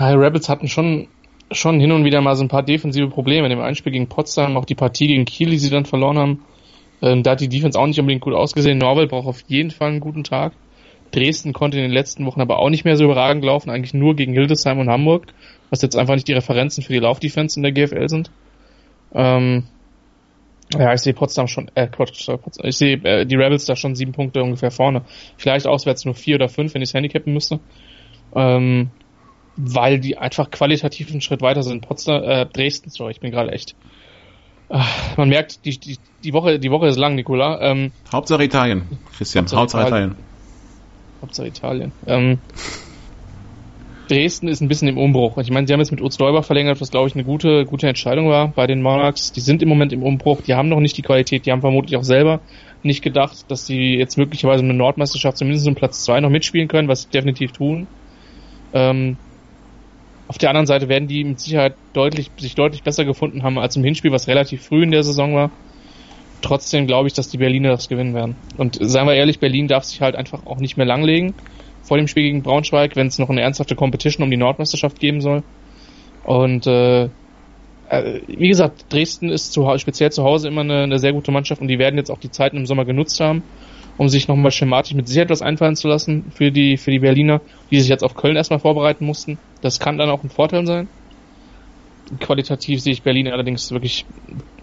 Die 0.00 0.14
Rebels 0.14 0.48
hatten 0.48 0.68
schon, 0.68 1.08
schon 1.52 1.78
hin 1.78 1.92
und 1.92 2.04
wieder 2.04 2.20
mal 2.20 2.34
so 2.34 2.42
ein 2.44 2.48
paar 2.48 2.62
defensive 2.62 3.08
Probleme. 3.08 3.46
In 3.46 3.50
dem 3.50 3.60
Einspiel 3.60 3.92
gegen 3.92 4.08
Potsdam, 4.08 4.56
auch 4.56 4.64
die 4.64 4.74
Partie 4.74 5.08
gegen 5.08 5.26
Kiel, 5.26 5.50
die 5.50 5.58
sie 5.58 5.70
dann 5.70 5.84
verloren 5.84 6.18
haben. 6.18 6.44
Ähm, 7.02 7.22
da 7.22 7.32
hat 7.32 7.40
die 7.40 7.48
Defense 7.48 7.78
auch 7.78 7.86
nicht 7.86 8.00
unbedingt 8.00 8.22
gut 8.22 8.34
ausgesehen. 8.34 8.78
Norwell 8.78 9.06
braucht 9.06 9.26
auf 9.26 9.42
jeden 9.46 9.70
Fall 9.70 9.88
einen 9.88 10.00
guten 10.00 10.24
Tag. 10.24 10.52
Dresden 11.12 11.52
konnte 11.52 11.76
in 11.76 11.82
den 11.82 11.92
letzten 11.92 12.24
Wochen 12.26 12.40
aber 12.40 12.58
auch 12.60 12.70
nicht 12.70 12.84
mehr 12.84 12.96
so 12.96 13.04
überragend 13.04 13.44
laufen, 13.44 13.70
eigentlich 13.70 13.94
nur 13.94 14.14
gegen 14.14 14.32
Hildesheim 14.32 14.78
und 14.78 14.88
Hamburg, 14.88 15.26
was 15.70 15.82
jetzt 15.82 15.96
einfach 15.96 16.14
nicht 16.14 16.28
die 16.28 16.34
Referenzen 16.34 16.84
für 16.84 16.92
die 16.92 17.00
Laufdefense 17.00 17.58
in 17.58 17.64
der 17.64 17.72
GFL 17.72 18.08
sind. 18.08 18.30
Ähm, 19.12 19.64
Ja, 20.78 20.94
ich 20.94 21.00
sehe 21.00 21.14
Potsdam 21.14 21.48
schon, 21.48 21.70
äh, 21.74 21.88
Quatsch, 21.88 22.28
ich 22.62 22.76
sehe 22.76 22.96
äh, 23.02 23.26
die 23.26 23.34
Rebels 23.34 23.64
da 23.64 23.74
schon 23.74 23.96
sieben 23.96 24.12
Punkte 24.12 24.42
ungefähr 24.42 24.70
vorne. 24.70 25.02
Vielleicht 25.36 25.66
auswärts 25.66 26.04
nur 26.04 26.14
vier 26.14 26.36
oder 26.36 26.48
fünf, 26.48 26.74
wenn 26.74 26.82
ich 26.82 26.90
es 26.90 26.94
handicappen 26.94 27.32
müsste. 27.32 27.58
Ähm, 28.36 28.90
weil 29.62 30.00
die 30.00 30.18
einfach 30.18 30.50
qualitativ 30.50 31.10
einen 31.10 31.20
Schritt 31.20 31.42
weiter 31.42 31.62
sind. 31.62 31.82
Potsdam, 31.82 32.22
äh, 32.22 32.46
Dresden, 32.46 32.90
sorry, 32.90 33.12
ich 33.12 33.20
bin 33.20 33.30
gerade 33.30 33.52
echt. 33.52 33.74
Äh, 34.68 34.78
man 35.16 35.28
merkt, 35.28 35.64
die, 35.64 35.78
die, 35.78 35.98
die 36.24 36.32
Woche, 36.32 36.58
die 36.58 36.70
Woche 36.70 36.88
ist 36.88 36.96
lang, 36.96 37.14
Nicola. 37.14 37.60
Ähm, 37.60 37.92
Hauptsache 38.12 38.44
Italien, 38.44 38.82
Christian, 39.16 39.46
Hauptsache, 39.50 39.86
Italien. 39.86 40.16
Hauptsache 41.20 41.48
Italien. 41.48 41.92
Ähm, 42.06 42.38
Dresden 44.10 44.48
ist 44.48 44.60
ein 44.60 44.68
bisschen 44.68 44.88
im 44.88 44.98
Umbruch. 44.98 45.38
Ich 45.38 45.50
meine, 45.50 45.66
sie 45.66 45.72
haben 45.72 45.80
jetzt 45.80 45.92
mit 45.92 46.00
Utz 46.00 46.16
Däuber 46.16 46.42
verlängert, 46.42 46.80
was 46.80 46.90
glaube 46.90 47.08
ich 47.08 47.14
eine 47.14 47.22
gute, 47.22 47.64
gute 47.64 47.86
Entscheidung 47.86 48.28
war 48.28 48.48
bei 48.48 48.66
den 48.66 48.82
Monarchs. 48.82 49.30
Die 49.30 49.40
sind 49.40 49.62
im 49.62 49.68
Moment 49.68 49.92
im 49.92 50.02
Umbruch, 50.02 50.40
die 50.42 50.54
haben 50.54 50.68
noch 50.68 50.80
nicht 50.80 50.96
die 50.96 51.02
Qualität, 51.02 51.46
die 51.46 51.52
haben 51.52 51.60
vermutlich 51.60 51.96
auch 51.96 52.02
selber 52.02 52.40
nicht 52.82 53.02
gedacht, 53.02 53.44
dass 53.48 53.66
sie 53.66 53.94
jetzt 53.96 54.18
möglicherweise 54.18 54.64
eine 54.64 54.74
Nordmeisterschaft 54.74 55.36
zumindest 55.36 55.68
um 55.68 55.74
Platz 55.74 56.04
zwei 56.04 56.20
noch 56.20 56.30
mitspielen 56.30 56.66
können, 56.66 56.88
was 56.88 57.02
sie 57.02 57.10
definitiv 57.10 57.52
tun. 57.52 57.86
Ähm, 58.72 59.16
auf 60.30 60.38
der 60.38 60.50
anderen 60.50 60.66
Seite 60.66 60.88
werden 60.88 61.08
die 61.08 61.24
mit 61.24 61.40
Sicherheit 61.40 61.74
deutlich, 61.92 62.30
sich 62.38 62.54
deutlich 62.54 62.84
besser 62.84 63.04
gefunden 63.04 63.42
haben 63.42 63.58
als 63.58 63.74
im 63.74 63.82
Hinspiel, 63.82 64.12
was 64.12 64.28
relativ 64.28 64.64
früh 64.64 64.84
in 64.84 64.92
der 64.92 65.02
Saison 65.02 65.34
war. 65.34 65.50
Trotzdem 66.40 66.86
glaube 66.86 67.08
ich, 67.08 67.14
dass 67.14 67.28
die 67.28 67.38
Berliner 67.38 67.70
das 67.70 67.88
gewinnen 67.88 68.14
werden. 68.14 68.36
Und 68.56 68.78
seien 68.80 69.08
wir 69.08 69.14
ehrlich, 69.14 69.40
Berlin 69.40 69.66
darf 69.66 69.82
sich 69.82 70.00
halt 70.00 70.14
einfach 70.14 70.46
auch 70.46 70.58
nicht 70.58 70.76
mehr 70.76 70.86
langlegen 70.86 71.34
vor 71.82 71.96
dem 71.96 72.06
Spiel 72.06 72.22
gegen 72.22 72.44
Braunschweig, 72.44 72.94
wenn 72.94 73.08
es 73.08 73.18
noch 73.18 73.28
eine 73.28 73.40
ernsthafte 73.40 73.74
Competition 73.74 74.22
um 74.22 74.30
die 74.30 74.36
Nordmeisterschaft 74.36 75.00
geben 75.00 75.20
soll. 75.20 75.42
Und 76.22 76.64
äh, 76.68 77.06
äh, 77.88 78.20
wie 78.28 78.46
gesagt, 78.46 78.84
Dresden 78.92 79.30
ist 79.30 79.52
zu, 79.52 79.68
speziell 79.78 80.12
zu 80.12 80.22
Hause 80.22 80.46
immer 80.46 80.60
eine, 80.60 80.84
eine 80.84 81.00
sehr 81.00 81.12
gute 81.12 81.32
Mannschaft 81.32 81.60
und 81.60 81.66
die 81.66 81.80
werden 81.80 81.96
jetzt 81.96 82.08
auch 82.08 82.20
die 82.20 82.30
Zeiten 82.30 82.56
im 82.56 82.66
Sommer 82.66 82.84
genutzt 82.84 83.18
haben, 83.18 83.42
um 84.00 84.08
sich 84.08 84.28
nochmal 84.28 84.50
schematisch 84.50 84.94
mit 84.94 85.08
Sicherheit 85.08 85.28
was 85.28 85.42
einfallen 85.42 85.76
zu 85.76 85.86
lassen 85.86 86.32
für 86.34 86.50
die, 86.50 86.78
für 86.78 86.90
die 86.90 87.00
Berliner, 87.00 87.42
die 87.70 87.78
sich 87.80 87.90
jetzt 87.90 88.02
auf 88.02 88.14
Köln 88.14 88.34
erstmal 88.34 88.58
vorbereiten 88.58 89.04
mussten. 89.04 89.36
Das 89.60 89.78
kann 89.78 89.98
dann 89.98 90.08
auch 90.08 90.24
ein 90.24 90.30
Vorteil 90.30 90.64
sein. 90.64 90.88
Qualitativ 92.18 92.80
sehe 92.80 92.94
ich 92.94 93.02
Berlin 93.02 93.28
allerdings 93.28 93.70
wirklich 93.72 94.06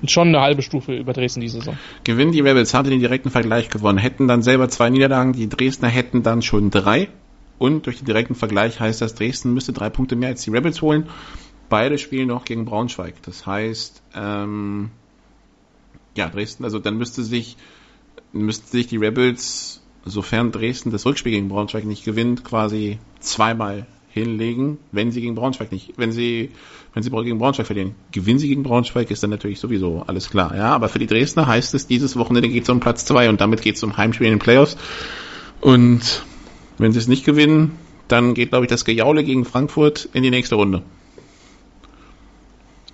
schon 0.08 0.30
eine 0.30 0.42
halbe 0.42 0.64
Stufe 0.64 0.96
über 0.96 1.14
Dresden 1.14 1.42
diese 1.42 1.60
Saison. 1.60 1.78
Gewinnen 2.04 2.32
die 2.32 2.40
Rebels, 2.40 2.74
haben 2.74 2.90
den 2.90 3.00
direkten 3.00 3.30
Vergleich 3.30 3.70
gewonnen, 3.70 4.00
hätten 4.00 4.28
dann 4.28 4.42
selber 4.42 4.70
zwei 4.70 4.90
Niederlagen, 4.90 5.34
die 5.34 5.48
Dresdner 5.48 5.90
hätten 5.90 6.24
dann 6.24 6.42
schon 6.42 6.72
drei. 6.72 7.08
Und 7.60 7.86
durch 7.86 7.98
den 7.98 8.06
direkten 8.06 8.34
Vergleich 8.34 8.80
heißt 8.80 9.02
das, 9.02 9.14
Dresden 9.14 9.54
müsste 9.54 9.72
drei 9.72 9.92
Punkte 9.92 10.16
mehr 10.16 10.30
als 10.30 10.42
die 10.42 10.50
Rebels 10.50 10.82
holen. 10.82 11.10
Beide 11.70 12.00
spielen 12.00 12.30
noch 12.30 12.44
gegen 12.44 12.66
Braunschweig. 12.66 13.22
Das 13.22 13.46
heißt, 13.46 14.02
ähm, 14.16 14.90
ja, 16.16 16.28
Dresden, 16.28 16.64
also 16.64 16.80
dann 16.80 16.98
müsste 16.98 17.22
sich, 17.22 17.56
müssten 18.42 18.70
sich 18.70 18.88
die 18.88 18.98
Rebels, 18.98 19.82
sofern 20.06 20.52
Dresden 20.52 20.92
das 20.92 21.06
Rückspiel 21.06 21.32
gegen 21.32 21.50
Braunschweig 21.50 21.86
nicht 21.86 22.06
gewinnt, 22.06 22.44
quasi 22.44 23.00
zweimal 23.20 23.86
hinlegen, 24.10 24.80
wenn 24.92 25.12
sie 25.12 25.22
gegen 25.22 25.36
Braunschweig 25.36 25.72
nicht, 25.72 25.94
wenn 25.98 26.12
sie, 26.12 26.52
wenn 26.94 27.04
sie 27.04 27.10
gegen 27.10 27.38
Braunschweig 27.38 27.68
verlieren. 27.68 27.96
Gewinnen 28.12 28.40
sie 28.40 28.48
gegen 28.48 28.64
Braunschweig, 28.64 29.12
ist 29.12 29.24
dann 29.24 29.30
natürlich 29.30 29.60
sowieso 29.60 30.04
alles 30.08 30.30
klar. 30.30 30.56
Ja, 30.56 30.74
aber 30.74 30.90
für 30.90 31.00
die 31.00 31.08
Dresdner 31.08 31.48
heißt 31.48 31.74
es, 31.74 31.88
dieses 31.88 32.18
Wochenende 32.18 32.50
geht 32.50 32.64
es 32.64 32.70
um 32.70 32.80
Platz 32.80 33.06
zwei 33.06 33.30
und 33.30 33.42
damit 33.42 33.62
geht 33.62 33.76
es 33.76 33.84
um 33.84 33.98
Heimspiel 33.98 34.28
in 34.28 34.34
den 34.34 34.40
Playoffs. 34.40 34.78
Und 35.62 36.26
wenn 36.78 36.92
sie 36.92 37.00
es 37.00 37.08
nicht 37.08 37.26
gewinnen, 37.26 37.74
dann 38.08 38.34
geht, 38.34 38.50
glaube 38.50 38.66
ich, 38.66 38.70
das 38.70 38.86
Gejaule 38.86 39.24
gegen 39.24 39.46
Frankfurt 39.46 40.10
in 40.14 40.24
die 40.24 40.32
nächste 40.32 40.56
Runde. 40.56 40.84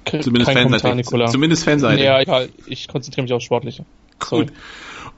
Zumindest 0.05 0.51
Fanseite. 0.51 1.31
Zumindest 1.31 1.63
Fanseite. 1.63 2.03
Ja, 2.03 2.21
ja, 2.21 2.45
ich 2.65 2.87
konzentriere 2.87 3.23
mich 3.23 3.33
aufs 3.33 3.45
Sportliche. 3.45 3.85
Gut. 4.19 4.51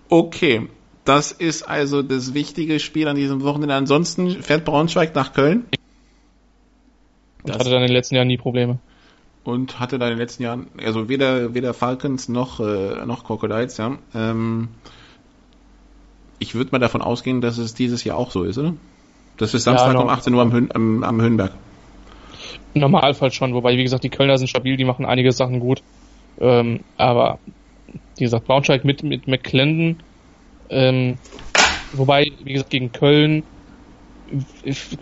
Okay. 0.10 0.68
Das 1.04 1.32
ist 1.32 1.64
also 1.64 2.02
das 2.02 2.34
wichtige 2.34 2.80
Spiel 2.80 3.08
an 3.08 3.16
diesem 3.16 3.44
Wochenende. 3.44 3.76
Ansonsten 3.76 4.42
fährt 4.42 4.66
Braunschweig 4.66 5.14
nach 5.14 5.34
Köln. 5.34 5.66
Das 7.44 7.60
hatte 7.60 7.70
dann 7.70 7.82
in 7.82 7.88
den 7.88 7.96
letzten 7.96 8.16
Jahren 8.16 8.28
nie 8.28 8.38
Probleme. 8.38 8.80
Und 9.44 9.80
hatte 9.80 10.00
dann 10.00 10.10
in 10.10 10.16
den 10.16 10.22
letzten 10.22 10.42
Jahren, 10.42 10.68
also 10.84 11.08
weder, 11.08 11.54
weder 11.54 11.76
Falcons 11.76 12.28
noch, 12.28 12.60
äh, 12.60 13.06
noch 13.06 13.24
Crocodiles, 13.24 13.78
ja. 13.78 14.00
Ähm, 14.16 14.70
ich 16.40 16.56
würde 16.56 16.72
mal 16.72 16.80
davon 16.80 17.04
ausgehen, 17.04 17.42
dass 17.42 17.60
es 17.60 17.76
dieses 17.76 18.04
Jahr 18.04 18.18
auch 18.18 18.32
so 18.32 18.44
ist, 18.44 18.58
oder? 18.58 18.74
Das 19.38 19.54
ist 19.54 19.64
Samstag 19.64 19.94
ja, 19.94 20.00
um 20.00 20.10
18 20.10 20.34
Uhr 20.34 20.42
am, 20.42 20.52
Hön 20.52 20.70
am, 20.74 21.04
am 21.04 21.22
Höhenberg. 21.22 21.52
Im 22.76 22.82
Normalfall 22.82 23.32
schon, 23.32 23.54
wobei, 23.54 23.78
wie 23.78 23.84
gesagt, 23.84 24.04
die 24.04 24.10
Kölner 24.10 24.38
sind 24.38 24.50
stabil, 24.50 24.78
die 24.78 24.84
machen 24.84 25.06
einige 25.06 25.32
Sachen 25.32 25.60
gut. 25.60 25.82
Ähm, 26.40 26.82
aber, 26.98 27.40
wie 28.18 28.26
gesagt, 28.26 28.46
Braunschweig 28.46 28.84
mit, 28.84 29.02
mit 29.02 29.28
McClendon, 29.28 29.98
ähm, 30.70 31.18
wobei, 31.94 32.32
wie 32.44 32.54
gesagt, 32.54 32.70
gegen 32.70 32.92
Köln 32.92 33.44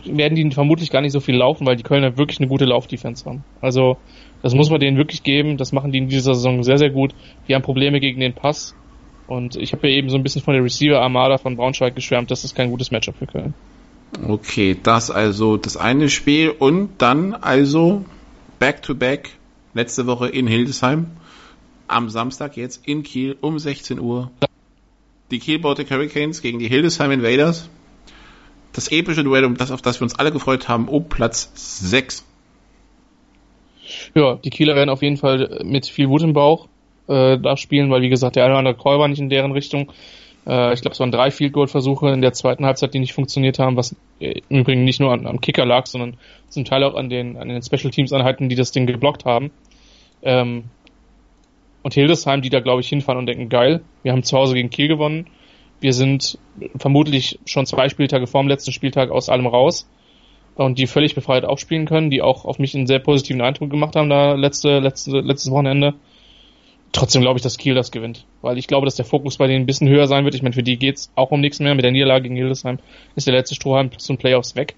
werden 0.06 0.36
die 0.36 0.52
vermutlich 0.52 0.92
gar 0.92 1.02
nicht 1.02 1.14
so 1.14 1.20
viel 1.20 1.36
laufen, 1.36 1.66
weil 1.66 1.76
die 1.76 1.84
Kölner 1.84 2.18
wirklich 2.18 2.40
eine 2.40 2.48
gute 2.48 2.66
Laufdefense 2.66 3.26
haben. 3.26 3.44
Also, 3.60 3.98
das 4.42 4.54
muss 4.54 4.70
man 4.70 4.80
denen 4.80 4.98
wirklich 4.98 5.24
geben. 5.24 5.58
Das 5.58 5.72
machen 5.72 5.92
die 5.92 5.98
in 5.98 6.10
dieser 6.10 6.36
Saison 6.36 6.64
sehr, 6.64 6.78
sehr 6.78 6.90
gut. 6.90 7.16
Die 7.48 7.56
haben 7.56 7.62
Probleme 7.62 8.00
gegen 8.00 8.20
den 8.20 8.34
Pass. 8.34 8.76
Und 9.26 9.56
ich 9.56 9.72
habe 9.72 9.90
ja 9.90 9.96
eben 9.96 10.10
so 10.10 10.18
ein 10.18 10.24
bisschen 10.24 10.42
von 10.42 10.54
der 10.54 10.64
Receiver-Armada 10.64 11.38
von 11.38 11.56
Braunschweig 11.56 11.96
geschwärmt. 11.96 12.30
Das 12.30 12.44
ist 12.44 12.54
kein 12.56 12.70
gutes 12.70 12.92
Matchup 12.92 13.16
für 13.16 13.26
Köln. 13.26 13.54
Okay, 14.22 14.78
das 14.82 15.09
also 15.09 15.57
das 15.57 15.76
eine 15.78 16.09
Spiel 16.09 16.49
und 16.49 17.01
dann 17.01 17.34
also 17.34 18.05
Back-to-Back 18.59 19.26
-back, 19.26 19.30
letzte 19.74 20.05
Woche 20.07 20.30
in 20.30 20.47
Hildesheim. 20.47 21.07
Am 21.88 22.09
Samstag 22.09 22.55
jetzt 22.55 22.88
in 22.88 23.03
Kiel 23.03 23.36
um 23.41 23.59
16 23.59 23.99
Uhr. 23.99 24.32
Die 25.32 25.39
Kiel 25.39 25.59
Baltic 25.59 25.89
Hurricanes 25.89 26.41
gegen 26.41 26.59
die 26.59 26.68
Hildesheim 26.68 27.11
Invaders. 27.11 27.70
Das 28.72 28.91
epische 28.91 29.24
Duell, 29.24 29.45
um 29.45 29.57
das, 29.57 29.72
auf 29.72 29.82
das 29.82 29.99
wir 29.99 30.05
uns 30.05 30.16
alle 30.16 30.32
gefreut 30.32 30.68
haben, 30.68 30.88
um 30.88 31.09
Platz 31.09 31.51
6. 31.55 32.26
Ja, 34.16 34.36
die 34.36 34.49
Kieler 34.49 34.76
werden 34.76 34.89
auf 34.89 35.01
jeden 35.01 35.18
Fall 35.18 35.61
mit 35.64 35.86
viel 35.86 36.09
Wut 36.09 36.22
im 36.22 36.34
Bauch 36.34 36.68
äh, 37.07 37.38
da 37.38 37.57
spielen, 37.57 37.89
weil 37.91 38.01
wie 38.01 38.09
gesagt, 38.09 38.36
der 38.36 38.45
eine 38.45 38.53
oder 38.53 38.59
andere 38.59 38.76
Call 38.76 38.99
war 38.99 39.07
nicht 39.07 39.20
in 39.20 39.30
deren 39.30 39.51
Richtung. 39.51 39.91
Äh, 40.46 40.74
ich 40.74 40.82
glaube, 40.82 40.94
es 40.94 41.00
waren 41.00 41.12
drei 41.12 41.32
Field 41.32 41.54
Goal 41.54 41.68
Versuche 41.68 42.10
in 42.10 42.22
der 42.22 42.34
zweiten 42.34 42.66
Halbzeit, 42.66 42.94
die 42.94 43.00
nicht 43.00 43.14
funktioniert 43.14 43.60
haben, 43.60 43.76
was 43.76 43.96
im 44.20 44.60
Übrigen 44.60 44.84
nicht 44.84 45.00
nur 45.00 45.12
an, 45.12 45.28
am 45.28 45.41
Kicker 45.41 45.66
lag, 45.66 45.86
sondern 45.86 46.18
zum 46.50 46.66
Teil 46.66 46.84
auch 46.84 46.96
an 46.96 47.10
den, 47.10 47.38
an 47.38 47.50
den 47.50 47.62
Special 47.62 47.91
Teams 47.91 48.14
Einheiten, 48.14 48.50
die 48.50 48.56
das 48.56 48.72
Ding 48.72 48.86
geblockt 48.86 49.26
haben. 49.26 49.52
Ähm, 50.22 50.66
und 51.82 51.94
Hildesheim, 51.94 52.41
die 52.41 52.50
da 52.50 52.62
glaube 52.62 52.82
ich 52.82 52.88
hinfahren 52.88 53.20
und 53.20 53.26
denken, 53.26 53.50
geil, 53.50 53.82
wir 54.04 54.14
haben 54.14 54.24
zu 54.24 54.38
Hause 54.38 54.54
gegen 54.54 54.70
Kiel 54.70 54.88
gewonnen. 54.88 55.28
Wir 55.82 55.94
sind 55.94 56.38
vermutlich 56.78 57.39
schon 57.46 57.66
zwei 57.66 57.89
Spieltage 57.89 58.26
vor 58.26 58.41
dem 58.41 58.48
letzten 58.48 58.72
Spieltag 58.72 59.12
aus 59.12 59.28
allem 59.28 59.48
raus 59.48 59.89
und 60.56 60.80
die 60.80 60.88
völlig 60.88 61.14
befreit 61.14 61.44
aufspielen 61.44 61.86
können, 61.86 62.10
die 62.10 62.22
auch 62.22 62.46
auf 62.46 62.58
mich 62.58 62.74
einen 62.74 62.88
sehr 62.88 63.00
positiven 63.00 63.41
Eindruck 63.41 63.70
gemacht 63.70 63.98
haben 63.98 64.10
da 64.10 64.34
letzte, 64.34 64.80
letzte, 64.80 65.20
letztes 65.20 65.52
Wochenende. 65.52 65.96
Trotzdem 66.94 67.24
glaube 67.24 67.38
ich, 67.38 67.44
dass 67.44 67.58
Kiel 67.58 67.74
das 67.74 67.91
gewinnt, 67.91 68.26
weil 68.44 68.60
ich 68.60 68.68
glaube, 68.68 68.86
dass 68.86 68.96
der 68.96 69.04
Fokus 69.04 69.38
bei 69.38 69.48
denen 69.48 69.64
ein 69.64 69.66
bisschen 69.66 69.89
höher 69.89 70.08
sein 70.08 70.26
wird. 70.26 70.36
Ich 70.36 70.44
meine, 70.44 70.54
für 70.54 70.62
die 70.62 70.78
geht's 70.78 71.12
auch 71.16 71.32
um 71.32 71.41
nichts 71.41 71.60
mehr. 71.60 71.74
Mit 71.74 71.84
der 71.84 71.91
Niederlage 71.91 72.24
gegen 72.24 72.36
Hildesheim 72.36 72.78
ist 73.16 73.26
der 73.26 73.34
letzte 73.34 73.56
Strohhalm 73.56 73.98
zum 73.98 74.18
Playoffs 74.18 74.56
weg. 74.56 74.76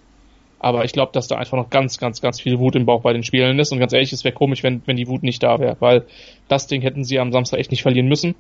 Aber 0.59 0.85
ich 0.85 0.93
glaube, 0.93 1.11
dass 1.11 1.27
da 1.27 1.35
einfach 1.35 1.57
noch 1.57 1.69
ganz, 1.69 1.97
ganz, 1.97 2.21
ganz 2.21 2.39
viel 2.39 2.57
Wut 2.57 2.75
im 2.75 2.85
Bauch 2.85 3.01
bei 3.01 3.11
den 3.11 3.23
Spielern 3.23 3.59
ist. 3.59 3.73
Und 3.73 3.79
ganz 3.79 3.91
ehrlich, 3.91 4.13
es 4.13 4.23
wäre 4.23 4.33
komisch, 4.33 4.63
wenn, 4.63 4.81
wenn 4.85 4.95
die 4.95 5.09
Wut 5.09 5.23
nicht 5.23 5.43
da 5.43 5.59
wäre, 5.59 5.75
weil 5.81 6.05
das 6.47 6.67
Ding 6.67 6.81
hätten 6.81 7.03
sie 7.03 7.19
am 7.19 7.33
Samstag 7.33 7.59
echt 7.59 7.71
nicht 7.71 7.81
verlieren 7.81 8.07
müssen. 8.07 8.33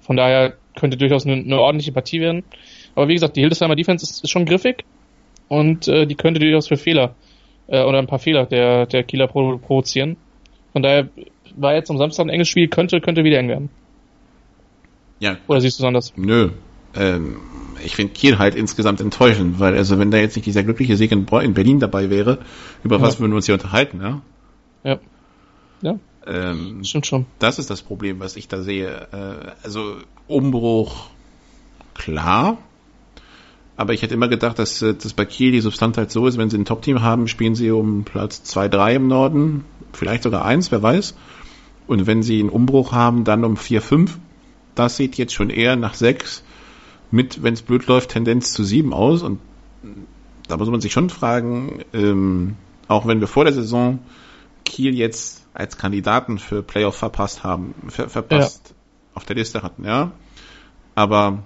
Von 0.00 0.16
daher 0.16 0.54
könnte 0.74 0.96
durchaus 0.96 1.26
eine, 1.26 1.34
eine 1.34 1.60
ordentliche 1.60 1.92
Partie 1.92 2.20
werden. 2.20 2.44
Aber 2.94 3.08
wie 3.08 3.14
gesagt, 3.14 3.36
die 3.36 3.40
Hildesheimer 3.40 3.76
Defense 3.76 4.04
ist, 4.04 4.24
ist 4.24 4.30
schon 4.30 4.46
griffig 4.46 4.84
und 5.48 5.86
äh, 5.86 6.06
die 6.06 6.14
könnte 6.14 6.40
durchaus 6.40 6.68
für 6.68 6.78
Fehler 6.78 7.14
äh, 7.66 7.82
oder 7.82 7.98
ein 7.98 8.06
paar 8.06 8.18
Fehler 8.18 8.46
der, 8.46 8.86
der 8.86 9.04
Kieler 9.04 9.26
provo 9.26 9.58
provozieren. 9.58 10.16
Von 10.72 10.82
daher 10.82 11.08
war 11.56 11.74
jetzt 11.74 11.90
am 11.90 11.98
Samstag 11.98 12.26
ein 12.26 12.30
enges 12.30 12.48
Spiel, 12.48 12.68
könnte, 12.68 13.00
könnte 13.00 13.24
wieder 13.24 13.38
eng 13.38 13.48
werden. 13.48 13.70
Ja. 15.18 15.36
Oder 15.48 15.60
siehst 15.60 15.78
du 15.78 15.84
es 15.84 15.86
anders? 15.86 16.12
Nö. 16.16 16.50
Ähm, 16.94 17.36
ich 17.84 17.96
finde 17.96 18.12
Kiel 18.12 18.38
halt 18.38 18.54
insgesamt 18.54 19.00
enttäuschend, 19.00 19.60
weil 19.60 19.74
also 19.74 19.98
wenn 19.98 20.10
da 20.10 20.18
jetzt 20.18 20.36
nicht 20.36 20.46
dieser 20.46 20.62
glückliche 20.62 20.96
Sieg 20.96 21.12
in, 21.12 21.26
in 21.26 21.54
Berlin 21.54 21.80
dabei 21.80 22.10
wäre, 22.10 22.38
über 22.82 22.96
ja. 22.96 23.02
was 23.02 23.20
würden 23.20 23.32
wir 23.32 23.36
uns 23.36 23.46
hier 23.46 23.54
unterhalten, 23.54 24.00
ja? 24.00 24.22
Ja. 24.84 24.98
Ja. 25.82 25.98
Ähm, 26.26 26.84
Stimmt 26.84 27.06
schon. 27.06 27.26
Das 27.38 27.58
ist 27.58 27.70
das 27.70 27.82
Problem, 27.82 28.20
was 28.20 28.36
ich 28.36 28.48
da 28.48 28.62
sehe. 28.62 29.08
Äh, 29.12 29.50
also 29.62 29.96
Umbruch, 30.26 31.08
klar. 31.94 32.58
Aber 33.76 33.92
ich 33.92 34.02
hätte 34.02 34.14
immer 34.14 34.28
gedacht, 34.28 34.58
dass, 34.58 34.80
äh, 34.82 34.94
dass 34.94 35.12
bei 35.12 35.24
Kiel 35.24 35.52
die 35.52 35.60
Substanz 35.60 35.96
halt 35.98 36.10
so 36.10 36.26
ist, 36.26 36.38
wenn 36.38 36.50
sie 36.50 36.58
ein 36.58 36.64
Top-Team 36.64 37.02
haben, 37.02 37.28
spielen 37.28 37.54
sie 37.54 37.70
um 37.70 38.04
Platz 38.04 38.42
2, 38.42 38.68
3 38.68 38.94
im 38.96 39.06
Norden, 39.06 39.64
vielleicht 39.92 40.22
sogar 40.22 40.44
1, 40.44 40.72
wer 40.72 40.82
weiß. 40.82 41.14
Und 41.86 42.06
wenn 42.06 42.22
sie 42.22 42.40
einen 42.40 42.48
Umbruch 42.48 42.92
haben, 42.92 43.24
dann 43.24 43.44
um 43.44 43.56
4, 43.56 43.80
5. 43.80 44.18
Das 44.74 44.96
sieht 44.96 45.16
jetzt 45.16 45.32
schon 45.32 45.50
eher 45.50 45.76
nach 45.76 45.94
6 45.94 46.42
mit, 47.10 47.42
wenn 47.42 47.54
es 47.54 47.62
blöd 47.62 47.86
läuft, 47.86 48.10
Tendenz 48.10 48.52
zu 48.52 48.64
7 48.64 48.92
aus. 48.92 49.22
Und 49.22 49.40
da 50.48 50.56
muss 50.56 50.70
man 50.70 50.80
sich 50.80 50.92
schon 50.92 51.10
fragen, 51.10 51.84
ähm, 51.92 52.56
auch 52.88 53.06
wenn 53.06 53.20
wir 53.20 53.28
vor 53.28 53.44
der 53.44 53.52
Saison 53.52 54.00
Kiel 54.64 54.94
jetzt 54.94 55.46
als 55.54 55.78
Kandidaten 55.78 56.38
für 56.38 56.62
Playoff 56.62 56.96
verpasst 56.96 57.44
haben, 57.44 57.74
ver 57.88 58.08
verpasst 58.08 58.74
auf 59.14 59.24
der 59.24 59.36
Liste 59.36 59.62
hatten, 59.62 59.84
ja. 59.84 60.12
Aber 60.94 61.44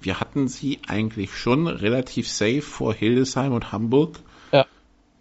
wir 0.00 0.20
hatten 0.20 0.48
sie 0.48 0.80
eigentlich 0.86 1.36
schon 1.36 1.66
relativ 1.66 2.28
safe 2.28 2.62
vor 2.62 2.94
Hildesheim 2.94 3.52
und 3.52 3.72
Hamburg, 3.72 4.20
ja. 4.52 4.66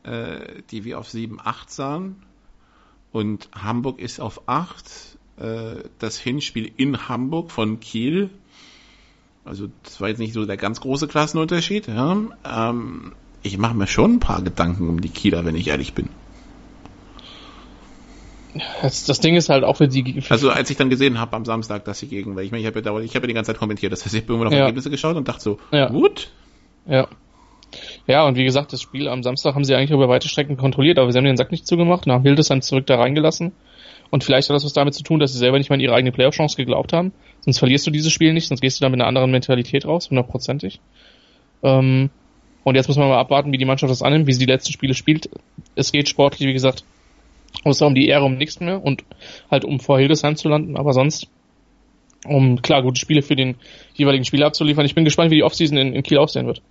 äh, 0.03 0.61
die 0.69 0.85
wir 0.85 0.99
auf 0.99 1.09
7, 1.09 1.39
8 1.43 1.71
sahen. 1.71 2.23
Und 3.11 3.49
Hamburg 3.53 3.99
ist 3.99 4.19
auf 4.19 4.47
8. 4.47 5.17
Äh, 5.39 5.83
das 5.99 6.17
Hinspiel 6.17 6.71
in 6.77 7.09
Hamburg 7.09 7.51
von 7.51 7.79
Kiel. 7.79 8.29
Also 9.45 9.69
das 9.83 9.99
war 10.01 10.09
jetzt 10.09 10.19
nicht 10.19 10.33
so 10.33 10.45
der 10.45 10.57
ganz 10.57 10.81
große 10.81 11.07
Klassenunterschied. 11.07 11.87
Ja. 11.87 12.17
Ähm, 12.45 13.13
ich 13.41 13.57
mache 13.57 13.73
mir 13.73 13.87
schon 13.87 14.15
ein 14.15 14.19
paar 14.19 14.41
Gedanken 14.41 14.89
um 14.89 15.01
die 15.01 15.09
Kieler, 15.09 15.45
wenn 15.45 15.55
ich 15.55 15.67
ehrlich 15.67 15.93
bin. 15.93 16.09
Das, 18.81 19.05
das 19.05 19.19
Ding 19.19 19.35
ist 19.35 19.49
halt 19.49 19.63
auch 19.63 19.77
für 19.77 19.87
die. 19.87 20.21
Für 20.21 20.31
also 20.31 20.49
als 20.49 20.69
ich 20.69 20.77
dann 20.77 20.89
gesehen 20.89 21.19
habe 21.19 21.35
am 21.35 21.45
Samstag, 21.45 21.85
dass 21.85 21.99
sie 21.99 22.07
gegen, 22.07 22.35
weil 22.35 22.45
ich 22.45 22.51
meine, 22.51 22.61
ich 22.61 22.67
habe 22.67 22.81
ja, 22.81 22.99
ich 22.99 23.15
hab 23.15 23.23
ja 23.23 23.27
die 23.27 23.33
ganze 23.33 23.51
Zeit 23.51 23.59
kommentiert, 23.59 23.91
das 23.91 24.03
heißt, 24.03 24.15
ich 24.15 24.23
habe 24.23 24.33
irgendwann 24.33 24.47
auf 24.47 24.53
ja. 24.53 24.61
Ergebnisse 24.61 24.89
geschaut 24.89 25.15
und 25.15 25.27
dachte 25.27 25.41
so, 25.41 25.59
ja. 25.71 25.87
gut. 25.87 26.31
Ja. 26.85 27.07
Ja, 28.09 28.25
und 28.25 28.37
wie 28.37 28.43
gesagt, 28.43 28.73
das 28.73 28.81
Spiel 28.81 29.07
am 29.07 29.21
Samstag 29.21 29.53
haben 29.53 29.63
sie 29.63 29.75
eigentlich 29.75 29.91
über 29.91 30.09
weite 30.09 30.27
Strecken 30.27 30.57
kontrolliert, 30.57 30.97
aber 30.97 31.11
sie 31.11 31.17
haben 31.19 31.25
den 31.25 31.37
Sack 31.37 31.51
nicht 31.51 31.67
zugemacht 31.67 32.07
und 32.07 32.11
haben 32.11 32.23
Hildesheim 32.23 32.63
zurück 32.63 32.87
da 32.87 32.95
reingelassen. 32.95 33.51
Und 34.09 34.23
vielleicht 34.23 34.49
hat 34.49 34.55
das 34.55 34.65
was 34.65 34.73
damit 34.73 34.95
zu 34.95 35.03
tun, 35.03 35.19
dass 35.19 35.31
sie 35.31 35.37
selber 35.37 35.59
nicht 35.59 35.69
mal 35.69 35.75
an 35.75 35.79
ihre 35.79 35.93
eigene 35.93 36.11
Playoff-Chance 36.11 36.57
geglaubt 36.57 36.91
haben. 36.91 37.13
Sonst 37.41 37.59
verlierst 37.59 37.85
du 37.85 37.91
dieses 37.91 38.11
Spiel 38.11 38.33
nicht, 38.33 38.47
sonst 38.47 38.61
gehst 38.61 38.79
du 38.79 38.83
da 38.83 38.89
mit 38.89 38.99
einer 38.99 39.07
anderen 39.07 39.29
Mentalität 39.29 39.85
raus, 39.85 40.09
hundertprozentig. 40.09 40.79
Ähm, 41.61 42.09
und 42.63 42.73
jetzt 42.73 42.87
muss 42.87 42.97
man 42.97 43.09
mal 43.09 43.19
abwarten, 43.19 43.51
wie 43.51 43.59
die 43.59 43.65
Mannschaft 43.65 43.91
das 43.91 44.01
annimmt, 44.01 44.25
wie 44.25 44.33
sie 44.33 44.43
die 44.43 44.51
letzten 44.51 44.73
Spiele 44.73 44.95
spielt. 44.95 45.29
Es 45.75 45.91
geht 45.91 46.09
sportlich, 46.09 46.49
wie 46.49 46.53
gesagt, 46.53 46.83
außer 47.63 47.85
um 47.85 47.93
die 47.93 48.07
Ehre 48.07 48.25
um 48.25 48.37
nichts 48.37 48.59
mehr 48.59 48.83
und 48.83 49.03
halt 49.51 49.65
um 49.65 49.79
vor 49.79 49.99
Hildesheim 49.99 50.35
zu 50.35 50.49
landen, 50.49 50.77
aber 50.77 50.93
sonst 50.93 51.27
um 52.25 52.63
klar 52.63 52.81
gute 52.81 52.99
Spiele 52.99 53.21
für 53.21 53.35
den 53.35 53.53
jeweiligen 53.93 54.25
Spieler 54.25 54.47
abzuliefern. 54.47 54.87
Ich 54.87 54.95
bin 54.95 55.05
gespannt, 55.05 55.29
wie 55.29 55.35
die 55.35 55.43
Offseason 55.43 55.77
in, 55.77 55.93
in 55.93 56.01
Kiel 56.01 56.17
aussehen 56.17 56.47
wird. 56.47 56.63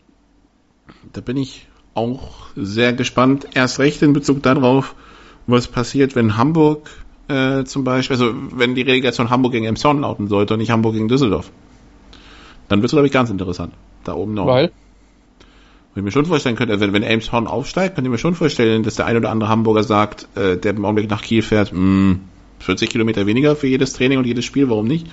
Da 1.13 1.21
bin 1.21 1.37
ich 1.37 1.67
auch 1.95 2.47
sehr 2.55 2.93
gespannt. 2.93 3.49
Erst 3.55 3.79
recht 3.79 4.03
in 4.03 4.13
Bezug 4.13 4.43
darauf, 4.43 4.95
was 5.47 5.69
passiert, 5.69 6.15
wenn 6.15 6.37
Hamburg 6.37 6.89
äh, 7.29 7.65
zum 7.65 7.85
Beispiel, 7.85 8.15
also 8.15 8.35
wenn 8.53 8.75
die 8.75 8.83
Relegation 8.83 9.31
Hamburg 9.31 9.53
gegen 9.53 9.67
Emson 9.67 10.01
lauten 10.01 10.29
sollte 10.29 10.55
und 10.55 10.61
nicht 10.61 10.71
Hamburg 10.71 10.95
gegen 10.95 11.09
Düsseldorf. 11.09 11.51
Dann 12.69 12.81
wird 12.81 12.87
es, 12.87 12.93
glaube 12.93 13.07
ich, 13.07 13.13
ganz 13.13 13.31
interessant. 13.31 13.73
Da 14.05 14.15
oben 14.15 14.35
noch. 14.35 14.47
Weil? 14.47 14.71
Wenn 15.95 16.03
ich 16.03 16.05
mir 16.05 16.11
schon 16.11 16.27
vorstellen 16.27 16.57
könnte, 16.57 16.79
wenn, 16.81 16.93
wenn 16.93 17.03
Elmshorn 17.03 17.47
aufsteigt, 17.47 17.95
könnte 17.95 18.09
ich 18.09 18.13
mir 18.13 18.19
schon 18.19 18.35
vorstellen, 18.35 18.83
dass 18.83 18.97
der 18.97 19.07
ein 19.07 19.17
oder 19.17 19.31
andere 19.31 19.51
Hamburger 19.51 19.83
sagt, 19.83 20.29
äh, 20.37 20.57
der 20.57 20.73
im 20.73 20.85
Augenblick 20.85 21.11
nach 21.11 21.23
Kiel 21.23 21.43
fährt, 21.43 21.73
mh, 21.73 21.79
hm, 21.79 22.21
40 22.61 22.91
Kilometer 22.91 23.27
weniger 23.27 23.57
für 23.57 23.67
jedes 23.67 23.95
Training 23.95 24.19
und 24.19 24.27
jedes 24.27 24.45
Spiel, 24.45 24.69
warum 24.69 24.87
nicht? 24.87 25.07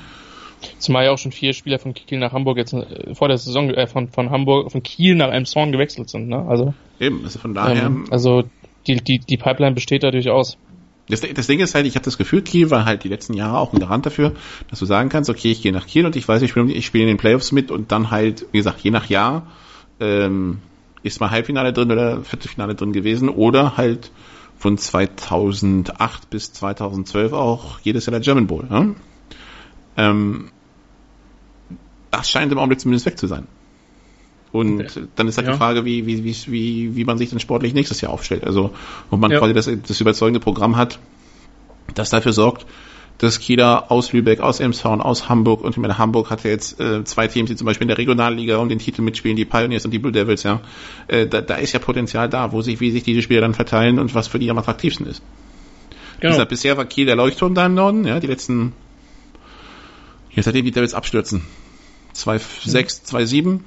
Zumal 0.79 1.05
ja 1.05 1.11
auch 1.11 1.17
schon 1.17 1.31
vier 1.31 1.53
Spieler 1.53 1.79
von 1.79 1.93
Kiel 1.93 2.19
nach 2.19 2.33
Hamburg 2.33 2.57
jetzt 2.57 2.73
äh, 2.73 3.13
vor 3.13 3.27
der 3.27 3.37
Saison 3.37 3.69
äh, 3.69 3.87
von, 3.87 4.09
von 4.09 4.29
Hamburg, 4.29 4.71
von 4.71 4.83
Kiel 4.83 5.15
nach 5.15 5.31
Elmshorn 5.31 5.71
gewechselt 5.71 6.09
sind, 6.09 6.27
ne? 6.27 6.45
Also. 6.47 6.73
Eben, 6.99 7.23
also 7.23 7.39
von 7.39 7.53
daher. 7.53 7.85
Ähm, 7.85 8.05
also 8.09 8.43
die, 8.87 8.97
die, 8.97 9.19
die 9.19 9.37
Pipeline 9.37 9.73
besteht 9.73 10.03
da 10.03 10.11
durchaus. 10.11 10.57
Das, 11.07 11.21
das 11.21 11.47
Ding 11.47 11.59
ist 11.59 11.75
halt, 11.75 11.85
ich 11.85 11.95
habe 11.95 12.05
das 12.05 12.17
Gefühl, 12.17 12.41
Kiel 12.41 12.71
war 12.71 12.85
halt 12.85 13.03
die 13.03 13.09
letzten 13.09 13.33
Jahre 13.33 13.59
auch 13.59 13.73
ein 13.73 13.79
Garant 13.79 14.05
dafür, 14.05 14.33
dass 14.69 14.79
du 14.79 14.85
sagen 14.85 15.09
kannst, 15.09 15.29
okay, 15.29 15.51
ich 15.51 15.61
gehe 15.61 15.71
nach 15.71 15.85
Kiel 15.85 16.05
und 16.05 16.15
ich 16.15 16.27
weiß, 16.27 16.41
ich 16.41 16.49
spiele 16.49 16.71
ich 16.71 16.85
spiel 16.85 17.01
in 17.01 17.07
den 17.07 17.17
Playoffs 17.17 17.51
mit 17.51 17.69
und 17.69 17.91
dann 17.91 18.09
halt, 18.09 18.45
wie 18.51 18.57
gesagt, 18.57 18.81
je 18.81 18.89
nach 18.89 19.07
Jahr 19.07 19.45
ähm, 19.99 20.59
ist 21.03 21.19
mal 21.21 21.29
Halbfinale 21.29 21.73
drin 21.73 21.91
oder 21.91 22.23
Viertelfinale 22.23 22.73
drin 22.73 22.91
gewesen 22.91 23.29
oder 23.29 23.77
halt 23.77 24.11
von 24.57 24.77
2008 24.77 26.29
bis 26.31 26.53
2012 26.53 27.33
auch 27.33 27.79
jedes 27.81 28.07
Jahr 28.07 28.11
der 28.11 28.21
German 28.21 28.47
Bowl. 28.47 28.65
Ja? 28.69 28.87
Ähm, 29.97 30.49
das 32.11 32.29
scheint 32.29 32.51
im 32.51 32.57
Augenblick 32.57 32.79
zumindest 32.79 33.05
weg 33.05 33.17
zu 33.17 33.27
sein. 33.27 33.47
Und 34.51 34.81
okay. 34.81 35.07
dann 35.15 35.27
ist 35.27 35.37
halt 35.37 35.47
ja. 35.47 35.53
die 35.53 35.57
Frage, 35.57 35.83
wie, 35.83 36.05
wie, 36.05 36.23
wie, 36.23 36.35
wie, 36.47 36.95
wie 36.95 37.03
man 37.03 37.17
sich 37.17 37.29
dann 37.29 37.39
sportlich 37.39 37.73
nächstes 37.73 37.99
Jahr 37.99 38.13
aufstellt. 38.13 38.45
Also, 38.45 38.71
ob 39.11 39.19
man 39.19 39.29
ja. 39.31 39.39
quasi 39.39 39.53
das, 39.53 39.69
das 39.85 39.99
überzeugende 39.99 40.39
Programm 40.39 40.77
hat, 40.77 40.97
das 41.93 42.09
dafür 42.09 42.31
sorgt, 42.31 42.65
dass 43.17 43.39
Kieler 43.39 43.91
aus 43.91 44.13
Lübeck, 44.13 44.39
aus 44.39 44.59
Elmshorn, 44.59 45.01
aus 45.01 45.29
Hamburg 45.29 45.61
und 45.61 45.71
ich 45.71 45.77
meine, 45.77 45.97
Hamburg 45.97 46.29
hat 46.29 46.43
ja 46.43 46.51
jetzt 46.51 46.79
äh, 46.79 47.03
zwei 47.05 47.27
Teams, 47.27 47.49
die 47.49 47.55
zum 47.55 47.65
Beispiel 47.65 47.85
in 47.85 47.89
der 47.89 47.97
Regionalliga 47.97 48.57
um 48.57 48.67
den 48.67 48.79
Titel 48.79 49.01
mitspielen, 49.01 49.37
die 49.37 49.45
Pioneers 49.45 49.85
und 49.85 49.91
die 49.91 49.99
Blue 49.99 50.11
Devils, 50.11 50.43
ja. 50.43 50.61
Äh, 51.07 51.27
da, 51.27 51.41
da 51.41 51.55
ist 51.55 51.71
ja 51.71 51.79
Potenzial 51.79 52.29
da, 52.29 52.51
wo 52.51 52.61
sich, 52.61 52.79
wie 52.79 52.91
sich 52.91 53.03
diese 53.03 53.21
Spiele 53.21 53.41
dann 53.41 53.53
verteilen 53.53 53.99
und 53.99 54.13
was 54.15 54.27
für 54.27 54.39
die 54.39 54.49
am 54.49 54.57
attraktivsten 54.57 55.07
ist. 55.07 55.21
Genau. 56.19 56.33
Gesagt, 56.33 56.49
bisher 56.49 56.77
war 56.77 56.85
Kiel 56.85 57.05
der 57.05 57.15
Leuchtturm 57.15 57.55
da 57.55 57.65
im 57.65 57.73
Norden, 57.73 58.05
ja, 58.05 58.19
die 58.19 58.27
letzten, 58.27 58.73
jetzt 60.35 60.45
seitdem 60.45 60.65
die 60.65 60.71
Devils 60.71 60.93
abstürzen. 60.93 61.41
2-6, 62.15 63.05
2-7, 63.11 63.59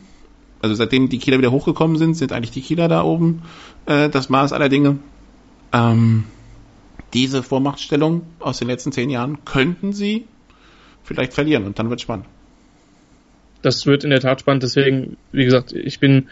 also 0.63 0.75
seitdem 0.75 1.09
die 1.09 1.19
Kieler 1.19 1.39
wieder 1.39 1.53
hochgekommen 1.53 1.97
sind, 1.99 2.15
sind 2.15 2.33
eigentlich 2.33 2.51
die 2.51 2.63
Kieler 2.63 2.89
da 2.89 3.03
oben 3.03 3.43
äh, 3.87 4.09
das 4.09 4.29
Maß 4.29 4.53
aller 4.53 4.69
Dinge. 4.69 4.99
Ähm, 5.73 6.25
diese 7.15 7.43
Vormachtstellung 7.43 8.23
aus 8.41 8.59
den 8.59 8.69
letzten 8.69 8.93
zehn 8.93 9.11
Jahren 9.11 9.45
könnten 9.45 9.93
sie 9.93 10.27
vielleicht 11.05 11.33
verlieren 11.33 11.65
und 11.65 11.79
dann 11.79 11.91
wird 11.91 12.01
spannend. 12.01 12.27
Das 13.63 13.87
wird 13.87 14.05
in 14.05 14.11
der 14.11 14.21
Tat 14.21 14.41
spannend, 14.41 14.63
deswegen, 14.63 15.17
wie 15.33 15.45
gesagt, 15.45 15.73
ich 15.73 16.01
bin, 16.01 16.29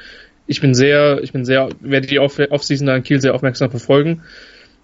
ich 0.47 0.61
bin 0.61 0.75
sehr, 0.75 1.23
ich 1.23 1.33
bin 1.33 1.45
sehr, 1.45 1.71
werde 1.81 2.07
die 2.07 2.21
Offseason 2.21 2.87
da 2.87 2.97
in 2.97 3.03
Kiel 3.03 3.21
sehr 3.21 3.35
aufmerksam 3.35 3.71
verfolgen. 3.71 4.23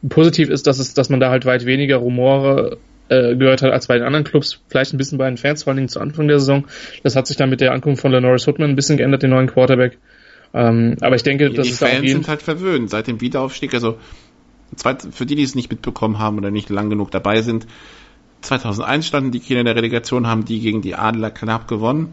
Positiv 0.08 0.48
ist, 0.48 0.66
dass 0.66 0.80
es, 0.80 0.94
dass 0.94 1.08
man 1.08 1.20
da 1.20 1.30
halt 1.30 1.44
weit 1.46 1.64
weniger 1.66 1.98
Rumore 1.98 2.78
äh, 3.12 3.36
gehört 3.36 3.62
hat 3.62 3.72
als 3.72 3.86
bei 3.86 3.94
den 3.94 4.06
anderen 4.06 4.24
Clubs, 4.24 4.60
vielleicht 4.68 4.94
ein 4.94 4.98
bisschen 4.98 5.18
bei 5.18 5.28
den 5.28 5.36
Fans, 5.36 5.64
vor 5.64 5.70
allen 5.70 5.76
Dingen 5.76 5.89
zu 5.89 6.01
Anfang 6.01 6.28
der 6.28 6.39
Saison. 6.40 6.66
Das 7.02 7.16
hat 7.16 7.26
sich 7.26 7.36
dann 7.36 7.51
mit 7.51 7.60
der 7.60 7.72
Ankunft 7.72 8.02
von 8.02 8.12
Lenoris 8.12 8.47
Hoodman 8.47 8.70
ein 8.70 8.76
bisschen 8.76 8.97
geändert, 8.97 9.22
den 9.22 9.30
neuen 9.30 9.48
Quarterback. 9.48 9.98
Ähm, 10.55 10.97
aber 11.01 11.16
ich 11.16 11.22
denke, 11.22 11.51
die, 11.51 11.56
das 11.56 11.66
die 11.66 11.72
ist 11.72 11.78
Fans 11.78 12.01
da 12.01 12.09
sind 12.09 12.28
halt 12.28 12.43
verwöhnt 12.43 12.90
seit 12.90 13.06
dem 13.06 13.20
Wiederaufstieg. 13.20 13.74
Also 13.74 13.98
für 15.10 15.26
die, 15.26 15.34
die 15.34 15.43
es 15.43 15.55
nicht 15.55 15.70
mitbekommen 15.70 16.18
haben 16.18 16.39
oder 16.39 16.51
nicht 16.51 16.70
lang 16.70 16.89
genug 16.89 17.10
dabei 17.10 17.43
sind, 17.43 17.66
2001 18.43 19.06
standen 19.06 19.30
die 19.30 19.40
Kieler 19.40 19.60
in 19.60 19.66
der 19.66 19.76
Relegation, 19.76 20.26
haben 20.26 20.44
die 20.44 20.60
gegen 20.60 20.82
die 20.82 20.94
Adler 20.94 21.30
knapp 21.30 21.68
gewonnen. 21.68 22.12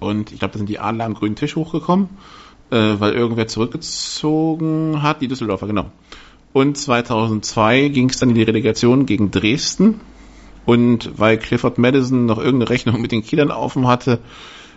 Und 0.00 0.32
ich 0.32 0.40
glaube, 0.40 0.52
da 0.52 0.58
sind 0.58 0.68
die 0.68 0.80
Adler 0.80 1.04
am 1.04 1.14
grünen 1.14 1.36
Tisch 1.36 1.54
hochgekommen, 1.54 2.08
äh, 2.70 2.76
weil 2.76 3.12
irgendwer 3.12 3.46
zurückgezogen 3.46 5.02
hat, 5.02 5.22
die 5.22 5.28
Düsseldorfer, 5.28 5.68
genau. 5.68 5.92
Und 6.52 6.76
2002 6.76 7.88
ging 7.88 8.10
es 8.10 8.18
dann 8.18 8.30
in 8.30 8.34
die 8.34 8.42
Relegation 8.42 9.06
gegen 9.06 9.30
Dresden. 9.30 10.00
Und 10.64 11.18
weil 11.18 11.38
Clifford 11.38 11.78
Madison 11.78 12.26
noch 12.26 12.38
irgendeine 12.38 12.70
Rechnung 12.70 13.00
mit 13.00 13.10
den 13.10 13.24
Kielern 13.24 13.50
offen 13.50 13.86
hatte, 13.86 14.20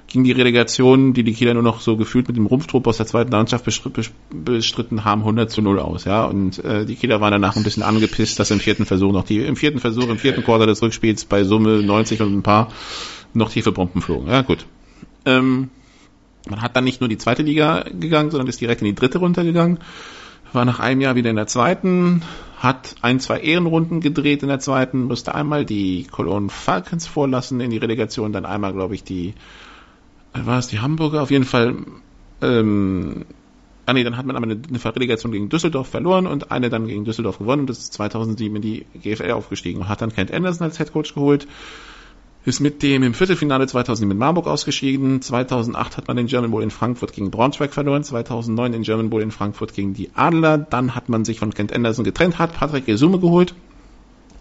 ging 0.07 0.23
die 0.23 0.31
Relegation, 0.31 1.13
die 1.13 1.23
die 1.23 1.33
Kieler 1.33 1.53
nur 1.53 1.63
noch 1.63 1.81
so 1.81 1.97
gefühlt 1.97 2.27
mit 2.27 2.37
dem 2.37 2.45
Rumpftrupp 2.45 2.87
aus 2.87 2.97
der 2.97 3.05
zweiten 3.05 3.31
Landschaft 3.31 3.65
bestritten 3.65 5.03
haben, 5.03 5.21
100 5.21 5.49
zu 5.49 5.61
0 5.61 5.79
aus, 5.79 6.05
ja. 6.05 6.25
Und 6.25 6.63
äh, 6.63 6.85
die 6.85 6.95
Kieler 6.95 7.21
waren 7.21 7.31
danach 7.31 7.55
ein 7.55 7.63
bisschen 7.63 7.83
angepisst, 7.83 8.39
dass 8.39 8.51
im 8.51 8.59
vierten 8.59 8.85
Versuch 8.85 9.11
noch 9.11 9.25
die, 9.25 9.39
im 9.39 9.55
vierten 9.55 9.79
Versuch, 9.79 10.07
im 10.07 10.17
vierten 10.17 10.43
Quarter 10.43 10.67
des 10.67 10.81
Rückspiels 10.81 11.25
bei 11.25 11.43
Summe 11.43 11.81
90 11.81 12.21
und 12.21 12.37
ein 12.37 12.43
paar 12.43 12.71
noch 13.33 13.49
tiefe 13.49 13.71
Bomben 13.71 14.01
flogen. 14.01 14.27
Ja, 14.29 14.41
gut. 14.41 14.65
Ähm, 15.25 15.69
man 16.47 16.61
hat 16.61 16.75
dann 16.75 16.83
nicht 16.83 17.01
nur 17.01 17.09
die 17.09 17.17
zweite 17.17 17.41
Liga 17.41 17.85
gegangen, 17.91 18.29
sondern 18.29 18.47
ist 18.47 18.61
direkt 18.61 18.81
in 18.81 18.87
die 18.87 18.95
dritte 18.95 19.17
runtergegangen 19.17 19.79
war 20.55 20.65
nach 20.65 20.79
einem 20.79 21.01
Jahr 21.01 21.15
wieder 21.15 21.29
in 21.29 21.35
der 21.35 21.47
zweiten, 21.47 22.23
hat 22.57 22.95
ein, 23.01 23.19
zwei 23.19 23.39
Ehrenrunden 23.39 23.99
gedreht 23.99 24.41
in 24.41 24.49
der 24.49 24.59
zweiten, 24.59 25.03
musste 25.03 25.35
einmal 25.35 25.65
die 25.65 26.07
Cologne 26.09 26.49
Falcons 26.49 27.05
vorlassen 27.05 27.59
in 27.59 27.69
die 27.69 27.77
Relegation, 27.77 28.33
dann 28.33 28.45
einmal, 28.45 28.73
glaube 28.73 28.95
ich, 28.95 29.03
die, 29.03 29.35
äh, 30.33 30.45
war 30.45 30.59
es 30.59 30.67
die 30.67 30.79
Hamburger, 30.79 31.21
auf 31.21 31.31
jeden 31.31 31.43
Fall, 31.43 31.75
ähm, 32.41 33.25
ah 33.85 33.93
nee, 33.93 34.03
dann 34.03 34.17
hat 34.17 34.25
man 34.25 34.35
einmal 34.35 34.51
eine, 34.51 34.61
eine 34.67 34.95
Relegation 34.95 35.31
gegen 35.31 35.49
Düsseldorf 35.49 35.89
verloren 35.89 36.25
und 36.25 36.51
eine 36.51 36.69
dann 36.69 36.87
gegen 36.87 37.05
Düsseldorf 37.05 37.37
gewonnen 37.37 37.61
und 37.61 37.69
ist 37.69 37.93
2007 37.93 38.55
in 38.55 38.61
die 38.61 38.85
GFL 38.95 39.31
aufgestiegen 39.31 39.81
und 39.81 39.89
hat 39.89 40.01
dann 40.01 40.13
Kent 40.13 40.33
Anderson 40.33 40.65
als 40.65 40.79
Headcoach 40.79 41.13
geholt 41.13 41.47
ist 42.45 42.59
mit 42.59 42.83
dem 42.83 43.01
im 43.01 43.15
Viertelfinale 43.15 43.65
2000 43.65 44.07
mit 44.07 44.17
Marburg 44.17 44.45
ausgeschieden. 44.45 45.21
2008 45.21 45.97
hat 45.97 46.07
man 46.07 46.15
den 46.15 46.27
German 46.27 46.51
Bowl 46.51 46.61
in 46.61 46.69
Frankfurt 46.69 47.11
gegen 47.11 47.31
Braunschweig 47.31 47.73
verloren. 47.73 48.03
2009 48.03 48.71
den 48.71 48.83
German 48.83 49.09
Bowl 49.09 49.21
in 49.21 49.31
Frankfurt 49.31 49.73
gegen 49.73 49.95
die 49.95 50.11
Adler. 50.13 50.59
Dann 50.59 50.93
hat 50.93 51.09
man 51.09 51.25
sich 51.25 51.39
von 51.39 51.53
Kent 51.53 51.73
Anderson 51.73 52.05
getrennt, 52.05 52.37
hat 52.37 52.53
Patrick 52.53 52.85
Gesume 52.85 53.19
geholt, 53.19 53.55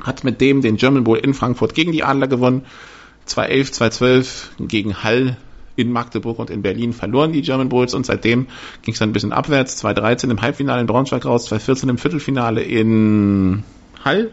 hat 0.01 0.23
mit 0.23 0.43
dem 0.43 0.61
den 0.61 0.77
German 0.77 1.05
Bowl 1.05 1.17
in 1.17 1.33
Frankfurt 1.33 1.75
gegen 1.75 1.93
die 1.93 2.05
Adler 2.05 2.29
gewonnen. 2.29 2.67
2011, 3.25 3.73
2012 3.73 4.51
gegen 4.69 5.03
Hall 5.03 5.39
in 5.77 5.91
Magdeburg 5.91 6.39
und 6.39 6.51
in 6.51 6.61
Berlin 6.61 6.93
verloren 6.93 7.33
die 7.33 7.41
German 7.41 7.71
Bulls 7.71 7.95
und 7.95 8.05
seitdem 8.05 8.47
ging 8.83 8.93
es 8.93 8.99
dann 8.99 9.11
ein 9.11 9.13
bisschen 9.15 9.33
abwärts. 9.33 9.79
2013 9.79 10.31
im 10.31 10.43
Halbfinale 10.43 10.83
in 10.83 10.87
Braunschweig 10.87 11.25
raus, 11.25 11.47
2014 11.47 11.89
im 11.89 11.99
Viertelfinale 11.99 12.63
in 12.63 13.65
Hall 14.05 14.33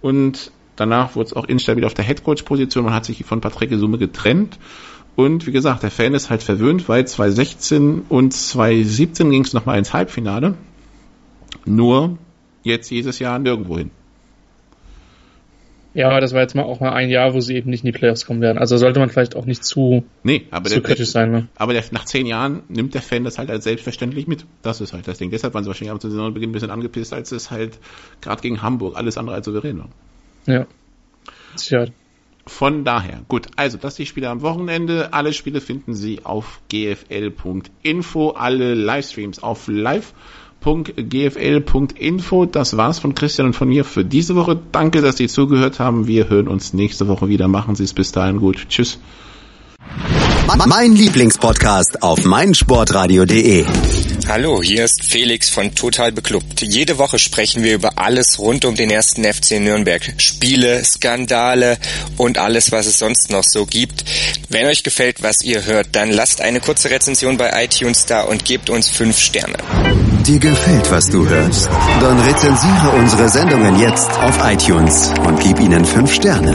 und 0.00 0.52
Danach 0.78 1.16
wurde 1.16 1.26
es 1.26 1.32
auch 1.34 1.44
instabil 1.44 1.84
auf 1.84 1.94
der 1.94 2.04
Headcoach-Position. 2.04 2.84
Man 2.84 2.94
hat 2.94 3.04
sich 3.04 3.24
von 3.24 3.40
Patrick 3.40 3.72
Summe 3.74 3.98
getrennt. 3.98 4.60
Und 5.16 5.48
wie 5.48 5.50
gesagt, 5.50 5.82
der 5.82 5.90
Fan 5.90 6.14
ist 6.14 6.30
halt 6.30 6.44
verwöhnt, 6.44 6.88
weil 6.88 7.04
2016 7.04 8.02
und 8.08 8.32
2017 8.32 9.28
ging 9.32 9.42
es 9.42 9.52
nochmal 9.52 9.76
ins 9.76 9.92
Halbfinale. 9.92 10.54
Nur 11.64 12.16
jetzt 12.62 12.88
dieses 12.92 13.18
Jahr 13.18 13.40
nirgendwo 13.40 13.76
hin. 13.76 13.90
Ja, 15.94 16.20
das 16.20 16.32
war 16.32 16.42
jetzt 16.42 16.54
mal 16.54 16.62
auch 16.62 16.78
mal 16.78 16.92
ein 16.92 17.10
Jahr, 17.10 17.34
wo 17.34 17.40
sie 17.40 17.56
eben 17.56 17.70
nicht 17.70 17.82
in 17.82 17.90
die 17.90 17.98
Playoffs 17.98 18.24
kommen 18.24 18.40
werden. 18.40 18.58
Also 18.58 18.76
sollte 18.76 19.00
man 19.00 19.10
vielleicht 19.10 19.34
auch 19.34 19.46
nicht 19.46 19.64
zu, 19.64 20.04
nee, 20.22 20.46
aber 20.52 20.68
zu 20.68 20.74
der, 20.74 20.82
kritisch 20.84 21.10
sein. 21.10 21.32
Ne? 21.32 21.48
Aber 21.56 21.72
der, 21.72 21.82
nach 21.90 22.04
zehn 22.04 22.26
Jahren 22.26 22.62
nimmt 22.68 22.94
der 22.94 23.02
Fan 23.02 23.24
das 23.24 23.38
halt 23.38 23.50
als 23.50 23.64
selbstverständlich 23.64 24.28
mit. 24.28 24.46
Das 24.62 24.80
ist 24.80 24.92
halt 24.92 25.08
das 25.08 25.18
Ding. 25.18 25.32
Deshalb 25.32 25.54
waren 25.54 25.64
sie 25.64 25.68
wahrscheinlich 25.68 25.90
am 25.90 25.98
Saisonbeginn 25.98 26.50
ein 26.50 26.52
bisschen 26.52 26.70
angepisst, 26.70 27.12
als 27.12 27.32
es 27.32 27.50
halt 27.50 27.80
gerade 28.20 28.40
gegen 28.40 28.62
Hamburg 28.62 28.96
alles 28.96 29.18
andere 29.18 29.34
als 29.34 29.46
souverän 29.46 29.80
war. 29.80 29.88
Ja. 30.48 30.66
Tja. 31.56 31.86
Von 32.46 32.84
daher, 32.84 33.20
gut, 33.28 33.46
also 33.56 33.76
das 33.76 33.96
die 33.96 34.06
Spiele 34.06 34.30
am 34.30 34.40
Wochenende. 34.40 35.12
Alle 35.12 35.32
Spiele 35.34 35.60
finden 35.60 35.94
Sie 35.94 36.24
auf 36.24 36.60
gfl.info, 36.70 38.30
alle 38.30 38.74
Livestreams 38.74 39.42
auf 39.42 39.68
live 39.68 40.14
www.gfl.info. 40.60 42.46
Das 42.46 42.76
war's 42.76 42.98
von 42.98 43.14
Christian 43.14 43.48
und 43.48 43.52
von 43.54 43.68
mir 43.68 43.84
für 43.84 44.04
diese 44.04 44.36
Woche. 44.36 44.60
Danke, 44.72 45.00
dass 45.00 45.16
Sie 45.16 45.28
zugehört 45.28 45.78
haben. 45.78 46.06
Wir 46.06 46.28
hören 46.28 46.48
uns 46.48 46.72
nächste 46.72 47.08
Woche 47.08 47.28
wieder. 47.28 47.48
Machen 47.48 47.74
Sie 47.74 47.84
es 47.84 47.94
bis 47.94 48.12
dahin 48.12 48.38
gut. 48.38 48.68
Tschüss. 48.68 48.98
Mein 50.66 50.92
Lieblingspodcast 50.92 52.02
auf 52.02 52.24
meinsportradio.de. 52.24 53.66
Hallo, 54.26 54.62
hier 54.62 54.84
ist 54.84 55.02
Felix 55.04 55.48
von 55.48 55.74
Total 55.74 56.12
Beklubbt. 56.12 56.60
Jede 56.60 56.98
Woche 56.98 57.18
sprechen 57.18 57.62
wir 57.62 57.74
über 57.74 57.92
alles 57.96 58.38
rund 58.38 58.64
um 58.64 58.74
den 58.74 58.90
ersten 58.90 59.24
FC 59.24 59.60
Nürnberg. 59.60 60.02
Spiele, 60.18 60.84
Skandale 60.84 61.78
und 62.18 62.38
alles, 62.38 62.70
was 62.70 62.86
es 62.86 62.98
sonst 62.98 63.30
noch 63.30 63.44
so 63.44 63.64
gibt. 63.64 64.04
Wenn 64.48 64.66
euch 64.66 64.82
gefällt, 64.82 65.22
was 65.22 65.42
ihr 65.42 65.64
hört, 65.64 65.88
dann 65.92 66.10
lasst 66.10 66.40
eine 66.40 66.60
kurze 66.60 66.90
Rezension 66.90 67.38
bei 67.38 67.64
iTunes 67.64 68.04
da 68.04 68.22
und 68.22 68.44
gebt 68.44 68.68
uns 68.68 68.90
fünf 68.90 69.18
Sterne. 69.18 69.56
Dir 70.26 70.38
gefällt, 70.38 70.90
was 70.90 71.08
du 71.08 71.26
hörst? 71.26 71.68
Dann 72.00 72.20
rezensiere 72.20 72.90
unsere 72.98 73.28
Sendungen 73.28 73.80
jetzt 73.80 74.10
auf 74.10 74.38
iTunes 74.44 75.12
und 75.26 75.40
gib 75.40 75.58
ihnen 75.58 75.84
fünf 75.84 76.12
Sterne. 76.12 76.54